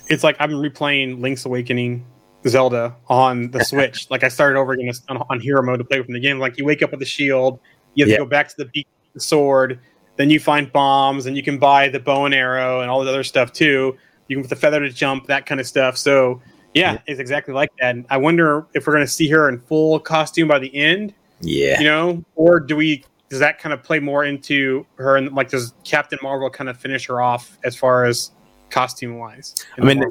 it's 0.08 0.24
like 0.24 0.36
I'm 0.40 0.50
replaying 0.50 1.20
Link's 1.20 1.44
Awakening 1.44 2.04
Zelda 2.48 2.96
on 3.08 3.50
the 3.52 3.62
Switch. 3.70 4.10
like 4.10 4.24
I 4.24 4.28
started 4.28 4.58
over 4.58 4.72
again 4.72 4.90
on, 5.08 5.18
on 5.30 5.40
hero 5.40 5.62
mode 5.62 5.78
to 5.78 5.84
play 5.84 6.02
from 6.02 6.14
the 6.14 6.20
game. 6.20 6.38
Like 6.40 6.58
you 6.58 6.64
wake 6.64 6.82
up 6.82 6.90
with 6.90 7.00
a 7.02 7.06
shield, 7.06 7.60
you 7.94 8.04
have 8.04 8.12
to 8.12 8.18
go 8.18 8.26
back 8.28 8.48
to 8.48 8.54
the 8.58 8.64
beak, 8.66 8.88
the 9.14 9.20
sword, 9.20 9.78
then 10.16 10.30
you 10.30 10.40
find 10.40 10.70
bombs, 10.72 11.26
and 11.26 11.36
you 11.36 11.42
can 11.42 11.58
buy 11.58 11.88
the 11.88 12.00
bow 12.00 12.24
and 12.24 12.34
arrow 12.34 12.80
and 12.80 12.90
all 12.90 13.02
the 13.04 13.08
other 13.08 13.22
stuff 13.22 13.52
too. 13.52 13.96
You 14.28 14.36
can 14.36 14.42
put 14.42 14.50
the 14.50 14.56
feather 14.56 14.80
to 14.80 14.90
jump, 14.90 15.26
that 15.26 15.46
kind 15.46 15.60
of 15.60 15.66
stuff. 15.66 15.96
So 15.96 16.40
yeah, 16.74 16.92
Yeah. 16.92 16.98
it's 17.06 17.20
exactly 17.20 17.54
like 17.54 17.70
that. 17.80 17.90
And 17.90 18.06
I 18.10 18.16
wonder 18.16 18.66
if 18.74 18.86
we're 18.86 18.92
going 18.94 19.06
to 19.06 19.12
see 19.12 19.28
her 19.28 19.48
in 19.48 19.58
full 19.60 19.98
costume 20.00 20.48
by 20.48 20.58
the 20.58 20.74
end, 20.74 21.14
Yeah. 21.40 21.78
you 21.80 21.86
know, 21.86 22.24
or 22.34 22.60
do 22.60 22.76
we? 22.76 23.04
Does 23.28 23.38
that 23.38 23.60
kind 23.60 23.72
of 23.72 23.82
play 23.84 24.00
more 24.00 24.24
into 24.24 24.84
her 24.96 25.16
and 25.16 25.32
like 25.32 25.50
does 25.50 25.72
Captain 25.84 26.18
Marvel 26.20 26.50
kind 26.50 26.68
of 26.68 26.76
finish 26.76 27.06
her 27.06 27.20
off 27.22 27.56
as 27.62 27.76
far 27.76 28.04
as 28.04 28.32
costume 28.70 29.18
wise? 29.18 29.54
I 29.78 29.84
mean, 29.84 30.02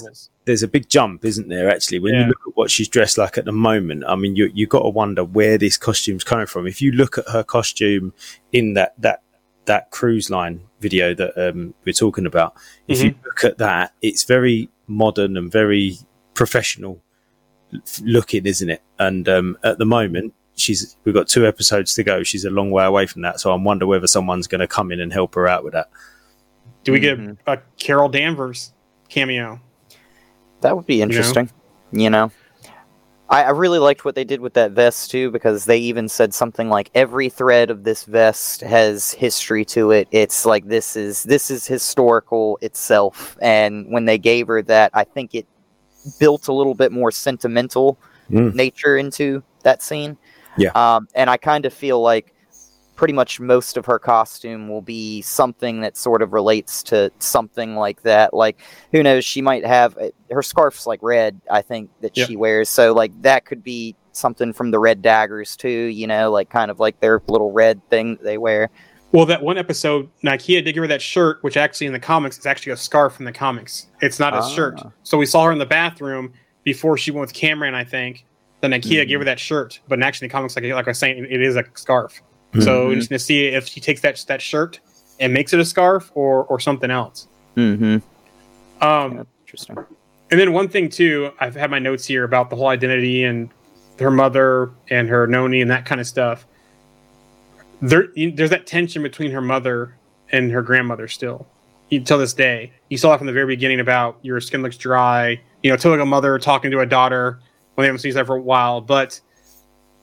there's 0.46 0.64
a 0.64 0.68
big 0.70 0.88
jump, 0.88 1.26
isn't 1.26 1.50
there? 1.50 1.70
Actually, 1.70 2.00
when 2.00 2.14
Yeah. 2.14 2.22
you 2.22 2.28
look 2.28 2.40
at 2.48 2.56
what 2.56 2.72
she's 2.72 2.88
dressed 2.88 3.18
like 3.18 3.38
at 3.38 3.44
the 3.44 3.52
moment, 3.52 4.06
I 4.08 4.16
mean, 4.16 4.38
you 4.38 4.50
you 4.54 4.68
got 4.68 4.84
to 4.84 4.90
wonder 4.90 5.24
where 5.26 5.58
this 5.58 5.76
costume's 5.78 6.24
coming 6.24 6.46
from. 6.46 6.66
If 6.66 6.82
you 6.82 6.94
look 6.94 7.18
at 7.18 7.28
her 7.28 7.44
costume 7.44 8.14
in 8.54 8.74
that 8.76 8.94
that 9.00 9.22
that 9.66 9.92
cruise 9.92 10.30
line 10.30 10.62
video 10.80 11.14
that 11.14 11.38
um, 11.38 11.74
we're 11.86 11.92
talking 11.94 12.26
about, 12.26 12.56
if 12.88 13.04
you 13.04 13.14
look 13.26 13.44
at 13.44 13.58
that, 13.58 13.94
it's 14.02 14.24
very 14.24 14.70
modern 14.88 15.36
and 15.38 15.52
very 15.52 15.98
professional 16.40 17.02
f- 17.74 18.02
looking, 18.04 18.46
isn't 18.46 18.70
it? 18.70 18.82
And 18.98 19.28
um, 19.30 19.58
at 19.64 19.78
the 19.78 19.86
moment. 19.86 20.34
She's. 20.56 20.98
We've 21.06 21.16
got 21.16 21.30
two 21.30 21.48
episodes 21.48 21.94
to 21.96 22.04
go. 22.04 22.22
She's 22.22 22.44
a 22.44 22.50
long 22.50 22.70
way 22.70 22.84
away 22.84 23.06
from 23.06 23.22
that, 23.22 23.40
so 23.40 23.50
I 23.54 23.56
wonder 23.56 23.88
whether 23.88 24.08
someone's 24.08 24.46
going 24.46 24.60
to 24.60 24.68
come 24.68 24.92
in 24.92 25.00
and 25.00 25.14
help 25.14 25.34
her 25.36 25.48
out 25.48 25.64
with 25.64 25.72
that. 25.72 25.90
Do 26.84 26.92
we 26.92 27.00
get 27.00 27.18
Mhm. 27.18 27.38
a, 27.48 27.54
a 27.54 27.58
Carol 27.78 28.10
Danvers 28.10 28.74
cameo? 29.08 29.62
That 30.60 30.76
would 30.76 30.86
be 30.86 31.02
interesting. 31.02 31.50
You 31.94 32.10
know, 32.10 32.30
I, 33.30 33.44
I 33.44 33.50
really 33.52 33.80
liked 33.80 34.04
what 34.04 34.16
they 34.16 34.26
did 34.26 34.42
with 34.42 34.54
that 34.56 34.72
vest 34.72 35.12
too, 35.12 35.32
because 35.32 35.64
they 35.64 35.78
even 35.78 36.10
said 36.10 36.34
something 36.34 36.68
like 36.68 36.92
every 36.94 37.30
thread 37.30 37.72
of 37.72 37.86
this 37.86 38.04
vest 38.04 38.60
has 38.60 39.12
history 39.14 39.64
to 39.76 39.92
it. 39.92 40.10
It's 40.12 40.46
like 40.46 40.68
this 40.68 40.98
is 40.98 41.24
this 41.24 41.50
is 41.50 41.68
historical 41.68 42.60
itself, 42.62 43.38
and 43.42 43.88
when 43.94 44.04
they 44.04 44.18
gave 44.18 44.48
her 44.48 44.62
that, 44.64 44.92
I 44.94 45.06
think 45.06 45.36
it 45.36 45.48
built 46.20 46.48
a 46.48 46.54
little 46.54 46.74
bit 46.76 46.92
more 46.92 47.12
sentimental 47.12 47.98
Mm. 48.32 48.54
nature 48.54 48.96
into 48.96 49.42
that 49.64 49.82
scene. 49.82 50.16
Yeah. 50.56 50.70
Um, 50.76 51.08
and 51.16 51.30
I 51.32 51.38
kind 51.38 51.66
of 51.66 51.74
feel 51.74 52.00
like 52.00 52.34
pretty 52.96 53.14
much 53.14 53.40
most 53.40 53.76
of 53.78 53.86
her 53.88 53.98
costume 53.98 54.68
will 54.70 54.82
be 54.82 55.22
something 55.22 55.82
that 55.82 55.98
sort 55.98 56.22
of 56.22 56.34
relates 56.34 56.84
to 56.84 57.12
something 57.20 57.76
like 57.76 58.02
that. 58.04 58.34
Like, 58.34 58.60
who 58.92 59.02
knows? 59.02 59.24
She 59.26 59.42
might 59.42 59.66
have 59.66 59.98
uh, 59.98 60.10
her 60.30 60.44
scarf's 60.44 60.86
like 60.86 61.00
red, 61.02 61.40
I 61.50 61.62
think, 61.64 61.90
that 62.02 62.16
Yep. 62.16 62.28
she 62.28 62.36
wears. 62.36 62.70
So, 62.70 62.94
like, 62.94 63.20
that 63.22 63.46
could 63.46 63.64
be 63.64 63.96
something 64.12 64.52
from 64.54 64.72
the 64.72 64.80
Red 64.80 65.02
Daggers, 65.02 65.56
too, 65.56 65.70
you 65.70 66.08
know, 66.08 66.30
like 66.30 66.50
kind 66.50 66.70
of 66.70 66.80
like 66.80 67.00
their 67.00 67.22
little 67.28 67.52
red 67.52 67.82
thing 67.90 68.16
that 68.18 68.24
they 68.24 68.38
wear. 68.38 68.70
Well, 69.12 69.26
that 69.26 69.42
one 69.42 69.58
episode, 69.58 70.08
Nakia 70.24 70.64
did 70.64 70.74
give 70.74 70.84
her 70.84 70.88
that 70.88 71.02
shirt, 71.02 71.40
which 71.42 71.58
actually 71.58 71.88
in 71.88 71.94
the 71.94 72.00
comics 72.00 72.38
is 72.38 72.46
actually 72.46 72.74
a 72.74 72.78
scarf 72.78 73.14
from 73.16 73.26
the 73.26 73.32
comics. 73.32 73.88
It's 74.02 74.20
not 74.20 74.34
a 74.34 74.38
Ah. 74.38 74.50
shirt. 74.50 74.80
So 75.04 75.18
we 75.18 75.26
saw 75.26 75.46
her 75.46 75.52
in 75.52 75.58
the 75.58 75.66
bathroom 75.66 76.34
before 76.64 76.96
she 76.98 77.10
went 77.10 77.22
with 77.22 77.34
Cameron, 77.34 77.74
I 77.74 77.84
think. 77.84 78.26
Then 78.62 78.72
Nakia 78.72 79.04
Mhm. 79.04 79.08
gave 79.08 79.20
her 79.20 79.26
that 79.26 79.40
shirt, 79.40 79.80
but 79.88 80.02
actually 80.04 80.26
in 80.26 80.30
the 80.30 80.34
comics, 80.34 80.56
like 80.56 80.66
like 80.66 80.88
I 80.88 80.90
was 80.92 81.00
saying, 81.00 81.26
it 81.30 81.42
is 81.42 81.56
a 81.56 81.64
scarf. 81.74 82.22
Hmm. 82.54 82.62
So 82.62 82.88
we're 82.88 82.94
Mhm. 82.94 82.98
just 82.98 83.10
gonna 83.10 83.20
see 83.20 83.46
if 83.48 83.68
she 83.68 83.80
takes 83.80 84.02
that 84.02 84.24
that 84.28 84.42
shirt 84.42 84.80
and 85.20 85.34
makes 85.34 85.54
it 85.54 85.60
a 85.60 85.66
scarf 85.66 86.12
or 86.14 86.44
or 86.46 86.60
something 86.60 86.92
else. 86.92 87.28
Mm-hmm. 87.58 87.98
Um, 88.86 89.14
Yeah, 89.16 89.24
interesting. 89.46 89.78
And 90.32 90.40
then 90.40 90.54
one 90.54 90.68
thing 90.68 90.90
too, 90.90 91.32
I've 91.40 91.56
had 91.56 91.72
my 91.72 91.80
notes 91.80 92.06
here 92.06 92.24
about 92.24 92.50
the 92.52 92.56
whole 92.56 92.68
identity 92.68 93.24
and 93.24 93.50
her 94.00 94.12
mother 94.12 94.70
and 94.90 95.10
her 95.10 95.26
noni 95.26 95.62
and 95.62 95.72
that 95.72 95.86
kind 95.86 96.00
of 96.00 96.06
stuff. 96.08 96.46
There, 97.82 98.08
there's 98.16 98.50
that 98.50 98.68
tension 98.68 99.04
between 99.04 99.32
her 99.32 99.42
mother 99.42 99.98
and 100.32 100.52
her 100.52 100.62
grandmother 100.62 101.08
still, 101.08 101.48
until 101.92 102.18
this 102.18 102.34
day. 102.34 102.74
You 102.90 102.98
saw 102.98 103.12
that 103.12 103.18
from 103.20 103.28
the 103.28 103.34
very 103.34 103.48
beginning 103.48 103.80
about 103.80 104.20
your 104.22 104.40
skin 104.42 104.62
looks 104.62 104.78
dry. 104.78 105.42
You 105.64 105.72
know, 105.72 105.78
typical 105.78 106.06
mother 106.06 106.38
talking 106.40 106.72
to 106.72 106.80
a 106.82 106.86
daughter 106.86 107.40
when 107.76 107.84
they 107.84 107.88
haven't 107.88 108.00
seen 108.00 108.12
each 108.12 108.16
other 108.16 108.26
for 108.26 108.36
a 108.36 108.42
while. 108.42 108.82
But 108.82 109.20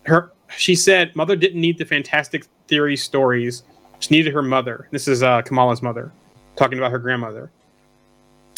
her, 0.05 0.33
she 0.57 0.75
said, 0.75 1.15
mother 1.15 1.37
didn't 1.37 1.61
need 1.61 1.79
the 1.79 1.85
fantastic 1.85 2.47
theory 2.67 2.97
stories. 2.97 3.63
She 3.99 4.15
needed 4.15 4.33
her 4.33 4.43
mother. 4.43 4.89
This 4.91 5.09
is 5.09 5.23
uh, 5.23 5.43
Kamala's 5.43 5.83
mother 5.83 6.13
talking 6.57 6.79
about 6.79 6.91
her 6.91 6.99
grandmother. 6.99 7.51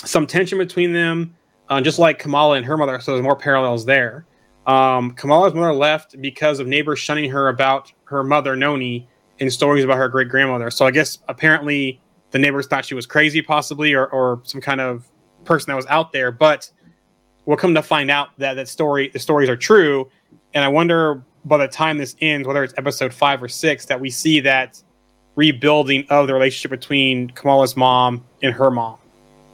Some 0.05 0.27
tension 0.27 0.59
between 0.59 0.93
them 0.93 1.35
uh, 1.69 1.81
just 1.81 1.99
like 1.99 2.19
Kamala 2.19 2.57
and 2.57 2.67
her 2.67 2.77
mother, 2.77 2.99
so 3.01 3.13
there's 3.13 3.23
more 3.23 3.37
parallels 3.37 3.85
there. 3.85 4.25
Um, 4.69 5.13
Kamala's 5.13 5.55
mother 5.55 5.73
left 5.73 6.21
because 6.21 6.61
of 6.61 6.67
neighbors 6.67 6.99
shunning 6.99 7.31
her 7.31 7.49
about 7.49 7.93
her 8.05 8.23
mother, 8.23 8.55
Noni, 8.55 9.09
and 9.41 9.53
stories 9.53 9.83
about 9.85 9.97
her 9.97 10.09
great 10.09 10.29
grandmother. 10.29 10.71
So 10.71 10.87
I 10.87 10.91
guess 10.91 11.19
apparently 11.29 12.01
the 12.31 12.39
neighbors 12.39 12.67
thought 12.67 12.85
she 12.85 12.95
was 12.95 13.07
crazy, 13.07 13.43
possibly, 13.43 13.95
or, 13.95 14.07
or 14.09 14.41
some 14.45 14.61
kind 14.61 14.81
of 14.81 15.09
person 15.45 15.71
that 15.71 15.77
was 15.77 15.87
out 15.87 16.13
there. 16.13 16.31
But 16.31 16.71
we'll 17.47 17.57
come 17.57 17.75
to 17.75 17.83
find 17.83 18.11
out 18.11 18.29
that 18.39 18.55
that 18.55 18.69
story, 18.69 19.09
the 19.09 19.19
stories 19.19 19.49
are 19.49 19.57
true. 19.57 20.11
And 20.55 20.65
I 20.65 20.69
wonder 20.69 21.23
by 21.47 21.57
the 21.57 21.69
time 21.69 21.99
this 21.99 22.15
ends, 22.21 22.47
whether 22.47 22.63
it's 22.63 22.75
episode 22.77 23.13
five 23.15 23.43
or 23.43 23.49
six, 23.49 23.87
that 23.87 24.01
we 24.01 24.11
see 24.11 24.41
that 24.41 24.83
rebuilding 25.35 26.05
of 26.11 26.27
the 26.27 26.35
relationship 26.35 26.71
between 26.71 27.31
Kamala's 27.31 27.77
mom 27.77 28.25
and 28.43 28.53
her 28.53 28.71
mom 28.71 28.99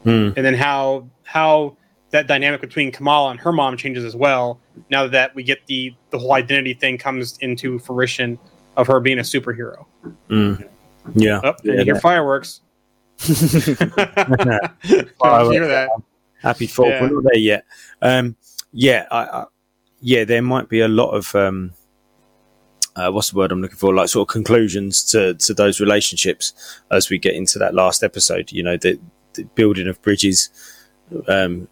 Hmm. 0.05 0.31
and 0.37 0.45
then 0.45 0.55
how 0.55 1.09
how 1.23 1.77
that 2.15 2.29
dynamic 2.29 2.61
between 2.61 2.93
Kamala 2.93 3.33
and 3.33 3.41
her 3.41 3.51
mom 3.51 3.77
changes 3.77 4.05
as 4.05 4.15
well. 4.15 4.61
Now 4.89 5.09
that 5.09 5.35
we 5.35 5.43
get 5.43 5.59
the 5.67 5.93
the 6.11 6.19
whole 6.19 6.33
identity 6.33 6.73
thing 6.75 6.97
comes 6.97 7.37
into 7.39 7.79
fruition 7.81 8.39
of 8.77 8.87
her 8.87 9.01
being 9.01 9.19
a 9.19 9.23
superhero. 9.23 9.85
Hmm. 10.29 10.55
Yeah. 11.15 11.41
Oh, 11.43 11.55
Yeah, 11.65 11.73
you 11.75 11.85
hear 11.85 11.95
that- 11.95 12.03
fireworks. 12.03 12.61
Hear 13.27 13.37
that? 15.69 15.91
Happy 16.41 16.67
Fourth. 16.67 16.89
Yeah. 16.91 17.01
We're 17.03 17.11
not 17.11 17.25
there 17.25 17.39
yet. 17.39 17.65
Um, 18.03 18.37
yeah, 18.73 19.07
I, 19.11 19.25
I, 19.25 19.45
yeah, 20.01 20.25
there 20.25 20.43
might 20.43 20.69
be 20.69 20.81
a 20.81 20.89
lot 20.89 21.11
of 21.11 21.35
um, 21.35 21.73
uh, 22.97 23.11
what's 23.11 23.31
the 23.31 23.37
word 23.37 23.51
I'm 23.53 23.61
looking 23.63 23.77
for? 23.77 23.95
Like 23.95 24.09
sort 24.09 24.29
of 24.29 24.33
conclusions 24.33 25.03
to 25.11 25.35
to 25.35 25.55
those 25.55 25.81
relationships 25.81 26.53
as 26.91 27.11
we 27.11 27.19
get 27.19 27.35
into 27.35 27.59
that 27.59 27.75
last 27.75 28.03
episode. 28.05 28.53
You 28.53 28.63
know, 28.63 28.77
the, 28.77 28.99
the 29.35 29.45
building 29.55 29.89
of 29.89 30.01
bridges 30.03 30.51
um, 31.29 31.69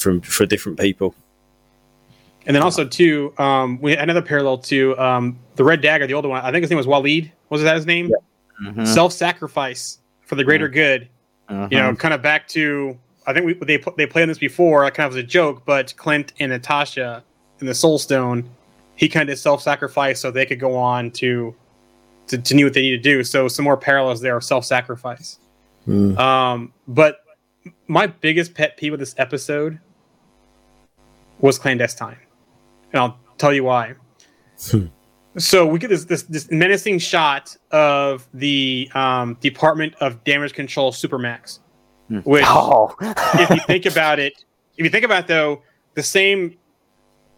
from 0.00 0.20
for 0.20 0.46
different 0.46 0.78
people. 0.78 1.14
And 2.46 2.56
then 2.56 2.62
also 2.62 2.86
too, 2.86 3.34
um, 3.38 3.80
we 3.80 3.96
another 3.96 4.22
parallel 4.22 4.58
to 4.58 4.98
um, 4.98 5.38
the 5.56 5.64
Red 5.64 5.80
Dagger, 5.82 6.06
the 6.06 6.14
older 6.14 6.28
one. 6.28 6.42
I 6.42 6.50
think 6.50 6.62
his 6.62 6.70
name 6.70 6.78
was 6.78 6.86
Waleed. 6.86 7.30
Was 7.50 7.62
that 7.62 7.76
his 7.76 7.86
name? 7.86 8.10
Mhm. 8.62 8.86
Self-sacrifice 8.86 9.98
for 10.24 10.34
the 10.36 10.44
greater 10.44 10.68
good. 10.68 11.08
Mhm. 11.50 11.72
you 11.72 11.78
know, 11.78 11.94
kind 11.96 12.14
of 12.14 12.22
back 12.22 12.46
to 12.48 12.96
I 13.26 13.32
think 13.32 13.44
we, 13.44 13.54
they 13.54 13.76
put- 13.76 13.96
they 13.96 14.06
played 14.06 14.22
on 14.22 14.28
this 14.28 14.38
before, 14.38 14.84
like 14.84 14.94
kind 14.94 15.06
of 15.06 15.12
as 15.12 15.22
a 15.22 15.26
joke, 15.26 15.64
but 15.64 15.94
Clint 15.96 16.32
and 16.40 16.50
Natasha 16.50 17.22
in 17.60 17.66
the 17.66 17.74
Soul 17.74 17.98
Stone, 17.98 18.48
he 18.96 19.08
kind 19.08 19.28
of 19.28 19.38
self-sacrificed 19.38 20.22
so 20.22 20.30
they 20.30 20.46
could 20.46 20.60
go 20.60 20.76
on 20.76 21.10
to 21.12 21.54
to, 22.28 22.38
to 22.38 22.54
do 22.54 22.64
what 22.64 22.72
they 22.74 22.82
need 22.82 22.90
to 22.92 22.98
do. 22.98 23.24
So 23.24 23.48
some 23.48 23.64
more 23.64 23.76
parallels 23.76 24.20
there 24.20 24.36
of 24.36 24.44
self-sacrifice. 24.44 25.38
Mm. 25.88 26.16
Um, 26.16 26.72
but 26.86 27.24
my 27.88 28.06
biggest 28.06 28.54
pet 28.54 28.76
peeve 28.76 28.92
with 28.92 29.00
this 29.00 29.14
episode 29.18 29.80
was 31.40 31.58
clandestine, 31.58 32.16
and 32.92 33.02
I'll 33.02 33.18
tell 33.38 33.52
you 33.52 33.64
why. 33.64 33.94
Hmm. 34.70 34.86
so 35.38 35.64
we 35.66 35.78
get 35.78 35.88
this, 35.88 36.04
this 36.04 36.22
this 36.24 36.50
menacing 36.50 36.98
shot 36.98 37.56
of 37.70 38.28
the 38.34 38.90
um, 38.94 39.34
Department 39.40 39.94
of 40.00 40.22
Damage 40.24 40.52
Control 40.52 40.92
Supermax, 40.92 41.60
which 42.24 42.44
Oh, 42.48 42.94
if 43.00 43.50
you 43.50 43.60
think 43.66 43.86
about 43.86 44.18
it, 44.18 44.44
if 44.76 44.84
you 44.84 44.90
think 44.90 45.04
about 45.04 45.24
it, 45.24 45.28
though, 45.28 45.62
the 45.94 46.02
same 46.02 46.56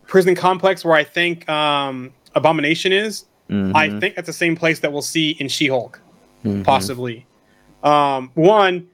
prison 0.07 0.35
complex 0.35 0.85
where 0.85 0.95
I 0.95 1.05
think 1.05 1.49
um, 1.49 2.13
Abomination 2.35 2.93
is, 2.93 3.27
Mhm. 3.51 3.73
I 3.75 4.01
think 4.01 4.15
that's 4.17 4.27
the 4.27 4.33
same 4.33 4.57
place 4.57 4.81
that 4.81 4.93
we'll 4.93 5.03
see 5.03 5.31
in 5.33 5.47
She-Hulk, 5.49 6.01
Mhm. 6.45 6.65
possibly. 6.65 7.27
Um, 7.83 8.31
one, 8.35 8.89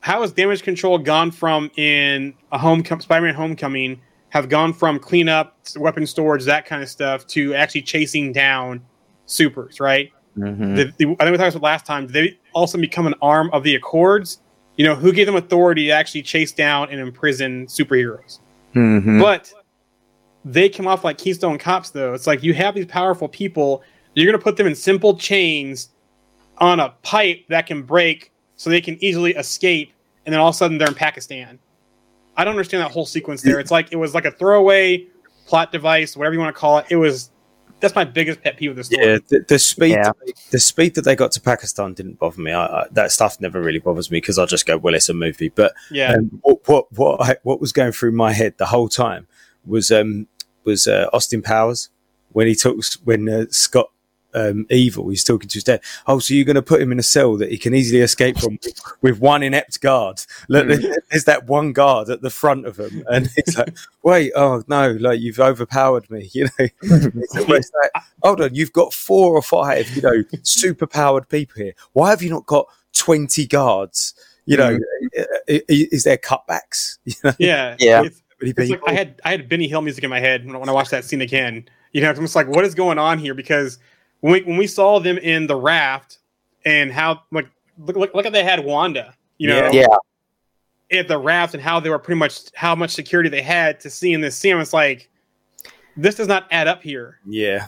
how 0.00 0.22
has 0.22 0.32
damage 0.32 0.62
control 0.62 0.98
gone 0.98 1.30
from 1.30 1.70
in 1.76 2.34
a 2.50 2.58
home 2.58 2.84
Spider-Man 2.84 3.34
Homecoming 3.34 4.00
have 4.30 4.48
gone 4.48 4.72
from 4.72 4.98
cleanup, 4.98 5.56
weapon 5.76 6.06
storage, 6.06 6.44
that 6.44 6.66
kind 6.66 6.82
of 6.82 6.88
stuff, 6.88 7.26
to 7.28 7.54
actually 7.54 7.82
chasing 7.82 8.32
down 8.32 8.80
supers, 9.26 9.80
right? 9.80 10.10
Mhm. 10.38 10.76
The, 10.76 10.84
the, 10.96 11.16
I 11.18 11.24
think 11.24 11.32
we 11.32 11.36
talked 11.36 11.54
about 11.54 11.62
last 11.62 11.86
time. 11.86 12.06
They 12.06 12.38
also 12.52 12.78
become 12.78 13.06
an 13.06 13.14
arm 13.20 13.50
of 13.52 13.64
the 13.64 13.74
Accords? 13.74 14.40
You 14.76 14.84
know, 14.86 14.94
who 14.94 15.12
gave 15.12 15.26
them 15.26 15.36
authority 15.36 15.86
to 15.86 15.92
actually 15.92 16.22
chase 16.22 16.52
down 16.52 16.90
and 16.90 17.00
imprison 17.00 17.66
superheroes? 17.66 18.38
Mhm. 18.74 19.20
But 19.20 19.52
they 20.44 20.68
come 20.68 20.86
off 20.86 21.04
like 21.04 21.18
Keystone 21.18 21.58
Cops, 21.58 21.90
though. 21.90 22.14
It's 22.14 22.26
like 22.26 22.42
you 22.42 22.54
have 22.54 22.74
these 22.74 22.86
powerful 22.86 23.28
people, 23.28 23.82
you're 24.14 24.26
going 24.26 24.38
to 24.38 24.42
put 24.42 24.56
them 24.56 24.66
in 24.66 24.74
simple 24.74 25.16
chains 25.16 25.90
on 26.58 26.80
a 26.80 26.90
pipe 27.02 27.44
that 27.48 27.66
can 27.66 27.82
break 27.82 28.32
so 28.56 28.70
they 28.70 28.80
can 28.80 29.02
easily 29.02 29.34
escape, 29.34 29.92
and 30.24 30.32
then 30.32 30.40
all 30.40 30.48
of 30.48 30.54
a 30.54 30.58
sudden 30.58 30.78
they're 30.78 30.88
in 30.88 30.94
Pakistan. 30.94 31.58
I 32.40 32.44
don't 32.44 32.52
understand 32.52 32.82
that 32.82 32.90
whole 32.90 33.04
sequence 33.04 33.42
there. 33.42 33.60
It's 33.60 33.70
like 33.70 33.92
it 33.92 33.96
was 33.96 34.14
like 34.14 34.24
a 34.24 34.30
throwaway 34.30 35.06
plot 35.46 35.72
device, 35.72 36.16
whatever 36.16 36.32
you 36.34 36.40
want 36.40 36.54
to 36.54 36.58
call 36.58 36.78
it. 36.78 36.86
It 36.88 36.96
was 36.96 37.30
that's 37.80 37.94
my 37.94 38.04
biggest 38.04 38.42
pet 38.42 38.56
peeve 38.56 38.70
of 38.70 38.76
the 38.76 38.84
story. 38.84 39.06
Yeah, 39.06 39.18
the, 39.28 39.44
the 39.46 39.58
speed, 39.58 39.90
Yeah. 39.92 40.12
the 40.50 40.58
speed 40.58 40.94
that 40.94 41.02
they 41.02 41.16
got 41.16 41.32
to 41.32 41.40
Pakistan 41.40 41.92
didn't 41.94 42.18
bother 42.18 42.40
me. 42.40 42.52
I, 42.52 42.64
I, 42.66 42.86
that 42.92 43.10
stuff 43.12 43.40
never 43.40 43.60
really 43.60 43.78
bothers 43.78 44.10
me 44.10 44.18
because 44.18 44.38
I 44.38 44.46
just 44.46 44.64
go, 44.66 44.76
well, 44.78 44.94
it's 44.94 45.08
a 45.10 45.14
movie. 45.14 45.50
But 45.50 45.74
Yeah. 45.90 46.14
um, 46.14 46.40
what 46.42 46.66
what 46.66 46.92
what, 46.92 47.20
I, 47.20 47.36
what 47.42 47.60
was 47.60 47.72
going 47.72 47.92
through 47.92 48.12
my 48.12 48.32
head 48.32 48.54
the 48.56 48.66
whole 48.66 48.88
time 48.88 49.26
was 49.66 49.90
um 49.90 50.26
was 50.64 50.86
uh, 50.86 51.08
Austin 51.12 51.42
Powers 51.42 51.90
when 52.32 52.46
he 52.46 52.54
talks 52.54 52.94
when 53.04 53.28
uh, 53.28 53.44
Scott 53.50 53.90
um, 54.34 54.66
Evil 54.70 55.08
he's 55.08 55.24
talking 55.24 55.48
to 55.48 55.54
his 55.54 55.64
dad. 55.64 55.80
Oh, 56.06 56.18
so 56.18 56.34
you're 56.34 56.44
going 56.44 56.54
to 56.56 56.62
put 56.62 56.80
him 56.80 56.92
in 56.92 56.98
a 56.98 57.02
cell 57.02 57.36
that 57.36 57.50
he 57.50 57.58
can 57.58 57.74
easily 57.74 58.00
escape 58.00 58.38
from 58.38 58.58
with 59.00 59.18
one 59.20 59.42
inept 59.42 59.80
guard? 59.80 60.22
Look, 60.48 60.68
there's 61.10 61.24
that 61.24 61.46
one 61.46 61.72
guard 61.72 62.08
at 62.10 62.22
the 62.22 62.30
front 62.30 62.66
of 62.66 62.78
him, 62.78 63.04
and 63.10 63.28
he's 63.34 63.56
like, 63.56 63.74
"Wait, 64.02 64.32
oh 64.36 64.62
no, 64.68 64.92
like 65.00 65.20
you've 65.20 65.40
overpowered 65.40 66.10
me," 66.10 66.28
you 66.32 66.44
know. 66.44 66.68
It's 66.82 67.36
almost 67.36 67.72
like, 67.82 68.04
hold 68.22 68.40
on, 68.40 68.54
you've 68.54 68.72
got 68.72 68.92
four 68.92 69.34
or 69.34 69.42
five, 69.42 69.88
you 69.96 70.02
know, 70.02 70.22
super 70.42 70.86
powered 70.86 71.28
people 71.28 71.62
here. 71.62 71.72
Why 71.92 72.10
have 72.10 72.22
you 72.22 72.30
not 72.30 72.46
got 72.46 72.66
twenty 72.92 73.46
guards? 73.46 74.14
You 74.46 74.56
know, 74.56 74.78
i- 75.16 75.26
i- 75.48 75.62
is 75.68 76.04
there 76.04 76.16
cutbacks? 76.16 76.98
You 77.04 77.14
know, 77.22 77.32
yeah. 77.38 77.76
Yeah. 77.78 78.02
It's, 78.04 78.22
it's 78.40 78.70
like? 78.70 78.80
I 78.86 78.92
had 78.92 79.20
I 79.24 79.30
had 79.32 79.48
Benny 79.48 79.68
Hill 79.68 79.82
music 79.82 80.02
in 80.02 80.10
my 80.10 80.18
head 80.18 80.46
when, 80.46 80.58
when 80.58 80.68
I 80.68 80.72
watched 80.72 80.90
that 80.92 81.04
scene 81.04 81.20
again. 81.20 81.68
You 81.92 82.00
know, 82.00 82.10
it's 82.10 82.18
almost 82.18 82.34
like 82.36 82.48
what 82.48 82.64
is 82.64 82.74
going 82.74 82.98
on 82.98 83.18
here? 83.18 83.34
Because 83.34 83.78
when 84.20 84.32
we 84.32 84.42
when 84.42 84.56
we 84.56 84.66
saw 84.66 84.98
them 85.00 85.18
in 85.18 85.46
the 85.46 85.56
raft 85.56 86.18
and 86.64 86.92
how 86.92 87.22
like 87.30 87.48
look 87.78 87.96
look, 87.96 88.14
look 88.14 88.26
at 88.26 88.32
they 88.32 88.44
had 88.44 88.64
Wanda, 88.64 89.14
you 89.38 89.48
know, 89.48 89.70
Yeah. 89.72 89.86
at 90.92 91.08
the 91.08 91.18
raft 91.18 91.54
and 91.54 91.62
how 91.62 91.80
they 91.80 91.90
were 91.90 91.98
pretty 91.98 92.18
much 92.18 92.54
how 92.54 92.74
much 92.74 92.90
security 92.90 93.28
they 93.28 93.42
had 93.42 93.80
to 93.80 93.90
see 93.90 94.12
in 94.12 94.20
this 94.20 94.36
scene. 94.36 94.58
It's 94.58 94.72
like 94.72 95.08
this 95.96 96.14
does 96.16 96.28
not 96.28 96.46
add 96.50 96.68
up 96.68 96.82
here. 96.82 97.18
yeah, 97.26 97.66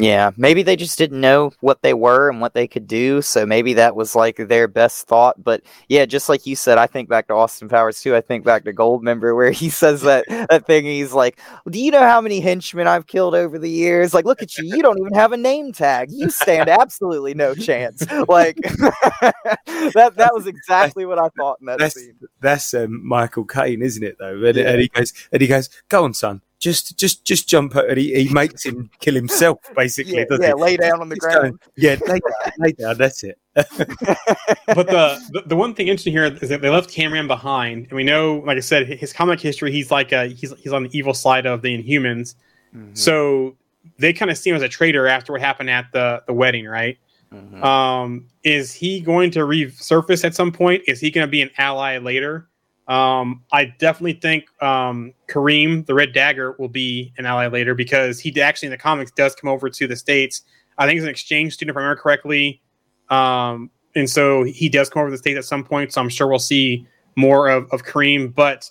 Yeah, 0.00 0.30
maybe 0.36 0.62
they 0.62 0.76
just 0.76 0.96
didn't 0.96 1.20
know 1.20 1.50
what 1.60 1.82
they 1.82 1.92
were 1.92 2.30
and 2.30 2.40
what 2.40 2.54
they 2.54 2.68
could 2.68 2.86
do, 2.86 3.20
so 3.20 3.44
maybe 3.44 3.74
that 3.74 3.96
was 3.96 4.14
like 4.14 4.36
their 4.36 4.68
best 4.68 5.08
thought. 5.08 5.42
But 5.42 5.62
yeah, 5.88 6.04
just 6.06 6.28
like 6.28 6.46
you 6.46 6.54
said, 6.54 6.78
I 6.78 6.86
think 6.86 7.08
back 7.08 7.26
to 7.28 7.34
Austin 7.34 7.68
Powers 7.68 8.00
too. 8.00 8.14
I 8.14 8.20
think 8.20 8.44
back 8.44 8.62
to 8.64 8.72
Goldmember 8.72 9.34
where 9.34 9.50
he 9.50 9.70
says 9.70 10.02
that 10.02 10.24
that 10.28 10.66
thing. 10.66 10.84
He's 10.84 11.12
like, 11.12 11.40
"Do 11.68 11.80
you 11.80 11.90
know 11.90 12.02
how 12.02 12.20
many 12.20 12.38
henchmen 12.38 12.86
I've 12.86 13.08
killed 13.08 13.34
over 13.34 13.58
the 13.58 13.68
years? 13.70 14.14
Like, 14.14 14.24
look 14.24 14.40
at 14.40 14.56
you. 14.56 14.76
You 14.76 14.82
don't 14.82 15.00
even 15.00 15.14
have 15.14 15.32
a 15.32 15.36
name 15.36 15.72
tag. 15.72 16.10
You 16.12 16.30
stand 16.30 16.68
absolutely 16.68 17.34
no 17.34 17.56
chance." 17.56 18.06
Like 18.28 18.56
that. 18.62 20.12
That 20.14 20.30
was 20.32 20.46
exactly 20.46 21.06
what 21.06 21.18
I 21.18 21.28
thought 21.36 21.58
in 21.60 21.66
that 21.66 21.78
That's 21.80 21.96
scene. 21.96 22.14
that's 22.40 22.72
um, 22.72 23.04
Michael 23.06 23.44
Caine, 23.44 23.82
isn't 23.82 24.02
it? 24.04 24.16
Though, 24.20 24.44
and, 24.44 24.56
and 24.58 24.80
he 24.80 24.88
goes, 24.88 25.12
and 25.32 25.42
he 25.42 25.48
goes, 25.48 25.70
"Go 25.88 26.04
on, 26.04 26.14
son, 26.14 26.40
just 26.58 26.98
just 26.98 27.24
just 27.24 27.48
jump." 27.48 27.76
out," 27.76 27.88
And 27.88 27.98
he, 27.98 28.24
he 28.24 28.32
makes 28.32 28.64
him 28.64 28.90
kill 29.00 29.14
himself, 29.14 29.58
basically. 29.76 30.16
Yeah, 30.18 30.24
doesn't 30.28 30.44
yeah, 30.44 30.54
lay 30.54 30.76
down 30.76 31.00
on 31.00 31.08
the 31.08 31.16
Just 31.16 31.28
going, 31.28 31.40
ground. 31.40 31.60
yeah, 31.76 31.96
lay 32.06 32.18
down, 32.20 32.52
lay 32.58 32.72
down. 32.72 32.98
That's 32.98 33.22
it. 33.24 33.38
but 33.54 34.86
the, 34.86 35.18
the 35.32 35.42
the 35.46 35.56
one 35.56 35.74
thing 35.74 35.88
interesting 35.88 36.12
here 36.12 36.24
is 36.26 36.48
that 36.48 36.60
they 36.62 36.70
left 36.70 36.90
Cameron 36.90 37.26
behind, 37.26 37.84
and 37.88 37.92
we 37.92 38.04
know, 38.04 38.38
like 38.46 38.56
I 38.56 38.60
said, 38.60 38.86
his 38.86 39.12
comic 39.12 39.40
history. 39.40 39.72
He's 39.72 39.90
like 39.90 40.12
a, 40.12 40.26
he's 40.28 40.52
he's 40.58 40.72
on 40.72 40.84
the 40.84 40.90
evil 40.98 41.14
side 41.14 41.46
of 41.46 41.62
the 41.62 41.76
Inhumans. 41.82 42.34
Mhm, 42.76 42.96
So 42.96 43.56
they 43.98 44.12
kind 44.12 44.30
of 44.30 44.38
see 44.38 44.50
him 44.50 44.56
as 44.56 44.62
a 44.62 44.68
traitor 44.68 45.06
after 45.08 45.32
what 45.32 45.40
happened 45.40 45.70
at 45.70 45.86
the 45.92 46.22
the 46.26 46.32
wedding, 46.32 46.66
right? 46.66 46.98
mhm. 47.32 47.62
Um, 47.62 48.26
is 48.44 48.72
he 48.72 49.00
going 49.00 49.30
to 49.32 49.40
resurface 49.40 50.24
at 50.24 50.34
some 50.34 50.50
point? 50.52 50.82
Is 50.86 51.00
he 51.00 51.10
going 51.10 51.26
to 51.26 51.30
be 51.30 51.42
an 51.42 51.50
ally 51.58 51.98
later? 51.98 52.48
Um, 52.88 53.44
I 53.52 53.66
definitely 53.78 54.14
think 54.14 54.46
um, 54.62 55.12
Kareem, 55.28 55.84
the 55.84 55.94
Red 55.94 56.14
Dagger, 56.14 56.56
will 56.58 56.68
be 56.68 57.12
an 57.18 57.26
ally 57.26 57.46
later 57.46 57.74
because 57.74 58.18
he 58.18 58.40
actually 58.40 58.66
in 58.66 58.70
the 58.70 58.78
comics 58.78 59.10
does 59.10 59.34
come 59.34 59.50
over 59.50 59.68
to 59.68 59.86
the 59.86 59.96
states. 59.96 60.42
I 60.78 60.86
think 60.86 60.94
he's 60.94 61.04
an 61.04 61.10
exchange 61.10 61.52
student, 61.52 61.74
if 61.74 61.76
I 61.76 61.80
remember 61.80 62.00
correctly, 62.00 62.62
um, 63.10 63.70
and 63.94 64.08
so 64.08 64.42
he 64.44 64.68
does 64.68 64.88
come 64.88 65.00
over 65.00 65.10
to 65.10 65.12
the 65.12 65.18
states 65.18 65.38
at 65.38 65.44
some 65.44 65.64
point. 65.64 65.92
So 65.92 66.00
I'm 66.00 66.08
sure 66.08 66.28
we'll 66.28 66.38
see 66.38 66.86
more 67.16 67.48
of, 67.48 67.70
of 67.72 67.84
Kareem. 67.84 68.34
But 68.34 68.70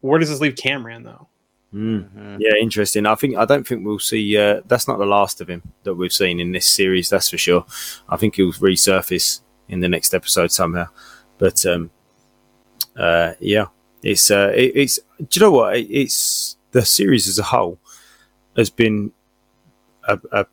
where 0.00 0.18
does 0.18 0.30
this 0.30 0.40
leave 0.40 0.56
Cameron 0.56 1.02
though? 1.02 1.28
Mm. 1.74 2.38
Yeah, 2.38 2.54
interesting. 2.60 3.06
I 3.06 3.14
think 3.14 3.36
I 3.36 3.44
don't 3.44 3.66
think 3.66 3.84
we'll 3.84 3.98
see. 3.98 4.36
Uh, 4.36 4.60
that's 4.66 4.86
not 4.86 4.98
the 4.98 5.06
last 5.06 5.40
of 5.40 5.48
him 5.48 5.62
that 5.84 5.94
we've 5.94 6.12
seen 6.12 6.38
in 6.38 6.52
this 6.52 6.66
series. 6.66 7.08
That's 7.08 7.30
for 7.30 7.38
sure. 7.38 7.64
I 8.08 8.16
think 8.16 8.36
he'll 8.36 8.52
resurface 8.52 9.40
in 9.68 9.80
the 9.80 9.88
next 9.88 10.14
episode 10.14 10.52
somehow. 10.52 10.88
But 11.38 11.64
um, 11.64 11.90
uh, 12.96 13.32
yeah, 13.40 13.66
it's 14.02 14.30
uh, 14.30 14.52
it, 14.54 14.72
it's. 14.74 14.98
Do 15.18 15.26
you 15.32 15.40
know 15.40 15.52
what? 15.52 15.76
It, 15.76 15.86
it's 15.90 16.56
the 16.72 16.84
series 16.84 17.28
as 17.28 17.38
a 17.38 17.42
whole 17.42 17.78
has 18.56 18.70
been 18.70 19.12
a, 20.08 20.18
a 20.32 20.46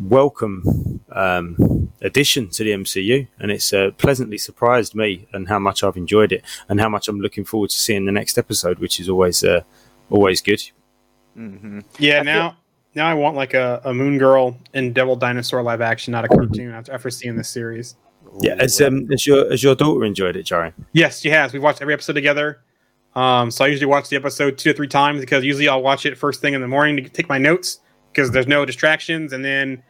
welcome 0.00 1.00
um, 1.12 1.92
addition 2.00 2.48
to 2.50 2.64
the 2.64 2.70
MCU, 2.70 3.28
and 3.38 3.50
it's 3.50 3.72
uh, 3.72 3.90
pleasantly 3.98 4.38
surprised 4.38 4.94
me 4.94 5.28
and 5.32 5.48
how 5.48 5.58
much 5.58 5.82
I've 5.82 5.96
enjoyed 5.96 6.32
it, 6.32 6.44
and 6.68 6.80
how 6.80 6.88
much 6.88 7.08
I'm 7.08 7.20
looking 7.20 7.44
forward 7.44 7.70
to 7.70 7.76
seeing 7.76 8.06
the 8.06 8.12
next 8.12 8.38
episode, 8.38 8.78
which 8.78 9.00
is 9.00 9.08
always 9.08 9.44
uh, 9.44 9.62
always 10.10 10.40
good. 10.40 10.62
Mhm. 11.36 11.84
Yeah, 11.98 12.20
I 12.20 12.22
now 12.22 12.56
now 12.94 13.08
I 13.08 13.14
want 13.14 13.36
like 13.36 13.54
a, 13.54 13.80
a 13.84 13.94
Moon 13.94 14.18
Girl 14.18 14.56
and 14.74 14.94
Devil 14.94 15.16
Dinosaur 15.16 15.62
live 15.62 15.80
action, 15.80 16.12
not 16.12 16.24
a 16.24 16.28
cartoon. 16.28 16.72
After, 16.72 16.92
after 16.92 17.10
seeing 17.10 17.36
this 17.36 17.48
series. 17.48 17.96
Yeah, 18.40 18.54
as 18.58 18.80
um, 18.80 19.10
as 19.12 19.26
your 19.26 19.52
as 19.52 19.62
your 19.62 19.74
daughter 19.74 20.04
enjoyed 20.04 20.36
it, 20.36 20.46
Jarian. 20.46 20.74
Yes, 20.92 21.20
she 21.20 21.30
has. 21.30 21.52
We've 21.52 21.62
watched 21.62 21.82
every 21.82 21.94
episode 21.94 22.14
together. 22.14 22.60
Um, 23.14 23.50
so 23.50 23.64
I 23.64 23.68
usually 23.68 23.86
watch 23.86 24.08
the 24.08 24.16
episode 24.16 24.58
two 24.58 24.70
or 24.70 24.72
three 24.74 24.86
times 24.86 25.20
because 25.20 25.44
usually 25.44 25.68
I'll 25.68 25.82
watch 25.82 26.06
it 26.06 26.16
first 26.16 26.40
thing 26.40 26.54
in 26.54 26.60
the 26.60 26.68
morning 26.68 26.96
to 27.02 27.08
take 27.08 27.28
my 27.28 27.38
notes 27.38 27.80
because 28.12 28.30
there's 28.30 28.46
no 28.46 28.64
distractions, 28.64 29.32
and 29.32 29.44
then 29.44 29.82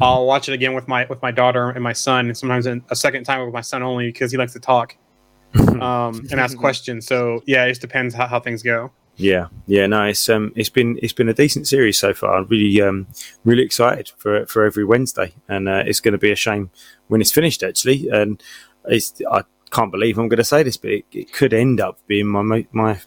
I'll 0.00 0.26
watch 0.26 0.48
it 0.48 0.52
again 0.52 0.74
with 0.74 0.86
my 0.86 1.06
with 1.06 1.20
my 1.22 1.30
daughter 1.30 1.70
and 1.70 1.82
my 1.82 1.92
son, 1.92 2.26
and 2.26 2.36
sometimes 2.36 2.66
a 2.66 2.96
second 2.96 3.24
time 3.24 3.44
with 3.44 3.54
my 3.54 3.60
son 3.60 3.82
only 3.82 4.06
because 4.06 4.30
he 4.30 4.38
likes 4.38 4.52
to 4.52 4.60
talk 4.60 4.96
um, 5.80 6.26
and 6.30 6.34
ask 6.34 6.56
questions. 6.56 7.06
So 7.06 7.42
yeah, 7.46 7.64
it 7.64 7.70
just 7.70 7.80
depends 7.80 8.14
how, 8.14 8.26
how 8.26 8.40
things 8.40 8.62
go. 8.62 8.92
Yeah, 9.16 9.48
yeah, 9.66 9.86
no, 9.86 10.04
it's 10.04 10.28
um, 10.28 10.52
it's 10.56 10.68
been 10.68 10.98
it's 11.02 11.14
been 11.14 11.28
a 11.28 11.34
decent 11.34 11.66
series 11.66 11.96
so 11.98 12.12
far. 12.12 12.36
I'm 12.36 12.46
really 12.48 12.82
um, 12.82 13.06
really 13.44 13.62
excited 13.62 14.10
for 14.18 14.44
for 14.46 14.64
every 14.64 14.84
Wednesday, 14.84 15.32
and 15.48 15.68
uh, 15.68 15.82
it's 15.86 16.00
going 16.00 16.12
to 16.12 16.18
be 16.18 16.30
a 16.30 16.36
shame 16.36 16.70
when 17.08 17.20
it's 17.20 17.32
finished 17.32 17.62
actually. 17.62 18.08
And 18.08 18.42
it's 18.86 19.20
I 19.30 19.42
can't 19.70 19.90
believe 19.90 20.18
I'm 20.18 20.28
going 20.28 20.38
to 20.38 20.44
say 20.44 20.62
this, 20.62 20.76
but 20.76 20.90
it, 20.90 21.04
it 21.12 21.32
could 21.32 21.52
end 21.52 21.80
up 21.80 21.98
being 22.06 22.26
my 22.26 22.66
my 22.72 23.00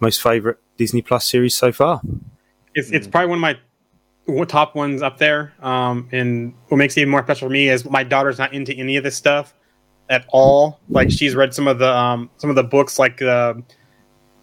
most 0.00 0.22
favorite 0.22 0.58
Disney 0.76 1.02
Plus 1.02 1.28
series 1.28 1.54
so 1.54 1.72
far. 1.72 2.00
It's 2.74 2.90
it's 2.90 3.06
probably 3.06 3.30
one 3.30 3.38
of 3.38 3.42
my 3.42 3.58
top 4.46 4.74
ones 4.74 5.02
up 5.02 5.18
there. 5.18 5.52
Um, 5.60 6.08
and 6.12 6.54
what 6.68 6.78
makes 6.78 6.96
it 6.96 7.02
even 7.02 7.10
more 7.10 7.22
special 7.22 7.48
for 7.48 7.52
me 7.52 7.68
is 7.68 7.84
my 7.84 8.02
daughter's 8.02 8.38
not 8.38 8.52
into 8.52 8.74
any 8.74 8.96
of 8.96 9.04
this 9.04 9.16
stuff 9.16 9.54
at 10.08 10.24
all. 10.28 10.80
Like 10.88 11.10
she's 11.10 11.34
read 11.34 11.54
some 11.54 11.68
of 11.68 11.78
the 11.78 11.90
um 11.90 12.30
some 12.36 12.50
of 12.50 12.56
the 12.56 12.64
books, 12.64 12.98
like 12.98 13.22
uh, 13.22 13.54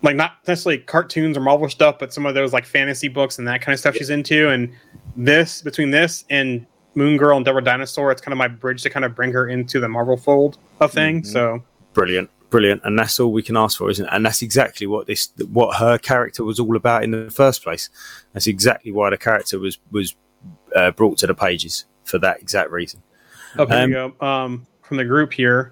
like 0.01 0.15
not 0.15 0.33
necessarily 0.47 0.81
cartoons 0.81 1.37
or 1.37 1.41
Marvel 1.41 1.69
stuff, 1.69 1.97
but 1.99 2.13
some 2.13 2.25
of 2.25 2.33
those 2.33 2.53
like 2.53 2.65
fantasy 2.65 3.07
books 3.07 3.39
and 3.39 3.47
that 3.47 3.61
kind 3.61 3.73
of 3.73 3.79
stuff 3.79 3.95
she's 3.95 4.09
into. 4.09 4.49
And 4.49 4.73
this 5.15 5.61
between 5.61 5.91
this 5.91 6.25
and 6.29 6.65
Moon 6.95 7.17
Girl 7.17 7.35
and 7.37 7.45
Devil 7.45 7.61
Dinosaur, 7.61 8.11
it's 8.11 8.21
kind 8.21 8.33
of 8.33 8.37
my 8.37 8.47
bridge 8.47 8.83
to 8.83 8.89
kind 8.89 9.05
of 9.05 9.15
bring 9.15 9.31
her 9.31 9.47
into 9.47 9.79
the 9.79 9.87
Marvel 9.89 10.17
fold 10.17 10.57
of 10.79 10.91
things. 10.91 11.29
Mhm. 11.29 11.33
So 11.33 11.63
Brilliant, 11.93 12.29
brilliant, 12.49 12.81
and 12.85 12.97
that's 12.97 13.19
all 13.19 13.31
we 13.31 13.43
can 13.43 13.55
ask 13.55 13.77
for, 13.77 13.89
isn't 13.89 14.05
it? 14.05 14.09
And 14.11 14.25
that's 14.25 14.41
exactly 14.41 14.87
what 14.87 15.05
this 15.07 15.29
what 15.51 15.77
her 15.77 15.97
character 15.97 16.43
was 16.43 16.59
all 16.59 16.75
about 16.75 17.03
in 17.03 17.11
the 17.11 17.29
first 17.29 17.63
place. 17.63 17.89
That's 18.33 18.47
exactly 18.47 18.91
why 18.91 19.09
the 19.11 19.17
character 19.17 19.59
was 19.59 19.77
was 19.91 20.15
uh, 20.75 20.91
brought 20.91 21.17
to 21.19 21.27
the 21.27 21.35
pages 21.35 21.85
for 22.03 22.17
that 22.19 22.41
exact 22.41 22.71
reason. 22.71 23.01
Oh, 23.59 23.65
here 23.67 23.77
Um, 23.77 23.89
we 23.89 23.93
go. 23.93 24.25
Um, 24.25 24.67
from 24.81 24.97
the 24.97 25.05
group 25.05 25.33
here. 25.33 25.71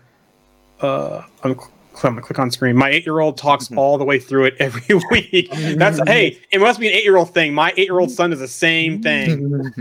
Uh, 0.80 1.23
I'm, 1.43 1.60
cl- 1.94 2.10
I'm 2.10 2.14
gonna 2.16 2.22
click 2.22 2.40
on 2.40 2.52
screen. 2.52 2.76
My 2.76 2.90
eight 2.90 3.06
year 3.06 3.20
old 3.20 3.38
talks 3.38 3.68
Mhm. 3.68 3.78
all 3.78 3.98
the 3.98 4.04
way 4.06 4.20
through 4.20 4.46
it 4.46 4.56
every 4.60 4.96
week. 5.12 5.50
That's 5.52 6.00
hey, 6.08 6.40
it 6.52 6.60
must 6.60 6.80
be 6.80 6.88
an 6.88 6.94
eight 6.94 7.04
year 7.04 7.18
old 7.18 7.34
thing. 7.34 7.54
My 7.54 7.72
eight 7.78 7.88
year 7.88 8.00
old 8.00 8.12
son 8.12 8.32
is 8.34 8.40
the 8.40 8.48
same 8.48 9.02
thing. 9.02 9.72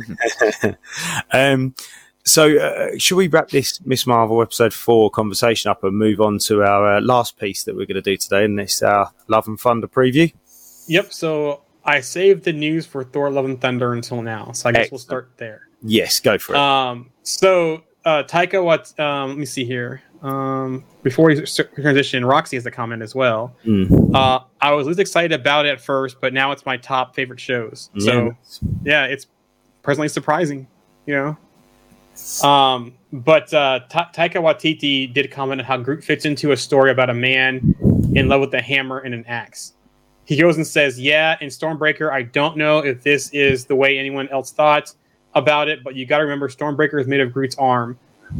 um, 1.32 1.74
so, 2.24 2.56
uh, 2.58 2.88
should 2.98 3.16
we 3.16 3.28
wrap 3.28 3.48
this 3.48 3.80
Miss 3.86 4.06
Marvel 4.06 4.42
episode 4.42 4.74
four 4.74 5.10
conversation 5.10 5.70
up 5.70 5.82
and 5.84 5.96
move 5.96 6.20
on 6.20 6.38
to 6.40 6.62
our 6.62 6.96
uh, 6.96 7.00
last 7.00 7.38
piece 7.38 7.64
that 7.64 7.74
we're 7.74 7.86
going 7.86 7.94
to 7.94 8.02
do 8.02 8.16
today, 8.16 8.44
and 8.44 8.60
it's 8.60 8.82
our 8.82 9.10
Love 9.28 9.48
and 9.48 9.58
Thunder 9.58 9.88
preview? 9.88 10.32
Yep. 10.86 11.12
So 11.12 11.62
I 11.84 12.00
saved 12.00 12.44
the 12.44 12.52
news 12.52 12.84
for 12.86 13.04
Thor: 13.04 13.30
Love 13.30 13.46
and 13.46 13.60
Thunder 13.60 13.94
until 13.94 14.20
now. 14.22 14.52
So 14.52 14.68
I 14.68 14.72
guess 14.72 14.90
we'll 14.90 14.98
start 14.98 15.30
there. 15.38 15.62
Yes, 15.82 16.20
go 16.20 16.36
for 16.36 16.52
it. 16.54 16.58
Um, 16.58 17.10
so 17.22 17.82
uh, 18.04 18.22
Taika, 18.24 18.62
what? 18.62 18.92
Um, 19.00 19.30
let 19.30 19.38
me 19.38 19.46
see 19.46 19.64
here. 19.64 20.02
Um, 20.22 20.84
before 21.02 21.26
we 21.26 21.34
transition, 21.74 22.24
Roxy 22.24 22.56
has 22.56 22.66
a 22.66 22.70
comment 22.70 23.02
as 23.02 23.14
well. 23.14 23.56
Mm. 23.64 24.14
Uh, 24.14 24.40
I 24.60 24.72
was 24.72 24.86
least 24.86 25.00
excited 25.00 25.32
about 25.32 25.64
it 25.66 25.70
at 25.70 25.80
first, 25.80 26.20
but 26.20 26.34
now 26.34 26.52
it's 26.52 26.66
my 26.66 26.76
top 26.76 27.14
favorite 27.14 27.40
shows. 27.40 27.90
So 27.98 28.12
Yeah. 28.12 28.30
yeah, 28.84 29.04
it's 29.06 29.26
personally 29.82 30.08
surprising, 30.08 30.66
you 31.06 31.14
know. 31.14 31.36
Um, 32.46 32.92
but 33.12 33.52
uh, 33.54 33.80
Ta- 33.88 34.10
Taika 34.14 34.34
Waititi 34.42 35.12
did 35.12 35.30
comment 35.30 35.60
on 35.60 35.64
how 35.66 35.78
Groot 35.78 36.04
fits 36.04 36.24
into 36.26 36.52
a 36.52 36.56
story 36.56 36.90
about 36.90 37.08
a 37.08 37.14
man 37.14 37.74
in 38.14 38.28
love 38.28 38.40
with 38.42 38.52
a 38.54 38.60
hammer 38.60 38.98
and 38.98 39.14
an 39.14 39.24
axe. 39.26 39.72
He 40.26 40.36
goes 40.36 40.56
and 40.56 40.66
says, 40.66 41.00
"Yeah, 41.00 41.36
in 41.40 41.48
Stormbreaker, 41.48 42.10
I 42.12 42.22
don't 42.22 42.56
know 42.56 42.80
if 42.80 43.02
this 43.02 43.30
is 43.30 43.64
the 43.64 43.74
way 43.74 43.98
anyone 43.98 44.28
else 44.28 44.52
thought 44.52 44.92
about 45.34 45.68
it, 45.68 45.82
but 45.82 45.94
you 45.96 46.04
got 46.06 46.18
to 46.18 46.24
remember, 46.24 46.48
Stormbreaker 46.48 47.00
is 47.00 47.06
made 47.06 47.20
of 47.20 47.32
Groot's 47.32 47.56
arm. 47.56 47.98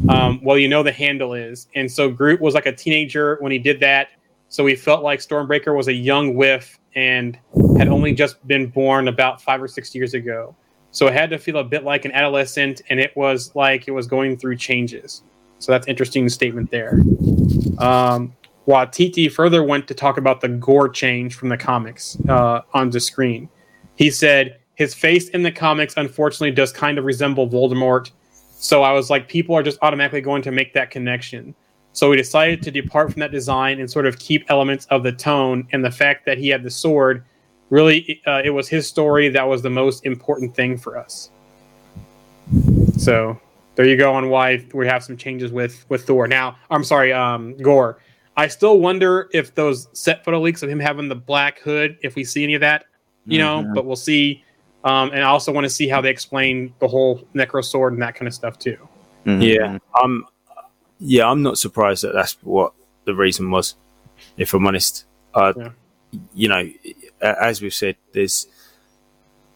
Um, 0.09 0.39
well, 0.43 0.57
you 0.57 0.67
know 0.67 0.83
the 0.83 0.91
handle 0.91 1.33
is, 1.33 1.67
and 1.75 1.91
so 1.91 2.09
Groot 2.09 2.39
was 2.41 2.53
like 2.53 2.65
a 2.65 2.71
teenager 2.71 3.37
when 3.39 3.51
he 3.51 3.59
did 3.59 3.79
that. 3.81 4.09
So 4.49 4.65
he 4.65 4.75
felt 4.75 5.03
like 5.03 5.19
Stormbreaker 5.19 5.75
was 5.75 5.87
a 5.87 5.93
young 5.93 6.35
whiff 6.35 6.77
and 6.95 7.37
had 7.77 7.87
only 7.87 8.13
just 8.13 8.45
been 8.47 8.67
born 8.67 9.07
about 9.07 9.41
five 9.41 9.61
or 9.61 9.67
six 9.67 9.95
years 9.95 10.13
ago. 10.13 10.55
So 10.91 11.07
it 11.07 11.13
had 11.13 11.29
to 11.29 11.37
feel 11.37 11.57
a 11.57 11.63
bit 11.63 11.83
like 11.83 12.03
an 12.03 12.11
adolescent, 12.11 12.81
and 12.89 12.99
it 12.99 13.15
was 13.15 13.55
like 13.55 13.87
it 13.87 13.91
was 13.91 14.07
going 14.07 14.37
through 14.37 14.57
changes. 14.57 15.23
So 15.59 15.71
that's 15.71 15.87
interesting 15.87 16.27
statement 16.27 16.71
there. 16.71 16.99
Um, 17.77 18.35
Waititi 18.67 19.31
further 19.31 19.63
went 19.63 19.87
to 19.87 19.93
talk 19.93 20.17
about 20.17 20.41
the 20.41 20.49
Gorr 20.49 20.89
change 20.89 21.35
from 21.35 21.49
the 21.49 21.57
comics 21.57 22.17
uh, 22.27 22.61
on 22.73 22.89
the 22.89 22.99
screen. 22.99 23.49
He 23.95 24.11
said 24.11 24.59
his 24.75 24.93
face 24.93 25.29
in 25.29 25.43
the 25.43 25.51
comics 25.51 25.95
unfortunately 25.97 26.51
does 26.51 26.71
kind 26.71 26.97
of 26.97 27.05
resemble 27.05 27.47
Voldemort. 27.47 28.11
So 28.61 28.83
I 28.83 28.91
was 28.91 29.09
like, 29.09 29.27
people 29.27 29.55
are 29.55 29.63
just 29.63 29.79
automatically 29.81 30.21
going 30.21 30.43
to 30.43 30.51
make 30.51 30.71
that 30.75 30.91
connection. 30.91 31.55
So 31.93 32.11
we 32.11 32.15
decided 32.15 32.61
to 32.61 32.71
depart 32.71 33.11
from 33.11 33.19
that 33.21 33.31
design 33.31 33.79
and 33.79 33.89
sort 33.89 34.05
of 34.05 34.19
keep 34.19 34.45
elements 34.49 34.85
of 34.91 35.01
the 35.01 35.11
tone 35.11 35.67
and 35.71 35.83
the 35.83 35.89
fact 35.89 36.27
that 36.27 36.37
he 36.37 36.47
had 36.47 36.61
the 36.61 36.69
sword. 36.69 37.25
Really, 37.71 38.21
uh, 38.27 38.43
it 38.45 38.51
was 38.51 38.69
his 38.69 38.87
story 38.87 39.29
that 39.29 39.47
was 39.47 39.63
the 39.63 39.71
most 39.71 40.05
important 40.05 40.55
thing 40.55 40.77
for 40.77 40.95
us. 40.95 41.31
So 42.97 43.39
there 43.75 43.85
you 43.87 43.97
go 43.97 44.13
on 44.13 44.29
why 44.29 44.63
we 44.75 44.85
have 44.85 45.03
some 45.03 45.17
changes 45.17 45.51
with 45.51 45.83
with 45.89 46.05
Thor. 46.05 46.27
Now, 46.27 46.55
I'm 46.69 46.83
sorry, 46.83 47.11
um, 47.11 47.57
Gorr. 47.57 47.97
I 48.37 48.47
still 48.47 48.79
wonder 48.79 49.27
if 49.33 49.55
those 49.55 49.87
set 49.93 50.23
photo 50.23 50.39
leaks 50.39 50.61
of 50.61 50.69
him 50.69 50.79
having 50.79 51.09
the 51.09 51.15
black 51.15 51.59
hood, 51.59 51.97
if 52.03 52.13
we 52.15 52.23
see 52.23 52.43
any 52.43 52.53
of 52.53 52.61
that, 52.61 52.85
you 53.25 53.39
know, 53.39 53.63
Mhm. 53.63 53.73
but 53.73 53.85
we'll 53.85 53.95
see. 53.95 54.43
Um, 54.83 55.11
and 55.11 55.19
I 55.23 55.27
also 55.29 55.51
want 55.51 55.65
to 55.65 55.69
see 55.69 55.87
how 55.87 56.01
they 56.01 56.09
explain 56.09 56.73
the 56.79 56.87
whole 56.87 57.23
Necro 57.35 57.63
Sword 57.63 57.93
and 57.93 58.01
that 58.01 58.15
kind 58.15 58.27
of 58.27 58.33
stuff 58.33 58.57
too. 58.57 58.77
Mhm. 59.25 59.43
Yeah, 59.55 59.77
I'm. 59.95 60.25
Yeah, 60.99 61.29
I'm 61.29 61.41
not 61.41 61.57
surprised 61.57 62.03
that 62.03 62.13
that's 62.13 62.33
what 62.43 62.73
the 63.05 63.15
reason 63.15 63.49
was. 63.51 63.75
If 64.37 64.53
I'm 64.53 64.65
honest, 64.67 65.05
uh, 65.33 65.53
Yeah. 65.57 65.69
you 66.33 66.47
know, 66.47 66.69
as 67.21 67.61
we've 67.61 67.73
said, 67.73 67.95
there's. 68.13 68.47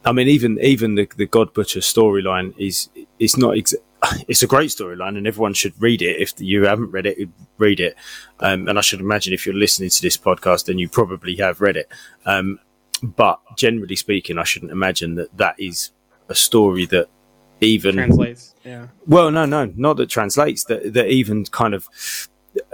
I 0.03 0.11
mean, 0.11 0.27
even 0.27 0.59
even 0.61 0.95
the 0.95 1.07
the 1.17 1.25
God 1.25 1.53
Butcher 1.53 1.79
storyline 1.79 2.53
is 2.57 2.89
it's 3.19 3.37
not. 3.37 3.57
Ex- 3.57 3.75
it's 4.27 4.43
a 4.43 4.47
great 4.47 4.69
storyline, 4.69 5.17
and 5.17 5.25
everyone 5.25 5.53
should 5.55 5.73
read 5.81 6.01
it. 6.03 6.19
If 6.21 6.33
you 6.37 6.65
haven't 6.65 6.91
read 6.91 7.07
it, 7.07 7.17
read 7.57 7.79
it. 7.79 7.95
Um, 8.39 8.67
and 8.67 8.77
I 8.77 8.81
should 8.81 8.99
imagine 8.99 9.33
if 9.33 9.45
you're 9.47 9.55
listening 9.55 9.89
to 9.89 10.01
this 10.01 10.17
podcast, 10.17 10.65
then 10.65 10.77
you 10.77 10.87
probably 10.87 11.35
have 11.37 11.59
read 11.61 11.77
it. 11.77 11.89
Um, 12.25 12.59
but 13.05 13.39
generally 13.57 13.95
speaking, 13.95 14.37
I 14.37 14.43
shouldn't 14.43 14.71
imagine 14.71 15.15
that 15.15 15.35
that 15.37 15.55
is 15.59 15.91
a 16.29 16.35
story 16.35 16.85
that 16.87 17.07
even 17.61 17.95
Translates. 17.95 18.53
Yeah. 18.63 18.87
well, 19.07 19.31
no, 19.31 19.45
no, 19.45 19.71
not 19.75 19.97
that 19.97 20.09
translates. 20.09 20.65
That 20.65 20.93
that 20.93 21.07
even 21.07 21.45
kind 21.45 21.73
of 21.73 21.87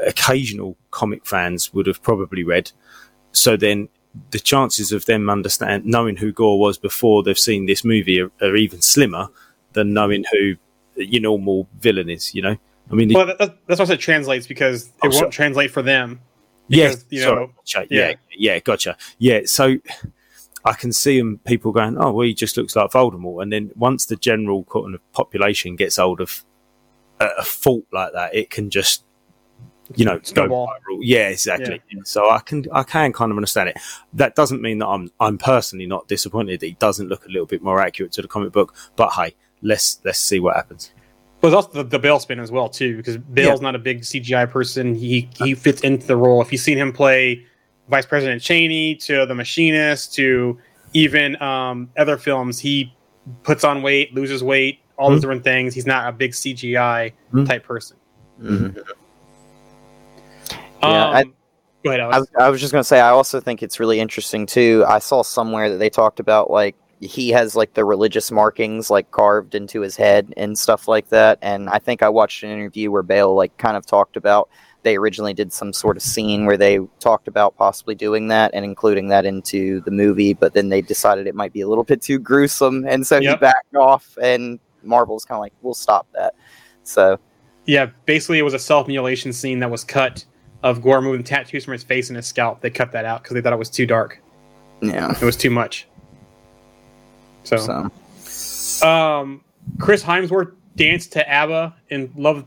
occasional 0.06 0.78
comic 0.92 1.26
fans 1.26 1.74
would 1.74 1.88
have 1.88 2.02
probably 2.02 2.44
read. 2.44 2.72
So 3.32 3.56
then, 3.58 3.90
the 4.32 4.40
chances 4.40 4.92
of 4.92 5.06
them 5.06 5.30
understand 5.30 5.86
knowing 5.86 6.18
who 6.18 6.32
Gorr 6.32 6.60
was 6.60 6.78
before 6.78 7.24
they've 7.24 7.40
seen 7.40 7.66
this 7.66 7.84
movie 7.86 8.20
are, 8.22 8.32
are 8.42 8.56
even 8.56 8.82
slimmer 8.82 9.28
than 9.74 9.94
knowing 9.94 10.26
who 10.32 10.56
your 10.96 11.22
normal 11.22 11.68
villain 11.80 12.10
is. 12.10 12.34
You 12.36 12.42
know, 12.42 12.58
I 12.92 12.94
mean, 12.96 13.14
Well, 13.14 13.28
that, 13.28 13.38
that- 13.40 13.58
that's 13.68 13.80
why 13.80 13.84
I 13.86 13.88
said 13.88 14.00
translates 14.00 14.48
because 14.48 14.88
it 14.88 14.92
Oh, 15.04 15.08
won't 15.08 15.16
sorry. 15.16 15.32
translate 15.32 15.72
for 15.72 15.82
them. 15.82 16.20
yes, 16.68 16.96
because, 16.96 17.12
you 17.12 17.22
sorry, 17.22 17.48
gotcha. 17.56 17.88
yeah. 17.90 18.08
yeah, 18.10 18.14
yeah, 18.54 18.60
gotcha. 18.60 18.98
Yeah, 19.18 19.42
so 19.46 19.78
I 20.64 20.74
can 20.74 20.94
see 20.94 21.18
them 21.18 21.40
people 21.46 21.72
going, 21.72 21.98
"Oh, 21.98 22.12
well, 22.12 22.26
he 22.26 22.34
just 22.34 22.58
looks 22.58 22.76
like 22.76 22.92
Voldemort," 22.92 23.44
and 23.44 23.52
then 23.52 23.72
once 23.76 24.06
the 24.06 24.16
general 24.16 24.64
kind 24.66 24.94
of 24.94 25.12
population 25.12 25.76
gets 25.76 25.98
hold 25.98 26.22
of 26.22 26.44
a, 27.20 27.28
a 27.40 27.44
fault 27.44 27.86
like 27.92 28.14
that, 28.14 28.36
it 28.36 28.50
can 28.50 28.70
just, 28.70 29.04
you 29.96 30.06
know, 30.06 30.20
go 30.34 30.48
viral. 30.48 31.00
Yeah, 31.00 31.30
exactly. 31.30 31.82
So 32.04 32.30
I 32.30 32.40
can 32.40 32.66
I 32.72 32.84
can 32.84 33.14
kind 33.14 33.32
of 33.32 33.38
understand 33.38 33.70
it. 33.70 33.78
That 34.14 34.36
doesn't 34.36 34.62
mean 34.62 34.80
that 34.80 34.88
I'm 34.88 35.12
I'm 35.20 35.38
personally 35.38 35.88
not 35.88 36.08
disappointed 36.08 36.60
that 36.60 36.66
he 36.68 36.74
doesn't 36.74 37.08
look 37.08 37.26
a 37.26 37.30
little 37.30 37.48
bit 37.48 37.64
more 37.64 37.80
accurate 37.80 38.12
to 38.14 38.22
the 38.22 38.28
comic 38.28 38.52
book, 38.52 38.76
but 38.96 39.12
hey, 39.14 39.36
let's 39.62 40.00
let's 40.04 40.20
see 40.20 40.40
what 40.40 40.56
happens. 40.56 40.92
But 41.42 41.50
that's 41.50 41.68
the, 41.68 41.84
the 41.84 41.98
Bale 41.98 42.20
spin 42.20 42.40
as 42.40 42.52
well 42.52 42.70
too, 42.70 42.96
because 42.98 43.18
Bale's 43.18 43.62
not 43.62 43.74
a 43.74 43.80
big 43.80 44.02
CGI 44.02 44.50
person. 44.50 44.94
He 44.94 45.28
he 45.38 45.56
fits 45.56 45.82
into 45.82 46.06
the 46.06 46.16
role. 46.16 46.40
If 46.42 46.52
you've 46.52 46.62
seen 46.62 46.78
him 46.78 46.94
play 46.94 47.48
Vice 47.92 48.06
President 48.06 48.42
Cheney 48.42 48.96
to 48.96 49.26
the 49.26 49.36
Machinist 49.36 50.14
to 50.16 50.58
even 50.94 51.40
um, 51.42 51.90
other 51.98 52.18
films, 52.18 52.58
he 52.58 52.96
puts 53.44 53.66
on 53.66 53.82
weight, 53.82 54.14
loses 54.14 54.42
weight, 54.42 54.80
all 54.98 55.10
those 55.10 55.20
Mhm. 55.20 55.22
different 55.22 55.44
things. 55.44 55.76
He's 55.76 55.86
not 55.86 56.08
a 56.08 56.12
big 56.14 56.34
CGI 56.34 57.12
Mhm. 57.34 57.46
type 57.48 57.64
person. 57.66 57.98
Mhm. 58.42 58.78
Um, 60.82 60.92
Yeah, 60.92 61.10
I- 61.10 61.24
go 61.84 61.90
ahead, 61.92 62.00
I, 62.00 62.04
Alex. 62.16 62.32
I 62.40 62.50
was 62.50 62.62
just 62.62 62.72
going 62.72 62.80
to 62.80 62.88
say, 62.88 63.02
I 63.02 63.10
also 63.10 63.40
think 63.42 63.62
it's 63.62 63.80
really 63.80 64.00
interesting 64.00 64.46
too. 64.46 64.84
I 64.88 65.00
saw 65.00 65.22
somewhere 65.22 65.70
that 65.70 65.78
they 65.78 65.90
talked 65.90 66.20
about 66.22 66.50
like 66.50 66.76
he 67.02 67.30
has 67.32 67.56
like 67.56 67.74
the 67.74 67.84
religious 67.84 68.32
markings 68.32 68.90
like 68.92 69.10
carved 69.12 69.56
into 69.56 69.82
his 69.82 69.96
head 69.98 70.34
and 70.38 70.58
stuff 70.58 70.88
like 70.88 71.10
that. 71.10 71.40
And 71.42 71.68
I 71.70 71.80
think 71.80 72.04
I 72.04 72.10
watched 72.10 72.44
an 72.44 72.52
interview 72.52 72.90
where 72.92 73.02
Bale 73.04 73.34
like 73.36 73.58
kind 73.58 73.76
of 73.76 73.86
talked 73.86 74.16
about 74.16 74.50
they 74.84 74.98
originally 74.98 75.34
did 75.34 75.54
some 75.54 75.74
sort 75.74 75.98
of 75.98 76.04
scene 76.04 76.46
where 76.46 76.58
they 76.58 76.80
talked 77.00 77.28
about 77.28 77.56
possibly 77.58 77.96
doing 77.96 78.28
that 78.30 78.52
and 78.54 78.66
including 78.66 79.10
that 79.10 79.26
into 79.26 79.82
the 79.82 79.92
movie, 79.92 80.34
but 80.34 80.54
then 80.54 80.70
they 80.70 80.82
decided 80.82 81.28
it 81.28 81.36
might 81.36 81.54
be 81.54 81.62
a 81.62 81.68
little 81.68 81.84
bit 81.84 82.02
too 82.02 82.20
gruesome, 82.20 82.86
and 82.88 83.06
so 83.06 83.20
he 83.20 83.36
backed 83.36 83.76
off. 83.76 84.18
And 84.22 84.60
Marvel's 84.84 85.26
kind 85.26 85.38
of 85.38 85.42
like, 85.42 85.54
we'll 85.62 85.74
stop 85.74 86.08
that. 86.14 86.34
So 86.84 87.20
Yeah, 87.66 87.88
basically, 88.06 88.40
it 88.40 88.44
was 88.44 88.54
a 88.54 88.60
self 88.60 88.88
mutilation 88.88 89.34
scene 89.34 89.60
that 89.60 89.70
was 89.70 89.84
cut 89.84 90.26
of 90.64 90.82
Gorr 90.82 91.02
moving 91.02 91.24
tattoos 91.24 91.66
from 91.66 91.74
his 91.74 91.84
face 91.84 92.10
and 92.10 92.18
his 92.18 92.28
scalp. 92.28 92.62
They 92.62 92.70
cut 92.70 92.92
that 92.92 93.06
out 93.06 93.24
because 93.24 93.34
they 93.34 93.42
thought 93.42 93.54
it 93.54 93.60
was 93.60 93.70
too 93.70 93.86
dark. 93.86 94.22
yeah, 94.82 95.12
It 95.12 95.26
was 95.26 95.38
too 95.38 95.50
much. 95.50 95.88
So, 97.44 97.58
so 97.58 98.88
um, 98.88 99.44
Chris 99.80 100.04
Hemsworth 100.04 100.54
danced 100.76 101.14
to 101.14 101.30
ABBA 101.30 101.76
in 101.90 102.12
Love, 102.16 102.46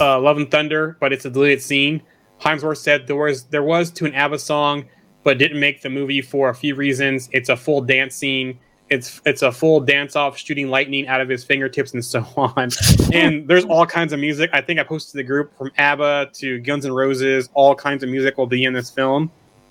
uh, 0.00 0.18
Love 0.20 0.36
and 0.36 0.50
Thunder, 0.50 0.96
but 1.00 1.12
it's 1.12 1.24
a 1.24 1.30
deleted 1.30 1.62
scene. 1.62 2.02
Hemsworth 2.40 2.78
said 2.78 3.06
there 3.06 3.16
was 3.16 3.44
there 3.44 3.62
was 3.62 3.90
to 3.92 4.06
an 4.06 4.14
ABBA 4.14 4.38
song, 4.38 4.84
but 5.22 5.38
didn't 5.38 5.60
make 5.60 5.82
the 5.82 5.90
movie 5.90 6.20
for 6.20 6.50
a 6.50 6.54
few 6.54 6.74
reasons. 6.74 7.28
It's 7.32 7.48
a 7.48 7.56
full 7.56 7.80
dance 7.80 8.14
scene. 8.14 8.58
It's 8.90 9.20
it's 9.24 9.42
a 9.42 9.50
full 9.50 9.80
dance 9.80 10.14
off, 10.14 10.36
shooting 10.36 10.68
lightning 10.68 11.06
out 11.06 11.20
of 11.20 11.28
his 11.28 11.42
fingertips 11.42 11.94
and 11.94 12.04
so 12.04 12.20
on. 12.36 12.68
and 13.12 13.48
there's 13.48 13.64
all 13.64 13.86
kinds 13.86 14.12
of 14.12 14.20
music. 14.20 14.50
I 14.52 14.60
think 14.60 14.78
I 14.78 14.84
posted 14.84 15.18
the 15.18 15.24
group 15.24 15.56
from 15.56 15.72
ABBA 15.78 16.30
to 16.34 16.58
Guns 16.60 16.84
N' 16.84 16.92
Roses. 16.92 17.48
All 17.54 17.74
kinds 17.74 18.02
of 18.02 18.10
music 18.10 18.36
will 18.36 18.46
be 18.46 18.64
in 18.64 18.72
this 18.72 18.90
film. 18.90 19.30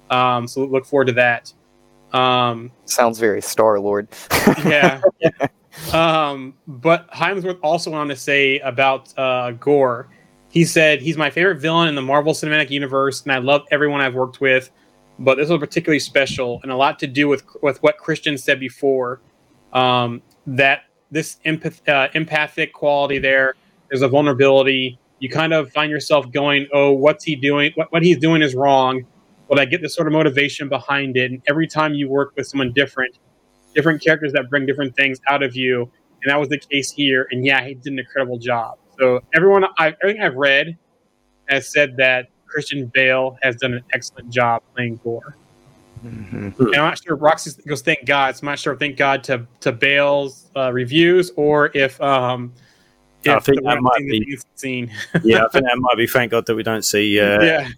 Um, 0.09 0.47
so 0.47 0.65
look 0.65 0.85
forward 0.85 1.05
to 1.05 1.13
that. 1.13 1.53
Um, 2.11 2.71
sounds 2.85 3.19
very 3.19 3.41
Star 3.41 3.79
Lord. 3.79 4.07
yeah. 4.65 5.01
Um, 5.93 6.55
but 6.67 7.09
Hemsworth 7.11 7.59
also 7.63 7.91
went 7.91 8.01
on 8.01 8.07
to 8.09 8.15
say 8.15 8.59
about 8.59 9.17
uh, 9.17 9.51
Gorr. 9.51 10.09
He 10.49 10.65
said 10.65 11.01
he's 11.01 11.17
my 11.17 11.29
favorite 11.29 11.59
villain 11.59 11.87
in 11.87 11.95
the 11.95 12.01
Marvel 12.01 12.33
Cinematic 12.33 12.69
Universe, 12.69 13.23
and 13.23 13.31
I 13.31 13.39
love 13.39 13.63
everyone 13.71 14.01
I've 14.01 14.13
worked 14.13 14.39
with. 14.39 14.69
But 15.19 15.35
this 15.37 15.49
was 15.49 15.59
particularly 15.59 15.99
special, 15.99 16.59
and 16.63 16.71
a 16.71 16.75
lot 16.75 16.99
to 16.99 17.07
do 17.07 17.27
with 17.27 17.43
with 17.61 17.81
what 17.81 17.97
Christian 17.97 18.37
said 18.37 18.59
before. 18.59 19.21
Um, 19.71 20.21
that 20.45 20.83
this 21.09 21.37
empath- 21.45 21.87
uh, 21.87 22.09
empathic 22.13 22.73
quality 22.73 23.17
there, 23.17 23.55
there's 23.89 24.01
a 24.01 24.07
vulnerability. 24.07 24.99
You 25.19 25.29
kind 25.29 25.53
of 25.53 25.71
find 25.71 25.89
yourself 25.89 26.31
going, 26.31 26.67
"Oh, 26.73 26.91
what's 26.91 27.23
he 27.23 27.35
doing? 27.35 27.71
What 27.75 27.91
what 27.91 28.03
he's 28.03 28.17
doing 28.17 28.41
is 28.41 28.53
wrong." 28.55 29.05
But 29.49 29.59
I 29.59 29.65
get 29.65 29.81
this 29.81 29.93
sort 29.93 30.07
of 30.07 30.13
motivation 30.13 30.69
behind 30.69 31.17
it, 31.17 31.31
and 31.31 31.41
every 31.47 31.67
time 31.67 31.93
you 31.93 32.09
work 32.09 32.33
with 32.35 32.47
someone 32.47 32.73
different, 32.73 33.17
different 33.73 34.01
characters 34.01 34.33
that 34.33 34.49
bring 34.49 34.65
different 34.65 34.95
things 34.95 35.19
out 35.27 35.43
of 35.43 35.55
you, 35.55 35.89
and 36.21 36.31
that 36.31 36.39
was 36.39 36.49
the 36.49 36.59
case 36.59 36.91
here. 36.91 37.27
And 37.31 37.45
yeah, 37.45 37.63
he 37.63 37.73
did 37.73 37.93
an 37.93 37.99
incredible 37.99 38.37
job. 38.37 38.77
So 38.99 39.19
everyone, 39.33 39.65
I, 39.77 39.95
everything 40.03 40.21
I've 40.21 40.35
read 40.35 40.77
has 41.49 41.71
said 41.71 41.97
that 41.97 42.27
Christian 42.47 42.91
Bale 42.93 43.37
has 43.41 43.55
done 43.55 43.73
an 43.73 43.83
excellent 43.93 44.29
job 44.29 44.61
playing 44.75 44.99
Gorr. 45.03 45.35
Mhm. 46.05 46.57
And 46.59 46.75
I'm 46.75 46.89
not 46.89 47.01
sure 47.01 47.15
if 47.15 47.21
Roxy 47.21 47.51
goes 47.65 47.81
thank 47.81 48.05
God. 48.05 48.35
So 48.35 48.41
I'm 48.41 48.47
not 48.47 48.59
sure 48.59 48.73
if 48.73 48.79
thank 48.79 48.97
God 48.97 49.23
to 49.25 49.47
to 49.61 49.71
Bale's 49.71 50.51
uh, 50.55 50.71
reviews 50.73 51.31
or 51.37 51.71
if 51.73 51.99
um 52.01 52.53
if 53.31 53.37
I 53.37 53.39
think 53.39 53.63
that 53.63 53.81
might 53.81 53.97
be- 53.99 54.19
that 54.19 54.27
yeah, 55.23 55.45
I 55.45 55.49
think 55.49 55.65
that 55.65 55.77
might 55.77 55.97
be. 55.97 56.07
Thank 56.07 56.31
God 56.31 56.45
that 56.45 56.55
we 56.55 56.63
don't 56.63 56.83
see 56.83 57.19
uh, 57.19 57.41
Yeah. 57.43 57.69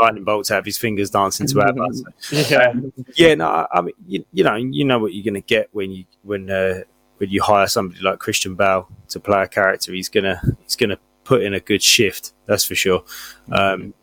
Lightning 0.00 0.24
bolts 0.24 0.50
out 0.50 0.60
of 0.60 0.64
his 0.64 0.78
fingers 0.78 1.10
dancing 1.10 1.46
to 1.48 1.60
our 1.60 1.72
So, 1.92 2.04
yeah, 2.32 2.72
yeah, 3.14 3.34
no, 3.34 3.66
I 3.72 3.80
mean, 3.80 3.94
you, 4.06 4.24
you 4.32 4.44
know, 4.44 4.54
you 4.54 4.84
know 4.84 4.98
what 4.98 5.14
you're 5.14 5.24
going 5.24 5.34
to 5.34 5.46
get 5.46 5.68
when 5.72 5.90
you 5.90 6.04
when 6.22 6.50
uh, 6.50 6.80
when 7.18 7.30
you 7.30 7.42
hire 7.42 7.66
somebody 7.66 8.00
like 8.00 8.18
Christian 8.18 8.54
Bale 8.54 8.88
to 9.08 9.20
play 9.20 9.42
a 9.42 9.48
character. 9.48 9.92
He's 9.92 10.08
gonna 10.08 10.40
he's 10.62 10.76
gonna 10.76 10.98
put 11.24 11.42
in 11.42 11.54
a 11.54 11.60
good 11.60 11.82
shift. 11.82 12.32
That's 12.46 12.64
for 12.64 12.74
sure. 12.74 13.04
Um, 13.52 13.94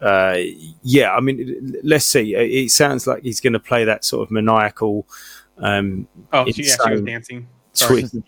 uh, 0.00 0.38
yeah, 0.82 1.14
I 1.14 1.20
mean, 1.20 1.78
let's 1.82 2.06
see. 2.06 2.34
It 2.34 2.50
it 2.50 2.70
sounds 2.70 3.06
like 3.06 3.22
he's 3.22 3.40
going 3.40 3.52
to 3.52 3.60
play 3.60 3.84
that 3.84 4.04
sort 4.04 4.26
of 4.26 4.30
maniacal, 4.30 5.06
um, 5.58 6.08
oh 6.32 6.50
she, 6.50 6.64
yeah, 6.64 6.76
she 6.84 6.90
was 6.92 7.02
dancing. 7.02 7.48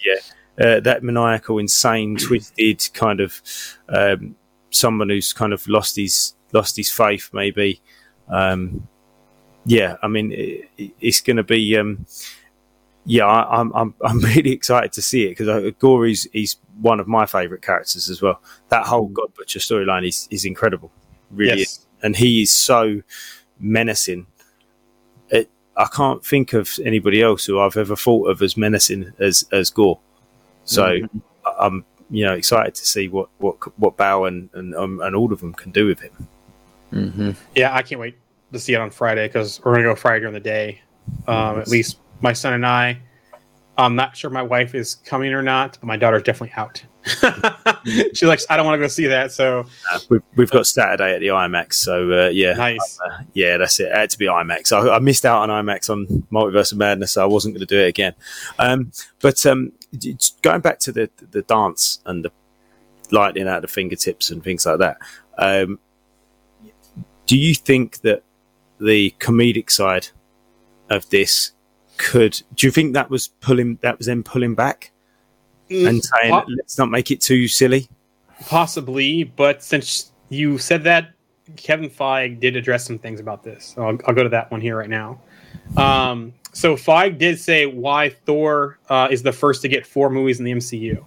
Yeah, 0.05 0.17
uh, 0.61 0.81
that 0.81 1.03
maniacal, 1.03 1.59
insane, 1.59 2.16
twisted 2.16 2.89
kind 2.95 3.20
of 3.20 3.41
um, 3.89 4.37
someone 4.70 5.09
who's 5.09 5.33
kind 5.33 5.53
of 5.53 5.66
lost 5.69 5.97
his 5.97 6.35
lost 6.53 6.77
his 6.77 6.91
faith, 6.91 7.31
maybe. 7.33 7.81
Um, 8.29 8.87
yeah, 9.65 9.97
I 10.03 10.09
mean, 10.09 10.33
it, 10.33 10.69
it- 10.77 10.95
it's 11.01 11.20
going 11.20 11.37
to 11.39 11.43
be. 11.45 11.77
Um, 11.77 12.07
yeah, 13.05 13.27
I, 13.27 13.61
I'm 13.61 13.73
I'm 13.74 13.95
I'm 14.05 14.20
really 14.20 14.53
excited 14.53 14.93
to 14.93 15.03
see 15.03 15.24
it 15.27 15.31
because 15.31 15.49
uh, 15.49 15.70
Gorr 15.79 16.07
is 16.07 16.29
is 16.33 16.57
one 16.81 17.01
of 17.01 17.09
my 17.09 17.27
favourite 17.27 17.62
characters 17.62 18.09
as 18.09 18.20
well. 18.23 18.41
That 18.69 18.87
whole 18.87 19.09
God 19.09 19.33
Butcher 19.35 19.59
storyline 19.59 20.07
is 20.07 20.29
is 20.31 20.45
incredible, 20.45 20.91
really, 21.31 21.61
Yes. 21.61 21.69
is. 21.79 21.87
and 22.03 22.15
he 22.16 22.43
is 22.43 22.53
so 22.53 23.03
menacing. 23.59 24.27
It, 25.31 25.51
I 25.77 25.87
can't 25.87 26.24
think 26.24 26.53
of 26.53 26.70
anybody 26.85 27.23
else 27.23 27.45
who 27.47 27.59
I've 27.59 27.77
ever 27.77 27.97
thought 27.97 28.29
of 28.31 28.43
as 28.43 28.57
menacing 28.57 29.12
as 29.19 29.47
as 29.51 29.70
Gorr. 29.70 29.99
So 30.65 30.85
Mm-hmm. 30.85 31.19
I- 31.47 31.67
I'm 31.67 31.85
you 32.11 32.25
know 32.27 32.35
excited 32.35 32.75
to 32.75 32.85
see 32.87 33.09
what 33.09 33.29
what 33.39 33.57
what 33.79 33.97
Bale 33.97 34.27
and 34.27 34.51
and 34.55 34.75
um, 34.75 35.01
and 35.01 35.17
all 35.17 35.33
of 35.33 35.41
them 35.41 35.55
can 35.55 35.73
do 35.73 35.87
with 35.87 36.01
him. 36.01 36.29
Mhm. 36.93 37.37
Yeah, 37.55 37.75
I 37.75 37.83
can't 37.83 38.01
wait 38.01 38.17
to 38.53 38.59
see 38.59 38.75
it 38.75 38.81
on 38.81 38.91
Friday 38.91 39.27
because 39.27 39.61
we're 39.65 39.73
gonna 39.75 39.85
go 39.85 39.95
Friday 39.95 40.21
during 40.21 40.35
the 40.35 40.41
day. 40.41 40.81
Um, 41.27 41.59
at 41.59 41.69
least 41.69 41.99
my 42.21 42.33
son 42.33 42.53
and 42.53 42.67
I. 42.67 42.99
I'm 43.79 43.97
not 43.97 44.15
sure 44.17 44.29
my 44.31 44.43
wife 44.43 44.75
is 44.75 44.97
coming 44.97 45.33
or 45.33 45.43
not, 45.43 45.79
but 45.81 45.87
my 45.87 45.97
daughter's 45.97 46.23
definitely 46.23 46.53
out. 46.57 46.85
she 48.15 48.27
likes. 48.27 48.45
I 48.51 48.57
don't 48.57 48.67
want 48.67 48.75
to 48.79 48.85
go 48.85 48.87
see 48.87 49.07
that. 49.07 49.33
So 49.33 49.65
Uh, 49.91 49.99
we've, 50.11 50.23
we've 50.37 50.51
got 50.51 50.67
Saturday 50.67 51.15
at 51.15 51.21
the 51.21 51.29
IMAX, 51.29 51.75
so 51.75 52.27
uh, 52.27 52.29
yeah, 52.29 52.53
nice. 52.53 52.99
Uh, 53.05 53.23
yeah, 53.33 53.57
that's 53.57 53.81
it. 53.81 53.85
It 53.89 53.97
had 53.97 54.11
to 54.11 54.19
be 54.19 54.27
IMAX. 54.27 54.71
I, 54.73 54.95
I 54.97 54.99
missed 54.99 55.25
out 55.25 55.49
on 55.49 55.65
IMAX 55.65 55.89
on 55.91 56.07
Multiverse 56.31 56.73
of 56.73 56.79
Madness, 56.79 57.13
so 57.13 57.23
I 57.23 57.27
wasn't 57.27 57.55
going 57.55 57.67
to 57.67 57.75
do 57.75 57.81
it 57.81 57.89
again. 57.89 58.15
Um, 58.59 58.93
but 59.21 59.45
um, 59.47 59.73
it's- 59.93 60.32
going 60.43 60.60
back 60.60 60.78
to 60.81 60.93
the 60.93 61.10
the 61.31 61.43
dance 61.43 62.01
and 62.06 62.24
the 62.24 62.32
lightning 63.10 63.47
out 63.48 63.56
of 63.56 63.62
the 63.62 63.69
fingertips 63.69 64.31
and 64.31 64.43
things 64.43 64.64
like 64.66 64.78
that, 64.78 64.97
um, 65.39 65.78
do 67.27 67.36
you 67.36 67.55
think 67.55 68.01
that 68.01 68.23
the 68.81 69.14
comedic 69.20 69.70
side 69.70 70.09
of 70.90 71.09
this 71.10 71.52
could? 71.98 72.43
Do 72.55 72.66
you 72.66 72.70
think 72.70 72.94
that 72.94 73.10
was 73.10 73.28
pulling? 73.28 73.78
That 73.82 73.98
was 73.98 74.06
them 74.06 74.23
pulling 74.23 74.55
back 74.55 74.93
and 75.70 76.02
saying, 76.02 76.32
Po- 76.32 76.44
"Let's 76.48 76.78
not 76.78 76.90
make 76.90 77.10
it 77.10 77.20
too 77.20 77.48
silly." 77.48 77.89
Possibly, 78.47 79.24
but 79.24 79.62
since 79.62 80.10
you 80.28 80.59
said 80.59 80.82
that, 80.85 81.10
Kevin 81.56 81.89
Feige 81.90 82.40
did 82.40 82.56
address 82.56 82.85
some 82.86 82.98
things 82.98 83.20
about 83.20 83.44
this. 83.44 83.73
So 83.74 83.82
I'll, 83.86 83.98
I'll 84.06 84.14
go 84.14 84.23
to 84.23 84.28
that 84.31 84.51
one 84.51 84.60
here 84.60 84.77
right 84.77 84.90
now. 84.90 85.20
Um, 85.77 86.32
so 86.53 86.77
Feige 86.77 87.19
did 87.19 87.41
say 87.41 87.66
why 87.66 88.11
Thor 88.11 88.79
uh, 88.89 89.09
is 89.11 89.23
the 89.23 89.33
first 89.33 89.62
to 89.62 89.69
get 89.69 89.87
four 89.87 90.11
movies 90.11 90.39
in 90.39 90.45
the 90.45 90.53
MCU. 90.53 91.05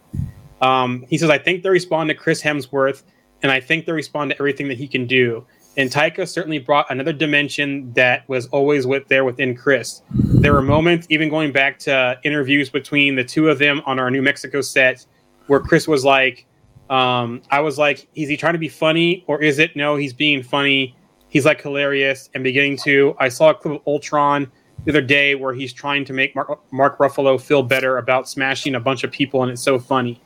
Um, 0.61 1.05
he 1.09 1.17
says, 1.17 1.29
I 1.29 1.37
think 1.37 1.63
they 1.63 1.69
respond 1.69 2.09
to 2.09 2.15
Chris 2.15 2.41
Hemsworth, 2.41 3.03
and 3.43 3.51
I 3.51 3.59
think 3.59 3.85
they 3.85 3.91
respond 3.91 4.31
to 4.31 4.37
everything 4.37 4.67
that 4.69 4.77
he 4.77 4.87
can 4.87 5.05
do. 5.05 5.45
And 5.77 5.91
Taika 5.91 6.27
certainly 6.27 6.59
brought 6.59 6.89
another 6.89 7.13
dimension 7.13 7.91
that 7.93 8.27
was 8.29 8.47
always 8.47 8.87
with 8.87 9.07
there 9.07 9.25
within 9.25 9.55
Chris. 9.55 10.01
There 10.09 10.53
were 10.53 10.61
moments, 10.61 11.05
even 11.09 11.29
going 11.29 11.51
back 11.51 11.77
to 11.79 12.17
interviews 12.23 12.69
between 12.69 13.15
the 13.15 13.23
two 13.23 13.49
of 13.49 13.59
them 13.59 13.81
on 13.85 13.99
our 13.99 14.09
New 14.09 14.21
Mexico 14.21 14.61
set, 14.61 15.05
where 15.47 15.59
Chris 15.59 15.87
was 15.87 16.05
like, 16.05 16.47
um, 16.89 17.41
I 17.51 17.59
was 17.59 17.77
like, 17.77 18.07
is 18.15 18.29
he 18.29 18.37
trying 18.37 18.53
to 18.53 18.59
be 18.59 18.69
funny 18.69 19.23
or 19.27 19.41
is 19.41 19.59
it 19.59 19.75
no? 19.75 19.95
He's 19.95 20.13
being 20.13 20.43
funny. 20.43 20.95
He's 21.29 21.45
like 21.45 21.61
hilarious 21.61 22.29
and 22.33 22.43
beginning 22.43 22.77
to. 22.85 23.15
I 23.19 23.27
saw 23.29 23.49
a 23.49 23.53
clip 23.53 23.75
of 23.75 23.81
Ultron 23.85 24.49
the 24.83 24.91
other 24.91 25.01
day 25.01 25.35
where 25.35 25.53
he's 25.53 25.73
trying 25.73 26.05
to 26.05 26.13
make 26.13 26.35
Mark, 26.35 26.61
Mark 26.71 26.97
Ruffalo 26.97 27.41
feel 27.41 27.63
better 27.63 27.97
about 27.97 28.29
smashing 28.29 28.75
a 28.75 28.79
bunch 28.79 29.03
of 29.03 29.11
people, 29.11 29.41
and 29.41 29.51
it's 29.51 29.61
so 29.61 29.79
funny. 29.79 30.21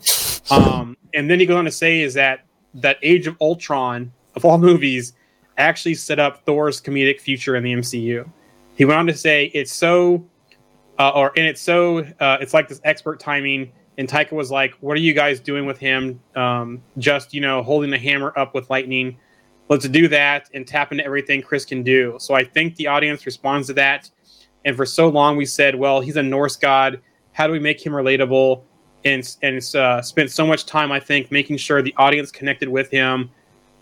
Um, 0.52 0.98
and 1.14 1.30
then 1.30 1.40
he 1.40 1.46
goes 1.46 1.58
on 1.58 1.66
to 1.66 1.72
say 1.72 2.02
is 2.02 2.14
that 2.16 2.46
that 2.74 2.98
Age 3.02 3.28
of 3.28 3.36
Ultron 3.40 4.12
of 4.36 4.46
all 4.46 4.58
movies 4.70 5.14
actually 5.58 5.96
set 5.96 6.20
up 6.20 6.44
Thor's 6.46 6.82
comedic 6.82 7.20
future 7.20 7.56
in 7.56 7.64
the 7.64 7.74
MCU. 7.74 8.28
He 8.76 8.86
went 8.86 9.00
on 9.00 9.08
to 9.08 9.14
say 9.14 9.52
it's 9.54 9.74
so, 9.74 10.26
uh, 10.98 11.10
or 11.10 11.32
and 11.36 11.46
it's 11.46 11.62
so, 11.62 12.00
uh, 12.20 12.38
it's 12.40 12.54
like 12.54 12.68
this 12.68 12.82
expert 12.84 13.20
timing. 13.20 13.72
And 13.98 14.08
Taika 14.08 14.32
was 14.32 14.50
like, 14.50 14.74
"What 14.80 14.96
are 14.96 15.02
you 15.02 15.14
guys 15.14 15.42
doing 15.42 15.66
with 15.66 15.78
him? 15.78 16.22
Um, 16.36 16.82
just 16.98 17.34
you 17.34 17.42
know, 17.42 17.62
holding 17.62 17.92
the 17.92 17.98
hammer 17.98 18.34
up 18.38 18.56
with 18.56 18.70
lightning. 18.70 19.18
Let's 19.68 19.88
do 19.88 20.08
that 20.08 20.50
and 20.54 20.66
tap 20.66 20.94
into 20.94 21.04
everything 21.04 21.42
Chris 21.42 21.66
can 21.66 21.84
do." 21.84 22.16
So 22.20 22.34
I 22.34 22.46
think 22.46 22.78
the 22.78 22.88
audience 22.88 23.26
responds 23.26 23.68
to 23.68 23.74
that. 23.74 24.10
And 24.66 24.76
for 24.76 24.86
so 24.86 25.10
long, 25.10 25.38
we 25.38 25.46
said, 25.46 25.76
"Well, 25.76 26.02
he's 26.02 26.18
a 26.18 26.24
Norse 26.24 26.56
god. 26.56 27.00
How 27.34 27.48
do 27.48 27.54
we 27.54 27.60
make 27.60 27.86
him 27.86 27.94
relatable?" 27.94 28.62
And 29.06 29.36
and 29.42 29.76
uh, 29.76 30.02
spent 30.02 30.32
so 30.32 30.46
much 30.46 30.66
time, 30.66 30.92
I 30.92 31.00
think, 31.00 31.32
making 31.32 31.58
sure 31.58 31.82
the 31.82 31.94
audience 31.98 32.32
connected 32.32 32.68
with 32.70 32.92
him, 32.92 33.30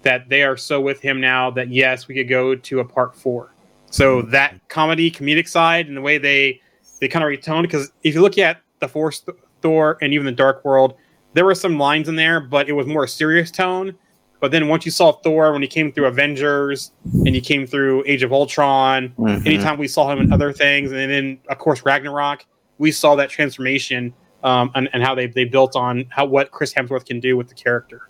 that 0.04 0.30
they 0.30 0.44
are 0.44 0.58
so 0.58 0.80
with 0.80 1.02
him 1.02 1.20
now 1.20 1.50
that 1.52 1.70
yes, 1.70 2.08
we 2.08 2.16
could 2.16 2.30
go 2.30 2.56
to 2.56 2.80
a 2.80 2.86
part 2.86 3.16
four. 3.16 3.54
So 3.90 4.22
that 4.24 4.56
comedy, 4.68 5.10
comedic 5.10 5.48
side, 5.48 5.88
and 5.88 5.98
the 5.98 6.02
way 6.02 6.18
they 6.18 6.62
they 7.00 7.08
kind 7.08 7.24
of 7.24 7.30
retoned 7.30 7.68
because 7.68 7.92
if 8.04 8.14
you 8.16 8.22
look 8.22 8.38
at 8.38 8.62
the 8.80 8.88
Force 8.88 9.24
Thor 9.62 9.98
and 10.02 10.14
even 10.14 10.26
the 10.26 10.32
Dark 10.32 10.64
World, 10.64 10.96
there 11.34 11.46
were 11.46 11.56
some 11.56 11.78
lines 11.78 12.10
in 12.10 12.16
there, 12.16 12.40
but 12.40 12.70
it 12.70 12.74
was 12.74 12.88
more 12.88 13.04
a 13.04 13.08
serious 13.08 13.52
tone. 13.52 13.96
But 14.40 14.52
then 14.52 14.68
once 14.68 14.86
you 14.86 14.92
saw 14.92 15.12
Thor 15.14 15.52
when 15.52 15.62
he 15.62 15.68
came 15.68 15.92
through 15.92 16.06
Avengers 16.06 16.92
and 17.26 17.30
he 17.30 17.42
came 17.42 17.66
through 17.66 18.04
Age 18.06 18.22
of 18.24 18.32
Ultron, 18.32 19.14
Mhm. 19.18 19.46
anytime 19.46 19.78
we 19.80 19.88
saw 19.88 20.12
him 20.12 20.20
in 20.20 20.32
other 20.32 20.54
things, 20.54 20.92
and 20.92 21.12
then 21.12 21.40
of 21.50 21.58
course 21.58 21.84
Ragnarok, 21.86 22.46
we 22.78 22.92
saw 22.92 23.16
that 23.16 23.30
transformation 23.30 24.14
um, 24.44 24.70
and, 24.76 24.88
and 24.94 25.04
how 25.04 25.16
they 25.16 25.26
they 25.26 25.46
built 25.46 25.76
on 25.76 26.06
how 26.10 26.26
what 26.26 26.52
Chris 26.52 26.72
Hemsworth 26.74 27.06
can 27.08 27.20
do 27.20 27.36
with 27.36 27.48
the 27.50 27.56
character. 27.56 28.02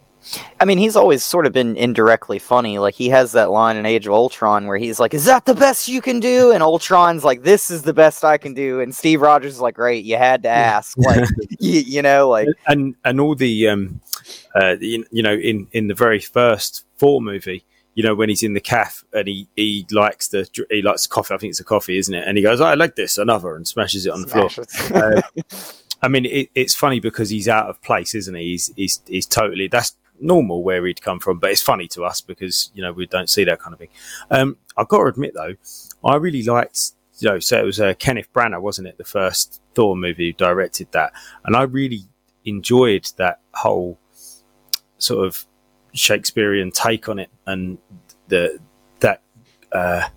I 0.59 0.65
mean, 0.65 0.77
he's 0.77 0.95
always 0.95 1.23
sort 1.23 1.45
of 1.45 1.53
been 1.53 1.75
indirectly 1.77 2.39
funny. 2.39 2.79
Like 2.79 2.95
he 2.95 3.09
has 3.09 3.31
that 3.33 3.51
line 3.51 3.77
in 3.77 3.85
Age 3.85 4.07
of 4.07 4.13
Ultron 4.13 4.67
where 4.67 4.77
he's 4.77 4.99
like, 4.99 5.13
"Is 5.13 5.25
that 5.25 5.45
the 5.45 5.53
best 5.53 5.87
you 5.87 6.01
can 6.01 6.19
do?" 6.19 6.51
And 6.51 6.63
Ultron's 6.63 7.23
like, 7.23 7.43
"This 7.43 7.69
is 7.69 7.83
the 7.83 7.93
best 7.93 8.23
I 8.23 8.37
can 8.37 8.53
do." 8.53 8.79
And 8.79 8.93
Steve 8.95 9.21
Rogers 9.21 9.55
is 9.55 9.61
like, 9.61 9.75
"Great, 9.75 10.05
you 10.05 10.17
had 10.17 10.43
to 10.43 10.49
ask." 10.49 10.97
Like, 10.97 11.27
you, 11.59 11.81
you 11.81 12.01
know, 12.01 12.29
like 12.29 12.47
and 12.67 12.95
and 13.05 13.19
all 13.19 13.35
the 13.35 13.67
um 13.67 14.01
uh 14.55 14.75
you 14.79 15.23
know 15.23 15.33
in 15.33 15.67
in 15.71 15.87
the 15.87 15.95
very 15.95 16.19
first 16.19 16.85
Thor 16.97 17.21
movie 17.21 17.63
you 17.97 18.03
know 18.03 18.13
when 18.13 18.29
he's 18.29 18.43
in 18.43 18.53
the 18.53 18.61
calf 18.61 19.03
and 19.11 19.27
he 19.27 19.47
he 19.55 19.85
likes 19.91 20.27
the 20.29 20.47
he 20.69 20.83
likes 20.83 21.07
coffee 21.07 21.33
i 21.33 21.37
think 21.37 21.49
it's 21.49 21.59
a 21.59 21.63
coffee 21.63 21.97
isn't 21.97 22.13
it 22.13 22.25
and 22.27 22.37
he 22.37 22.43
goes 22.43 22.61
i 22.61 22.75
like 22.75 22.95
this 22.95 23.17
another 23.17 23.55
and 23.55 23.67
smashes 23.67 24.05
it 24.05 24.11
on 24.11 24.21
the 24.21 24.27
floor. 24.27 24.49
Uh, 24.93 25.21
i 26.03 26.07
mean 26.07 26.25
it, 26.25 26.49
it's 26.53 26.75
funny 26.75 26.99
because 26.99 27.31
he's 27.31 27.47
out 27.47 27.67
of 27.67 27.81
place 27.81 28.13
isn't 28.13 28.35
he 28.35 28.51
he's 28.51 28.71
he's 28.75 29.01
he's 29.07 29.25
totally 29.25 29.67
that's 29.67 29.97
normal 30.19 30.63
where 30.63 30.85
he'd 30.85 31.01
come 31.01 31.19
from 31.19 31.39
but 31.39 31.51
it's 31.51 31.61
funny 31.61 31.87
to 31.87 32.03
us 32.03 32.21
because 32.21 32.71
you 32.73 32.81
know 32.81 32.91
we 32.91 33.05
don't 33.05 33.29
see 33.29 33.43
that 33.43 33.59
kind 33.59 33.73
of 33.73 33.79
thing. 33.79 33.89
Um 34.31 34.57
i've 34.75 34.87
got 34.87 34.99
to 34.99 35.05
admit 35.05 35.33
though 35.33 35.55
i 36.03 36.15
really 36.15 36.43
liked 36.43 36.91
you 37.19 37.29
know 37.29 37.39
so 37.39 37.59
it 37.59 37.65
was 37.65 37.79
uh, 37.79 37.93
kenneth 37.99 38.31
branagh 38.33 38.61
wasn't 38.61 38.87
it? 38.87 38.97
The 38.97 39.03
first 39.03 39.61
thor 39.73 39.95
movie 39.95 40.33
directed 40.33 40.91
that. 40.91 41.13
And 41.45 41.55
i 41.55 41.63
really 41.63 42.01
enjoyed 42.45 43.11
that 43.17 43.39
whole 43.53 43.99
sort 44.97 45.25
of 45.25 45.45
Shakespearean 45.93 46.71
take 46.71 47.09
on 47.09 47.19
it 47.19 47.29
and 47.45 47.77
the 48.27 48.59
that 48.99 49.21
uh, 49.71 50.07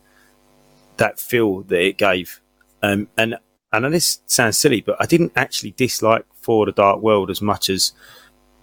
that 0.97 1.18
feel 1.18 1.62
that 1.62 1.81
it 1.81 1.98
gave. 1.98 2.40
Um, 2.82 3.09
and 3.16 3.36
and 3.72 3.93
this 3.93 4.20
sounds 4.27 4.59
silly, 4.59 4.81
but 4.81 4.97
I 5.01 5.06
didn't 5.06 5.32
actually 5.36 5.72
dislike 5.72 6.24
Thor 6.43 6.66
the 6.66 6.72
Dark 6.72 7.01
World 7.01 7.31
as 7.31 7.40
much 7.40 7.70
as 7.70 7.93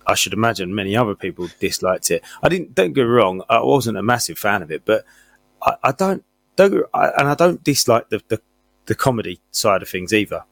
I 0.08 0.16
should 0.16 0.34
imagine 0.34 0.74
many 0.74 0.96
other 0.96 1.16
people 1.16 1.50
disliked 1.60 2.10
it. 2.12 2.24
I 2.42 2.50
didn't. 2.50 2.74
Don't 2.74 2.94
get 2.94 3.04
me 3.04 3.10
wrong. 3.10 3.44
I 3.50 3.62
wasn't 3.62 3.98
a 3.98 4.04
massive 4.04 4.40
fan 4.40 4.62
of 4.64 4.72
it, 4.72 4.84
but 4.86 5.04
I, 5.62 5.76
I 5.84 5.92
don't. 5.92 6.24
Don't 6.56 6.86
I, 6.94 7.10
and 7.18 7.28
I 7.28 7.36
don't 7.36 7.64
dislike 7.64 8.10
the, 8.10 8.22
the 8.30 8.42
the 8.86 8.96
comedy 8.96 9.42
side 9.52 9.82
of 9.82 9.90
things 9.90 10.14
either. 10.14 10.44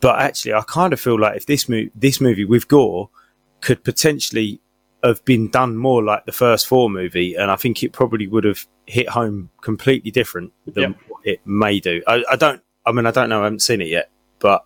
But 0.00 0.20
actually, 0.20 0.54
I 0.54 0.62
kind 0.62 0.92
of 0.92 1.00
feel 1.00 1.18
like 1.18 1.36
if 1.36 1.46
this 1.46 1.68
movie, 1.68 1.90
this 1.94 2.20
movie 2.20 2.44
with 2.44 2.66
Gorr, 2.68 3.08
could 3.60 3.84
potentially 3.84 4.60
have 5.04 5.24
been 5.24 5.48
done 5.50 5.76
more 5.76 6.02
like 6.02 6.24
the 6.26 6.32
first 6.32 6.66
Thor 6.68 6.88
movie, 6.88 7.34
and 7.34 7.50
I 7.50 7.56
think 7.56 7.82
it 7.82 7.92
probably 7.92 8.26
would 8.26 8.44
have 8.44 8.66
hit 8.86 9.08
home 9.08 9.50
completely 9.60 10.10
different 10.10 10.52
than 10.66 10.82
Yep. 10.92 10.96
what 11.08 11.26
it 11.26 11.40
may 11.44 11.78
do. 11.80 12.02
I, 12.06 12.24
I 12.30 12.36
don't. 12.36 12.62
I 12.86 12.92
mean, 12.92 13.06
I 13.06 13.10
don't 13.12 13.28
know. 13.28 13.40
I 13.40 13.44
haven't 13.44 13.62
seen 13.62 13.80
it 13.80 13.88
yet, 13.88 14.10
but 14.40 14.64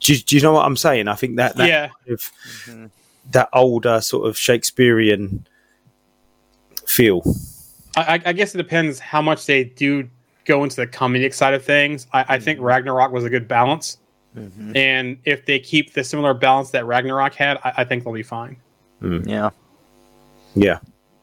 do, 0.00 0.12
you- 0.14 0.18
do 0.20 0.36
you 0.36 0.42
know 0.42 0.52
what 0.52 0.64
I'm 0.66 0.76
saying? 0.76 1.08
I 1.08 1.14
think 1.14 1.36
that 1.36 1.56
that 1.56 1.68
yeah, 1.68 1.88
kind 1.88 2.10
of 2.14 2.20
Mhm. 2.66 2.90
That 3.32 3.48
older 3.52 4.00
sort 4.00 4.26
of 4.28 4.36
Shakespearean 4.36 5.46
feel. 6.86 7.22
I, 7.96 8.14
I- 8.16 8.22
I 8.26 8.32
guess 8.32 8.54
it 8.54 8.58
depends 8.58 8.98
how 8.98 9.22
much 9.22 9.46
they 9.46 9.64
do 9.64 10.08
go 10.44 10.64
into 10.64 10.76
the 10.76 10.86
comedic 10.86 11.34
side 11.34 11.54
of 11.54 11.64
things. 11.64 12.06
I, 12.12 12.24
I 12.36 12.38
think 12.38 12.60
Ragnarok 12.60 13.12
was 13.12 13.24
a 13.24 13.30
good 13.30 13.46
balance, 13.46 13.98
Mhm. 14.36 14.76
and 14.76 15.18
if 15.24 15.44
they 15.44 15.58
keep 15.58 15.92
the 15.92 16.04
similar 16.04 16.34
balance 16.34 16.70
that 16.70 16.86
Ragnarok 16.86 17.34
had, 17.34 17.58
I, 17.64 17.72
I 17.78 17.84
think 17.84 18.04
they'll 18.04 18.12
be 18.12 18.22
fine. 18.22 18.56
Yeah, 19.02 19.50
Yeah, 20.54 20.78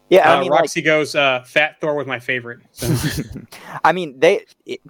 yeah. 0.10 0.30
I 0.32 0.36
uh, 0.38 0.42
mean, 0.42 0.50
like, 0.52 0.62
Roxy 0.62 0.82
goes, 0.82 1.14
uh, 1.16 1.44
"Fat 1.46 1.80
Thor 1.80 1.96
was 1.96 2.08
my 2.08 2.20
favorite." 2.20 2.60
So, 2.72 2.94
I 3.84 3.92
mean, 3.92 4.20
they. 4.20 4.46
It, 4.66 4.82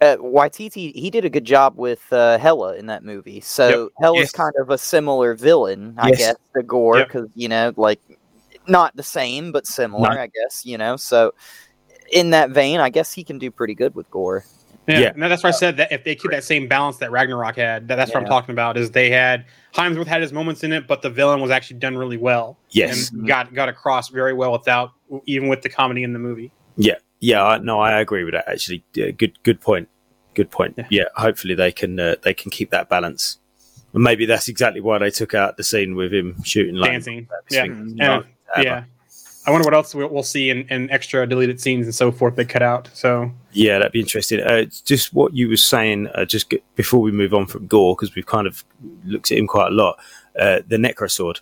uh, 0.00 0.16
Waititi, 0.18 0.94
he 0.94 1.10
did 1.10 1.24
a 1.24 1.30
good 1.30 1.44
job 1.44 1.74
with 1.76 2.02
uh, 2.12 2.38
Hela 2.38 2.74
in 2.76 2.86
that 2.86 3.04
movie. 3.04 3.40
So 3.40 3.68
Yep. 3.68 3.88
Hela's 4.00 4.20
Yes. 4.24 4.32
kind 4.32 4.52
of 4.60 4.70
a 4.70 4.78
similar 4.78 5.34
villain, 5.34 5.94
I 5.98 6.08
Yes. 6.10 6.18
guess, 6.18 6.36
to 6.56 6.62
Gorr, 6.62 6.98
Yep. 6.98 7.08
because 7.08 7.28
you 7.34 7.48
know, 7.48 7.72
like 7.76 8.00
not 8.68 8.94
the 8.96 9.02
same, 9.02 9.52
but 9.52 9.66
similar, 9.66 10.14
No. 10.14 10.20
I 10.20 10.26
guess. 10.26 10.62
You 10.64 10.76
know, 10.78 10.96
so 10.96 11.32
in 12.12 12.30
that 12.30 12.50
vein, 12.50 12.80
I 12.80 12.90
guess 12.90 13.12
he 13.12 13.24
can 13.24 13.38
do 13.38 13.50
pretty 13.50 13.74
good 13.74 13.94
with 13.94 14.10
Gorr. 14.10 14.44
yeah, 14.86 15.00
Yeah. 15.00 15.10
and 15.14 15.22
that's 15.22 15.42
why 15.42 15.48
I 15.48 15.52
said 15.52 15.76
that 15.78 15.90
if 15.90 16.04
they 16.04 16.14
keep 16.14 16.30
that 16.30 16.44
same 16.44 16.68
balance 16.68 16.98
that 16.98 17.10
Ragnarok 17.10 17.56
had, 17.56 17.88
that, 17.88 17.96
that's 17.96 18.12
what 18.12 18.20
I'm 18.20 18.28
talking 18.28 18.52
about. 18.52 18.76
Is 18.76 18.90
they 18.92 19.10
had 19.10 19.46
Hemsworth 19.74 20.06
had 20.06 20.20
his 20.22 20.32
moments 20.32 20.62
in 20.62 20.72
it, 20.72 20.86
but 20.86 21.02
the 21.02 21.10
villain 21.10 21.40
was 21.40 21.50
actually 21.50 21.78
done 21.80 21.96
really 21.96 22.16
well 22.16 22.58
yes, 22.70 23.10
and 23.10 23.26
got 23.26 23.52
got 23.54 23.68
across 23.68 24.08
very 24.10 24.32
well 24.32 24.52
without 24.52 24.92
even 25.24 25.48
with 25.48 25.62
the 25.62 25.68
comedy 25.68 26.02
in 26.02 26.12
the 26.12 26.18
movie. 26.18 26.52
yeah, 26.76 26.96
yeah. 27.20 27.58
No, 27.62 27.80
I 27.80 28.00
agree 28.00 28.24
with 28.24 28.34
that. 28.34 28.48
Actually, 28.48 28.84
yeah, 28.94 29.10
good, 29.10 29.38
good 29.42 29.60
point. 29.60 29.88
Good 30.34 30.50
point. 30.50 30.74
Yeah. 30.76 30.86
Yeah, 30.90 31.04
hopefully 31.14 31.54
they 31.54 31.72
can 31.72 31.98
uh, 31.98 32.16
they 32.22 32.34
can 32.34 32.50
keep 32.50 32.70
that 32.70 32.88
balance. 32.88 33.38
And 33.92 34.02
maybe 34.02 34.26
that's 34.26 34.48
exactly 34.48 34.80
why 34.80 34.98
they 34.98 35.10
took 35.10 35.32
out 35.32 35.56
the 35.56 35.64
scene 35.64 35.94
with 35.94 36.12
him 36.12 36.42
shooting 36.42 36.74
like 36.74 36.90
Dancing, 36.90 37.26
yeah, 37.96 38.22
and, 38.54 38.64
yeah. 38.64 38.84
I 39.46 39.50
wonder 39.50 39.64
what 39.64 39.74
else 39.74 39.94
we'll, 39.94 40.08
we'll 40.08 40.24
see 40.24 40.50
in, 40.50 40.66
in 40.68 40.90
extra 40.90 41.26
deleted 41.26 41.60
scenes 41.60 41.86
and 41.86 41.94
so 41.94 42.10
forth 42.10 42.34
they 42.34 42.44
cut 42.44 42.62
out. 42.62 42.90
So 42.92 43.30
Yeah, 43.52 43.78
that'd 43.78 43.92
be 43.92 44.00
interesting. 44.00 44.40
Uh, 44.40 44.64
just 44.84 45.14
what 45.14 45.34
you 45.34 45.48
were 45.48 45.56
saying, 45.56 46.08
uh, 46.08 46.24
just 46.24 46.50
g 46.50 46.60
before 46.74 47.00
we 47.00 47.12
move 47.12 47.32
on 47.32 47.46
from 47.46 47.66
Gorr, 47.66 47.94
because 47.94 48.14
we've 48.14 48.26
kind 48.26 48.46
of 48.46 48.64
looked 49.04 49.30
at 49.30 49.38
him 49.38 49.46
quite 49.46 49.68
a 49.68 49.74
lot. 49.74 49.98
Uh, 50.38 50.60
the 50.66 50.76
Necrosword. 50.76 51.40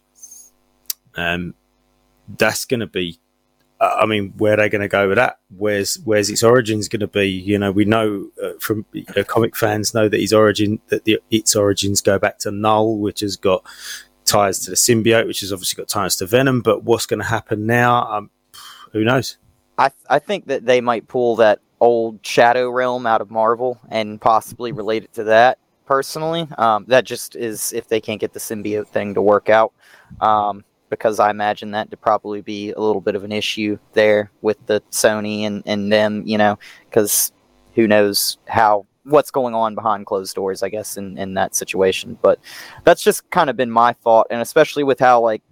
Um, 1.17 1.55
that's 2.39 2.65
going 2.65 2.81
to 2.81 2.87
be. 2.87 3.19
I 3.81 4.07
mean, 4.07 4.33
where 4.37 4.55
are 4.55 4.57
they 4.57 4.69
going 4.69 4.83
to 4.83 4.89
go 4.89 5.09
with 5.09 5.17
that? 5.17 5.39
Where's 5.57 5.97
where's 6.05 6.31
its 6.31 6.43
origins 6.43 6.89
going 6.89 7.01
to 7.01 7.07
be? 7.07 7.29
You 7.29 7.59
know, 7.59 7.73
we 7.73 7.85
know 7.85 8.29
uh, 8.43 8.53
from 8.61 8.87
comic 9.27 9.57
fans 9.57 9.95
know 9.95 10.09
that 10.09 10.21
its 10.21 10.33
origin 10.33 10.81
that 10.89 11.05
the, 11.05 11.21
its 11.31 11.55
origins 11.57 12.01
go 12.01 12.19
back 12.19 12.39
to 12.41 12.51
Knull, 12.51 12.99
which 12.99 13.21
has 13.21 13.37
got 13.37 13.65
ties 14.25 14.61
to 14.61 14.71
the 14.71 14.77
symbiote, 14.77 15.27
which 15.27 15.41
has 15.41 15.53
obviously 15.53 15.83
got 15.83 15.89
ties 15.89 16.17
to 16.17 16.27
Venom. 16.27 16.61
But 16.61 16.85
what's 16.85 17.07
going 17.07 17.21
to 17.21 17.27
happen 17.27 17.67
now? 17.67 18.11
Um, 18.11 18.31
who 18.93 19.05
knows? 19.05 19.37
I 19.77 19.91
I 20.09 20.19
think 20.19 20.47
that 20.47 20.65
they 20.65 20.81
might 20.81 21.09
pull 21.09 21.37
that 21.37 21.61
old 21.81 22.25
Shadow 22.25 22.71
Realm 22.71 23.07
out 23.07 23.21
of 23.21 23.31
Marvel 23.31 23.81
and 23.91 24.21
possibly 24.21 24.73
relate 24.73 25.05
it 25.05 25.13
to 25.15 25.25
that. 25.25 25.59
Personally, 25.85 26.49
um, 26.57 26.87
that 26.89 27.05
just 27.05 27.37
is 27.37 27.73
if 27.75 27.89
they 27.89 28.01
can't 28.01 28.21
get 28.21 28.33
the 28.33 28.41
symbiote 28.41 28.87
thing 28.87 29.15
to 29.15 29.21
work 29.21 29.51
out, 29.51 29.75
um, 30.21 30.65
because 30.95 31.21
I 31.21 31.31
imagine 31.31 31.73
that 31.73 31.91
to 31.91 31.97
probably 31.97 32.41
be 32.41 32.73
a 32.73 32.81
little 32.81 33.01
bit 33.01 33.15
of 33.15 33.25
an 33.25 33.33
issue 33.33 33.79
there 33.93 34.31
with 34.43 34.65
the 34.67 34.81
Sony 34.91 35.43
and 35.43 35.63
and 35.67 35.93
them, 35.93 36.23
you 36.27 36.39
know, 36.39 36.59
because 36.89 37.33
who 37.75 37.87
knows 37.87 38.39
how 38.47 38.87
what's 39.05 39.31
going 39.31 39.55
on 39.55 39.75
behind 39.75 40.07
closed 40.07 40.35
doors, 40.35 40.63
I 40.63 40.69
guess, 40.69 40.97
in 40.97 41.19
in 41.19 41.35
that 41.35 41.55
situation. 41.55 42.19
But 42.23 42.39
that's 42.85 43.03
just 43.03 43.29
kind 43.31 43.51
of 43.51 43.57
been 43.57 43.71
my 43.71 43.93
thought, 43.93 44.27
and 44.31 44.41
especially 44.41 44.85
with 44.85 44.99
how 45.01 45.21
like 45.21 45.43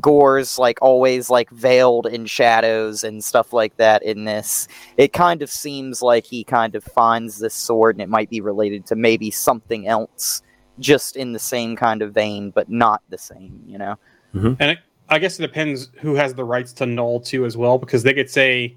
Gorr's 0.00 0.58
like 0.58 0.78
always 0.82 1.30
like 1.30 1.50
veiled 1.50 2.06
in 2.06 2.26
shadows 2.26 3.04
and 3.04 3.22
stuff 3.22 3.52
like 3.52 3.76
that 3.76 4.02
in 4.02 4.24
this. 4.24 4.66
It 4.96 5.12
kind 5.12 5.42
of 5.42 5.50
seems 5.50 6.02
like 6.02 6.24
he 6.24 6.44
kind 6.44 6.74
of 6.74 6.82
finds 6.84 7.38
this 7.38 7.54
sword 7.54 7.96
and 7.96 8.02
it 8.02 8.08
might 8.08 8.30
be 8.30 8.40
related 8.40 8.86
to 8.86 8.96
maybe 8.96 9.30
something 9.30 9.86
else 9.86 10.42
just 10.80 11.16
in 11.16 11.32
the 11.32 11.38
same 11.38 11.76
kind 11.76 12.02
of 12.02 12.12
vein 12.12 12.50
but 12.50 12.68
not 12.68 13.02
the 13.08 13.18
same, 13.18 13.62
you 13.66 13.78
know. 13.78 13.96
And 14.34 14.70
it, 14.70 14.78
I 15.08 15.18
guess 15.18 15.38
it 15.38 15.42
depends 15.42 15.90
who 16.00 16.14
has 16.14 16.34
the 16.34 16.44
rights 16.44 16.72
to 16.74 16.86
Knull 16.86 17.20
too 17.20 17.44
as 17.46 17.56
well, 17.56 17.78
because 17.78 18.02
they 18.02 18.14
could 18.14 18.28
say 18.30 18.76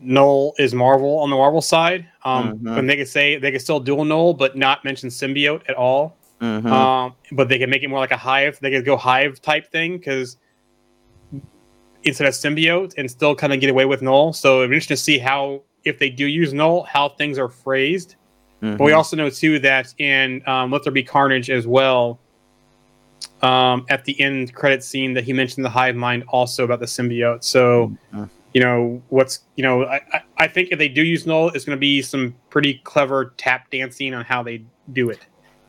Knull 0.00 0.54
is 0.58 0.74
Marvel 0.74 1.18
on 1.18 1.30
the 1.30 1.36
Marvel 1.36 1.62
side, 1.62 2.06
um, 2.24 2.58
Mhm. 2.58 2.78
and 2.78 2.90
they 2.90 2.96
could 2.96 3.08
say 3.08 3.36
they 3.38 3.50
could 3.50 3.62
still 3.62 3.80
dual 3.80 4.04
Knull 4.04 4.34
but 4.34 4.56
not 4.56 4.84
mention 4.84 5.08
symbiote 5.08 5.62
at 5.68 5.74
all. 5.76 6.16
Mhm. 6.42 6.66
Um, 6.70 7.14
but 7.32 7.48
they 7.48 7.58
could 7.58 7.70
make 7.70 7.82
it 7.82 7.88
more 7.88 7.98
like 7.98 8.10
a 8.10 8.16
hive. 8.18 8.58
They 8.60 8.70
could 8.70 8.84
go 8.84 8.96
hive 8.98 9.40
type 9.40 9.70
thing 9.72 9.96
because 9.96 10.36
instead 12.04 12.26
of 12.28 12.34
symbiote 12.34 12.92
and 12.98 13.10
still 13.10 13.34
kind 13.34 13.52
of 13.52 13.60
get 13.60 13.70
away 13.70 13.84
with 13.86 14.02
Knull. 14.02 14.32
So 14.32 14.58
it'd 14.58 14.70
be 14.70 14.76
interesting 14.76 14.96
to 14.96 15.02
see 15.02 15.18
how 15.18 15.62
if 15.84 15.98
they 15.98 16.10
do 16.10 16.26
use 16.26 16.52
Knull, 16.52 16.82
how 16.82 17.08
things 17.08 17.38
are 17.38 17.48
phrased. 17.48 18.16
But 18.60 18.80
we 18.80 18.90
Mhm. 18.92 18.96
also 18.96 19.16
know 19.16 19.30
too 19.30 19.58
that 19.60 19.94
in 19.98 20.42
um, 20.46 20.70
Let 20.70 20.82
There 20.82 20.92
Be 20.92 21.02
Carnage 21.02 21.50
as 21.50 21.66
well. 21.66 22.18
Um, 23.42 23.84
at 23.90 24.04
the 24.04 24.18
end 24.20 24.54
credit 24.54 24.82
scene, 24.82 25.14
that 25.14 25.24
he 25.24 25.32
mentioned 25.32 25.64
the 25.64 25.70
hive 25.70 25.94
mind 25.94 26.24
also 26.28 26.64
about 26.64 26.80
the 26.80 26.86
symbiote. 26.86 27.44
So, 27.44 27.92
Mhm. 28.14 28.30
you 28.54 28.60
know 28.62 29.02
what's 29.10 29.40
you 29.56 29.62
know 29.62 29.84
I, 29.84 30.00
I- 30.12 30.22
I 30.38 30.48
think 30.48 30.70
if 30.72 30.78
they 30.78 30.88
do 30.88 31.02
use 31.02 31.26
Knull, 31.26 31.50
it's 31.50 31.64
going 31.64 31.76
to 31.76 31.80
be 31.80 32.00
some 32.02 32.34
pretty 32.50 32.80
clever 32.84 33.34
tap 33.36 33.70
dancing 33.70 34.14
on 34.14 34.24
how 34.24 34.42
they 34.42 34.64
do 34.92 35.10
it. 35.10 35.18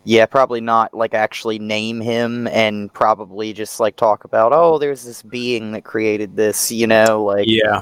Yeah, 0.05 0.25
probably 0.25 0.61
not 0.61 0.93
like 0.93 1.13
actually 1.13 1.59
name 1.59 1.99
him 1.99 2.47
and 2.47 2.91
probably 2.93 3.51
just 3.51 3.81
like 3.81 3.97
talk 3.97 4.23
about, 4.23 4.53
oh, 4.53 4.77
there's 4.77 5.03
this 5.03 5.21
being 5.21 5.73
that 5.73 5.83
created 5.83 6.37
this, 6.37 6.71
you 6.71 6.87
know, 6.87 7.23
like 7.25 7.45
Yeah, 7.47 7.81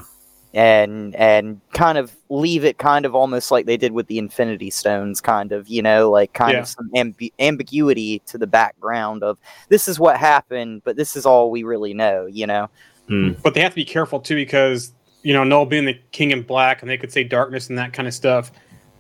and 0.56 1.14
and 1.18 1.60
kind 1.74 1.98
of 1.98 2.16
leave 2.30 2.64
it 2.64 2.78
kind 2.78 3.06
of 3.06 3.14
almost 3.14 3.52
like 3.52 3.66
they 3.66 3.76
did 3.78 3.92
with 3.92 4.08
the 4.08 4.18
Infinity 4.18 4.70
Stones, 4.70 5.20
kind 5.22 5.52
of, 5.52 5.68
you 5.68 5.82
know, 5.82 6.10
like 6.10 6.32
kind 6.34 6.54
Yeah. 6.54 6.60
of 6.62 6.68
some 6.68 6.90
ambi- 6.96 7.34
ambiguity 7.40 8.20
to 8.28 8.38
the 8.38 8.48
background 8.48 9.22
of 9.22 9.38
this 9.70 9.88
is 9.90 10.00
what 10.00 10.18
happened, 10.18 10.82
but 10.86 10.96
this 10.96 11.16
is 11.18 11.26
all 11.26 11.52
we 11.52 11.64
really 11.64 11.94
know, 11.94 12.26
you 12.26 12.48
know. 12.48 12.70
Mm. 13.10 13.40
but 13.44 13.54
they 13.54 13.62
have 13.62 13.74
to 13.74 13.76
be 13.76 13.86
careful 13.86 14.20
too 14.20 14.34
because 14.34 14.92
you 15.22 15.32
know 15.32 15.44
Knull 15.44 15.68
being 15.68 15.86
the 15.86 15.94
king 16.12 16.32
in 16.32 16.42
black 16.42 16.82
and 16.82 16.90
they 16.90 16.98
could 16.98 17.12
say 17.12 17.24
darkness 17.24 17.70
and 17.70 17.78
that 17.78 17.94
kind 17.94 18.08
of 18.08 18.14
stuff. 18.16 18.52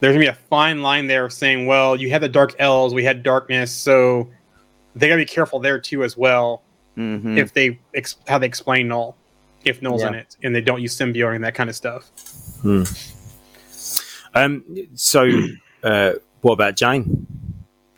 There's 0.02 0.14
gonna 0.14 0.26
be 0.26 0.28
a 0.28 0.34
fine 0.34 0.84
line 0.84 1.08
there 1.08 1.26
of 1.26 1.34
saying, 1.34 1.66
well, 1.68 1.96
you 1.96 2.12
had 2.12 2.22
the 2.22 2.30
dark 2.30 2.54
elves, 2.60 2.94
we 2.94 3.04
had 3.06 3.24
darkness, 3.24 3.72
so 3.72 4.30
they 4.96 5.08
gotta 5.08 5.22
be 5.22 5.26
careful 5.26 5.60
there 5.60 5.80
too 5.80 6.04
as 6.04 6.18
well. 6.18 6.62
hmm 6.96 7.38
If 7.38 7.54
they 7.54 7.80
ex- 7.96 8.18
how 8.28 8.38
they 8.38 8.46
explain 8.46 8.90
Knull, 8.90 9.16
if 9.66 9.82
Knull's 9.82 10.02
Yeah. 10.02 10.10
in 10.10 10.14
it, 10.16 10.38
and 10.44 10.56
they 10.56 10.62
don't 10.62 10.82
use 10.82 10.96
symbiote 10.98 11.36
and 11.36 11.44
that 11.44 11.56
kind 11.56 11.70
of 11.70 11.76
stuff. 11.76 12.10
Um, 14.34 14.64
so, 14.96 15.30
uh, 15.84 16.14
what 16.42 16.54
about 16.54 16.76
Jane? 16.76 17.28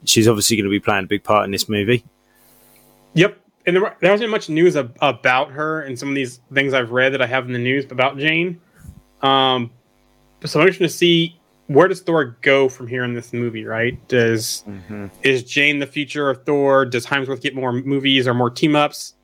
She's 0.05 0.27
obviously 0.27 0.57
going 0.57 0.65
to 0.65 0.69
be 0.69 0.79
playing 0.79 1.05
a 1.05 1.07
big 1.07 1.23
part 1.23 1.45
in 1.45 1.51
this 1.51 1.67
movie. 1.67 2.03
Yep. 3.13 3.37
And 3.65 3.75
there, 3.75 3.97
there 3.99 4.17
been 4.17 4.29
much 4.29 4.47
news 4.47 4.77
ab- 4.77 4.95
about 5.01 5.51
her 5.51 5.81
and 5.81 5.99
some 5.99 6.07
of 6.09 6.15
these 6.15 6.39
things 6.53 6.73
I've 6.73 6.91
read 6.91 7.13
that 7.13 7.21
I 7.21 7.25
have 7.27 7.45
in 7.47 7.51
the 7.53 7.59
news 7.59 7.85
about 7.91 8.17
Jane. 8.17 8.61
Um, 9.21 9.71
so 10.45 10.59
I'm 10.61 10.67
interested 10.67 10.85
to 10.87 10.89
see 10.89 11.37
where 11.65 11.89
does 11.89 11.99
Thor 11.99 12.37
go 12.41 12.69
from 12.69 12.87
here 12.87 13.03
in 13.03 13.13
this 13.13 13.33
movie, 13.33 13.65
right? 13.65 14.07
Does 14.07 14.61
hmm 14.61 15.07
is 15.23 15.43
Jane 15.43 15.79
the 15.79 15.87
future 15.87 16.29
of 16.29 16.45
Thor? 16.45 16.85
Does 16.85 17.05
Hemsworth 17.05 17.41
get 17.41 17.55
more 17.55 17.73
movies 17.73 18.25
or 18.25 18.33
more 18.33 18.49
team 18.49 18.73
ups? 18.75 19.15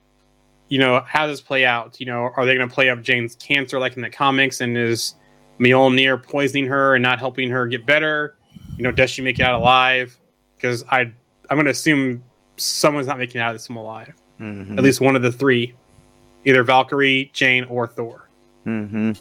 You 0.74 0.80
know, 0.80 1.04
how 1.06 1.28
does 1.28 1.38
this 1.38 1.46
play 1.46 1.66
out? 1.66 2.00
You 2.00 2.08
know, 2.08 2.32
are 2.36 2.48
they 2.48 2.56
going 2.56 2.68
to 2.68 2.74
play 2.74 2.90
up 2.90 3.00
Jane's 3.04 3.36
cancer 3.36 3.78
like 3.78 3.96
in 3.96 4.02
the 4.02 4.10
comics? 4.10 4.60
And 4.60 4.76
is 4.76 5.14
Mjolnir 5.60 6.24
poisoning 6.24 6.66
her 6.66 6.96
and 6.96 7.04
not 7.04 7.20
helping 7.20 7.52
her 7.52 7.68
get 7.68 7.86
better? 7.86 8.38
You 8.76 8.84
know, 8.84 8.92
does 8.92 9.12
she 9.12 9.22
make 9.22 9.38
it 9.38 9.44
out 9.44 9.62
alive? 9.62 10.18
Because 10.56 10.84
I, 10.90 11.02
I'm 11.02 11.58
going 11.58 11.66
to 11.66 11.70
assume 11.72 12.24
someone's 12.58 13.06
not 13.06 13.20
making 13.20 13.40
it 13.40 13.44
out 13.44 13.52
of 13.52 13.62
this 13.62 13.70
one 13.70 13.78
alive. 13.78 14.16
hmm 14.40 14.76
At 14.76 14.84
least 14.84 15.00
one 15.00 15.16
of 15.16 15.22
the 15.22 15.32
three, 15.32 15.76
either 16.44 16.64
Valkyrie, 16.64 17.30
Jane, 17.34 17.66
or 17.66 17.86
Thor. 17.86 18.28
hmm 18.64 19.12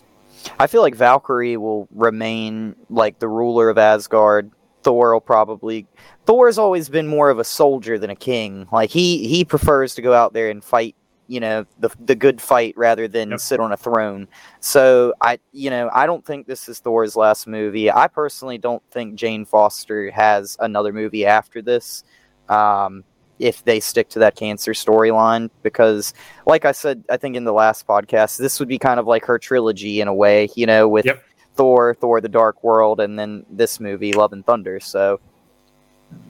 I 0.59 0.67
feel 0.67 0.81
like 0.81 0.95
Valkyrie 0.95 1.59
will 1.59 1.87
remain 1.91 2.75
like 2.89 3.19
the 3.19 3.29
ruler 3.29 3.69
of 3.69 3.77
Asgard. 3.77 4.51
Thor 4.85 5.13
will 5.13 5.21
probably. 5.21 5.87
Thor's 6.25 6.57
always 6.57 6.89
been 6.89 7.09
more 7.09 7.29
of 7.29 7.39
a 7.39 7.45
soldier 7.45 7.99
than 7.99 8.09
a 8.09 8.17
king. 8.17 8.67
Like 8.73 8.89
he 8.89 9.29
he 9.29 9.45
prefers 9.45 9.95
to 9.97 10.03
go 10.03 10.15
out 10.15 10.33
there 10.33 10.49
and 10.49 10.65
fight. 10.65 10.97
You 11.29 11.41
know 11.41 11.67
the 11.79 11.91
the 12.05 12.15
good 12.15 12.41
fight 12.41 12.75
rather 12.77 13.09
than 13.09 13.31
Yep. 13.31 13.41
sit 13.41 13.61
on 13.61 13.73
a 13.73 13.77
throne. 13.77 14.29
So 14.61 15.15
I 15.21 15.39
you 15.53 15.71
know 15.71 15.89
I 15.93 16.05
don't 16.07 16.25
think 16.25 16.47
this 16.47 16.69
is 16.69 16.79
Thor's 16.81 17.17
last 17.17 17.47
movie. 17.47 17.91
I 17.91 18.09
personally 18.09 18.59
don't 18.59 18.83
think 18.91 19.15
Jane 19.15 19.45
Foster 19.45 20.11
has 20.11 20.57
another 20.61 20.93
movie 20.93 21.25
after 21.25 21.63
this. 21.63 22.05
Um, 22.49 23.05
if 23.39 23.65
they 23.65 23.81
stick 23.81 24.09
to 24.11 24.19
that 24.21 24.37
cancer 24.37 24.73
storyline, 24.73 25.49
because 25.63 26.13
like 26.47 26.65
I 26.65 26.73
said, 26.73 27.03
I 27.11 27.17
think 27.17 27.35
in 27.35 27.45
the 27.45 27.53
last 27.53 27.87
podcast, 27.87 28.37
this 28.39 28.61
would 28.61 28.69
be 28.69 28.79
kind 28.79 29.01
of 29.01 29.07
like 29.07 29.25
her 29.25 29.39
trilogy 29.39 30.01
in 30.01 30.07
a 30.09 30.15
way, 30.15 30.49
you 30.55 30.67
know, 30.67 30.87
with 30.89 31.07
Yep. 31.07 31.25
Thor, 31.55 31.95
Thor: 31.95 32.21
The 32.21 32.29
Dark 32.29 32.63
World, 32.63 33.01
and 33.01 33.19
then 33.19 33.45
this 33.51 33.81
movie, 33.81 34.13
Love 34.13 34.33
and 34.33 34.45
Thunder. 34.45 34.81
So 34.81 35.19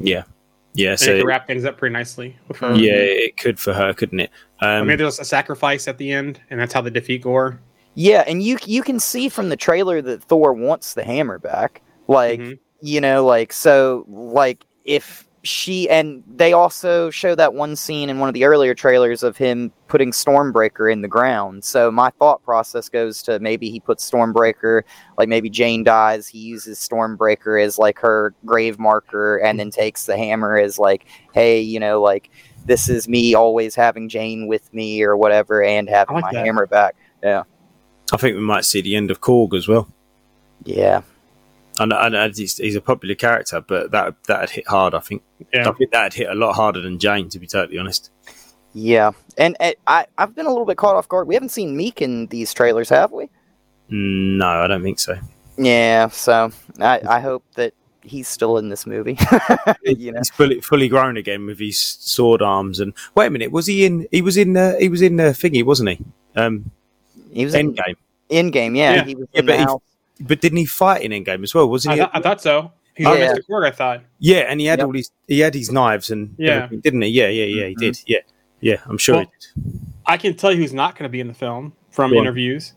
Yeah, 0.00 0.24
yeah. 0.74 0.90
And 0.90 0.94
it 0.94 1.04
So 1.04 1.16
could 1.18 1.26
wrap 1.26 1.46
things 1.46 1.64
up 1.64 1.76
pretty 1.78 1.92
nicely 1.92 2.36
with 2.48 2.56
her. 2.58 2.74
yeah, 2.74 2.92
it 2.94 3.36
could 3.36 3.58
for 3.58 3.72
her, 3.72 3.92
couldn't 3.92 4.20
it? 4.20 4.30
Or 4.60 4.68
Um, 4.68 4.86
maybe 4.86 5.02
there's 5.02 5.18
a 5.18 5.24
sacrifice 5.24 5.88
at 5.88 5.98
the 5.98 6.10
end, 6.12 6.40
and 6.50 6.58
that's 6.60 6.72
how 6.72 6.80
they 6.80 6.90
defeat 6.90 7.22
Gorr. 7.22 7.60
yeah, 7.94 8.24
and 8.26 8.42
you 8.42 8.58
you 8.64 8.82
can 8.82 8.98
see 9.00 9.28
from 9.28 9.48
the 9.50 9.56
trailer 9.56 10.00
that 10.02 10.22
Thor 10.24 10.52
wants 10.54 10.94
the 10.94 11.04
hammer 11.04 11.38
back. 11.38 11.82
Like 12.08 12.40
Mhm. 12.40 12.58
you 12.80 13.00
know, 13.00 13.24
like 13.24 13.52
so, 13.52 14.04
like 14.08 14.64
if 14.84 15.28
she 15.44 15.88
and 15.90 16.22
they 16.26 16.52
also 16.52 17.10
show 17.10 17.34
that 17.34 17.54
one 17.54 17.74
scene 17.74 18.08
in 18.08 18.20
one 18.20 18.28
of 18.28 18.34
the 18.34 18.44
earlier 18.44 18.74
trailers 18.74 19.24
of 19.24 19.36
him 19.36 19.72
putting 19.88 20.12
Stormbreaker 20.12 20.90
in 20.92 21.02
the 21.02 21.08
ground. 21.08 21.64
So 21.64 21.90
my 21.90 22.10
thought 22.10 22.42
process 22.44 22.88
goes 22.88 23.22
to 23.24 23.40
maybe 23.40 23.68
he 23.68 23.80
puts 23.80 24.08
Stormbreaker, 24.08 24.82
like 25.18 25.28
maybe 25.28 25.50
Jane 25.50 25.82
dies, 25.82 26.28
he 26.28 26.38
uses 26.38 26.78
Stormbreaker 26.78 27.62
as 27.62 27.76
like 27.76 27.98
her 27.98 28.34
grave 28.44 28.78
marker, 28.78 29.38
and 29.38 29.58
then 29.58 29.70
takes 29.70 30.06
the 30.06 30.16
hammer 30.16 30.56
as 30.56 30.78
like, 30.78 31.06
hey, 31.34 31.60
you 31.60 31.80
know, 31.80 32.00
like 32.00 32.30
this 32.64 32.88
is 32.88 33.08
me 33.08 33.34
always 33.34 33.74
having 33.74 34.08
Jane 34.08 34.46
with 34.46 34.72
me 34.72 35.02
or 35.02 35.16
whatever, 35.16 35.64
and 35.64 35.88
having 35.88 36.16
I 36.16 36.20
like 36.20 36.32
my 36.32 36.38
that. 36.38 36.46
hammer 36.46 36.66
back. 36.66 36.94
Yeah, 37.22 37.42
I 38.12 38.16
think 38.16 38.36
we 38.36 38.42
might 38.42 38.64
see 38.64 38.80
the 38.80 38.94
end 38.94 39.10
of 39.10 39.20
Korg 39.20 39.54
as 39.54 39.66
well. 39.66 39.88
Yeah. 40.64 41.02
And, 41.82 41.92
and, 41.92 42.14
and 42.14 42.36
he's, 42.36 42.56
he's 42.58 42.76
a 42.76 42.80
popular 42.80 43.14
character, 43.14 43.60
but 43.60 43.90
that 43.90 44.22
that'd 44.24 44.50
hit 44.50 44.66
hard. 44.68 44.94
I 44.94 45.00
think. 45.00 45.22
Yeah. 45.52 45.68
I 45.68 45.72
think 45.72 45.90
that'd 45.90 46.14
hit 46.14 46.28
a 46.30 46.34
lot 46.34 46.54
harder 46.54 46.80
than 46.80 46.98
Jane, 46.98 47.28
to 47.30 47.38
be 47.38 47.46
totally 47.46 47.78
honest. 47.78 48.10
Yeah, 48.74 49.10
and, 49.36 49.56
and 49.60 49.74
I 49.86 50.06
I've 50.16 50.34
been 50.34 50.46
a 50.46 50.50
little 50.50 50.64
bit 50.64 50.76
caught 50.78 50.96
off 50.96 51.08
guard. 51.08 51.28
We 51.28 51.34
haven't 51.34 51.50
seen 51.50 51.76
Miek 51.76 52.00
in 52.00 52.26
these 52.28 52.54
trailers, 52.54 52.88
have 52.88 53.12
we? 53.12 53.28
No, 53.90 54.46
I 54.46 54.66
don't 54.66 54.82
think 54.82 54.98
so. 54.98 55.16
Yeah, 55.58 56.08
so 56.08 56.50
I, 56.80 57.00
I 57.06 57.20
hope 57.20 57.44
that 57.56 57.74
he's 58.02 58.26
still 58.28 58.56
in 58.56 58.70
this 58.70 58.86
movie. 58.86 59.18
you 59.84 60.12
know, 60.12 60.20
He's 60.20 60.30
fully 60.30 60.60
fully 60.62 60.88
grown 60.88 61.16
again 61.18 61.44
with 61.46 61.58
his 61.58 61.78
sword 61.78 62.40
arms 62.40 62.80
and 62.80 62.94
wait 63.14 63.26
a 63.26 63.30
minute, 63.30 63.52
was 63.52 63.66
he 63.66 63.84
in? 63.84 64.06
He 64.10 64.22
was 64.22 64.36
in. 64.38 64.56
Uh, 64.56 64.76
he 64.78 64.88
was 64.88 65.02
in 65.02 65.20
uh, 65.20 65.24
thingy, 65.24 65.64
wasn't 65.64 65.90
he? 65.90 65.98
Um, 66.36 66.70
he 67.32 67.44
was 67.44 67.54
in 67.54 67.74
Endgame. 67.74 67.96
Endgame. 68.30 68.76
Yeah, 68.76 68.94
Yeah. 68.94 69.04
he 69.04 69.14
was 69.16 69.28
Yeah, 69.34 69.40
in 69.40 69.46
but 69.46 69.52
the 69.52 69.58
he- 69.58 69.64
house. 69.64 69.80
But 70.20 70.40
didn't 70.40 70.58
he 70.58 70.66
fight 70.66 71.02
in 71.02 71.10
Endgame 71.12 71.42
as 71.42 71.54
well? 71.54 71.68
Wasn't 71.68 71.92
I, 71.92 71.94
he? 71.96 72.00
thought- 72.02 72.10
I 72.14 72.20
thought 72.20 72.40
so. 72.40 72.72
He's 72.94 73.06
Oh, 73.06 73.14
yeah. 73.14 73.32
Mr. 73.32 73.40
Korg, 73.48 73.66
I 73.66 73.70
thought. 73.70 74.02
yeah, 74.18 74.40
and 74.40 74.60
he 74.60 74.66
had 74.66 74.78
Yep. 74.78 74.86
all 74.86 74.92
these. 74.92 75.10
He 75.26 75.40
had 75.40 75.54
his 75.54 75.72
knives 75.72 76.10
and 76.10 76.34
Yeah. 76.38 76.68
didn't 76.82 77.00
he? 77.02 77.08
Yeah, 77.08 77.28
yeah, 77.28 77.44
yeah. 77.46 77.66
He 77.68 77.74
Mhm. 77.74 77.78
did. 77.78 77.98
Yeah, 78.06 78.18
yeah. 78.60 78.76
I'm 78.86 78.98
sure 78.98 79.16
Well- 79.16 79.24
he 79.56 79.62
did. 79.70 79.80
I 80.04 80.16
can 80.18 80.34
tell 80.34 80.52
you 80.52 80.58
who's 80.58 80.74
not 80.74 80.96
going 80.98 81.04
to 81.08 81.12
be 81.12 81.20
in 81.20 81.28
the 81.28 81.34
film 81.34 81.72
from 81.90 82.10
on. 82.12 82.18
interviews. 82.18 82.74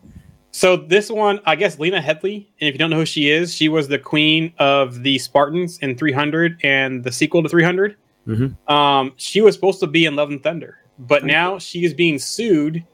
So 0.51 0.77
this 0.77 1.11
one, 1.11 1.41
I 1.45 1.57
guess 1.57 1.79
Lena 1.79 1.99
Headey, 2.01 2.45
and 2.61 2.69
if 2.69 2.73
you 2.75 2.77
don't 2.79 2.89
know 2.89 2.95
who 2.99 3.05
she 3.05 3.29
is, 3.29 3.53
she 3.53 3.67
was 3.67 3.89
the 3.89 3.99
queen 3.99 4.53
of 4.57 5.03
the 5.03 5.17
Spartans 5.19 5.79
in 5.79 5.97
300 5.97 6.57
and 6.63 7.03
the 7.03 7.11
sequel 7.11 7.43
to 7.43 7.49
300. 7.49 7.97
Mhm. 8.25 8.55
Um, 8.71 9.11
she 9.17 9.41
was 9.41 9.53
supposed 9.53 9.81
to 9.81 9.87
be 9.87 10.05
in 10.05 10.15
Love 10.15 10.29
and 10.29 10.41
Thunder, 10.41 10.77
but 10.97 11.25
now 11.25 11.59
she 11.59 11.83
is 11.83 11.93
being 11.93 12.17
sued 12.19 12.85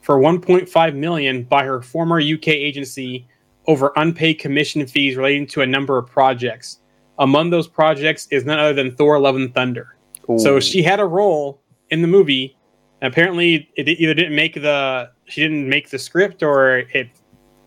for 0.00 0.18
1.5 0.18 0.94
million 0.96 1.42
by 1.42 1.64
her 1.64 1.82
former 1.82 2.18
UK 2.18 2.48
agency 2.54 3.26
over 3.66 3.92
unpaid 3.96 4.34
commission 4.38 4.86
fees 4.86 5.16
relating 5.16 5.46
to 5.48 5.62
a 5.62 5.66
number 5.66 5.98
of 5.98 6.06
projects. 6.06 6.80
Among 7.18 7.50
those 7.50 7.68
projects 7.68 8.26
is 8.30 8.44
none 8.44 8.58
other 8.58 8.72
than 8.72 8.94
Thor: 8.96 9.18
Love 9.18 9.36
and 9.36 9.54
Thunder. 9.54 9.96
So 10.38 10.60
she 10.60 10.82
had 10.82 10.98
a 11.00 11.04
role 11.04 11.60
in 11.90 12.00
the 12.02 12.08
movie. 12.08 12.56
And 13.00 13.12
apparently, 13.12 13.68
it 13.76 13.88
either 13.88 14.14
didn't 14.14 14.34
make 14.36 14.54
the 14.54 15.10
she 15.24 15.42
didn't 15.42 15.68
make 15.68 15.90
the 15.90 15.98
script, 15.98 16.42
or 16.42 16.78
it 16.78 17.08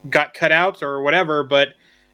got 0.09 0.34
cut 0.34 0.51
out, 0.53 0.81
or 0.81 1.01
whatever. 1.01 1.43
But 1.43 1.69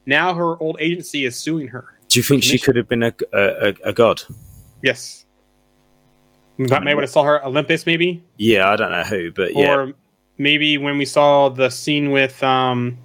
now 0.07 0.33
her 0.33 0.57
old 0.61 0.77
agency 0.79 1.25
is 1.25 1.35
suing 1.35 1.67
her. 1.67 1.99
Do 2.07 2.19
you 2.19 2.23
think 2.23 2.41
she 2.43 2.57
could 2.57 2.75
have 2.75 2.89
been 2.89 3.03
a, 3.03 3.13
a, 3.31 3.39
a, 3.69 3.73
a 3.85 3.93
god? 3.93 4.23
Yes, 4.81 5.25
got- 6.67 6.83
maybe 6.83 6.95
would 6.95 7.03
have 7.03 7.11
saw 7.11 7.23
her 7.23 7.45
Olympus, 7.45 7.85
maybe, 7.85 8.23
Yeah, 8.37 8.69
I 8.69 8.75
don't 8.75 8.91
know 8.91 9.03
who, 9.03 9.31
but 9.31 9.55
yeah. 9.55 9.73
or 9.75 9.93
maybe 10.37 10.77
when 10.79 10.97
we 10.97 11.05
saw 11.05 11.47
the 11.49 11.69
scene 11.69 12.09
with 12.11 12.41
um 12.43 12.97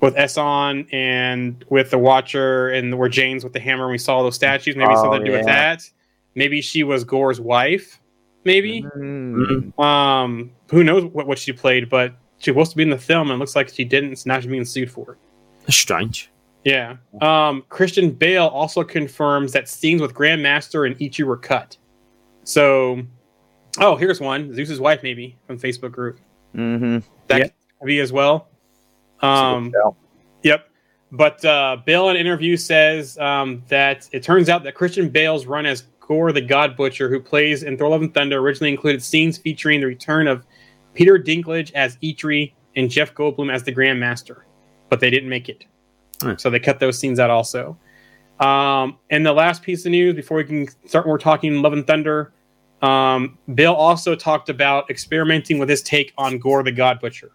with 0.00 0.14
Eson 0.16 0.86
and 0.92 1.64
with 1.68 1.90
the 1.90 1.98
Watcher 1.98 2.68
and 2.70 2.96
where 2.98 3.08
Jane's 3.08 3.44
with 3.44 3.52
the 3.52 3.60
hammer, 3.60 3.84
and 3.84 3.92
we 3.92 3.98
saw 3.98 4.22
those 4.22 4.34
statues. 4.34 4.76
Maybe 4.76 4.92
Oh, 4.92 5.02
something 5.02 5.20
to 5.20 5.26
do 5.26 5.32
with 5.36 5.46
that. 5.46 5.88
Maybe 6.34 6.60
she 6.60 6.82
was 6.84 7.04
Gorr's 7.04 7.40
wife. 7.40 8.00
Maybe. 8.44 8.82
Mm. 8.82 9.78
Um, 9.78 10.50
who 10.70 10.82
knows 10.84 11.04
what, 11.04 11.26
what 11.26 11.38
she 11.38 11.52
played, 11.52 11.90
but 11.90 12.14
she 12.38 12.50
was 12.50 12.54
supposed 12.54 12.70
to 12.72 12.76
be 12.78 12.82
in 12.84 12.90
the 12.90 12.98
film, 12.98 13.30
and 13.30 13.36
it 13.36 13.38
looks 13.40 13.54
like 13.56 13.68
she 13.68 13.84
didn't. 13.84 14.16
So 14.16 14.28
now 14.30 14.40
she's 14.40 14.50
being 14.50 14.64
sued 14.64 14.90
for 14.90 15.12
it. 15.12 15.18
That's 15.62 15.76
strange. 15.76 16.30
Yeah. 16.64 16.96
Um, 17.20 17.64
Christian 17.68 18.10
Bale 18.10 18.46
also 18.46 18.82
confirms 18.84 19.52
that 19.52 19.68
scenes 19.68 20.00
with 20.00 20.14
Grandmaster 20.14 20.86
and 20.86 21.00
Ichi 21.00 21.22
were 21.22 21.36
cut. 21.36 21.76
So, 22.44 23.02
oh, 23.78 23.96
here's 23.96 24.20
one: 24.20 24.54
Zeus's 24.54 24.80
wife, 24.80 25.02
maybe 25.02 25.36
from 25.46 25.58
Facebook 25.58 25.92
group. 25.92 26.20
Mm-hmm. 26.54 26.98
That 27.28 27.38
Yeah. 27.38 27.44
could 27.78 27.86
be 27.86 28.00
as 28.00 28.12
well. 28.12 28.48
Um, 29.22 29.72
Yep. 30.42 30.66
But 31.12 31.44
uh, 31.44 31.78
Bale 31.84 32.08
in 32.08 32.16
an 32.16 32.20
interview 32.20 32.56
says 32.56 33.18
um, 33.18 33.62
that 33.68 34.08
it 34.12 34.22
turns 34.22 34.48
out 34.48 34.62
that 34.62 34.74
Christian 34.74 35.08
Bale's 35.08 35.44
run 35.44 35.66
as 35.66 35.82
Gorr 36.00 36.32
the 36.32 36.40
God 36.40 36.76
Butcher, 36.76 37.08
who 37.08 37.20
plays 37.20 37.62
in 37.62 37.76
Thor: 37.76 37.88
Love 37.90 38.02
and 38.02 38.14
Thunder, 38.14 38.38
originally 38.38 38.70
included 38.70 39.02
scenes 39.02 39.36
featuring 39.36 39.80
the 39.80 39.86
return 39.86 40.26
of 40.28 40.46
Peter 40.94 41.18
Dinklage 41.18 41.72
as 41.74 41.96
Eitri 41.98 42.52
and 42.76 42.88
Jeff 42.90 43.14
Goldblum 43.14 43.52
as 43.52 43.62
the 43.64 43.72
Grandmaster, 43.72 44.42
but 44.88 45.00
they 45.00 45.10
didn't 45.10 45.28
make 45.28 45.48
it, 45.48 45.64
Hmm. 46.22 46.32
so 46.36 46.48
they 46.50 46.60
cut 46.60 46.78
those 46.80 46.98
scenes 46.98 47.18
out 47.18 47.30
also. 47.30 47.76
Um, 48.38 48.98
and 49.10 49.24
the 49.26 49.32
last 49.32 49.62
piece 49.62 49.84
of 49.84 49.90
news 49.92 50.14
before 50.14 50.38
we 50.38 50.44
can 50.44 50.68
start, 50.86 51.06
we're 51.06 51.18
talking 51.18 51.60
Love 51.60 51.72
and 51.74 51.86
Thunder. 51.86 52.32
Um, 52.82 53.36
Bale 53.54 53.74
also 53.74 54.14
talked 54.14 54.48
about 54.48 54.88
experimenting 54.90 55.58
with 55.58 55.68
his 55.68 55.82
take 55.82 56.12
on 56.16 56.38
Gorr 56.38 56.62
the 56.62 56.72
God 56.72 56.98
Butcher 57.00 57.32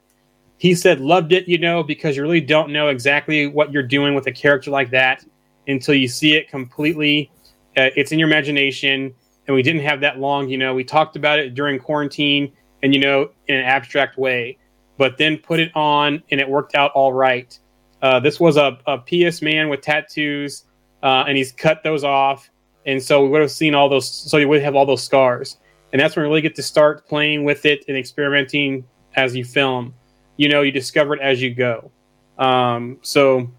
he 0.58 0.74
said 0.74 1.00
loved 1.00 1.34
it 1.34 1.48
you 1.48 1.58
know 1.58 1.84
because 1.84 2.16
you 2.16 2.22
really 2.22 2.42
don't 2.42 2.72
know 2.72 2.90
exactly 2.90 3.48
what 3.48 3.72
you're 3.72 3.84
doing 3.84 4.16
with 4.16 4.28
a 4.28 4.32
character 4.32 4.72
like 4.72 4.90
that 4.90 5.24
until 5.68 5.94
you 5.94 6.08
see 6.08 6.36
it 6.36 6.50
completely 6.50 7.32
uh, 7.78 7.90
it's 7.96 8.12
in 8.12 8.20
your 8.20 8.28
imagination. 8.28 9.14
And 9.48 9.56
we 9.56 9.62
didn't 9.62 9.82
have 9.82 10.02
that 10.02 10.20
long 10.20 10.50
you 10.50 10.58
know. 10.58 10.74
We 10.74 10.84
talked 10.84 11.16
about 11.16 11.40
it 11.40 11.54
during 11.54 11.80
quarantine 11.80 12.52
and 12.82 12.94
you 12.94 13.00
know 13.00 13.30
in 13.48 13.56
an 13.56 13.66
abstract 13.66 14.18
way 14.18 14.58
but 14.98 15.18
then 15.18 15.38
put 15.38 15.60
it 15.60 15.72
on 15.76 16.24
and 16.32 16.40
it 16.40 16.48
worked 16.48 16.74
out 16.76 16.92
all 16.92 17.14
right. 17.14 17.58
Uh, 18.02 18.20
this 18.20 18.40
was 18.40 18.58
a, 18.58 18.78
a 18.88 18.98
ps 18.98 19.42
man 19.42 19.70
with 19.70 19.82
tattoos 19.82 20.66
uh, 21.04 21.26
and 21.28 21.38
he's 21.38 21.52
cut 21.52 21.84
those 21.84 22.04
off. 22.04 22.50
And 22.86 23.02
so 23.02 23.24
we 23.24 23.30
would 23.30 23.42
have 23.42 23.52
seen 23.52 23.76
all 23.76 23.90
those 23.90 24.10
so 24.10 24.38
you 24.38 24.48
would 24.48 24.62
have 24.62 24.76
all 24.76 24.86
those 24.86 25.04
scars. 25.04 25.58
And 25.92 26.00
that's 26.00 26.16
when 26.16 26.24
we 26.24 26.30
really 26.30 26.42
get 26.42 26.56
to 26.56 26.64
start 26.64 27.08
playing 27.08 27.44
with 27.44 27.66
it 27.66 27.86
and 27.88 27.98
experimenting 27.98 28.86
as 29.16 29.36
you 29.36 29.46
film 29.46 29.94
you 30.38 30.50
know 30.50 30.62
you 30.62 30.72
discover 30.72 31.16
it 31.16 31.22
as 31.22 31.42
you 31.42 31.54
go 31.54 31.92
um 32.38 32.98
so 33.02 33.50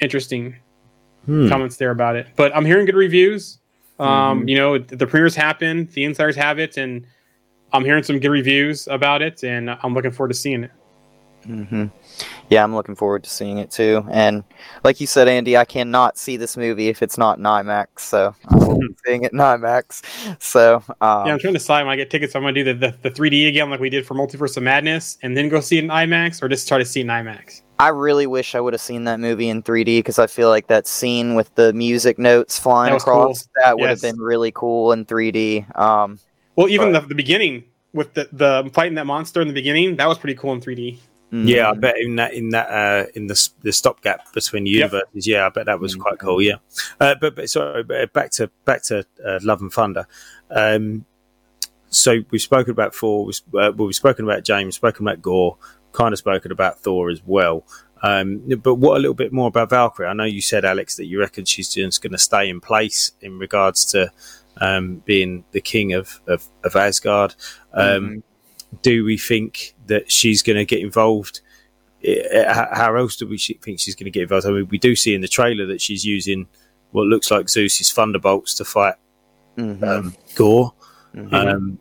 interesting 0.00 0.56
Hmm. 1.26 1.46
comments 1.48 1.76
there 1.76 1.90
about 1.90 2.16
it 2.16 2.26
but 2.36 2.56
i'm 2.56 2.64
hearing 2.64 2.86
good 2.86 2.94
reviews 2.94 3.58
um 3.98 4.42
Mhm. 4.44 4.48
you 4.48 4.56
know 4.56 4.78
the 4.78 5.06
premieres 5.06 5.34
happen 5.34 5.86
the 5.92 6.04
insiders 6.04 6.36
have 6.36 6.58
it 6.58 6.78
and 6.78 7.04
i'm 7.72 7.84
hearing 7.84 8.02
some 8.02 8.18
good 8.18 8.30
reviews 8.30 8.88
about 8.88 9.20
it 9.20 9.44
and 9.44 9.68
i'm 9.70 9.92
looking 9.92 10.10
forward 10.10 10.28
to 10.28 10.34
seeing 10.34 10.64
it 10.64 10.70
hmm 11.44 11.86
Yeah, 12.50 12.64
I'm 12.64 12.74
looking 12.74 12.94
forward 12.94 13.24
to 13.24 13.30
seeing 13.30 13.58
it 13.58 13.70
too. 13.70 14.04
And 14.10 14.44
like 14.84 15.00
you 15.00 15.06
said, 15.06 15.28
Andy, 15.28 15.56
I 15.56 15.64
cannot 15.64 16.18
see 16.18 16.36
this 16.36 16.56
movie 16.56 16.88
if 16.88 17.02
it's 17.02 17.16
not 17.18 17.38
in 17.38 17.44
IMAX. 17.44 18.00
So 18.00 18.34
I'm 18.48 18.96
seeing 19.06 19.24
it 19.24 19.32
in 19.32 19.38
IMAX. 19.38 20.02
So 20.42 20.76
um, 21.00 21.26
yeah 21.26 21.32
i'm 21.32 21.38
trying 21.38 21.52
to 21.54 21.58
decide 21.58 21.82
when 21.82 21.92
i 21.92 21.96
get 21.96 22.10
tickets 22.10 22.34
i'm 22.34 22.42
gonna 22.42 22.52
do 22.52 22.64
the, 22.64 22.74
the, 22.74 22.94
the 23.02 23.10
3d 23.10 23.48
again 23.48 23.70
like 23.70 23.80
we 23.80 23.90
did 23.90 24.06
for 24.06 24.14
multiverse 24.14 24.56
of 24.56 24.62
madness 24.62 25.18
and 25.22 25.36
then 25.36 25.48
go 25.48 25.60
see 25.60 25.78
it 25.78 25.84
in 25.84 25.90
imax 25.90 26.42
or 26.42 26.48
just 26.48 26.66
try 26.68 26.78
to 26.78 26.84
see 26.84 27.00
it 27.00 27.04
in 27.04 27.08
imax 27.08 27.62
I 27.80 27.88
really 27.90 28.26
wish 28.26 28.56
I 28.56 28.60
would 28.60 28.72
have 28.74 28.80
seen 28.80 29.04
that 29.04 29.20
movie 29.20 29.48
in 29.48 29.62
3D 29.62 29.98
because 30.00 30.18
I 30.18 30.26
feel 30.26 30.48
like 30.48 30.66
that 30.66 30.88
scene 30.88 31.36
with 31.36 31.54
the 31.54 31.72
music 31.72 32.18
notes 32.18 32.58
flying 32.58 32.90
That 32.92 33.02
across 33.02 33.42
cool. 33.44 33.52
that 33.64 33.78
would 33.78 33.88
Yes. 33.88 34.02
have 34.02 34.12
been 34.16 34.20
really 34.20 34.50
cool 34.50 34.90
in 34.90 35.04
3D. 35.06 35.78
Um, 35.78 36.18
well 36.56 36.68
even 36.68 36.92
But- 36.92 37.02
the, 37.02 37.08
the 37.08 37.14
beginning 37.14 37.62
with 37.94 38.14
the, 38.14 38.28
the 38.32 38.68
fighting 38.74 38.96
that 38.96 39.06
monster 39.06 39.40
in 39.40 39.46
the 39.48 39.54
beginning 39.54 39.94
that 39.96 40.06
was 40.08 40.18
pretty 40.18 40.34
cool 40.34 40.52
in 40.54 40.60
3d 40.60 40.98
Yeah, 41.30 41.70
I 41.70 41.74
mm, 41.74 41.80
bet 41.80 41.98
in 41.98 42.16
that 42.16 42.32
in 42.32 42.48
that 42.50 42.70
uh, 42.70 43.06
in 43.14 43.26
the 43.26 43.50
the 43.60 43.72
stopgap 43.72 44.32
between 44.32 44.64
the 44.64 44.70
Yep. 44.70 44.92
universes. 44.92 45.26
Yeah, 45.26 45.46
I 45.46 45.50
bet 45.50 45.66
that 45.66 45.78
was 45.78 45.94
quite 45.94 46.18
cool. 46.18 46.40
Yeah, 46.40 46.56
uh, 47.00 47.16
but, 47.20 47.36
but 47.36 47.50
sorry, 47.50 47.82
but 47.82 48.12
back 48.14 48.30
to 48.32 48.50
back 48.64 48.82
to 48.84 49.04
uh, 49.24 49.38
Love 49.42 49.60
and 49.60 49.72
Thunder. 49.72 50.06
Um, 50.50 51.04
so 51.90 52.18
we've 52.30 52.40
spoken 52.40 52.70
about 52.70 52.94
Thor. 52.94 53.26
We've, 53.26 53.40
uh, 53.48 53.72
well, 53.76 53.86
we've 53.86 53.94
spoken 53.94 54.24
about 54.24 54.44
James. 54.44 54.76
Spoken 54.76 55.06
about 55.06 55.20
Gorr. 55.20 55.56
Kind 55.92 56.12
of 56.12 56.18
spoken 56.18 56.50
about 56.50 56.80
Thor 56.80 57.10
as 57.10 57.22
well. 57.26 57.64
Um, 58.02 58.42
but 58.62 58.76
what 58.76 58.96
a 58.96 59.00
little 59.00 59.14
bit 59.14 59.32
more 59.32 59.48
about 59.48 59.70
Valkyrie? 59.70 60.06
I 60.06 60.12
know 60.12 60.24
you 60.24 60.40
said 60.40 60.64
Alex 60.64 60.96
that 60.96 61.06
you 61.06 61.18
reckon 61.18 61.44
she's 61.44 61.74
just 61.74 62.00
going 62.00 62.12
to 62.12 62.18
stay 62.18 62.48
in 62.48 62.60
place 62.60 63.12
in 63.20 63.38
regards 63.38 63.84
to 63.86 64.12
um, 64.58 65.02
being 65.04 65.44
the 65.52 65.60
king 65.60 65.92
of 65.92 66.20
of, 66.26 66.46
of 66.64 66.76
Asgard. 66.76 67.34
Um, 67.72 68.22
do 68.82 69.04
we 69.04 69.18
think 69.18 69.74
that 69.86 70.10
she's 70.10 70.42
going 70.42 70.56
to 70.56 70.64
get 70.64 70.80
involved? 70.80 71.40
How 72.02 72.94
else 72.96 73.16
do 73.16 73.26
we 73.26 73.38
think 73.38 73.80
she's 73.80 73.94
going 73.94 74.04
to 74.04 74.10
get 74.10 74.22
involved? 74.22 74.46
I 74.46 74.50
mean, 74.50 74.68
we 74.70 74.78
do 74.78 74.94
see 74.94 75.14
in 75.14 75.20
the 75.20 75.28
trailer 75.28 75.66
that 75.66 75.80
she's 75.80 76.04
using 76.04 76.46
what 76.92 77.06
looks 77.06 77.30
like 77.30 77.48
Zeus's 77.48 77.92
thunderbolts 77.92 78.54
to 78.54 78.64
fight 78.64 78.94
mhm, 79.56 79.82
um, 79.82 80.14
Gorr. 80.34 80.72
mhm. 81.14 81.32
Um, 81.32 81.78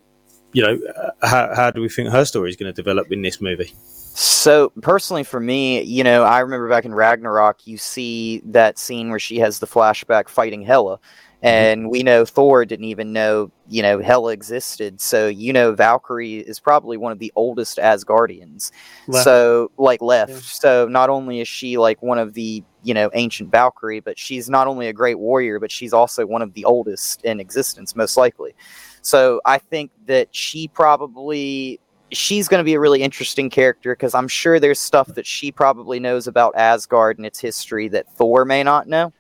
you 0.54 0.64
know, 0.64 0.80
uh, 0.96 1.28
how, 1.28 1.56
how 1.56 1.72
do 1.72 1.82
we 1.82 1.90
think 1.90 2.10
her 2.10 2.26
story 2.26 2.50
is 2.50 2.56
going 2.56 2.74
to 2.74 2.76
develop 2.76 3.12
in 3.12 3.22
this 3.22 3.40
movie? 3.42 3.74
So 4.20 4.72
personally, 4.82 5.24
for 5.24 5.40
me, 5.40 5.84
you 5.84 6.04
know, 6.04 6.24
I 6.24 6.40
remember 6.40 6.68
back 6.68 6.86
in 6.86 6.96
Ragnarok, 6.96 7.68
you 7.68 7.78
see 7.78 8.42
that 8.46 8.80
scene 8.80 9.12
where 9.12 9.20
she 9.20 9.38
has 9.38 9.60
the 9.60 9.68
flashback 9.68 10.28
fighting 10.28 10.64
Hela, 10.64 11.00
Mm-hmm. 11.38 11.48
and 11.48 11.90
we 11.92 12.02
know 12.02 12.26
Thor 12.26 12.66
didn't 12.66 12.86
even 12.86 13.14
know, 13.14 13.52
you 13.68 13.84
know, 13.84 14.00
Hela 14.00 14.32
existed. 14.32 15.00
So 15.00 15.28
you 15.28 15.54
know, 15.54 15.72
Valkyrie 15.74 16.40
is 16.40 16.60
probably 16.60 16.98
one 16.98 17.12
of 17.12 17.20
the 17.20 17.32
oldest 17.36 17.78
Asgardians. 17.78 18.72
Left. 19.08 19.24
So 19.24 19.70
like 19.78 20.02
left. 20.02 20.32
Yeah. 20.32 20.40
So 20.42 20.88
not 20.88 21.12
only 21.12 21.40
is 21.40 21.48
she 21.48 21.78
like 21.78 22.02
one 22.02 22.18
of 22.18 22.34
the 22.34 22.64
you 22.82 22.94
know 22.96 23.12
ancient 23.14 23.52
Valkyrie, 23.52 24.00
but 24.00 24.18
she's 24.18 24.50
not 24.50 24.66
only 24.66 24.88
a 24.88 24.94
great 24.94 25.20
warrior, 25.20 25.60
but 25.60 25.72
she's 25.72 25.94
also 25.94 26.26
one 26.26 26.42
of 26.42 26.54
the 26.54 26.66
oldest 26.66 27.24
in 27.24 27.40
existence, 27.40 27.96
most 27.96 28.18
likely. 28.18 28.56
So 29.04 29.40
I 29.46 29.60
think 29.60 29.92
that 30.08 30.36
she 30.36 30.68
probably 30.68 31.80
she's 32.12 32.48
going 32.48 32.60
to 32.60 32.64
be 32.64 32.74
a 32.74 32.80
really 32.80 33.04
interesting 33.04 33.50
character 33.50 33.94
because 33.94 34.16
I'm 34.16 34.28
sure 34.28 34.60
there's 34.60 34.80
stuff 34.80 35.08
that 35.16 35.28
she 35.28 35.52
probably 35.52 36.00
knows 36.00 36.26
about 36.26 36.56
Asgard 36.56 37.18
and 37.18 37.26
its 37.26 37.40
history 37.40 37.90
that 37.90 38.12
Thor 38.16 38.44
may 38.44 38.64
not 38.64 38.88
know. 38.88 39.14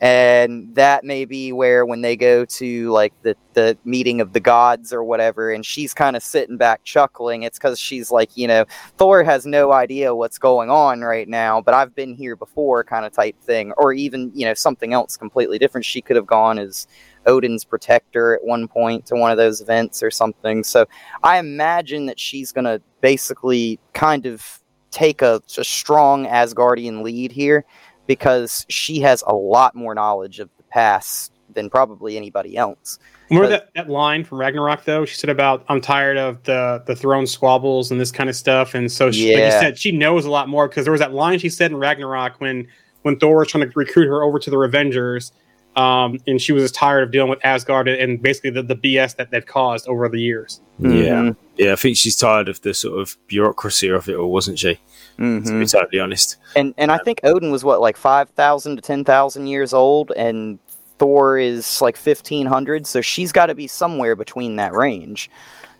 And 0.00 0.74
that 0.74 1.04
may 1.04 1.24
be 1.24 1.52
where 1.52 1.86
when 1.86 2.02
they 2.02 2.16
go 2.16 2.44
to 2.44 2.90
like 2.90 3.14
the, 3.22 3.34
the 3.54 3.78
meeting 3.84 4.20
of 4.20 4.34
the 4.34 4.40
gods 4.40 4.92
or 4.92 5.02
whatever, 5.02 5.50
and 5.50 5.64
she's 5.64 5.94
kind 5.94 6.16
of 6.16 6.22
sitting 6.22 6.58
back 6.58 6.84
chuckling, 6.84 7.44
it's 7.44 7.58
because 7.58 7.80
she's 7.80 8.10
like, 8.10 8.36
you 8.36 8.46
know, 8.46 8.66
Thor 8.98 9.24
has 9.24 9.46
no 9.46 9.72
idea 9.72 10.14
what's 10.14 10.36
going 10.36 10.68
on 10.68 11.00
right 11.00 11.26
now, 11.26 11.62
but 11.62 11.72
I've 11.72 11.94
been 11.94 12.14
here 12.14 12.36
before, 12.36 12.84
kind 12.84 13.06
of 13.06 13.12
type 13.12 13.40
thing. 13.40 13.72
Or 13.78 13.94
even, 13.94 14.30
you 14.34 14.44
know, 14.44 14.52
something 14.52 14.92
else 14.92 15.16
completely 15.16 15.58
different. 15.58 15.86
She 15.86 16.02
could 16.02 16.16
have 16.16 16.26
gone 16.26 16.58
as 16.58 16.86
Odin's 17.26 17.64
protector 17.64 18.34
at 18.34 18.44
one 18.44 18.68
point 18.68 19.06
to 19.06 19.16
one 19.16 19.30
of 19.30 19.38
those 19.38 19.62
events 19.62 20.02
or 20.02 20.10
something. 20.10 20.62
So 20.62 20.86
I 21.22 21.38
imagine 21.38 22.04
that 22.06 22.20
she's 22.20 22.52
going 22.52 22.66
to 22.66 22.82
basically 23.00 23.80
kind 23.94 24.26
of 24.26 24.60
take 24.90 25.20
a, 25.22 25.42
a 25.58 25.64
strong 25.64 26.26
Asgardian 26.26 27.02
lead 27.02 27.32
here 27.32 27.64
because 28.06 28.64
she 28.68 29.00
has 29.00 29.22
a 29.26 29.34
lot 29.34 29.74
more 29.74 29.94
knowledge 29.94 30.38
of 30.40 30.48
the 30.56 30.62
past 30.64 31.32
than 31.54 31.70
probably 31.70 32.16
anybody 32.16 32.56
else. 32.56 32.98
Remember 33.30 33.48
But- 33.48 33.72
that, 33.74 33.86
that 33.86 33.90
line 33.92 34.22
from 34.24 34.38
Ragnarok 34.38 34.84
though? 34.84 35.04
She 35.04 35.16
said 35.16 35.30
about 35.30 35.64
I'm 35.68 35.80
tired 35.80 36.16
of 36.16 36.42
the 36.44 36.82
the 36.86 36.94
throne 36.94 37.26
squabbles 37.26 37.90
and 37.90 38.00
this 38.00 38.12
kind 38.12 38.30
of 38.30 38.36
stuff. 38.36 38.74
And 38.74 38.90
so 38.90 39.10
she, 39.10 39.34
like 39.34 39.44
you 39.44 39.50
said, 39.50 39.78
she 39.78 39.90
knows 39.92 40.24
a 40.24 40.30
lot 40.30 40.48
more 40.48 40.68
because 40.68 40.84
there 40.84 40.92
was 40.92 41.00
that 41.00 41.12
line 41.12 41.38
she 41.38 41.48
said 41.48 41.70
in 41.72 41.76
Ragnarok 41.76 42.40
when 42.40 42.68
when 43.02 43.18
Thor 43.18 43.38
was 43.38 43.48
trying 43.48 43.68
to 43.68 43.72
recruit 43.74 44.06
her 44.06 44.22
over 44.22 44.38
to 44.38 44.50
the 44.50 44.56
Revengers. 44.56 45.32
Um, 45.76 46.18
and 46.26 46.40
she 46.40 46.52
was 46.52 46.62
just 46.64 46.74
tired 46.74 47.02
of 47.02 47.10
dealing 47.10 47.28
with 47.28 47.44
Asgard 47.44 47.86
and 47.86 48.22
basically 48.22 48.48
the, 48.50 48.62
the 48.62 48.76
BS 48.76 49.16
that 49.16 49.30
they've 49.30 49.44
caused 49.44 49.86
over 49.88 50.08
the 50.08 50.18
years. 50.20 50.60
Yeah, 50.78 50.88
Mhm. 50.88 51.36
Yeah. 51.56 51.72
I 51.72 51.76
think 51.76 51.96
she's 51.96 52.16
tired 52.16 52.48
of 52.48 52.60
the 52.62 52.72
sort 52.74 53.00
of 53.00 53.16
bureaucracy 53.28 53.88
of 53.88 54.08
it 54.08 54.16
all, 54.16 54.30
wasn't 54.30 54.58
she? 54.58 54.74
To 55.16 55.22
Mhm. 55.22 55.60
be 55.60 55.66
totally 55.66 56.00
honest. 56.00 56.36
And 56.54 56.74
and 56.76 56.90
I 56.92 56.98
think 56.98 57.20
Odin 57.24 57.50
was 57.50 57.64
what 57.64 57.80
like 57.80 57.96
five 57.96 58.28
thousand 58.30 58.76
to 58.76 58.82
ten 58.82 59.04
thousand 59.04 59.46
years 59.46 59.72
old, 59.72 60.12
and 60.16 60.58
Thor 60.98 61.38
is 61.38 61.80
like 61.80 61.96
fifteen 61.96 62.46
hundred. 62.46 62.86
So 62.86 63.00
she's 63.00 63.32
got 63.32 63.46
to 63.46 63.54
be 63.54 63.66
somewhere 63.66 64.14
between 64.16 64.56
that 64.56 64.72
range. 64.72 65.30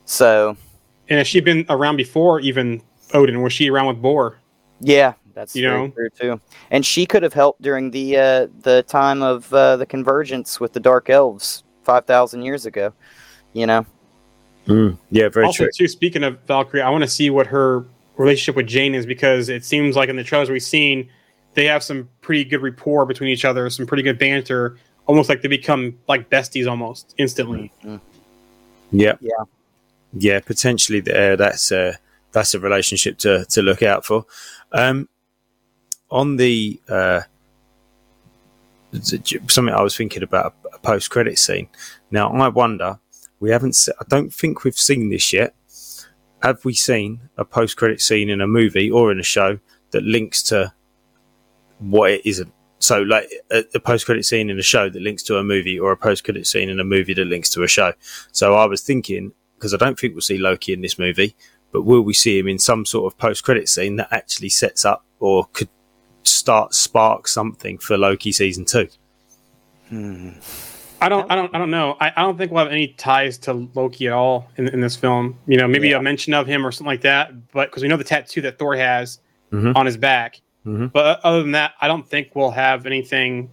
So 0.04 0.56
And 1.08 1.18
has 1.18 1.26
she 1.28 1.40
been 1.40 1.66
around 1.68 1.96
before 1.96 2.40
even 2.40 2.82
Odin? 3.14 3.42
Was 3.42 3.52
she 3.52 3.70
around 3.70 3.86
with 3.88 4.00
Bor? 4.02 4.38
yeah, 4.80 5.14
that's 5.34 5.54
You 5.56 5.62
know? 5.68 5.88
true 5.88 6.08
too. 6.20 6.40
And 6.70 6.84
she 6.84 7.06
could 7.06 7.22
have 7.22 7.32
helped 7.34 7.62
during 7.62 7.90
the 7.90 8.16
uh, 8.16 8.46
the 8.62 8.82
time 8.84 9.22
of 9.22 9.52
uh, 9.52 9.76
the 9.76 9.86
convergence 9.86 10.58
with 10.60 10.72
the 10.72 10.80
Dark 10.80 11.10
Elves 11.10 11.62
five 11.84 12.06
thousand 12.06 12.42
years 12.42 12.66
ago. 12.66 12.92
You 13.52 13.66
know. 13.66 13.86
Mm. 14.66 14.98
Yeah, 15.10 15.28
very 15.28 15.46
also, 15.46 15.64
true. 15.64 15.72
too, 15.72 15.88
speaking 15.88 16.24
of 16.24 16.40
Valkyrie, 16.42 16.82
I 16.82 16.90
want 16.90 17.04
to 17.04 17.10
see 17.10 17.30
what 17.30 17.46
her 17.46 17.84
relationship 18.16 18.56
with 18.56 18.66
Jane 18.66 18.94
is 18.94 19.06
because 19.06 19.48
it 19.48 19.64
seems 19.64 19.96
like 19.96 20.08
in 20.08 20.16
the 20.16 20.24
trailers 20.24 20.50
we've 20.50 20.62
seen, 20.62 21.08
they 21.54 21.64
have 21.66 21.82
some 21.82 22.08
pretty 22.20 22.44
good 22.44 22.62
rapport 22.62 23.06
between 23.06 23.30
each 23.30 23.44
other, 23.44 23.68
some 23.70 23.86
pretty 23.86 24.02
good 24.02 24.18
banter, 24.18 24.78
almost 25.06 25.28
like 25.28 25.42
they 25.42 25.48
become 25.48 25.96
like 26.08 26.28
besties 26.30 26.68
almost 26.68 27.14
instantly. 27.18 27.72
Yeah, 28.92 29.14
Yeah. 29.20 29.30
yeah. 30.14 30.40
Potentially, 30.40 31.00
there. 31.00 31.36
That's 31.36 31.70
a 31.72 31.96
that's 32.32 32.54
a 32.54 32.60
relationship 32.60 33.18
to 33.18 33.44
to 33.46 33.62
look 33.62 33.82
out 33.82 34.04
for. 34.04 34.26
Um, 34.72 35.08
on 36.10 36.36
the 36.36 36.80
uh, 36.88 37.22
something 39.48 39.74
I 39.74 39.82
was 39.82 39.96
thinking 39.96 40.22
about 40.22 40.54
a 40.72 40.78
post 40.78 41.10
credit 41.10 41.38
scene. 41.38 41.68
Now, 42.10 42.30
I 42.32 42.48
wonder. 42.48 42.98
We 43.40 43.50
haven't. 43.50 43.74
Se- 43.74 43.92
I 44.00 44.04
don't 44.08 44.32
think 44.32 44.64
we've 44.64 44.78
seen 44.78 45.10
this 45.10 45.32
yet. 45.32 45.54
Have 46.42 46.64
we 46.64 46.74
seen 46.74 47.28
a 47.36 47.44
post 47.44 47.76
credit 47.76 48.00
scene 48.00 48.30
in 48.30 48.40
a 48.40 48.46
movie 48.46 48.90
or 48.90 49.10
in 49.10 49.18
a 49.18 49.24
show 49.24 49.58
that 49.90 50.02
links 50.02 50.42
to 50.44 50.72
what 51.78 52.10
it 52.10 52.26
isn't? 52.26 52.52
So, 52.78 53.02
like 53.02 53.30
a, 53.50 53.64
a 53.74 53.80
post 53.80 54.06
credit 54.06 54.24
scene 54.24 54.50
in 54.50 54.58
a 54.58 54.62
show 54.62 54.88
that 54.88 55.00
links 55.02 55.22
to 55.24 55.38
a 55.38 55.42
movie, 55.44 55.78
or 55.78 55.92
a 55.92 55.96
post 55.96 56.24
credit 56.24 56.46
scene 56.46 56.68
in 56.68 56.78
a 56.78 56.84
movie 56.84 57.14
that 57.14 57.24
links 57.26 57.48
to 57.50 57.62
a 57.62 57.68
show. 57.68 57.92
So, 58.32 58.54
I 58.54 58.66
was 58.66 58.82
thinking 58.82 59.32
because 59.56 59.72
I 59.72 59.78
don't 59.78 59.98
think 59.98 60.14
we'll 60.14 60.20
see 60.20 60.38
Loki 60.38 60.72
in 60.72 60.82
this 60.82 60.98
movie, 60.98 61.34
but 61.72 61.82
will 61.82 62.02
we 62.02 62.12
see 62.12 62.38
him 62.38 62.48
in 62.48 62.58
some 62.58 62.84
sort 62.84 63.12
of 63.12 63.18
post 63.18 63.44
credit 63.44 63.68
scene 63.68 63.96
that 63.96 64.08
actually 64.10 64.50
sets 64.50 64.84
up 64.84 65.04
or 65.18 65.46
could 65.52 65.68
start 66.22 66.74
spark 66.74 67.26
something 67.28 67.78
for 67.78 67.96
Loki 67.96 68.32
season 68.32 68.66
two? 68.66 68.88
Hmm. 69.88 70.32
I 71.00 71.08
don't, 71.08 71.30
I 71.30 71.34
don't, 71.36 71.54
I 71.54 71.58
don't 71.58 71.70
know. 71.70 71.96
I, 72.00 72.12
I 72.16 72.22
don't 72.22 72.38
think 72.38 72.50
we'll 72.50 72.64
have 72.64 72.72
any 72.72 72.88
ties 72.88 73.36
to 73.38 73.68
Loki 73.74 74.06
at 74.06 74.12
all 74.12 74.48
in, 74.56 74.68
in 74.68 74.80
this 74.80 74.96
film. 74.96 75.38
You 75.46 75.58
know, 75.58 75.68
maybe 75.68 75.90
Yeah. 75.90 75.98
a 75.98 76.02
mention 76.02 76.32
of 76.34 76.46
him 76.46 76.66
or 76.66 76.72
something 76.72 76.86
like 76.90 77.02
that. 77.02 77.32
But 77.52 77.70
because 77.70 77.82
we 77.82 77.88
know 77.88 77.96
the 77.98 78.04
tattoo 78.04 78.40
that 78.42 78.58
Thor 78.58 78.74
has 78.76 79.20
Mhm. 79.52 79.76
on 79.76 79.86
his 79.86 79.96
back. 79.96 80.40
Mhm. 80.66 80.90
But 80.92 81.20
other 81.22 81.42
than 81.42 81.52
that, 81.52 81.72
I 81.80 81.86
don't 81.86 82.08
think 82.08 82.34
we'll 82.34 82.50
have 82.50 82.86
anything 82.86 83.50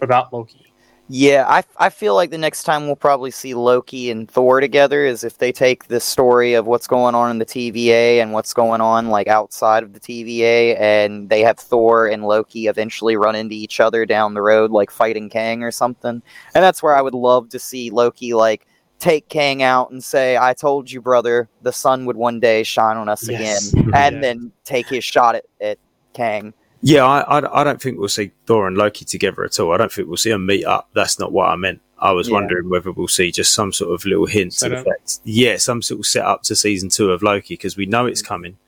about 0.00 0.32
Loki. 0.32 0.63
Yeah, 1.06 1.44
I, 1.46 1.62
I 1.76 1.90
feel 1.90 2.14
like 2.14 2.30
the 2.30 2.38
next 2.38 2.62
time 2.64 2.86
we'll 2.86 2.96
probably 2.96 3.30
see 3.30 3.52
Loki 3.52 4.10
and 4.10 4.28
Thor 4.28 4.60
together 4.60 5.04
is 5.04 5.22
if 5.22 5.36
they 5.36 5.52
take 5.52 5.86
the 5.88 6.00
story 6.00 6.54
of 6.54 6.66
what's 6.66 6.86
going 6.86 7.14
on 7.14 7.30
in 7.30 7.38
the 7.38 7.44
TVA 7.44 8.22
and 8.22 8.32
what's 8.32 8.54
going 8.54 8.80
on 8.80 9.08
like 9.10 9.28
outside 9.28 9.82
of 9.82 9.92
the 9.92 10.00
TVA 10.00 10.80
and 10.80 11.28
they 11.28 11.42
have 11.42 11.58
Thor 11.58 12.06
and 12.06 12.24
Loki 12.24 12.68
eventually 12.68 13.16
run 13.16 13.36
into 13.36 13.54
each 13.54 13.80
other 13.80 14.06
down 14.06 14.32
the 14.32 14.40
road 14.40 14.70
like 14.70 14.90
fighting 14.90 15.28
Kang 15.28 15.62
or 15.62 15.70
something. 15.70 16.22
And 16.54 16.64
that's 16.64 16.82
where 16.82 16.96
I 16.96 17.02
would 17.02 17.14
love 17.14 17.50
to 17.50 17.58
see 17.58 17.90
Loki 17.90 18.32
like 18.32 18.66
take 18.98 19.28
Kang 19.28 19.62
out 19.62 19.90
and 19.90 20.02
say, 20.02 20.38
I 20.38 20.54
told 20.54 20.90
you, 20.90 21.02
brother, 21.02 21.50
the 21.60 21.72
sun 21.72 22.06
would 22.06 22.16
one 22.16 22.40
day 22.40 22.62
shine 22.62 22.96
on 22.96 23.10
us 23.10 23.28
Yes. 23.28 23.74
again. 23.74 23.74
And 23.94 24.14
Yes. 24.16 24.22
then 24.22 24.52
take 24.64 24.88
his 24.88 25.04
shot 25.04 25.34
at, 25.34 25.44
at 25.60 25.78
Kang. 26.14 26.54
Yeah, 26.86 27.04
I, 27.06 27.40
I, 27.40 27.60
I 27.60 27.64
don't 27.64 27.80
think 27.80 27.98
we'll 27.98 28.08
see 28.08 28.30
Thor 28.44 28.66
and 28.66 28.76
Loki 28.76 29.06
together 29.06 29.42
at 29.42 29.58
all. 29.58 29.72
I 29.72 29.78
don't 29.78 29.90
think 29.90 30.06
we'll 30.06 30.18
see 30.18 30.28
them 30.28 30.44
meet 30.44 30.66
up. 30.66 30.90
That's 30.92 31.18
not 31.18 31.32
what 31.32 31.48
I 31.48 31.56
meant. 31.56 31.80
I 31.98 32.12
was 32.12 32.28
Yeah. 32.28 32.34
wondering 32.34 32.68
whether 32.68 32.92
we'll 32.92 33.08
see 33.08 33.32
just 33.32 33.54
some 33.54 33.72
sort 33.72 33.94
of 33.94 34.04
little 34.04 34.26
hint 34.26 34.52
to 34.58 34.68
the 34.68 34.76
fact. 34.82 35.20
Yeah, 35.24 35.56
some 35.56 35.80
sort 35.80 36.00
of 36.00 36.06
set 36.06 36.26
up 36.26 36.42
to 36.42 36.54
season 36.54 36.90
two 36.90 37.10
of 37.10 37.22
Loki 37.22 37.54
because 37.54 37.78
we 37.78 37.86
know 37.86 38.04
it's 38.04 38.20
mm. 38.20 38.26
coming. 38.26 38.58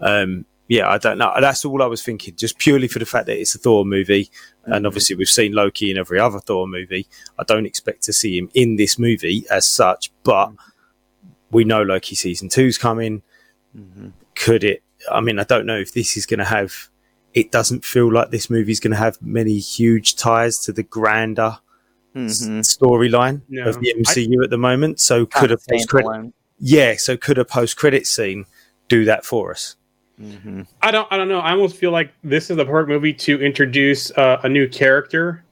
Um, 0.00 0.44
yeah, 0.68 0.88
I 0.88 0.98
don't 0.98 1.18
know. 1.18 1.34
That's 1.40 1.64
all 1.64 1.82
I 1.82 1.86
was 1.86 2.04
thinking, 2.04 2.36
just 2.36 2.56
purely 2.58 2.86
for 2.86 3.00
the 3.00 3.04
fact 3.04 3.26
that 3.26 3.36
it's 3.36 3.56
a 3.56 3.58
Thor 3.58 3.84
movie, 3.84 4.30
and 4.64 4.74
mm-hmm. 4.74 4.86
obviously 4.86 5.16
we've 5.16 5.28
seen 5.28 5.52
Loki 5.52 5.90
in 5.90 5.98
every 5.98 6.20
other 6.20 6.38
Thor 6.38 6.68
movie. 6.68 7.08
I 7.36 7.42
don't 7.42 7.66
expect 7.66 8.02
to 8.04 8.12
see 8.12 8.38
him 8.38 8.48
in 8.54 8.76
this 8.76 8.96
movie 8.96 9.44
as 9.50 9.66
such, 9.68 10.12
but 10.22 10.50
mm. 10.50 10.56
we 11.50 11.64
know 11.64 11.82
Loki 11.82 12.14
season 12.14 12.48
two's 12.48 12.78
coming. 12.78 13.22
Mm-hmm. 13.76 14.10
Could 14.36 14.62
it? 14.62 14.84
I 15.10 15.20
mean, 15.20 15.40
I 15.40 15.44
don't 15.44 15.66
know 15.66 15.78
if 15.78 15.92
this 15.92 16.16
is 16.16 16.26
going 16.26 16.38
to 16.38 16.44
have. 16.44 16.90
It 17.36 17.52
doesn't 17.52 17.84
feel 17.84 18.10
like 18.12 18.30
this 18.30 18.50
movie 18.50 18.72
is 18.72 18.80
going 18.80 18.90
to 18.92 18.96
have 18.96 19.18
many 19.22 19.58
huge 19.58 20.16
ties 20.16 20.58
to 20.60 20.72
the 20.72 20.82
grander 20.82 21.58
s- 22.16 22.46
Mhm. 22.46 22.60
storyline 22.64 23.42
No. 23.48 23.68
of 23.68 23.78
the 23.80 23.92
MCU 23.96 24.42
at 24.42 24.48
the 24.50 24.56
moment. 24.58 24.98
So 25.00 25.26
could 25.26 25.52
a 25.52 25.58
post 25.58 25.88
credit? 25.88 26.32
Yeah, 26.58 26.94
so 26.96 27.16
could 27.18 27.36
a 27.38 27.44
post 27.44 27.76
credit 27.76 28.06
scene 28.06 28.46
do 28.88 29.04
that 29.04 29.24
for 29.26 29.50
us? 29.52 29.76
Mhm. 30.18 30.66
I 30.80 30.90
don't. 30.90 31.06
I 31.10 31.18
don't 31.18 31.28
know. 31.28 31.40
I 31.40 31.50
almost 31.52 31.76
feel 31.76 31.90
like 31.90 32.10
this 32.24 32.48
is 32.50 32.56
the 32.56 32.64
perfect 32.64 32.88
movie 32.88 33.12
to 33.12 33.38
introduce 33.42 34.10
uh, 34.12 34.40
a 34.42 34.48
new 34.48 34.66
character, 34.66 35.44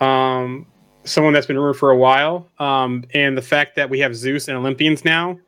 um, 0.00 0.66
someone 1.04 1.32
that's 1.32 1.46
been 1.46 1.56
rumored 1.56 1.76
for 1.76 1.90
a 1.90 1.96
while, 1.96 2.48
um, 2.58 3.04
and 3.14 3.38
the 3.38 3.42
fact 3.42 3.76
that 3.76 3.88
we 3.88 4.00
have 4.00 4.16
Zeus 4.16 4.48
and 4.48 4.56
Olympians 4.56 5.04
now. 5.04 5.38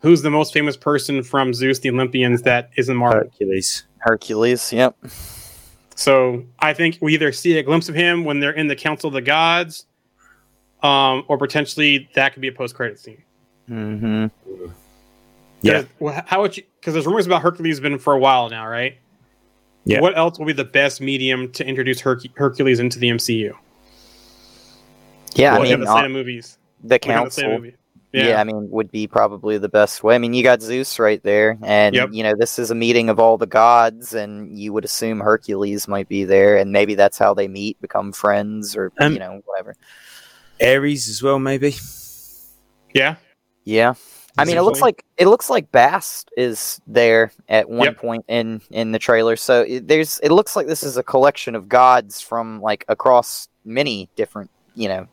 Who's 0.00 0.20
the 0.22 0.30
most 0.30 0.52
famous 0.52 0.76
person 0.76 1.22
from 1.22 1.54
Zeus, 1.54 1.78
the 1.78 1.88
Olympians, 1.90 2.42
that 2.42 2.70
isn't 2.76 2.94
Marvel? 2.96 3.22
Hercules. 3.22 3.84
Hercules, 4.04 4.70
yep. 4.72 4.96
So 5.96 6.44
I 6.58 6.74
think 6.74 6.98
we 7.00 7.14
either 7.14 7.32
see 7.32 7.56
a 7.58 7.62
glimpse 7.62 7.88
of 7.88 7.94
him 7.94 8.24
when 8.24 8.38
they're 8.38 8.50
in 8.52 8.66
the 8.68 8.76
Council 8.76 9.08
of 9.08 9.14
the 9.14 9.22
Gods, 9.22 9.86
um, 10.82 11.24
or 11.28 11.38
potentially 11.38 12.08
that 12.14 12.34
could 12.34 12.42
be 12.42 12.48
a 12.48 12.52
post-credit 12.52 12.98
scene. 12.98 13.22
Mm-hmm. 13.70 14.26
Yeah. 15.62 15.72
'Cause, 15.82 15.86
Well, 16.00 16.22
how 16.26 16.42
would 16.42 16.56
you? 16.58 16.64
Because 16.78 16.92
there's 16.92 17.06
rumors 17.06 17.26
about 17.26 17.40
Hercules 17.40 17.80
been 17.80 17.98
for 17.98 18.12
a 18.12 18.18
while 18.18 18.50
now, 18.50 18.66
right? 18.66 18.98
Yeah. 19.86 20.00
What 20.00 20.16
else 20.18 20.38
will 20.38 20.46
be 20.46 20.52
the 20.52 20.64
best 20.64 21.00
medium 21.00 21.50
to 21.52 21.66
introduce 21.66 22.00
Herc- 22.00 22.36
Hercules 22.36 22.80
into 22.80 22.98
the 22.98 23.08
MCU? 23.08 23.54
Yeah, 25.34 25.54
Well, 25.54 25.62
I 25.62 25.64
mean, 25.70 25.80
the 25.80 25.90
uh, 25.90 26.02
same 26.02 26.12
movies. 26.12 26.58
the 26.82 26.98
We 27.02 27.10
have 27.12 27.34
the 27.34 27.42
council. 27.42 27.48
movie. 27.58 27.74
Yeah. 28.14 28.28
Yeah. 28.28 28.40
I 28.40 28.44
mean, 28.44 28.68
would 28.70 28.90
be 28.90 29.06
probably 29.06 29.58
the 29.58 29.68
best 29.68 30.04
way. 30.04 30.14
I 30.14 30.18
mean, 30.18 30.32
you 30.34 30.42
got 30.42 30.62
Zeus 30.62 30.98
right 30.98 31.22
there, 31.22 31.58
and 31.62 31.94
Yep. 31.94 32.10
you 32.12 32.22
know 32.22 32.34
this 32.38 32.58
is 32.58 32.70
a 32.70 32.74
meeting 32.74 33.08
of 33.08 33.18
all 33.18 33.36
the 33.36 33.46
gods, 33.46 34.14
and 34.14 34.56
you 34.58 34.72
would 34.72 34.84
assume 34.84 35.20
Hercules 35.20 35.88
might 35.88 36.08
be 36.08 36.24
there, 36.24 36.56
and 36.56 36.70
maybe 36.72 36.94
that's 36.94 37.18
how 37.18 37.34
they 37.34 37.48
meet, 37.48 37.80
become 37.80 38.12
friends, 38.12 38.76
or 38.76 38.92
Um, 39.00 39.12
you 39.14 39.18
know 39.18 39.40
whatever. 39.44 39.74
Ares 40.62 41.08
as 41.08 41.22
well, 41.22 41.38
maybe. 41.40 41.74
yeah. 42.94 43.16
Yeah, 43.64 43.94
I 44.36 44.44
mean, 44.44 44.58
it 44.58 44.62
looks 44.62 44.80
like 44.82 45.04
it 45.16 45.26
looks 45.26 45.48
like 45.48 45.72
Bast 45.72 46.30
is 46.36 46.80
there 46.86 47.32
at 47.48 47.68
one 47.68 47.86
Yep. 47.86 47.98
point 47.98 48.24
in 48.28 48.60
in 48.70 48.92
the 48.92 48.98
trailer. 48.98 49.36
So 49.36 49.62
it, 49.62 49.88
there's 49.88 50.18
it 50.22 50.30
looks 50.30 50.54
like 50.54 50.66
this 50.66 50.82
is 50.82 50.96
a 50.98 51.02
collection 51.02 51.54
of 51.54 51.68
gods 51.68 52.20
from 52.20 52.60
like 52.60 52.84
across 52.88 53.48
many 53.64 54.10
different 54.16 54.50
you 54.74 54.88
know 54.88 55.06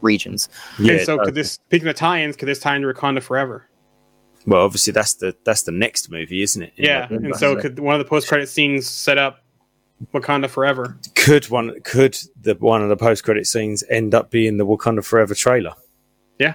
regions. 0.00 0.48
Yeah. 0.78 0.94
and 0.94 1.00
so 1.06 1.18
could 1.18 1.34
this 1.34 1.52
speaking 1.52 1.88
of 1.88 1.96
tie-ins, 1.96 2.36
could 2.36 2.48
this 2.48 2.58
tie 2.60 2.76
into 2.76 2.88
Wakanda 2.92 3.22
Forever? 3.22 3.68
well, 4.46 4.62
obviously 4.62 4.92
that's 4.92 5.14
the 5.14 5.34
that's 5.44 5.62
the 5.62 5.72
next 5.72 6.10
movie, 6.10 6.42
isn't 6.42 6.62
it? 6.62 6.72
In 6.76 6.84
Yeah. 6.84 7.00
November. 7.10 7.26
And 7.26 7.36
so 7.36 7.56
could 7.56 7.78
one 7.78 7.94
of 7.94 7.98
the 7.98 8.08
post-credit 8.08 8.48
scenes 8.48 8.88
set 8.88 9.18
up 9.18 9.42
Wakanda 10.14 10.48
Forever? 10.48 10.96
could 11.14 11.48
one 11.50 11.80
could 11.82 12.16
the 12.40 12.54
one 12.54 12.82
of 12.82 12.88
the 12.88 12.96
post 12.96 13.24
credit 13.24 13.46
scenes 13.46 13.82
end 13.90 14.14
up 14.14 14.30
being 14.30 14.56
the 14.58 14.66
Wakanda 14.66 15.04
Forever 15.04 15.34
trailer? 15.34 15.72
Yeah. 16.38 16.54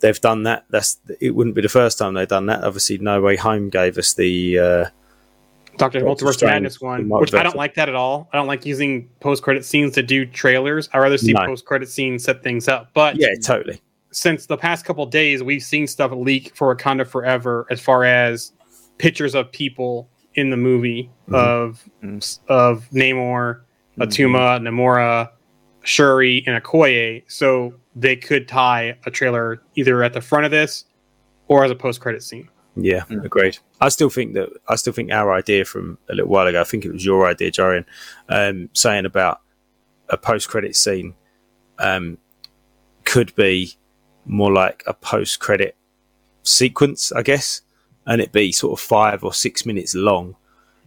They've 0.00 0.20
done 0.20 0.42
that. 0.44 0.64
That's 0.70 0.98
it. 1.20 1.34
Wouldn't 1.34 1.56
be 1.56 1.62
the 1.62 1.68
first 1.68 1.98
time 1.98 2.14
they've 2.14 2.28
done 2.28 2.46
that. 2.46 2.62
Obviously, 2.64 2.98
No 2.98 3.20
Way 3.20 3.36
Home 3.36 3.70
gave 3.70 3.96
us 3.98 4.14
the 4.14 4.58
uh, 4.58 4.84
Doctor 5.76 6.00
Multiverse 6.00 6.42
Madness 6.44 6.80
one, 6.80 7.08
which 7.08 7.34
I 7.34 7.42
don't 7.42 7.56
like 7.56 7.74
that 7.74 7.88
at 7.88 7.94
all. 7.94 8.28
I 8.32 8.36
don't 8.36 8.46
like 8.46 8.64
using 8.64 9.08
post-credit 9.20 9.64
scenes 9.64 9.94
to 9.94 10.02
do 10.02 10.24
trailers. 10.26 10.88
I 10.92 10.98
rather 10.98 11.18
see 11.18 11.32
No. 11.32 11.44
post-credit 11.46 11.88
scenes 11.88 12.24
set 12.24 12.42
things 12.42 12.68
up. 12.68 12.90
But 12.94 13.16
yeah, 13.16 13.28
totally. 13.42 13.80
since 14.10 14.46
the 14.46 14.56
past 14.56 14.84
couple 14.84 15.04
days, 15.06 15.42
we've 15.42 15.62
seen 15.62 15.86
stuff 15.86 16.12
leak 16.14 16.54
for 16.54 16.74
Wakanda 16.74 17.06
Forever 17.06 17.66
as 17.70 17.80
far 17.80 18.04
as 18.04 18.52
pictures 18.98 19.34
of 19.34 19.50
people 19.50 20.08
in 20.34 20.50
the 20.50 20.56
movie 20.56 21.10
Mhm. 21.28 21.34
of 21.34 21.84
Mhm. 22.02 22.38
of 22.48 22.88
Namor, 22.92 23.60
Atuma, 23.98 24.60
Namora, 24.60 25.30
Shuri 25.82 26.42
and 26.46 26.62
Okoye, 26.62 27.22
so 27.26 27.74
they 27.96 28.16
could 28.16 28.48
tie 28.48 28.96
a 29.06 29.10
trailer 29.10 29.62
either 29.76 30.02
at 30.02 30.12
the 30.12 30.20
front 30.20 30.44
of 30.44 30.50
this 30.50 30.84
or 31.48 31.64
as 31.64 31.70
a 31.70 31.74
post 31.74 32.00
credit 32.00 32.22
scene. 32.22 32.48
Yeah, 32.76 33.04
Mm. 33.08 33.24
agreed. 33.24 33.58
I 33.80 33.88
still 33.88 34.10
think 34.10 34.34
that 34.34 34.48
I 34.68 34.74
still 34.76 34.92
think 34.92 35.12
our 35.12 35.32
idea 35.32 35.64
from 35.64 35.98
a 36.08 36.14
little 36.14 36.30
while 36.30 36.46
ago. 36.46 36.60
I 36.60 36.64
think 36.64 36.84
it 36.84 36.92
was 36.92 37.04
your 37.04 37.26
idea, 37.26 37.50
Jarian, 37.52 37.84
um, 38.28 38.68
saying 38.72 39.04
about 39.06 39.40
a 40.08 40.16
post-credit 40.16 40.74
scene 40.76 41.14
um, 41.78 42.18
could 43.04 43.34
be 43.36 43.74
more 44.26 44.52
like 44.52 44.82
a 44.86 44.94
post-credit 44.94 45.76
sequence, 46.42 47.12
I 47.12 47.22
guess, 47.22 47.62
and 48.06 48.20
it 48.20 48.32
be 48.32 48.52
sort 48.52 48.78
of 48.78 48.84
five 48.84 49.24
or 49.24 49.32
six 49.32 49.64
minutes 49.66 49.94
long, 49.94 50.36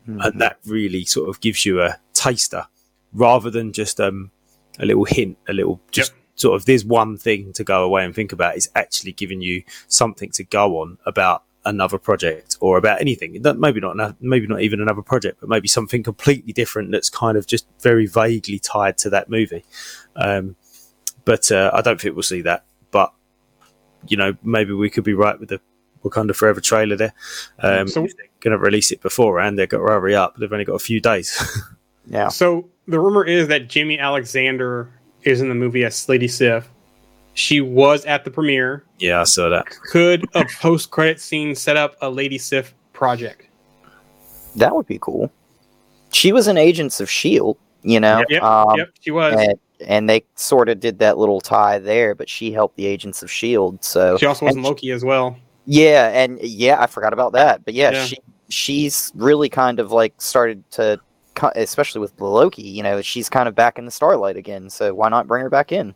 and 0.06 0.40
that 0.40 0.58
really 0.66 1.04
sort 1.04 1.28
of 1.30 1.42
gives 1.42 1.66
you 1.66 1.82
a 1.82 2.00
taster 2.14 2.66
rather 3.14 3.50
than 3.50 3.74
just 3.74 4.00
um, 4.00 4.32
a 4.80 4.86
little 4.86 5.04
hint, 5.06 5.38
a 5.50 5.54
little 5.54 5.82
just 5.92 6.14
sort 6.36 6.56
of 6.56 6.66
there's 6.66 6.86
one 6.86 7.18
thing 7.18 7.52
to 7.54 7.64
go 7.64 7.84
away 7.84 8.06
and 8.06 8.14
think 8.16 8.32
about. 8.32 8.56
It's 8.56 8.70
actually 8.76 9.12
giving 9.14 9.42
you 9.42 9.64
something 9.88 10.30
to 10.32 10.44
go 10.44 10.80
on 10.82 10.98
about 11.06 11.44
another 11.68 11.98
project 11.98 12.58
or 12.60 12.78
about 12.78 13.02
anything. 13.02 13.36
It 13.36 13.60
Maybe 13.60 13.80
not, 13.80 14.22
maybe 14.22 14.48
not 14.48 14.62
even 14.62 14.82
another 14.82 15.02
project, 15.02 15.40
but 15.40 15.50
maybe 15.50 15.68
something 15.68 16.02
completely 16.04 16.54
different 16.54 16.92
that's 16.92 17.10
kind 17.10 17.38
of 17.38 17.46
just 17.48 17.68
very 17.82 18.06
vaguely 18.08 18.60
tied 18.60 18.98
to 19.00 19.10
that 19.12 19.30
movie. 19.30 19.64
Um, 20.16 20.56
but 21.26 21.52
uh, 21.52 21.72
I 21.74 21.82
don't 21.82 22.00
think 22.00 22.16
we'll 22.16 22.24
see 22.24 22.42
that. 22.42 22.66
But 22.92 23.14
you 24.08 24.18
know, 24.18 24.36
maybe 24.44 24.74
we 24.74 24.90
could 24.90 25.04
be 25.04 25.14
right 25.14 25.40
with 25.40 25.50
the 25.50 25.60
Wakanda 26.04 26.36
Forever 26.36 26.62
trailer 26.62 26.96
there. 26.96 27.14
Um, 27.60 27.88
So- 27.88 28.06
if 28.06 28.16
they're 28.18 28.28
going 28.40 28.52
to 28.52 28.58
release 28.58 28.92
it 28.92 29.02
beforehand, 29.02 29.60
they've 29.60 29.70
got 29.70 29.78
to 29.80 29.84
hurry 29.84 30.16
up. 30.16 30.38
They've 30.38 30.52
only 30.52 30.66
got 30.66 30.76
a 30.76 30.80
few 30.80 31.00
days. 31.00 31.38
Yeah. 32.10 32.30
So 32.30 32.70
the 32.88 33.02
rumor 33.02 33.26
is 33.26 33.50
that 33.50 33.68
Jaimie 33.68 34.00
Alexander 34.00 34.90
is 35.24 35.42
in 35.42 35.50
the 35.50 35.56
movie 35.56 35.84
as 35.84 36.08
Lady 36.08 36.30
Sif. 36.30 36.70
She 37.38 37.62
was 37.62 38.04
at 38.06 38.26
the 38.26 38.32
premiere. 38.32 38.84
yeah, 38.98 39.22
I 39.22 39.24
saw 39.26 39.48
that. 39.50 39.68
Could 39.92 40.26
a 40.34 40.44
post 40.60 40.90
credit 40.90 41.22
scene 41.22 41.54
set 41.54 41.78
up 41.78 41.96
a 42.02 42.10
Lady 42.10 42.40
Sif 42.40 42.74
project? 42.94 43.48
That 44.56 44.76
would 44.76 44.88
be 44.88 44.98
cool. 45.00 45.32
She 46.12 46.32
was 46.32 46.48
in 46.48 46.58
Agents 46.58 47.00
of 47.00 47.12
Shield, 47.12 47.58
you 47.84 48.00
know. 48.00 48.24
Yep, 48.28 48.42
um, 48.42 48.76
yep, 48.80 48.90
she 49.00 49.12
was. 49.12 49.36
And, 49.40 49.60
and 49.88 50.10
they 50.10 50.24
sort 50.34 50.68
of 50.68 50.80
did 50.80 50.98
that 50.98 51.20
little 51.20 51.40
tie 51.40 51.78
there, 51.78 52.16
but 52.16 52.28
she 52.28 52.52
helped 52.52 52.76
the 52.76 52.88
Agents 52.88 53.22
of 53.22 53.30
Shield. 53.30 53.84
So 53.84 54.18
She 54.18 54.26
also 54.26 54.46
was 54.46 54.56
in 54.56 54.60
and 54.60 54.66
Loki 54.68 54.90
as 54.90 55.06
well. 55.06 55.38
Yeah, 55.68 56.08
and 56.10 56.40
yeah, 56.42 56.82
I 56.82 56.88
forgot 56.88 57.14
about 57.14 57.34
that. 57.34 57.64
But 57.66 57.76
yeah, 57.76 57.92
Yeah. 57.92 58.06
she 58.06 58.18
she's 58.50 59.12
really 59.14 59.48
kind 59.50 59.80
of 59.80 59.92
like 59.92 60.20
started 60.20 60.64
to, 60.72 61.00
especially 61.56 62.02
with 62.02 62.20
Loki. 62.20 62.64
You 62.64 62.82
know, 62.82 63.04
she's 63.04 63.30
kind 63.30 63.48
of 63.48 63.54
back 63.54 63.78
in 63.78 63.86
the 63.86 63.92
starlight 63.92 64.38
again. 64.38 64.72
So 64.72 64.96
why 64.96 65.10
not 65.10 65.28
bring 65.28 65.44
her 65.44 65.52
back 65.52 65.72
in? 65.72 65.94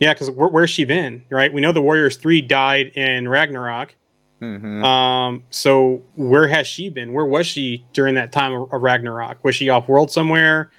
Yeah, 0.00 0.12
because 0.12 0.30
where, 0.30 0.48
where's 0.48 0.70
she 0.70 0.84
been? 0.84 1.24
Right? 1.30 1.52
We 1.52 1.60
know 1.60 1.72
the 1.72 1.82
Warriors 1.82 2.16
three 2.16 2.40
died 2.40 2.88
in 2.88 3.28
Ragnarok. 3.28 3.94
Mm-hmm. 4.42 4.84
Um, 4.84 5.44
so 5.50 6.02
where 6.14 6.46
has 6.46 6.66
she 6.66 6.90
been? 6.90 7.12
Where 7.12 7.24
was 7.24 7.46
she 7.46 7.84
during 7.92 8.14
that 8.16 8.32
time 8.32 8.52
of, 8.52 8.72
of 8.72 8.82
Ragnarok? 8.82 9.42
Was 9.42 9.54
she 9.54 9.70
off 9.70 9.88
world 9.88 10.10
somewhere? 10.10 10.70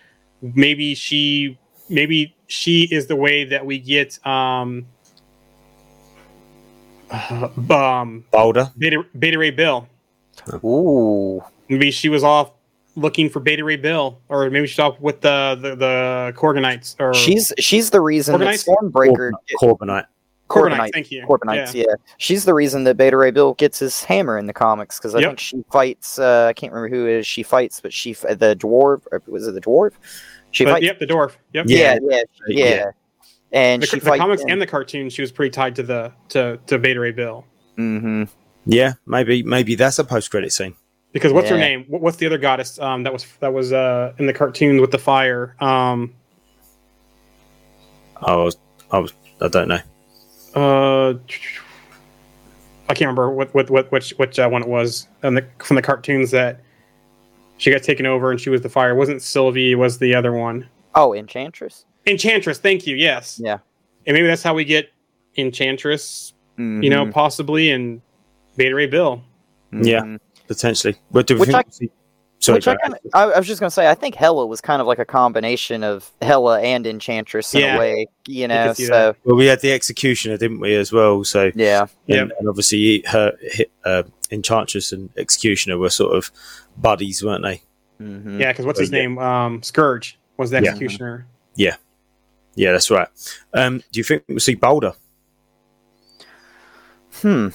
Maybe 0.42 0.94
she, 0.94 1.58
maybe 1.90 2.36
she 2.46 2.88
is 2.92 3.08
the 3.08 3.16
way 3.16 3.46
that 3.46 3.66
we 3.66 3.80
get 3.80 4.26
um, 4.26 4.86
um, 7.70 8.26
Balder. 8.32 8.72
Beta, 8.78 9.04
Beta 9.18 9.40
Ray 9.40 9.52
Bill. 9.52 9.88
Ooh, 10.64 11.44
Maybe 11.70 11.92
she 11.92 12.10
was 12.10 12.24
off 12.24 12.52
looking 12.98 13.30
for 13.30 13.40
Beta 13.40 13.64
Ray 13.64 13.78
Bill, 13.78 14.20
or 14.28 14.50
maybe 14.50 14.68
she's 14.68 14.80
off 14.80 15.00
with 15.00 15.22
the 15.22 15.58
the, 15.62 15.76
the 15.76 16.34
Corganites. 16.36 16.96
Or 17.00 17.14
she's 17.14 17.54
she's 17.60 17.92
the 17.92 18.02
reason 18.02 18.40
that 18.40 18.48
Korbinites? 18.60 18.68
Stormbreaker. 18.92 19.32
Korbinite. 19.62 20.06
Korbinites. 20.50 20.92
Thank 20.94 21.12
you. 21.12 21.26
Korbinites, 21.28 21.74
Yeah. 21.74 21.84
yeah. 21.90 21.94
She's 22.18 22.46
the 22.46 22.54
reason 22.54 22.86
that 22.86 22.96
Beta 22.96 23.18
Ray 23.18 23.32
Bill 23.32 23.54
gets 23.56 23.80
his 23.80 24.04
hammer 24.04 24.38
in 24.38 24.46
the 24.48 24.54
comics 24.54 24.98
because 24.98 25.14
I 25.14 25.20
Yep. 25.20 25.30
think 25.30 25.40
she 25.40 25.64
fights. 25.72 26.18
Uh, 26.20 26.48
I 26.50 26.54
can't 26.54 26.72
remember 26.74 26.96
who 26.96 27.06
it 27.06 27.20
is 27.20 27.28
she 27.28 27.44
fights, 27.44 27.80
but 27.82 27.92
she 27.94 28.14
the 28.14 28.56
dwarf 28.60 29.02
or 29.12 29.22
was 29.28 29.46
it 29.48 29.54
the 29.54 29.62
dwarf? 29.62 29.92
She 30.52 30.64
But, 30.64 30.72
fights. 30.76 30.86
yep, 30.86 31.00
the 31.00 31.06
dwarf. 31.08 31.32
Yep. 31.54 31.66
yeah, 31.68 31.98
yeah, 32.02 32.22
yeah, 32.48 32.66
Yeah. 32.76 32.86
And 33.52 33.82
The, 33.84 33.88
she 33.88 34.00
the 34.00 34.18
comics 34.18 34.42
him. 34.44 34.50
and 34.50 34.62
the 34.62 34.68
cartoon, 34.68 35.10
she 35.10 35.22
was 35.22 35.32
pretty 35.32 35.52
tied 35.52 35.76
to 35.76 35.84
the 35.84 36.12
to 36.30 36.60
to 36.68 36.78
Beta 36.80 37.00
Ray 37.02 37.12
Bill. 37.12 37.46
hmm 37.76 38.24
Yeah, 38.66 38.94
maybe 39.06 39.44
maybe 39.44 39.76
that's 39.76 40.00
a 40.00 40.04
post 40.06 40.32
credit 40.32 40.52
scene. 40.54 40.76
Because 41.14 41.34
what's 41.34 41.50
her 41.50 41.58
name? 41.58 41.86
What, 41.88 42.02
what's 42.02 42.18
the 42.18 42.26
other 42.28 42.38
goddess 42.38 42.78
um, 42.80 43.04
that 43.04 43.14
was 43.14 43.26
that 43.40 43.54
was 43.54 43.74
uh, 43.74 44.14
in 44.20 44.28
the 44.28 44.34
cartoons 44.34 44.82
with 44.82 44.92
the 44.92 44.98
fire? 44.98 45.56
Um, 45.60 46.14
I 48.22 48.36
was, 48.36 48.58
I 48.92 49.00
was, 49.00 49.14
I 49.42 49.48
don't 49.48 49.68
know. 49.68 49.80
uh, 50.56 51.14
I 52.90 52.94
can't 52.94 53.02
remember 53.02 53.30
what 53.32 53.54
what 53.54 53.70
what 53.70 53.92
which 53.92 54.12
which 54.18 54.38
uh, 54.40 54.48
one 54.50 54.62
it 54.64 54.68
was 54.68 55.08
on 55.24 55.36
the, 55.36 55.46
from 55.60 55.76
the 55.76 55.82
cartoons 55.82 56.32
that 56.32 56.62
she 57.58 57.72
got 57.72 57.84
taken 57.84 58.06
over 58.06 58.30
and 58.32 58.40
she 58.40 58.50
was 58.50 58.62
the 58.62 58.70
fire. 58.70 58.92
It 58.92 58.96
wasn't 58.96 59.22
Sylvie? 59.22 59.72
It 59.72 59.76
was 59.76 59.98
the 59.98 60.14
other 60.14 60.34
one? 60.34 60.68
Oh, 60.96 61.14
Enchantress. 61.14 61.86
Enchantress. 62.06 62.60
Thank 62.60 62.86
you. 62.88 62.96
Yes. 62.96 63.40
Yeah. 63.44 63.58
And 64.06 64.14
maybe 64.16 64.28
that's 64.28 64.44
how 64.44 64.54
we 64.54 64.64
get 64.66 64.90
Enchantress. 65.38 66.34
You 66.58 66.64
Mm-hmm. 66.64 66.90
know, 66.90 67.12
possibly 67.12 67.70
and 67.70 68.02
Beta 68.56 68.74
Ray 68.74 68.88
Bill. 68.88 69.22
Yeah. 69.72 70.02
Mhm. 70.02 70.20
Potentially. 70.48 70.96
But 71.12 71.28
do 71.28 71.36
we 71.36 71.42
Which 71.42 71.48
think 71.50 71.58
I- 71.58 71.64
we'll 71.66 71.72
see- 71.72 71.92
Sorry, 72.40 72.58
Which 72.58 72.68
I, 72.68 72.76
kinda. 72.78 73.00
I, 73.16 73.24
I 73.24 73.38
was 73.40 73.48
just 73.48 73.60
gonna 73.60 73.72
say, 73.72 73.90
I 73.90 73.96
think 73.96 74.14
Hela 74.14 74.46
was 74.46 74.62
kind 74.62 74.80
of 74.80 74.86
like 74.88 75.00
a 75.00 75.06
combination 75.06 75.84
of 75.84 76.12
Hela 76.22 76.62
and 76.62 76.86
Enchantress 76.86 77.56
in 77.56 77.62
Yeah. 77.62 77.76
a 77.76 77.80
way, 77.80 78.08
you 78.28 78.48
know. 78.48 78.74
see 78.74 78.86
So 78.86 79.16
well, 79.24 79.36
we 79.36 79.48
had 79.48 79.60
the 79.62 79.72
executioner, 79.72 80.38
didn't 80.38 80.60
we, 80.60 80.76
as 80.76 80.94
well? 80.94 81.24
So 81.24 81.52
yeah, 81.56 81.82
and, 81.82 81.90
Yep. 82.30 82.30
and 82.40 82.48
obviously 82.48 83.04
her 83.08 83.34
uh, 83.86 84.04
enchantress 84.30 84.92
and 84.92 85.10
executioner 85.18 85.80
were 85.80 85.90
sort 85.90 86.16
of 86.16 86.30
buddies, 86.78 87.24
weren't 87.24 87.44
they? 87.44 87.64
hmm 87.98 88.40
Yeah, 88.40 88.52
because 88.52 88.68
what's 88.68 88.80
his 88.80 88.92
Yeah. 88.92 89.00
name? 89.00 89.18
Um, 89.18 89.62
Skurge 89.62 90.14
was 90.38 90.52
the 90.52 90.58
Executioner. 90.58 91.26
Yeah. 91.56 91.70
executioner. 91.70 91.84
Yeah, 92.54 92.72
that's 92.74 92.92
right. 92.92 93.08
Um, 93.56 93.80
do 93.92 94.00
you 94.00 94.04
think 94.04 94.24
we'll 94.28 94.40
see 94.40 94.54
Balder? 94.54 94.94
Hmm. 97.22 97.48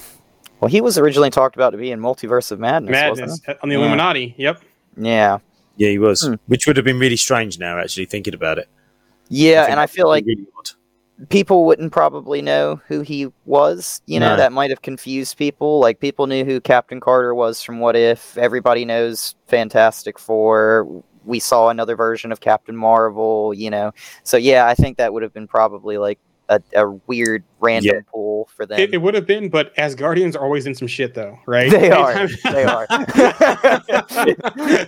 Well, 0.63 0.69
he 0.69 0.79
was 0.79 0.97
originally 0.97 1.29
talked 1.29 1.57
about 1.57 1.71
to 1.71 1.77
be 1.77 1.91
in 1.91 1.99
Multiverse 1.99 2.49
of 2.49 2.57
Madness. 2.57 2.91
Madness 2.91 3.19
Wasn't 3.31 3.49
uh, 3.49 3.55
on 3.61 3.67
the 3.67 3.75
Yeah. 3.75 3.81
Illuminati. 3.81 4.33
Yep. 4.37 4.61
Yeah. 4.95 5.37
Yeah, 5.75 5.89
he 5.89 5.99
was, 5.99 6.21
Hmm. 6.21 6.35
which 6.47 6.65
would 6.67 6.77
have 6.77 6.85
been 6.85 6.99
really 6.99 7.17
strange 7.17 7.59
now, 7.59 7.77
actually, 7.77 8.05
thinking 8.05 8.33
about 8.33 8.59
it. 8.59 8.69
Yeah, 9.27 9.63
think 9.63 9.71
and 9.71 9.79
I 9.81 9.87
feel 9.87 10.07
like 10.07 10.23
really 10.25 10.45
people 11.27 11.65
wouldn't 11.65 11.91
probably 11.91 12.41
know 12.41 12.79
who 12.87 13.01
he 13.01 13.27
was. 13.45 14.01
You 14.05 14.21
know, 14.21 14.29
No. 14.29 14.37
that 14.37 14.53
might 14.53 14.69
have 14.69 14.81
confused 14.81 15.37
people. 15.37 15.79
Like 15.81 15.99
people 15.99 16.27
knew 16.27 16.45
who 16.45 16.61
Captain 16.61 17.01
Carter 17.01 17.35
was 17.35 17.61
from 17.61 17.79
What 17.81 17.97
If. 17.97 18.37
Everybody 18.37 18.85
knows 18.85 19.35
Fantastic 19.47 20.17
Four. 20.17 21.03
We 21.25 21.39
saw 21.39 21.67
another 21.67 21.97
version 21.97 22.31
of 22.31 22.39
Captain 22.39 22.77
Marvel. 22.77 23.53
You 23.53 23.69
know, 23.69 23.91
so 24.23 24.37
yeah, 24.37 24.65
I 24.67 24.75
think 24.75 24.95
that 24.97 25.11
would 25.11 25.23
have 25.23 25.33
been 25.33 25.47
probably 25.47 25.97
like 25.97 26.19
a, 26.75 26.81
a 26.81 26.89
weird 27.07 27.43
random 27.59 27.95
Yeah. 27.95 28.01
pull 28.11 28.49
for 28.55 28.65
them. 28.65 28.79
It, 28.79 28.93
it 28.93 28.97
would 28.97 29.13
have 29.13 29.25
been, 29.27 29.49
but 29.49 29.75
Asgardians 29.75 30.35
are 30.35 30.43
always 30.43 30.65
in 30.65 30.75
some 30.75 30.87
shit, 30.87 31.13
though, 31.13 31.37
right? 31.47 31.69
They 31.71 31.91
are. 31.91 32.27
They 32.43 32.63
are. 32.63 32.87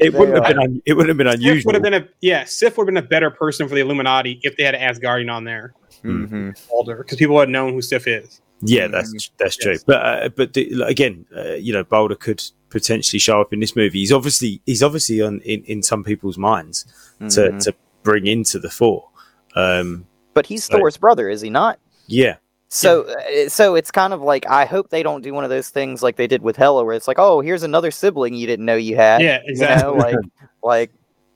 It 0.00 0.14
wouldn't 0.14 0.36
have 0.36 0.46
been. 0.46 0.58
Un- 0.58 0.82
it 0.86 0.94
wouldn't 0.94 1.08
have 1.10 1.16
been 1.18 1.26
Sif 1.30 1.34
unusual. 1.40 1.68
would 1.68 1.74
have 1.74 1.82
been 1.82 1.94
a 1.94 2.08
yeah. 2.20 2.44
Sif 2.44 2.76
would 2.76 2.86
have 2.88 2.94
been 2.94 3.04
a 3.04 3.06
better 3.06 3.30
person 3.30 3.68
for 3.68 3.74
the 3.74 3.80
Illuminati 3.80 4.40
if 4.42 4.56
they 4.56 4.64
had 4.64 4.74
Asgardian 4.74 5.32
on 5.32 5.44
there, 5.44 5.74
Mhm. 6.04 6.58
older, 6.70 6.96
because 6.96 7.18
people 7.18 7.34
would 7.36 7.42
have 7.42 7.52
known 7.52 7.72
who 7.74 7.82
Sif 7.82 8.06
is. 8.06 8.40
Yeah, 8.60 8.88
that's 8.88 9.30
that's 9.38 9.56
true. 9.56 9.76
But 9.86 10.04
uh, 10.04 10.28
but 10.30 10.54
the, 10.54 10.82
again, 10.86 11.26
uh, 11.36 11.52
you 11.54 11.72
know, 11.72 11.84
Balder 11.84 12.16
could 12.16 12.42
potentially 12.70 13.20
show 13.20 13.40
up 13.40 13.52
in 13.52 13.60
this 13.60 13.76
movie. 13.76 14.00
He's 14.00 14.12
obviously 14.12 14.60
he's 14.66 14.82
obviously 14.82 15.20
on 15.22 15.40
in, 15.42 15.62
in 15.64 15.82
some 15.82 16.02
people's 16.02 16.38
minds 16.38 16.84
to 17.20 17.24
Mhm. 17.24 17.62
to 17.64 17.74
bring 18.02 18.26
into 18.26 18.58
the 18.58 18.70
fore. 18.70 19.08
Um, 19.54 20.06
But 20.38 20.46
he's 20.46 20.64
So- 20.64 20.78
Thor's 20.78 20.96
brother, 20.96 21.28
is 21.28 21.40
he 21.40 21.50
not? 21.50 21.80
yeah, 22.06 22.36
So, 22.68 23.02
uh, 23.02 23.48
so 23.48 23.74
it's 23.74 23.90
kind 23.90 24.12
of 24.12 24.22
like 24.22 24.46
I 24.48 24.64
hope 24.66 24.90
they 24.90 25.02
don't 25.02 25.22
do 25.22 25.34
one 25.34 25.42
of 25.42 25.50
those 25.50 25.68
things 25.70 26.00
like 26.02 26.14
they 26.16 26.26
did 26.28 26.42
with 26.42 26.56
Hela, 26.56 26.84
where 26.84 26.94
it's 26.94 27.08
like, 27.08 27.18
oh, 27.18 27.40
here's 27.40 27.62
another 27.64 27.90
sibling 27.90 28.34
you 28.34 28.46
didn't 28.46 28.64
know 28.66 28.76
you 28.76 28.94
had. 28.94 29.20
Yeah, 29.20 29.38
you 29.44 29.50
exactly. 29.52 29.82
know, 29.90 29.94
like, 29.98 30.16
like 30.62 30.90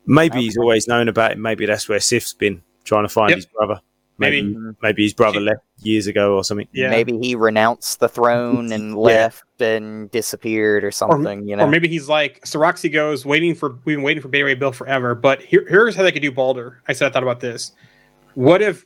maybe 0.06 0.40
he's 0.42 0.56
always 0.56 0.86
known 0.86 1.08
about 1.08 1.32
it. 1.32 1.38
Maybe 1.38 1.66
that's 1.66 1.88
where 1.88 1.98
Sif's 2.00 2.32
been 2.32 2.62
trying 2.84 3.04
to 3.04 3.08
find 3.08 3.30
Yep. 3.30 3.36
his 3.36 3.46
brother. 3.46 3.80
Maybe 4.18 4.42
Maybe. 4.42 4.76
maybe, 4.82 5.02
his 5.04 5.14
brother 5.14 5.38
She- 5.38 5.44
left 5.44 5.62
years 5.80 6.06
ago 6.06 6.36
or 6.36 6.44
something. 6.44 6.68
Yeah. 6.72 6.90
maybe 6.90 7.18
he 7.18 7.34
renounced 7.34 7.98
the 7.98 8.08
throne 8.08 8.70
and 8.70 8.96
left 9.10 9.42
and 9.60 10.10
disappeared 10.10 10.84
or 10.84 10.90
something. 10.92 11.48
you 11.48 11.56
know, 11.56 11.64
Or 11.64 11.66
maybe 11.68 11.88
he's 11.88 12.08
like 12.08 12.40
Saraxi 12.44 12.92
goes 12.92 13.24
waiting 13.26 13.54
for 13.54 13.78
we've 13.84 13.96
been 13.96 14.04
waiting 14.04 14.22
for 14.22 14.28
Beta 14.28 14.44
Ray 14.44 14.54
Bill 14.54 14.70
forever. 14.70 15.14
But 15.14 15.40
here, 15.42 15.64
here's 15.68 15.96
how 15.96 16.02
they 16.02 16.12
could 16.12 16.22
do 16.22 16.30
Balder. 16.30 16.82
I 16.86 16.92
said 16.92 17.08
I 17.08 17.12
thought 17.12 17.22
about 17.24 17.40
this. 17.40 17.72
What 18.34 18.60
if 18.62 18.84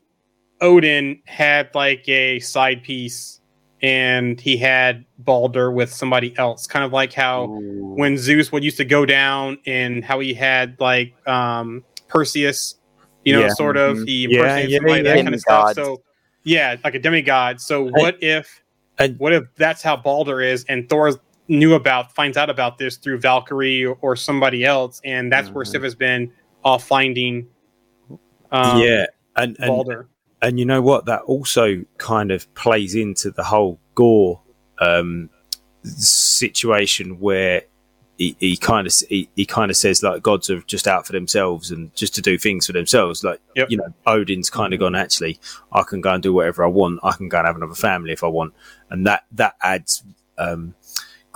Odin 0.60 1.20
had 1.26 1.74
like 1.74 2.08
a 2.08 2.38
side 2.40 2.82
piece 2.82 3.40
and 3.82 4.40
he 4.40 4.56
had 4.56 5.04
Balder 5.18 5.70
with 5.70 5.92
somebody 5.92 6.36
else, 6.38 6.66
kind 6.66 6.84
of 6.84 6.92
like 6.92 7.12
how 7.12 7.46
when 7.60 8.16
Zeus 8.16 8.50
would 8.52 8.64
used 8.64 8.78
to 8.78 8.84
go 8.84 9.04
down 9.04 9.58
and 9.66 10.02
how 10.04 10.18
he 10.20 10.32
had 10.34 10.76
like 10.80 11.12
um 11.28 11.84
Perseus 12.08 12.76
You 13.24 13.32
know, 13.32 13.40
Yeah. 13.40 13.48
sort 13.54 13.76
of. 13.76 13.96
Mhm. 13.98 14.06
He 14.08 14.22
Yeah, 14.22 14.28
impersonates 14.38 14.70
yeah, 14.72 14.78
somebody, 14.78 15.02
that 15.02 15.14
kind 15.24 15.34
of 15.34 15.40
stuff. 15.40 15.74
So 15.74 16.02
yeah, 16.44 16.76
like 16.84 16.94
a 16.94 16.98
demigod. 17.00 17.60
So 17.60 17.82
what 17.90 18.22
if 18.22 18.62
and- 18.98 19.18
what 19.18 19.32
if 19.32 19.42
that's 19.56 19.82
how 19.82 19.96
Balder 19.96 20.40
is 20.40 20.64
and 20.68 20.88
Thor 20.88 21.12
knew 21.48 21.74
about 21.74 22.14
finds 22.14 22.36
out 22.36 22.48
about 22.50 22.78
this 22.78 22.96
through 22.96 23.18
Valkyrie 23.18 23.84
or, 23.84 23.98
or 24.00 24.14
somebody 24.16 24.64
else, 24.64 25.00
and 25.04 25.30
that's 25.30 25.50
where 25.50 25.64
Mhm. 25.64 25.68
Sif 25.68 25.82
has 25.82 25.94
been 25.96 26.30
off 26.64 26.84
finding 26.86 27.46
um, 28.52 28.80
yeah, 28.80 29.06
and 29.36 29.56
and 29.58 29.68
Balder. 29.68 30.08
And 30.46 30.60
you 30.60 30.64
know 30.64 30.80
what? 30.80 31.06
That 31.06 31.22
also 31.22 31.84
kind 31.98 32.30
of 32.30 32.54
plays 32.54 32.94
into 32.94 33.32
the 33.32 33.42
whole 33.42 33.80
Gorr 33.96 34.40
um, 34.78 35.28
situation 35.82 37.18
where 37.18 37.62
he, 38.16 38.36
he 38.38 38.56
kind 38.56 38.86
of 38.86 38.94
he, 39.08 39.28
he 39.34 39.44
kind 39.44 39.72
of 39.72 39.76
says 39.76 40.04
like 40.04 40.22
gods 40.22 40.48
are 40.48 40.60
just 40.62 40.86
out 40.86 41.04
for 41.04 41.12
themselves 41.12 41.72
and 41.72 41.92
just 41.96 42.14
to 42.14 42.22
do 42.22 42.38
things 42.38 42.66
for 42.66 42.72
themselves. 42.74 43.24
Like 43.24 43.40
Yep. 43.56 43.70
you 43.70 43.76
know, 43.76 43.92
Odin's 44.06 44.48
kind 44.48 44.72
of 44.72 44.78
gone. 44.78 44.94
Actually, 44.94 45.40
I 45.72 45.82
can 45.82 46.00
go 46.00 46.12
and 46.12 46.22
do 46.22 46.32
whatever 46.32 46.62
I 46.62 46.68
want. 46.68 47.00
I 47.02 47.10
can 47.10 47.28
go 47.28 47.38
and 47.38 47.46
have 47.48 47.56
another 47.56 47.74
family 47.74 48.12
if 48.12 48.22
I 48.22 48.28
want, 48.28 48.54
and 48.88 49.04
that 49.04 49.24
that 49.32 49.56
adds 49.60 50.04
um, 50.38 50.76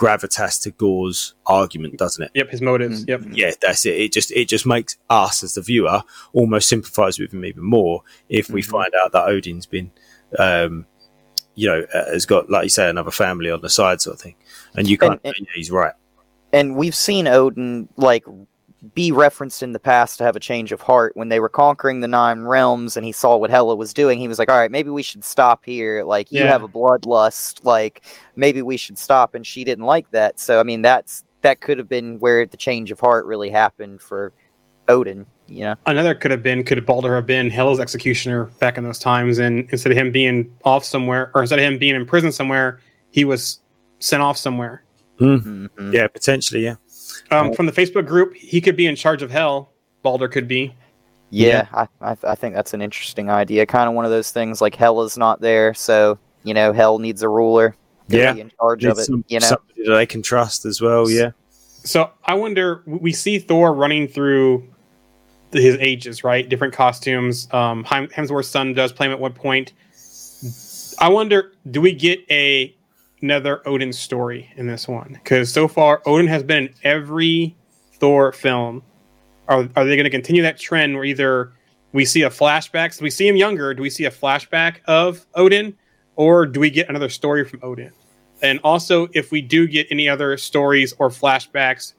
gravitas 0.00 0.62
to 0.62 0.70
Gorr's 0.70 1.34
argument, 1.44 1.98
doesn't 1.98 2.24
it? 2.24 2.30
Yep, 2.34 2.48
his 2.50 2.62
motives. 2.62 3.04
Yep. 3.06 3.20
yeah, 3.32 3.50
that's 3.60 3.84
it. 3.84 3.94
It 4.00 4.12
just 4.12 4.30
it 4.32 4.48
just 4.48 4.64
makes 4.64 4.96
us 5.10 5.42
as 5.44 5.54
the 5.54 5.60
viewer 5.60 6.02
almost 6.32 6.68
sympathise 6.68 7.18
with 7.18 7.34
him 7.34 7.44
even 7.44 7.62
more 7.64 8.02
if 8.30 8.48
we 8.48 8.62
Mhm. 8.62 8.70
find 8.70 8.94
out 8.94 9.12
that 9.12 9.28
Odin's 9.28 9.66
been, 9.66 9.90
um, 10.38 10.86
you 11.54 11.68
know, 11.68 11.84
uh, 11.92 12.06
has 12.06 12.24
got 12.24 12.48
like 12.48 12.62
you 12.64 12.68
say 12.70 12.88
another 12.88 13.10
family 13.10 13.50
on 13.50 13.60
the 13.60 13.68
side 13.68 14.00
sort 14.00 14.14
of 14.16 14.22
thing, 14.22 14.36
and 14.74 14.88
you 14.88 14.96
can't. 14.96 15.20
And- 15.22 15.34
yeah, 15.38 15.44
he's 15.54 15.70
right. 15.70 15.92
and 16.52 16.74
we've 16.76 16.94
seen 16.96 17.28
Odin 17.28 17.88
like 17.96 18.24
be 18.94 19.12
referenced 19.12 19.62
in 19.62 19.72
the 19.72 19.78
past 19.78 20.16
to 20.18 20.24
have 20.24 20.36
a 20.36 20.40
change 20.40 20.72
of 20.72 20.80
heart 20.80 21.14
when 21.14 21.28
they 21.28 21.38
were 21.38 21.48
conquering 21.50 22.00
the 22.00 22.08
nine 22.08 22.40
realms 22.40 22.96
and 22.96 23.04
he 23.04 23.12
saw 23.12 23.36
what 23.36 23.50
Hela 23.50 23.76
was 23.76 23.92
doing 23.92 24.18
he 24.18 24.26
was 24.26 24.38
like 24.38 24.48
all 24.50 24.56
right 24.58 24.70
maybe 24.70 24.88
we 24.88 25.02
should 25.02 25.22
stop 25.22 25.64
here 25.66 26.02
like 26.02 26.32
you 26.32 26.40
Yeah. 26.40 26.46
have 26.46 26.62
a 26.62 26.68
bloodlust 26.68 27.62
like 27.64 28.02
maybe 28.36 28.62
we 28.62 28.78
should 28.78 28.96
stop 28.96 29.34
and 29.34 29.46
she 29.46 29.64
didn't 29.64 29.84
like 29.84 30.10
that 30.12 30.40
so 30.40 30.60
I 30.60 30.62
mean 30.62 30.80
that's 30.80 31.24
that 31.42 31.60
could 31.60 31.76
have 31.76 31.88
been 31.90 32.18
where 32.20 32.46
the 32.46 32.56
change 32.56 32.90
of 32.90 32.98
heart 33.00 33.26
really 33.26 33.50
happened 33.50 34.00
for 34.00 34.32
Odin 34.88 35.26
you 35.46 35.64
know 35.64 35.74
Another 35.84 36.14
could 36.14 36.30
have 36.30 36.42
been 36.42 36.64
could 36.64 36.84
Balder 36.86 37.14
have 37.16 37.26
been 37.26 37.50
Hela's 37.50 37.80
executioner 37.80 38.44
back 38.60 38.78
in 38.78 38.84
those 38.84 38.98
times, 38.98 39.38
and 39.38 39.68
instead 39.70 39.92
of 39.92 39.98
him 39.98 40.10
being 40.12 40.50
off 40.64 40.84
somewhere, 40.84 41.30
or 41.34 41.42
instead 41.42 41.58
of 41.58 41.64
him 41.64 41.76
being 41.76 41.96
in 41.96 42.06
prison 42.06 42.30
somewhere, 42.30 42.78
he 43.10 43.24
was 43.24 43.60
sent 43.98 44.22
off 44.22 44.38
somewhere. 44.38 44.84
Mhm. 45.18 45.92
Yeah, 45.92 46.06
potentially. 46.06 46.62
Yeah, 46.64 46.76
Um, 47.30 47.52
from 47.54 47.66
the 47.66 47.72
Facebook 47.72 48.06
group, 48.06 48.34
he 48.34 48.60
could 48.60 48.76
be 48.76 48.86
in 48.86 48.96
charge 48.96 49.22
of 49.22 49.30
Hell. 49.30 49.72
Balder 50.02 50.28
could 50.28 50.48
be. 50.48 50.74
yeah, 51.30 51.66
I, 51.72 51.86
I 52.00 52.16
I 52.24 52.34
think 52.34 52.54
that's 52.54 52.74
an 52.74 52.82
interesting 52.82 53.30
idea 53.30 53.66
kind 53.66 53.88
of 53.88 53.94
one 53.94 54.04
of 54.04 54.10
those 54.10 54.30
things 54.32 54.60
like 54.60 54.74
hell 54.74 55.02
is 55.02 55.16
not 55.16 55.40
there 55.40 55.72
so 55.74 56.18
you 56.42 56.54
know 56.54 56.72
Hell 56.72 56.98
needs 56.98 57.22
a 57.22 57.28
ruler 57.28 57.76
to 58.08 58.16
Yeah. 58.16 58.32
be 58.32 58.40
in 58.40 58.50
charge 58.58 58.84
of 58.84 58.98
it 58.98 59.04
some- 59.04 59.24
you 59.28 59.38
know 59.38 59.46
somebody 59.46 59.84
that 59.86 59.94
they 59.94 60.06
can 60.06 60.22
trust 60.22 60.64
as 60.64 60.80
well. 60.80 61.08
Yeah, 61.10 61.30
So 61.84 62.10
I 62.24 62.34
wonder. 62.34 62.82
We 62.86 63.12
see 63.12 63.38
Thor 63.38 63.72
running 63.74 64.08
through 64.08 64.66
his 65.52 65.76
ages, 65.80 66.24
right? 66.24 66.48
Different 66.48 66.72
costumes. 66.74 67.46
Um, 67.52 67.84
Hem- 67.84 68.08
Hemsworth's 68.08 68.48
son 68.48 68.72
does 68.74 68.92
play 68.92 69.06
him 69.06 69.12
at 69.12 69.20
one 69.20 69.32
point. 69.34 69.72
I 70.98 71.08
wonder, 71.08 71.52
do 71.70 71.80
we 71.80 71.92
get 71.92 72.20
a 72.30 72.74
another 73.22 73.66
Odin 73.66 73.92
story 73.92 74.52
in 74.56 74.66
this 74.66 74.88
one? 74.88 75.12
Because 75.12 75.52
so 75.52 75.68
far, 75.68 76.02
Odin 76.06 76.26
has 76.26 76.42
been 76.42 76.66
in 76.66 76.74
every 76.82 77.56
Thor 77.94 78.32
film. 78.32 78.82
Are 79.48 79.68
are 79.76 79.84
they 79.84 79.96
going 79.96 80.04
to 80.04 80.10
continue 80.10 80.42
that 80.42 80.58
trend 80.58 80.94
where 80.94 81.04
either 81.04 81.52
we 81.92 82.04
see 82.04 82.22
a 82.22 82.30
flashback, 82.30 82.94
so 82.94 83.02
we 83.02 83.10
see 83.10 83.26
him 83.26 83.36
younger, 83.36 83.74
do 83.74 83.82
we 83.82 83.90
see 83.90 84.04
a 84.04 84.10
flashback 84.10 84.76
of 84.86 85.26
Odin, 85.34 85.76
or 86.16 86.46
do 86.46 86.60
we 86.60 86.70
get 86.70 86.88
another 86.88 87.08
story 87.08 87.44
from 87.44 87.60
Odin? 87.62 87.92
And 88.42 88.60
also, 88.64 89.08
if 89.12 89.30
we 89.32 89.42
do 89.42 89.66
get 89.66 89.86
any 89.90 90.08
other 90.08 90.36
stories 90.36 90.94
or 90.98 91.10
flashbacks, 91.10 91.94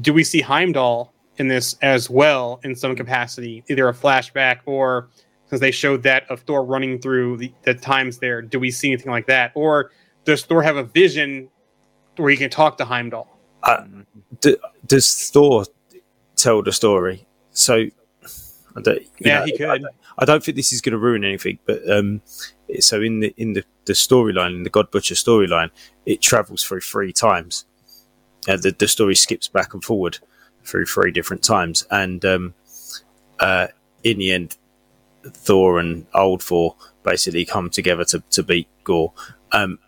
do 0.00 0.14
we 0.14 0.24
see 0.24 0.40
Heimdall 0.40 1.12
in 1.36 1.48
this 1.48 1.76
as 1.82 2.08
well 2.08 2.60
in 2.62 2.74
some 2.76 2.94
capacity, 2.94 3.64
either 3.68 3.88
a 3.88 3.92
flashback 3.92 4.60
or 4.66 5.08
since 5.46 5.60
they 5.60 5.70
showed 5.70 6.02
that 6.04 6.28
of 6.30 6.40
Thor 6.40 6.64
running 6.64 6.98
through 6.98 7.36
the, 7.36 7.52
the 7.62 7.74
times 7.74 8.18
there, 8.18 8.40
do 8.40 8.58
we 8.58 8.70
see 8.70 8.92
anything 8.92 9.12
like 9.12 9.26
that? 9.26 9.52
Or 9.54 9.90
does 10.24 10.44
Thor 10.44 10.62
have 10.62 10.76
a 10.76 10.84
vision 10.84 11.48
where 12.16 12.30
he 12.30 12.36
can 12.36 12.50
talk 12.50 12.78
to 12.78 12.84
Heimdall? 12.84 13.28
D- 14.40 14.56
does 14.86 15.30
Thor 15.30 15.64
tell 16.36 16.62
the 16.62 16.72
story? 16.72 17.26
So, 17.50 17.74
I 18.76 18.80
don't, 18.82 19.02
Yeah, 19.20 19.40
know, 19.40 19.44
he 19.46 19.54
I 19.54 19.56
could. 19.56 19.82
don't- 19.82 19.94
I 20.16 20.24
don't 20.24 20.44
think 20.44 20.56
this 20.56 20.72
is 20.72 20.80
going 20.80 20.92
to 20.92 20.98
ruin 20.98 21.24
anything, 21.24 21.58
but 21.66 21.82
um, 21.90 22.22
so 22.78 23.02
in 23.02 23.18
the 23.18 23.34
in 23.36 23.54
the, 23.54 23.64
the 23.84 23.94
storyline, 23.94 24.54
in 24.54 24.62
the 24.62 24.70
God 24.70 24.88
Butcher 24.92 25.16
storyline, 25.16 25.70
it 26.06 26.20
travels 26.22 26.62
through 26.62 26.82
three 26.82 27.12
times. 27.12 27.64
Uh, 28.46 28.56
the 28.56 28.70
the 28.78 28.86
story 28.86 29.16
skips 29.16 29.48
back 29.48 29.74
and 29.74 29.82
forward 29.82 30.18
through 30.62 30.86
three 30.86 31.10
different 31.10 31.42
times, 31.42 31.84
and 31.90 32.24
um, 32.24 32.54
uh, 33.40 33.66
in 34.04 34.18
the 34.18 34.30
end, 34.30 34.56
Thor 35.24 35.80
and 35.80 36.06
Old 36.14 36.40
Thor 36.44 36.76
basically 37.02 37.44
come 37.44 37.70
together 37.70 38.04
to, 38.04 38.20
to 38.30 38.44
beat 38.44 38.68
Gorr. 38.84 39.12
Um, 39.50 39.80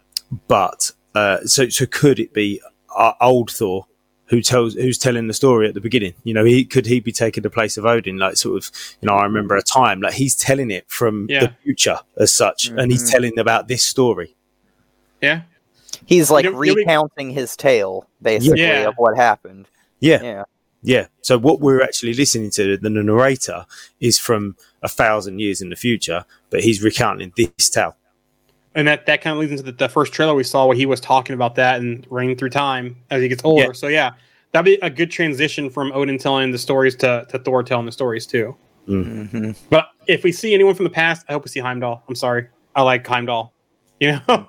but 0.49 0.93
uh, 1.15 1.39
so 1.45 1.69
so 1.69 1.87
could 1.87 2.19
it 2.21 2.33
be 2.33 2.61
uh, 2.97 3.13
Old 3.21 3.51
Thor 3.51 3.87
who 4.27 4.43
tells 4.43 4.75
who's 4.75 4.99
telling 4.99 5.29
the 5.29 5.35
story 5.35 5.69
at 5.69 5.75
the 5.75 5.81
beginning? 5.81 6.15
You 6.25 6.35
know, 6.35 6.45
he 6.45 6.65
could 6.65 6.87
he 6.87 7.01
be 7.01 7.13
taking 7.13 7.43
the 7.43 7.51
place 7.51 7.77
of 7.77 7.87
Odin? 7.87 8.19
Like 8.19 8.37
sort 8.37 8.57
of, 8.57 8.71
you 9.01 9.07
know, 9.09 9.15
I 9.15 9.23
remember 9.25 9.57
a 9.57 9.63
time 9.63 10.01
like 10.01 10.15
he's 10.15 10.35
telling 10.35 10.71
it 10.71 10.85
from 10.89 11.27
Yeah. 11.31 11.41
the 11.47 11.53
future 11.63 12.01
as 12.17 12.33
such, 12.33 12.69
and 12.69 12.91
he's 12.91 13.09
Mhm. 13.09 13.13
telling 13.13 13.39
about 13.39 13.69
this 13.69 13.85
story. 13.85 14.35
Yeah. 15.23 15.43
He's 16.05 16.31
like 16.31 16.45
You 16.45 16.53
know- 16.53 16.63
you 16.63 16.73
know- 16.73 16.77
recounting 16.77 17.31
his 17.31 17.57
tale, 17.57 18.09
basically, 18.21 18.61
Yeah. 18.63 18.89
of 18.89 18.95
what 18.97 19.17
happened. 19.17 19.67
Yeah, 20.01 20.23
Yeah. 20.23 20.43
Yeah. 20.83 21.07
So 21.23 21.39
what 21.39 21.61
we're 21.61 21.83
actually 21.83 22.13
listening 22.15 22.51
to, 22.51 22.77
the 22.77 22.91
narrator, 22.91 23.65
is 23.99 24.19
from 24.19 24.57
a 24.83 24.89
thousand 24.89 25.39
years 25.41 25.61
in 25.63 25.71
the 25.71 25.77
future, 25.77 26.25
but 26.51 26.61
he's 26.63 26.83
recounting 26.83 27.33
this 27.37 27.71
tale. 27.71 27.97
And 28.77 28.87
that, 28.87 29.07
that 29.07 29.23
kind 29.23 29.33
of 29.33 29.41
leads 29.41 29.53
into 29.53 29.65
the, 29.65 29.73
the 29.73 29.89
first 29.89 30.13
trailer 30.13 30.35
we 30.35 30.45
saw 30.45 30.67
where 30.67 30.77
he 30.77 30.85
was 30.85 31.01
talking 31.01 31.33
about 31.35 31.55
that 31.55 31.81
and 31.81 32.07
reigning 32.11 32.37
through 32.37 32.51
time 32.51 32.95
as 33.11 33.23
he 33.23 33.29
gets 33.29 33.43
older. 33.43 33.65
Yeah. 33.65 33.73
So 33.73 33.89
yeah, 33.89 34.13
that'd 34.53 34.67
be 34.67 34.79
a 34.87 34.91
good 34.91 35.11
transition 35.11 35.71
from 35.71 35.91
Odin 35.93 36.19
telling 36.19 36.53
the 36.53 36.59
stories 36.59 36.95
to, 36.97 37.27
to 37.31 37.39
Thor 37.39 37.63
telling 37.63 37.87
the 37.87 37.93
stories 37.93 38.27
too. 38.27 38.55
hmm 38.85 39.53
But 39.71 39.89
if 40.07 40.23
we 40.23 40.31
see 40.31 40.55
anyone 40.55 40.75
from 40.75 40.85
the 40.85 40.91
past, 40.91 41.25
I 41.29 41.33
hope 41.33 41.45
we 41.45 41.49
see 41.49 41.61
Heimdall. 41.61 42.05
I'm 42.07 42.15
sorry. 42.15 42.49
I 42.77 42.83
like 42.83 43.05
Heimdall. 43.07 43.53
You 43.99 44.21
know? 44.29 44.47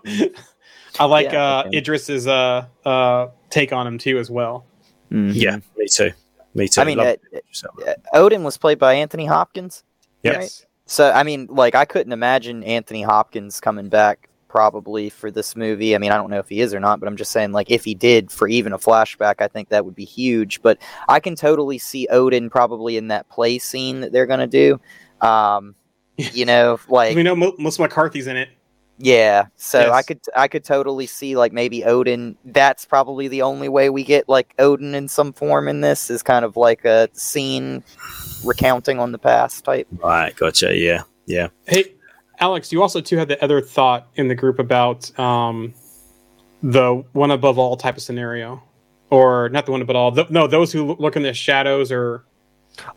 I 0.99 1.05
like 1.05 1.31
Yeah, 1.31 1.59
uh, 1.59 1.63
okay. 1.67 1.77
Idris's 1.77 2.27
uh, 2.27 2.65
uh, 2.83 3.29
take 3.49 3.71
on 3.71 3.87
him 3.87 3.97
too 3.97 4.17
as 4.19 4.29
well. 4.29 4.65
Yeah, 5.09 5.59
me 5.77 5.87
too. 5.87 6.11
Me 6.53 6.67
too. 6.67 6.81
I 6.81 6.83
mean, 6.83 6.97
Love 6.97 7.07
uh, 7.07 7.15
it. 7.31 7.45
So- 7.53 7.69
uh, 7.87 7.93
Odin 8.13 8.43
was 8.43 8.57
played 8.57 8.77
by 8.77 8.95
Anthony 8.95 9.25
Hopkins. 9.25 9.85
Yep. 10.23 10.33
Yes. 10.33 10.65
So, 10.87 11.11
I 11.11 11.23
mean, 11.23 11.47
like, 11.49 11.75
I 11.75 11.85
couldn't 11.85 12.13
imagine 12.13 12.63
Anthony 12.63 13.01
Hopkins 13.01 13.59
coming 13.59 13.89
back 13.89 14.29
probably 14.47 15.09
for 15.09 15.29
this 15.29 15.55
movie. 15.55 15.93
I 15.93 15.97
mean, 15.97 16.11
I 16.11 16.17
don't 16.17 16.29
know 16.29 16.39
if 16.39 16.47
he 16.47 16.61
is 16.61 16.73
or 16.73 16.79
not, 16.79 16.99
but 16.99 17.07
I'm 17.07 17.17
just 17.17 17.31
saying, 17.31 17.51
like, 17.51 17.69
if 17.69 17.83
he 17.83 17.93
did 17.93 18.31
for 18.31 18.47
even 18.47 18.71
a 18.71 18.79
flashback, 18.79 19.35
I 19.39 19.49
think 19.49 19.69
that 19.69 19.85
would 19.85 19.95
be 19.95 20.05
huge. 20.05 20.61
But 20.61 20.79
I 21.09 21.19
can 21.19 21.35
totally 21.35 21.77
see 21.77 22.07
Odin 22.09 22.49
probably 22.49 22.95
in 22.97 23.09
that 23.09 23.29
play 23.29 23.59
scene 23.59 23.99
that 24.01 24.13
they're 24.13 24.25
going 24.25 24.39
to 24.39 24.47
do. 24.47 24.79
Um, 25.27 25.75
you 26.17 26.45
know, 26.45 26.79
like, 26.87 27.15
we 27.15 27.23
know 27.23 27.35
Mo- 27.35 27.55
Melissa 27.59 27.81
McCarthy's 27.81 28.27
in 28.27 28.37
it. 28.37 28.49
Yeah, 28.99 29.47
so 29.57 29.79
Yes. 29.79 29.91
I 29.91 30.01
could 30.01 30.19
I 30.35 30.47
could 30.47 30.63
totally 30.63 31.05
see 31.05 31.35
like 31.35 31.53
maybe 31.53 31.83
Odin. 31.83 32.35
That's 32.45 32.85
probably 32.85 33.27
the 33.27 33.43
only 33.43 33.69
way 33.69 33.89
we 33.89 34.03
get 34.03 34.27
like 34.27 34.55
Odin 34.57 34.95
in 34.95 35.07
some 35.07 35.33
form 35.33 35.67
in 35.67 35.81
this 35.81 36.09
is 36.09 36.23
kind 36.23 36.43
of 36.43 36.57
like 36.57 36.83
a 36.83 37.07
scene 37.13 37.83
recounting 38.43 38.99
on 38.99 39.11
the 39.11 39.19
past 39.19 39.63
type. 39.63 39.87
Right, 39.91 40.35
gotcha. 40.35 40.75
Yeah, 40.75 41.03
yeah. 41.27 41.49
Hey, 41.67 41.93
Alex, 42.39 42.71
you 42.71 42.81
also 42.81 42.99
too 42.99 43.17
had 43.17 43.27
the 43.27 43.41
other 43.43 43.61
thought 43.61 44.07
in 44.15 44.29
the 44.29 44.35
group 44.35 44.57
about 44.57 45.17
um, 45.19 45.75
the 46.63 47.03
one 47.13 47.29
above 47.29 47.59
all 47.59 47.77
type 47.77 47.97
of 47.97 48.03
scenario, 48.03 48.63
or 49.11 49.49
not 49.49 49.67
the 49.67 49.71
one 49.71 49.81
above 49.83 49.95
all. 49.95 50.11
Th- 50.11 50.29
no, 50.31 50.47
those 50.47 50.71
who 50.71 50.95
look 50.95 51.15
in 51.15 51.21
the 51.21 51.33
shadows, 51.33 51.91
or 51.91 52.25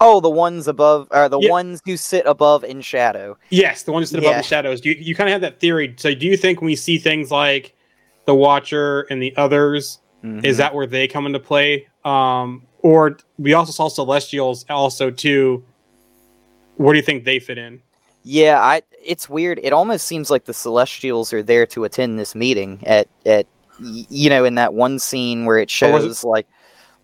Oh, 0.01 0.21
the 0.21 0.31
ones 0.31 0.69
above 0.69 1.09
are 1.11 1.29
the 1.29 1.39
ones 1.39 1.81
who 1.85 1.97
sit 1.97 2.27
above 2.27 2.65
in 2.65 2.81
shadow. 2.81 3.37
yes, 3.51 3.83
the 3.85 3.93
ones 3.93 4.11
that 4.11 4.17
sit 4.17 4.19
above 4.25 4.33
Yeah. 4.33 4.39
the 4.39 4.47
shadows. 4.47 4.81
Do 4.81 4.91
you, 4.91 4.97
you 4.99 5.15
kind 5.15 5.29
of 5.29 5.33
have 5.33 5.41
that 5.43 5.61
theory? 5.61 5.95
So, 5.97 6.15
do 6.15 6.27
you 6.27 6.37
think 6.37 6.61
when 6.61 6.67
we 6.67 6.77
see 6.77 6.99
things 6.99 7.31
like 7.31 7.75
the 8.27 8.35
Watcher 8.35 9.03
and 9.11 9.23
the 9.23 9.35
others, 9.37 9.99
Mhm. 10.25 10.45
is 10.45 10.59
that 10.59 10.75
where 10.75 10.87
they 10.87 11.09
come 11.09 11.27
into 11.27 11.39
play? 11.41 11.87
Um, 12.05 12.63
or 12.83 13.19
we 13.39 13.53
also 13.55 13.73
saw 13.73 13.89
Celestials 13.89 14.65
also 14.69 15.11
too. 15.11 15.65
Where 16.77 16.93
do 16.95 16.99
you 16.99 17.05
think 17.05 17.25
they 17.25 17.39
fit 17.39 17.59
in? 17.59 17.81
Yeah, 18.23 18.61
I. 18.61 18.83
It's 19.03 19.29
weird. 19.31 19.59
It 19.63 19.73
almost 19.73 20.07
seems 20.07 20.31
like 20.31 20.45
the 20.45 20.53
Celestials 20.55 21.33
are 21.33 21.43
there 21.43 21.65
to 21.67 21.85
attend 21.85 22.19
this 22.19 22.35
meeting 22.35 22.81
at 22.85 23.09
at 23.25 23.47
you 23.81 24.29
know 24.29 24.45
in 24.45 24.57
that 24.57 24.75
one 24.75 24.99
scene 24.99 25.47
where 25.47 25.57
it 25.59 25.71
Or 25.83 25.91
was 25.93 26.05
it- 26.05 26.09
shows 26.09 26.25
like 26.25 26.47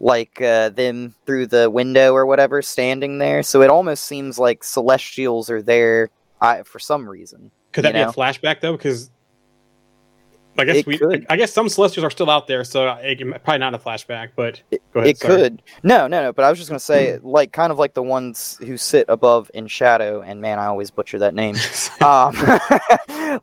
like 0.00 0.40
uh, 0.40 0.70
them 0.70 1.14
through 1.24 1.46
the 1.46 1.70
window 1.70 2.12
or 2.12 2.26
whatever, 2.26 2.62
standing 2.62 3.18
there. 3.18 3.42
So 3.42 3.62
it 3.62 3.70
almost 3.70 4.04
seems 4.04 4.38
like 4.38 4.62
Celestials 4.62 5.50
are 5.50 5.62
there 5.62 6.10
I, 6.40 6.62
for 6.62 6.78
some 6.78 7.08
reason. 7.08 7.50
Could 7.72 7.84
that 7.84 7.94
you 7.94 8.04
be 8.04 8.10
a 8.10 8.12
flashback 8.12 8.60
though? 8.60 8.76
Because 8.76 9.10
I 10.58 10.64
guess 10.64 10.76
It 10.76 10.86
we, 10.86 10.98
could. 10.98 11.26
I 11.28 11.36
guess 11.36 11.52
some 11.52 11.68
Celestials 11.68 12.04
are 12.04 12.10
still 12.10 12.30
out 12.30 12.46
there, 12.46 12.64
so 12.64 12.88
it, 13.02 13.18
probably 13.44 13.58
not 13.58 13.74
a 13.74 13.78
flashback. 13.78 14.30
But 14.36 14.62
go 14.92 15.00
ahead. 15.00 15.10
it 15.10 15.20
could. 15.20 15.62
No, 15.82 16.06
no, 16.06 16.22
no. 16.22 16.32
But 16.32 16.44
I 16.44 16.50
was 16.50 16.58
just 16.58 16.70
gonna 16.70 16.80
say, 16.80 17.18
like, 17.22 17.52
kind 17.52 17.70
of 17.70 17.78
like 17.78 17.94
the 17.94 18.02
ones 18.02 18.58
who 18.64 18.76
sit 18.76 19.06
above 19.08 19.50
in 19.54 19.66
shadow. 19.66 20.22
And 20.22 20.40
man, 20.40 20.58
I 20.58 20.66
always 20.66 20.90
butcher 20.90 21.18
that 21.18 21.34
name. 21.34 21.56
um, 22.04 22.36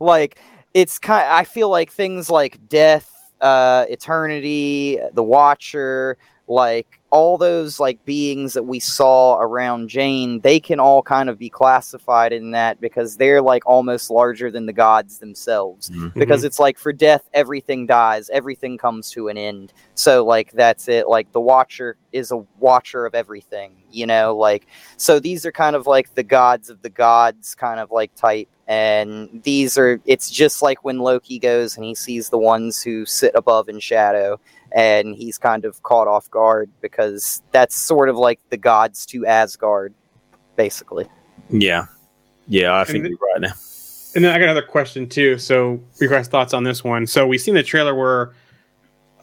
like 0.00 0.38
it's 0.72 0.98
kind. 0.98 1.26
I 1.28 1.44
feel 1.44 1.68
like 1.68 1.92
things 1.92 2.30
like 2.30 2.68
death, 2.68 3.10
uh, 3.40 3.86
eternity, 3.88 4.98
the 5.12 5.22
Watcher, 5.22 6.16
like 6.46 7.00
all 7.10 7.38
those 7.38 7.78
like 7.78 8.04
beings 8.04 8.54
that 8.54 8.64
we 8.64 8.80
saw 8.80 9.38
around 9.38 9.88
Jane, 9.88 10.40
they 10.40 10.58
can 10.58 10.80
all 10.80 11.02
kind 11.02 11.30
of 11.30 11.38
be 11.38 11.48
classified 11.48 12.32
in 12.32 12.50
that 12.50 12.80
because 12.80 13.16
they're 13.16 13.40
like 13.40 13.64
almost 13.66 14.10
larger 14.10 14.50
than 14.50 14.66
the 14.66 14.72
gods 14.72 15.18
themselves. 15.18 15.90
Mm-hmm. 15.90 16.06
Mm-hmm. 16.06 16.18
Because 16.18 16.44
it's 16.44 16.58
like 16.58 16.76
for 16.76 16.92
death 16.92 17.28
everything 17.32 17.86
dies. 17.86 18.30
Everything 18.30 18.76
comes 18.76 19.10
to 19.10 19.28
an 19.28 19.38
end. 19.38 19.72
So 19.94 20.24
like 20.24 20.52
that's 20.52 20.88
it. 20.88 21.08
Like 21.08 21.30
the 21.32 21.40
watcher 21.40 21.96
is 22.12 22.30
a 22.30 22.44
watcher 22.58 23.06
of 23.06 23.14
everything 23.14 23.76
you 23.94 24.06
know? 24.06 24.36
Like 24.36 24.66
so 24.96 25.18
these 25.18 25.46
are 25.46 25.52
kind 25.52 25.76
of 25.76 25.86
like 25.86 26.14
the 26.14 26.22
gods 26.22 26.68
of 26.68 26.82
the 26.82 26.90
gods 26.90 27.54
kind 27.54 27.80
of 27.80 27.90
like 27.90 28.14
type. 28.14 28.48
And 28.66 29.42
these 29.44 29.76
are 29.78 30.00
it's 30.06 30.30
just 30.30 30.62
like 30.62 30.84
when 30.84 30.98
loki 30.98 31.38
goes 31.38 31.76
and 31.76 31.84
he 31.84 31.94
sees 31.94 32.30
the 32.30 32.38
ones 32.38 32.82
who 32.82 33.04
sit 33.04 33.32
above 33.34 33.68
in 33.68 33.78
shadow 33.78 34.40
and 34.74 35.14
he's 35.14 35.38
kind 35.38 35.64
of 35.64 35.82
caught 35.84 36.08
off 36.08 36.28
guard 36.30 36.68
because 36.82 37.42
that's 37.52 37.76
sort 37.76 38.08
of 38.08 38.16
like 38.16 38.40
the 38.50 38.56
gods 38.56 39.06
to 39.06 39.24
asgard 39.26 39.94
basically 40.56 41.06
Yeah, 41.50 41.86
yeah, 42.48 42.78
I 42.78 42.84
think 42.84 43.04
the- 43.04 43.10
you're 43.10 43.18
right 43.34 43.40
now. 43.40 43.52
And 44.16 44.24
then 44.24 44.32
I 44.32 44.38
got 44.38 44.44
another 44.44 44.62
question 44.62 45.08
too. 45.08 45.38
So, 45.38 45.80
your 46.00 46.08
guys' 46.08 46.28
thoughts 46.28 46.54
on 46.54 46.62
this 46.62 46.84
one? 46.84 47.04
So, 47.04 47.26
we've 47.26 47.40
seen 47.40 47.54
the 47.54 47.64
trailer 47.64 47.94
where 47.96 48.32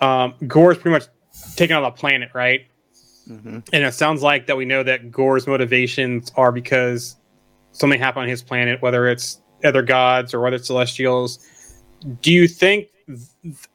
um, 0.02 0.34
Gorr's 0.48 0.78
pretty 0.78 0.92
much 0.92 1.06
taken 1.56 1.78
on 1.78 1.84
the 1.84 1.92
planet, 1.92 2.30
right? 2.34 2.66
hmm 3.26 3.60
And 3.72 3.86
it 3.86 3.94
sounds 3.94 4.22
like 4.22 4.48
that 4.48 4.58
we 4.58 4.66
know 4.66 4.84
that 4.84 5.10
Gorr's 5.10 5.48
motivations 5.48 6.32
are 6.36 6.52
because 6.52 7.16
something 7.72 8.00
happened 8.02 8.24
on 8.24 8.28
his 8.28 8.44
planet, 8.44 8.82
whether 8.82 9.08
it's 9.08 9.40
other 9.64 9.82
gods 9.82 10.34
or 10.34 10.42
whether 10.42 10.58
it's 10.58 10.68
celestials. 10.68 11.40
Do 12.22 12.34
you 12.34 12.48
think 12.50 12.88
th- 12.88 12.91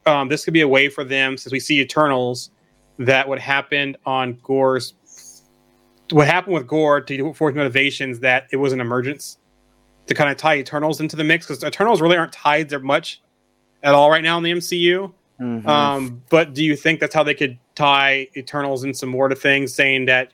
um, 0.07 0.29
this 0.29 0.45
could 0.45 0.55
be 0.55 0.61
a 0.61 0.69
way 0.69 0.89
for 0.89 1.05
them, 1.05 1.37
since 1.37 1.53
we 1.53 1.61
see 1.61 1.81
Eternals, 1.81 2.51
that 2.99 3.29
what 3.29 3.39
happened 3.39 3.97
on 4.07 4.35
Gorr's, 4.43 4.95
what 6.11 6.27
happened 6.27 6.55
with 6.55 6.67
Gore 6.67 7.01
to 7.01 7.35
for 7.35 7.51
his 7.51 7.57
motivations, 7.57 8.21
that 8.21 8.47
it 8.53 8.57
was 8.57 8.73
an 8.73 8.81
emergence 8.81 9.39
to 10.07 10.15
kind 10.15 10.31
of 10.31 10.37
tie 10.37 10.57
Eternals 10.57 11.01
into 11.01 11.17
the 11.17 11.25
mix? 11.25 11.47
Because 11.47 11.65
Eternals 11.65 12.01
really 12.01 12.17
aren't 12.17 12.33
tied 12.33 12.69
there 12.69 12.81
much 12.81 13.21
at 13.83 13.95
all 13.95 14.11
right 14.11 14.23
now 14.23 14.39
in 14.39 14.45
the 14.45 14.53
MCU. 14.53 15.13
Mhm. 15.41 15.67
Um, 15.67 16.23
but 16.31 16.55
do 16.55 16.65
you 16.65 16.77
think 16.77 17.01
that's 17.01 17.15
how 17.15 17.23
they 17.23 17.35
could 17.35 17.59
tie 17.75 18.29
Eternals 18.37 18.85
and 18.85 18.97
some 18.97 19.11
more 19.11 19.29
to 19.29 19.35
things, 19.35 19.75
saying 19.75 20.07
that 20.07 20.33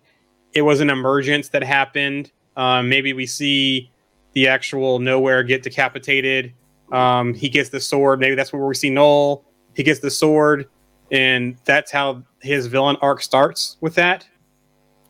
it 0.53 0.63
was 0.63 0.81
an 0.81 0.91
emergence 0.91 1.49
that 1.49 1.65
happened? 1.65 2.31
Um, 2.57 2.89
maybe 2.89 3.13
we 3.13 3.27
see 3.27 3.91
the 4.35 4.47
actual 4.49 4.99
Knowhere 5.01 5.47
get 5.47 5.63
decapitated. 5.63 6.53
Um, 6.93 7.35
he 7.35 7.49
gets 7.49 7.71
the 7.71 7.81
sword. 7.81 8.21
Maybe 8.21 8.35
that's 8.35 8.53
where 8.53 8.65
we 8.65 8.75
see 8.75 8.91
Knull. 8.91 9.45
He 9.75 9.83
gets 9.83 10.01
the 10.01 10.11
sword, 10.11 10.69
and 11.11 11.57
that's 11.65 11.91
how 11.91 12.23
his 12.41 12.67
villain 12.67 12.97
arc 13.01 13.23
starts 13.23 13.79
with 13.81 13.95
that. 13.97 14.27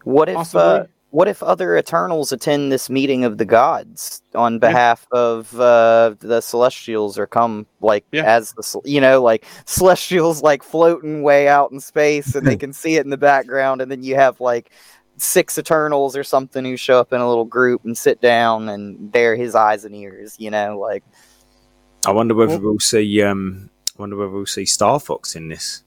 What 0.05 0.29
if 0.29 0.55
uh, 0.55 0.87
what 1.11 1.29
if 1.29 1.43
other 1.43 1.77
Eternals 1.77 2.33
attend 2.33 2.73
this 2.73 2.89
meeting 2.89 3.25
of 3.25 3.37
the 3.39 3.45
gods 3.45 4.23
on 4.35 4.59
behalf 4.59 5.07
of 5.13 5.53
uh, 5.61 6.15
the 6.21 6.41
Celestials, 6.41 7.19
or 7.19 7.27
come 7.27 7.67
like 7.81 8.05
Yeah. 8.13 8.25
as 8.25 8.53
the 8.53 8.81
you 8.85 9.01
know 9.01 9.21
like 9.23 9.45
Celestials 9.67 10.41
like 10.43 10.63
floating 10.63 11.23
way 11.23 11.49
out 11.49 11.73
in 11.73 11.81
space, 11.81 12.35
and 12.35 12.47
they 12.47 12.57
can 12.65 12.73
see 12.73 12.97
it 12.97 13.05
in 13.05 13.11
the 13.11 13.17
background, 13.19 13.83
and 13.83 13.91
then 13.91 14.03
you 14.03 14.15
have 14.15 14.41
like 14.41 14.71
six 15.19 15.59
Eternals 15.59 16.17
or 16.17 16.25
something 16.25 16.65
who 16.65 16.77
show 16.77 16.99
up 16.99 17.13
in 17.13 17.21
a 17.21 17.29
little 17.29 17.45
group 17.45 17.85
and 17.85 17.99
sit 17.99 18.21
down, 18.21 18.69
and 18.69 19.13
they're 19.13 19.37
his 19.37 19.55
eyes 19.55 19.85
and 19.85 19.95
ears, 19.95 20.37
you 20.39 20.51
know, 20.51 20.79
like 20.79 21.05
I 22.07 22.11
wonder 22.12 22.35
whether 22.35 22.53
Well- 22.53 22.61
we'll 22.73 22.79
see. 22.81 23.23
Um, 23.23 23.70
I 23.99 24.03
wonder 24.03 24.16
whether 24.16 24.31
we'll 24.31 24.47
see 24.47 24.65
Star 24.66 24.99
Fox 24.99 25.37
in 25.37 25.49
this. 25.49 25.83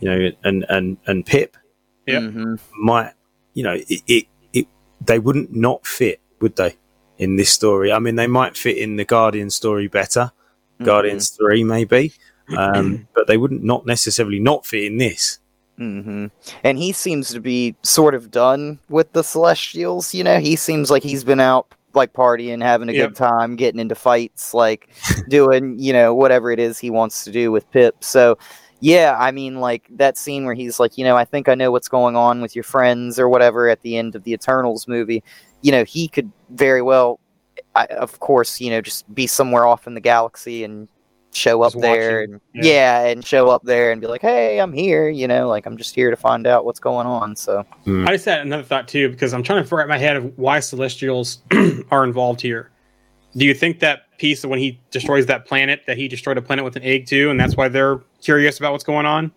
You 0.00 0.08
know, 0.10 0.30
and 0.44 0.64
and 0.68 0.96
and 1.06 1.24
Pip 1.26 1.56
Yep. 2.06 2.22
mhm. 2.22 2.58
might. 2.78 3.12
You 3.54 3.64
know, 3.64 3.72
it, 3.88 4.02
it 4.06 4.26
it 4.52 4.66
they 5.04 5.18
wouldn't 5.18 5.54
not 5.54 5.86
fit, 5.86 6.20
would 6.40 6.56
they? 6.56 6.76
In 7.18 7.36
this 7.36 7.50
story, 7.52 7.92
I 7.92 7.98
mean, 7.98 8.14
they 8.16 8.26
might 8.26 8.56
fit 8.56 8.78
in 8.78 8.96
the 8.96 9.04
Guardian 9.04 9.50
story 9.50 9.88
better. 9.88 10.32
Mm-hmm. 10.76 10.84
Guardians 10.84 11.28
three, 11.30 11.64
maybe, 11.64 12.12
um, 12.56 13.06
but 13.14 13.26
they 13.26 13.36
wouldn't 13.36 13.62
not 13.62 13.84
necessarily 13.84 14.38
not 14.38 14.64
fit 14.64 14.84
in 14.84 14.96
this. 14.96 15.38
hmm 15.76 16.26
And 16.64 16.78
he 16.78 16.92
seems 16.92 17.30
to 17.32 17.40
be 17.40 17.74
sort 17.82 18.14
of 18.14 18.30
done 18.30 18.78
with 18.88 19.12
the 19.12 19.22
Celestials. 19.22 20.14
You 20.14 20.24
know, 20.24 20.38
he 20.40 20.56
seems 20.56 20.90
like 20.90 21.02
he's 21.02 21.24
been 21.24 21.40
out 21.40 21.74
like 21.94 22.12
partying, 22.12 22.62
having 22.62 22.88
a 22.88 22.92
Yep. 22.92 23.08
good 23.10 23.16
time, 23.16 23.56
getting 23.56 23.80
into 23.80 23.94
fights, 23.94 24.54
like 24.54 24.88
doing 25.28 25.78
you 25.78 25.92
know 25.92 26.14
whatever 26.14 26.50
it 26.50 26.58
is 26.58 26.78
he 26.78 26.90
wants 26.90 27.24
to 27.24 27.32
do 27.32 27.50
with 27.52 27.70
Pip. 27.70 28.02
So. 28.02 28.38
Yeah, 28.82 29.14
I 29.20 29.30
mean, 29.30 29.60
like 29.60 29.86
that 29.90 30.16
scene 30.16 30.46
where 30.46 30.54
he's 30.54 30.80
like, 30.80 30.96
you 30.96 31.04
know, 31.04 31.14
I 31.14 31.26
think 31.26 31.50
I 31.50 31.54
know 31.54 31.70
what's 31.70 31.86
going 31.88 32.16
on 32.16 32.40
with 32.40 32.54
your 32.56 32.62
friends 32.62 33.18
or 33.18 33.28
whatever 33.28 33.68
at 33.68 33.82
the 33.82 33.98
end 33.98 34.14
of 34.14 34.24
the 34.24 34.32
Eternals 34.32 34.88
movie. 34.88 35.22
You 35.60 35.70
know, 35.70 35.84
he 35.84 36.08
could 36.08 36.32
very 36.48 36.80
well, 36.80 37.20
I, 37.74 37.84
of 37.84 38.20
course, 38.20 38.58
you 38.58 38.70
know, 38.70 38.80
just 38.80 39.04
be 39.14 39.26
somewhere 39.26 39.66
off 39.66 39.86
in 39.86 39.92
the 39.92 40.00
galaxy 40.00 40.64
and 40.64 40.88
show 41.32 41.62
up 41.62 41.72
Just 41.72 41.82
there 41.82 42.20
watching. 42.20 42.32
and 42.54 42.64
Yeah. 42.64 43.02
yeah. 43.04 43.08
and 43.10 43.24
show 43.24 43.48
up 43.48 43.62
there 43.64 43.92
and 43.92 44.00
be 44.00 44.06
like, 44.06 44.20
"Hey, 44.20 44.58
I'm 44.60 44.72
here," 44.72 45.08
you 45.08 45.26
know, 45.28 45.48
like 45.48 45.66
I'm 45.66 45.76
just 45.76 45.94
here 45.94 46.10
to 46.10 46.16
find 46.16 46.46
out 46.46 46.64
what's 46.64 46.80
going 46.80 47.06
on. 47.06 47.36
So, 47.36 47.64
I 47.86 48.12
just 48.12 48.24
had 48.24 48.40
another 48.40 48.62
thought 48.62 48.88
too 48.88 49.08
because 49.10 49.32
I'm 49.32 49.42
trying 49.42 49.60
to 49.60 49.64
figure 49.64 49.80
out 49.80 49.84
in 49.84 49.88
my 49.90 49.98
head 49.98 50.16
of 50.16 50.36
why 50.38 50.60
Celestials 50.60 51.38
are 51.90 52.04
involved 52.04 52.40
here. 52.40 52.70
Do 53.36 53.44
you 53.46 53.54
think 53.54 53.78
that 53.80 54.16
piece 54.18 54.42
of 54.42 54.50
when 54.50 54.58
he 54.58 54.80
destroys 54.90 55.26
that 55.26 55.46
planet 55.46 55.82
that 55.86 55.96
he 55.96 56.08
destroyed 56.08 56.36
a 56.36 56.42
planet 56.42 56.64
with 56.64 56.74
an 56.76 56.82
egg 56.82 57.06
too, 57.06 57.30
and 57.30 57.38
that's 57.38 57.56
why 57.56 57.68
they're 57.68 58.00
curious 58.20 58.58
about 58.58 58.72
what's 58.72 58.82
going 58.84 59.06
on? 59.06 59.30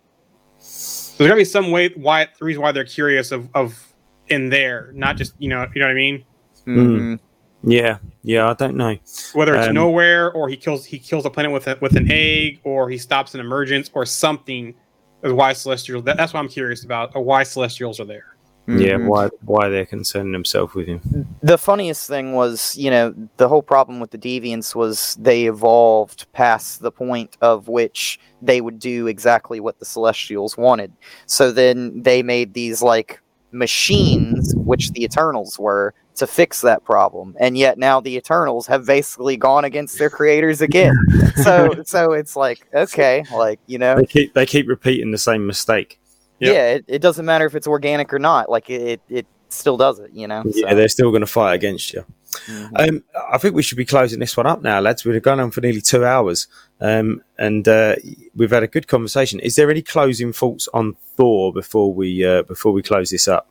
So 0.58 1.18
there's 1.24 1.28
gotta 1.30 1.40
be 1.42 1.46
some 1.46 1.70
way 1.70 1.90
why 1.90 2.28
the 2.40 2.46
reason 2.46 2.62
why 2.64 2.72
they're 2.72 2.86
curious 2.86 3.32
of 3.32 3.48
of 3.54 3.94
in 4.30 4.50
there, 4.50 4.92
not 4.96 5.16
just 5.18 5.34
you 5.38 5.48
know 5.50 5.68
you 5.76 5.80
know 5.82 5.86
what 5.88 5.92
I 5.92 5.96
mean. 5.96 6.26
mhm. 6.66 7.20
Yeah, 7.64 7.98
yeah, 8.24 8.50
I 8.50 8.54
don't 8.54 8.76
know. 8.76 8.98
Whether 9.34 9.56
it's 9.56 9.68
Um, 9.68 9.76
Knowhere 9.76 10.34
or 10.36 10.50
he 10.50 10.58
kills 10.58 10.86
he 10.86 11.00
kills 11.00 11.26
a 11.26 11.30
planet 11.30 11.52
with 11.52 11.68
a, 11.68 11.78
with 11.82 11.96
an 11.96 12.12
egg 12.12 12.60
or 12.64 12.90
he 12.90 12.98
stops 12.98 13.34
an 13.34 13.40
emergence 13.40 13.90
or 13.94 14.06
something. 14.06 14.76
Is 15.24 15.32
why 15.32 15.54
Celestials? 15.54 16.04
That, 16.04 16.18
that's 16.18 16.34
what 16.34 16.42
I'm 16.42 16.50
curious 16.50 16.84
about. 16.84 17.16
Or 17.16 17.22
why 17.24 17.44
Celestials 17.44 18.00
are 18.02 18.06
there? 18.06 18.26
Yeah, 18.68 18.96
Mhm. 18.96 19.08
why 19.08 19.30
why 19.46 19.70
they're 19.70 19.86
concerning 19.86 20.32
themselves 20.34 20.74
with 20.74 20.88
him? 20.88 21.02
the 21.42 21.58
funniest 21.58 22.08
thing 22.08 22.34
was, 22.34 22.76
you 22.78 22.90
know, 22.90 23.14
the 23.38 23.48
whole 23.50 23.62
problem 23.62 24.00
with 24.00 24.12
the 24.12 24.18
deviants 24.18 24.74
was 24.76 25.18
they 25.20 25.46
evolved 25.46 26.26
past 26.34 26.82
the 26.82 26.92
point 26.92 27.38
of 27.42 27.68
which 27.68 28.20
they 28.42 28.62
would 28.62 28.80
do 28.80 29.08
exactly 29.08 29.60
what 29.60 29.80
the 29.80 29.86
Celestials 29.86 30.58
wanted. 30.58 30.92
So 31.26 31.52
then 31.52 32.02
they 32.04 32.24
made 32.24 32.54
these 32.54 32.82
like 32.82 33.22
machines, 33.54 34.54
which 34.56 34.92
the 34.92 35.04
Eternals 35.04 35.60
were, 35.60 35.94
to 36.16 36.28
fix 36.28 36.62
that 36.62 36.84
problem. 36.84 37.36
And 37.40 37.58
yet 37.58 37.78
now 37.78 38.00
the 38.00 38.16
Eternals 38.16 38.68
have 38.68 38.86
basically 38.86 39.38
gone 39.38 39.66
against 39.66 39.98
their 39.98 40.10
creators 40.10 40.62
again. 40.62 40.96
so 41.44 41.74
so 41.86 42.14
it's 42.14 42.36
like, 42.36 42.68
okay, 42.74 43.24
like, 43.34 43.60
you 43.68 43.78
know, 43.78 43.96
They 43.96 44.06
keep 44.06 44.34
they 44.34 44.46
keep 44.46 44.68
repeating 44.68 45.12
the 45.12 45.18
same 45.18 45.46
mistake. 45.46 46.00
Yep. 46.40 46.54
yeah, 46.54 46.70
it, 46.72 46.86
it 46.88 47.00
doesn't 47.02 47.26
matter 47.26 47.46
if 47.46 47.56
it's 47.56 47.68
organic 47.68 48.14
or 48.14 48.20
not. 48.20 48.50
Like 48.50 48.70
it 48.70 48.82
it, 48.82 49.02
it 49.10 49.28
still 49.50 49.78
does 49.78 50.00
it, 50.00 50.12
you 50.14 50.28
know. 50.28 50.44
Yeah, 50.46 50.74
they're 50.74 50.88
still 50.90 51.12
going 51.12 51.22
to 51.22 51.28
fight 51.28 51.54
against 51.54 51.94
you. 51.94 52.06
Mhm. 52.48 52.72
Um, 52.76 53.04
I 53.32 53.38
think 53.38 53.56
we 53.56 53.64
should 53.64 53.78
be 53.78 53.86
closing 53.86 54.20
this 54.20 54.36
one 54.36 54.46
up 54.46 54.62
now, 54.62 54.80
lads. 54.80 55.06
We've 55.06 55.22
gone 55.22 55.40
on 55.40 55.52
for 55.52 55.62
nearly 55.62 55.82
two 55.82 56.06
hours, 56.06 56.48
um, 56.80 57.22
and 57.38 57.68
uh, 57.68 57.96
we've 58.36 58.52
had 58.52 58.64
a 58.64 58.68
good 58.68 58.88
conversation. 58.88 59.40
Is 59.40 59.56
there 59.56 59.70
any 59.70 59.82
closing 59.82 60.34
thoughts 60.34 60.68
on 60.74 60.96
Thor 61.16 61.54
before 61.54 61.94
we 61.94 62.26
uh, 62.26 62.44
before 62.44 62.72
we 62.72 62.82
close 62.82 63.10
this 63.10 63.28
up? 63.28 63.48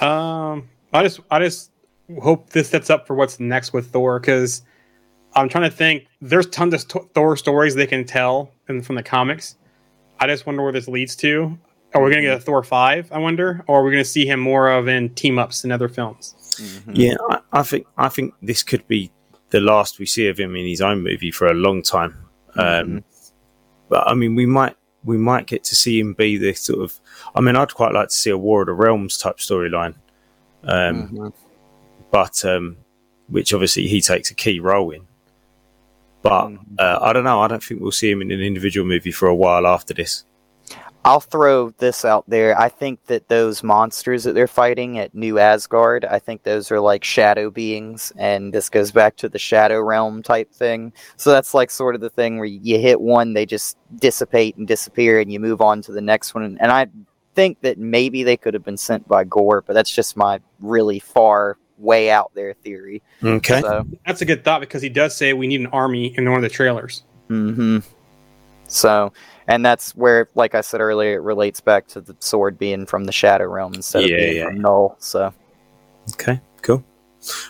Um, 0.00 0.68
I 0.92 1.02
just 1.02 1.20
I 1.30 1.38
just 1.40 1.70
hope 2.22 2.50
this 2.50 2.70
sets 2.70 2.90
up 2.90 3.06
for 3.06 3.14
what's 3.14 3.38
next 3.38 3.72
with 3.72 3.90
Thor 3.90 4.18
because 4.18 4.62
I'm 5.34 5.48
trying 5.48 5.70
to 5.70 5.76
think. 5.76 6.06
There's 6.20 6.46
tons 6.46 6.74
of 6.74 6.82
Thor 7.14 7.36
stories 7.36 7.74
they 7.74 7.86
can 7.86 8.04
tell 8.04 8.52
in, 8.68 8.82
from 8.82 8.96
the 8.96 9.02
comics. 9.02 9.56
I 10.18 10.26
just 10.26 10.46
wonder 10.46 10.62
where 10.62 10.72
this 10.72 10.88
leads 10.88 11.16
to. 11.16 11.58
Are 11.94 12.02
we 12.02 12.10
going 12.10 12.22
to 12.22 12.28
get 12.28 12.36
a 12.36 12.40
Thor 12.40 12.62
five? 12.62 13.10
I 13.10 13.18
wonder, 13.18 13.64
or 13.66 13.80
are 13.80 13.84
we 13.84 13.90
going 13.90 14.04
to 14.04 14.08
see 14.08 14.24
him 14.24 14.38
more 14.38 14.70
of 14.70 14.86
in 14.86 15.10
team 15.14 15.38
ups 15.38 15.64
in 15.64 15.72
other 15.72 15.88
films? 15.88 16.34
Mhm. 16.60 16.92
Yeah, 16.94 17.16
I, 17.30 17.38
I 17.52 17.62
think 17.62 17.86
I 17.96 18.08
think 18.08 18.34
this 18.42 18.62
could 18.62 18.86
be 18.88 19.10
the 19.50 19.60
last 19.60 19.98
we 19.98 20.06
see 20.06 20.28
of 20.28 20.38
him 20.38 20.54
in 20.56 20.66
his 20.66 20.80
own 20.80 21.02
movie 21.02 21.30
for 21.30 21.46
a 21.48 21.54
long 21.54 21.82
time. 21.82 22.16
Um, 22.56 23.02
But 23.88 24.06
I 24.06 24.14
mean, 24.14 24.34
we 24.36 24.46
might 24.46 24.76
we 25.04 25.16
might 25.16 25.46
get 25.46 25.64
to 25.64 25.74
see 25.74 25.98
him 25.98 26.12
be 26.12 26.36
the 26.36 26.52
sort 26.54 26.80
of. 26.80 27.00
I 27.34 27.40
mean, 27.40 27.56
I'd 27.56 27.74
quite 27.74 27.92
like 27.92 28.08
to 28.08 28.14
see 28.14 28.30
a 28.30 28.38
War 28.38 28.60
of 28.62 28.66
the 28.66 28.72
Realms 28.74 29.16
type 29.18 29.38
storyline, 29.38 29.94
um, 30.64 31.08
Mhm. 31.08 31.32
but 32.12 32.44
um, 32.44 32.76
which 33.28 33.52
obviously 33.54 33.88
he 33.88 34.00
takes 34.00 34.30
a 34.30 34.34
key 34.34 34.60
role 34.60 34.90
in. 34.90 35.06
But 36.22 36.48
Mhm. 36.48 36.58
uh, 36.78 36.98
I 37.00 37.12
don't 37.12 37.24
know. 37.24 37.40
I 37.40 37.48
don't 37.48 37.64
think 37.64 37.80
we'll 37.80 37.92
see 37.92 38.10
him 38.10 38.20
in 38.22 38.30
an 38.30 38.40
individual 38.40 38.86
movie 38.86 39.12
for 39.12 39.26
a 39.26 39.34
while 39.34 39.66
after 39.66 39.94
this. 39.94 40.24
I'll 41.04 41.20
throw 41.20 41.70
this 41.70 42.04
out 42.04 42.28
there. 42.28 42.58
I 42.58 42.68
think 42.68 43.06
that 43.06 43.28
those 43.28 43.62
monsters 43.62 44.24
that 44.24 44.34
they're 44.34 44.46
fighting 44.46 44.98
at 44.98 45.14
New 45.14 45.38
Asgard, 45.38 46.04
I 46.04 46.18
think 46.18 46.42
those 46.42 46.70
are 46.70 46.78
like 46.78 47.04
shadow 47.04 47.50
beings, 47.50 48.12
and 48.16 48.52
this 48.52 48.68
goes 48.68 48.92
back 48.92 49.16
to 49.16 49.28
the 49.28 49.38
shadow 49.38 49.80
realm 49.80 50.22
type 50.22 50.52
thing. 50.52 50.92
So 51.16 51.30
that's 51.30 51.54
like 51.54 51.70
sort 51.70 51.94
of 51.94 52.02
the 52.02 52.10
thing 52.10 52.36
where 52.36 52.44
you 52.44 52.78
hit 52.78 53.00
one, 53.00 53.32
they 53.32 53.46
just 53.46 53.78
dissipate 53.96 54.56
and 54.56 54.68
disappear, 54.68 55.20
and 55.20 55.32
you 55.32 55.40
move 55.40 55.62
on 55.62 55.80
to 55.82 55.92
the 55.92 56.02
next 56.02 56.34
one. 56.34 56.58
And 56.60 56.70
I 56.70 56.88
think 57.34 57.62
that 57.62 57.78
maybe 57.78 58.22
they 58.22 58.36
could 58.36 58.52
have 58.52 58.64
been 58.64 58.76
sent 58.76 59.08
by 59.08 59.24
Gorr, 59.24 59.62
but 59.62 59.72
that's 59.72 59.90
just 59.90 60.16
my 60.16 60.40
really 60.58 60.98
far 60.98 61.56
way 61.78 62.10
out 62.10 62.30
there 62.34 62.52
theory. 62.52 63.02
Okay. 63.24 63.62
So, 63.62 63.86
That's 64.06 64.20
a 64.20 64.26
good 64.26 64.44
thought 64.44 64.60
because 64.60 64.82
he 64.82 64.90
does 64.90 65.16
say 65.16 65.32
we 65.32 65.46
need 65.46 65.60
an 65.60 65.68
army 65.68 66.14
in 66.18 66.28
one 66.28 66.36
of 66.36 66.42
the 66.42 66.50
trailers. 66.50 67.04
hmm 67.28 67.78
So, 68.68 69.14
and 69.50 69.66
that's 69.66 69.96
where, 69.96 70.28
like 70.36 70.54
I 70.54 70.60
said 70.60 70.80
earlier, 70.80 71.14
it 71.14 71.22
relates 71.22 71.60
back 71.60 71.88
to 71.88 72.00
the 72.00 72.14
sword 72.20 72.56
being 72.56 72.86
from 72.86 73.04
the 73.04 73.12
shadow 73.12 73.46
realm 73.46 73.74
instead 73.74 74.08
Yeah, 74.08 74.14
of 74.14 74.20
being 74.20 74.36
yeah, 74.36 74.44
from 74.44 74.60
Knull. 74.60 74.96
So. 75.00 75.34
Okay, 76.12 76.40
cool. 76.62 76.84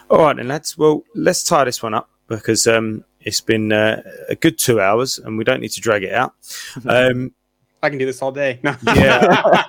All 0.08 0.22
right, 0.22 0.34
then, 0.34 0.48
lads. 0.48 0.78
Well, 0.78 1.04
let's 1.14 1.44
tie 1.44 1.64
this 1.64 1.82
one 1.82 1.92
up 1.92 2.08
because 2.26 2.66
um, 2.66 3.04
it's 3.20 3.42
been 3.42 3.70
uh, 3.70 4.02
a 4.30 4.34
good 4.34 4.58
two 4.58 4.80
hours 4.80 5.18
and 5.18 5.36
we 5.36 5.44
don't 5.44 5.60
need 5.60 5.72
to 5.72 5.80
drag 5.80 6.02
it 6.02 6.14
out. 6.14 6.34
Um, 6.88 7.34
I 7.82 7.88
can 7.88 7.98
do 7.98 8.04
this 8.04 8.20
all 8.20 8.32
day. 8.32 8.60
No. 8.62 8.76
Yeah. 8.94 9.26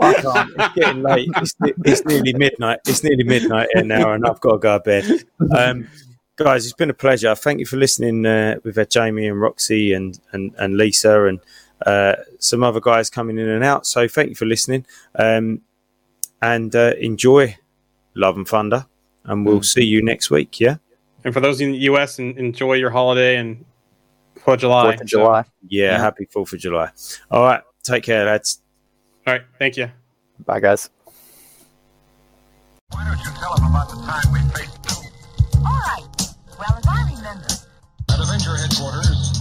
I 0.00 0.14
can't. 0.14 0.50
It's 0.56 0.74
getting 0.74 1.02
late. 1.02 1.28
It's, 1.36 1.54
it's 1.84 2.04
nearly 2.04 2.32
midnight. 2.32 2.80
It's 2.88 3.04
nearly 3.04 3.22
midnight 3.22 3.68
here 3.72 3.84
now, 3.84 4.12
and 4.14 4.26
I've 4.26 4.40
got 4.40 4.52
to 4.52 4.58
go 4.58 4.78
to 4.78 4.82
bed. 4.82 5.24
Um, 5.56 5.86
guys, 6.42 6.64
it's 6.64 6.74
been 6.74 6.90
a 6.90 6.94
pleasure. 6.94 7.34
Thank 7.34 7.60
you 7.60 7.66
for 7.66 7.76
listening. 7.76 8.24
Uh, 8.24 8.56
we've 8.64 8.76
had 8.76 8.90
Jamie 8.90 9.26
and 9.26 9.40
Roxy 9.40 9.92
and, 9.92 10.18
and, 10.32 10.54
and 10.58 10.76
Lisa 10.76 11.24
and 11.26 11.38
uh, 11.86 12.14
some 12.38 12.62
other 12.62 12.80
guys 12.80 13.10
coming 13.10 13.38
in 13.38 13.48
and 13.48 13.62
out. 13.62 13.86
So 13.86 14.08
thank 14.08 14.30
you 14.30 14.34
for 14.34 14.46
listening. 14.46 14.86
Um, 15.16 15.60
and 16.40 16.74
uh, 16.74 16.94
enjoy 16.98 17.56
Love 18.14 18.36
and 18.36 18.48
Thunder. 18.48 18.86
And 19.24 19.44
we'll 19.44 19.62
see 19.62 19.84
you 19.84 20.02
next 20.02 20.30
week. 20.30 20.58
Yeah. 20.58 20.76
and 21.24 21.34
for 21.34 21.40
those 21.40 21.60
in 21.60 21.72
the 21.72 21.78
U.S., 21.78 22.18
and 22.18 22.36
enjoy 22.38 22.74
your 22.74 22.88
holiday 22.90 23.36
and 23.36 23.64
Fourth 24.36 24.54
of 24.54 24.60
July. 24.60 24.82
Fourth 24.84 25.02
of 25.02 25.10
So- 25.10 25.18
July. 25.18 25.44
Yeah. 25.68 25.84
Yeah. 25.92 25.98
Happy 25.98 26.26
4th 26.26 26.54
of 26.54 26.58
July. 26.60 26.90
All 27.30 27.42
right. 27.42 27.62
Take 27.82 28.04
care, 28.04 28.24
lads. 28.24 28.62
all 29.26 29.34
right. 29.34 29.42
Thank 29.58 29.76
you. 29.76 29.90
Bye, 30.46 30.60
guys. 30.60 30.88
Why 32.90 33.04
don't 33.04 33.18
you 33.18 33.30
tell 33.38 33.54
them 33.56 33.66
about 33.66 33.88
the 33.90 33.96
time 34.06 34.32
we 34.32 34.40
faced 34.54 35.56
All 35.56 35.62
right. 35.64 36.06
Headquarters? 38.56 39.39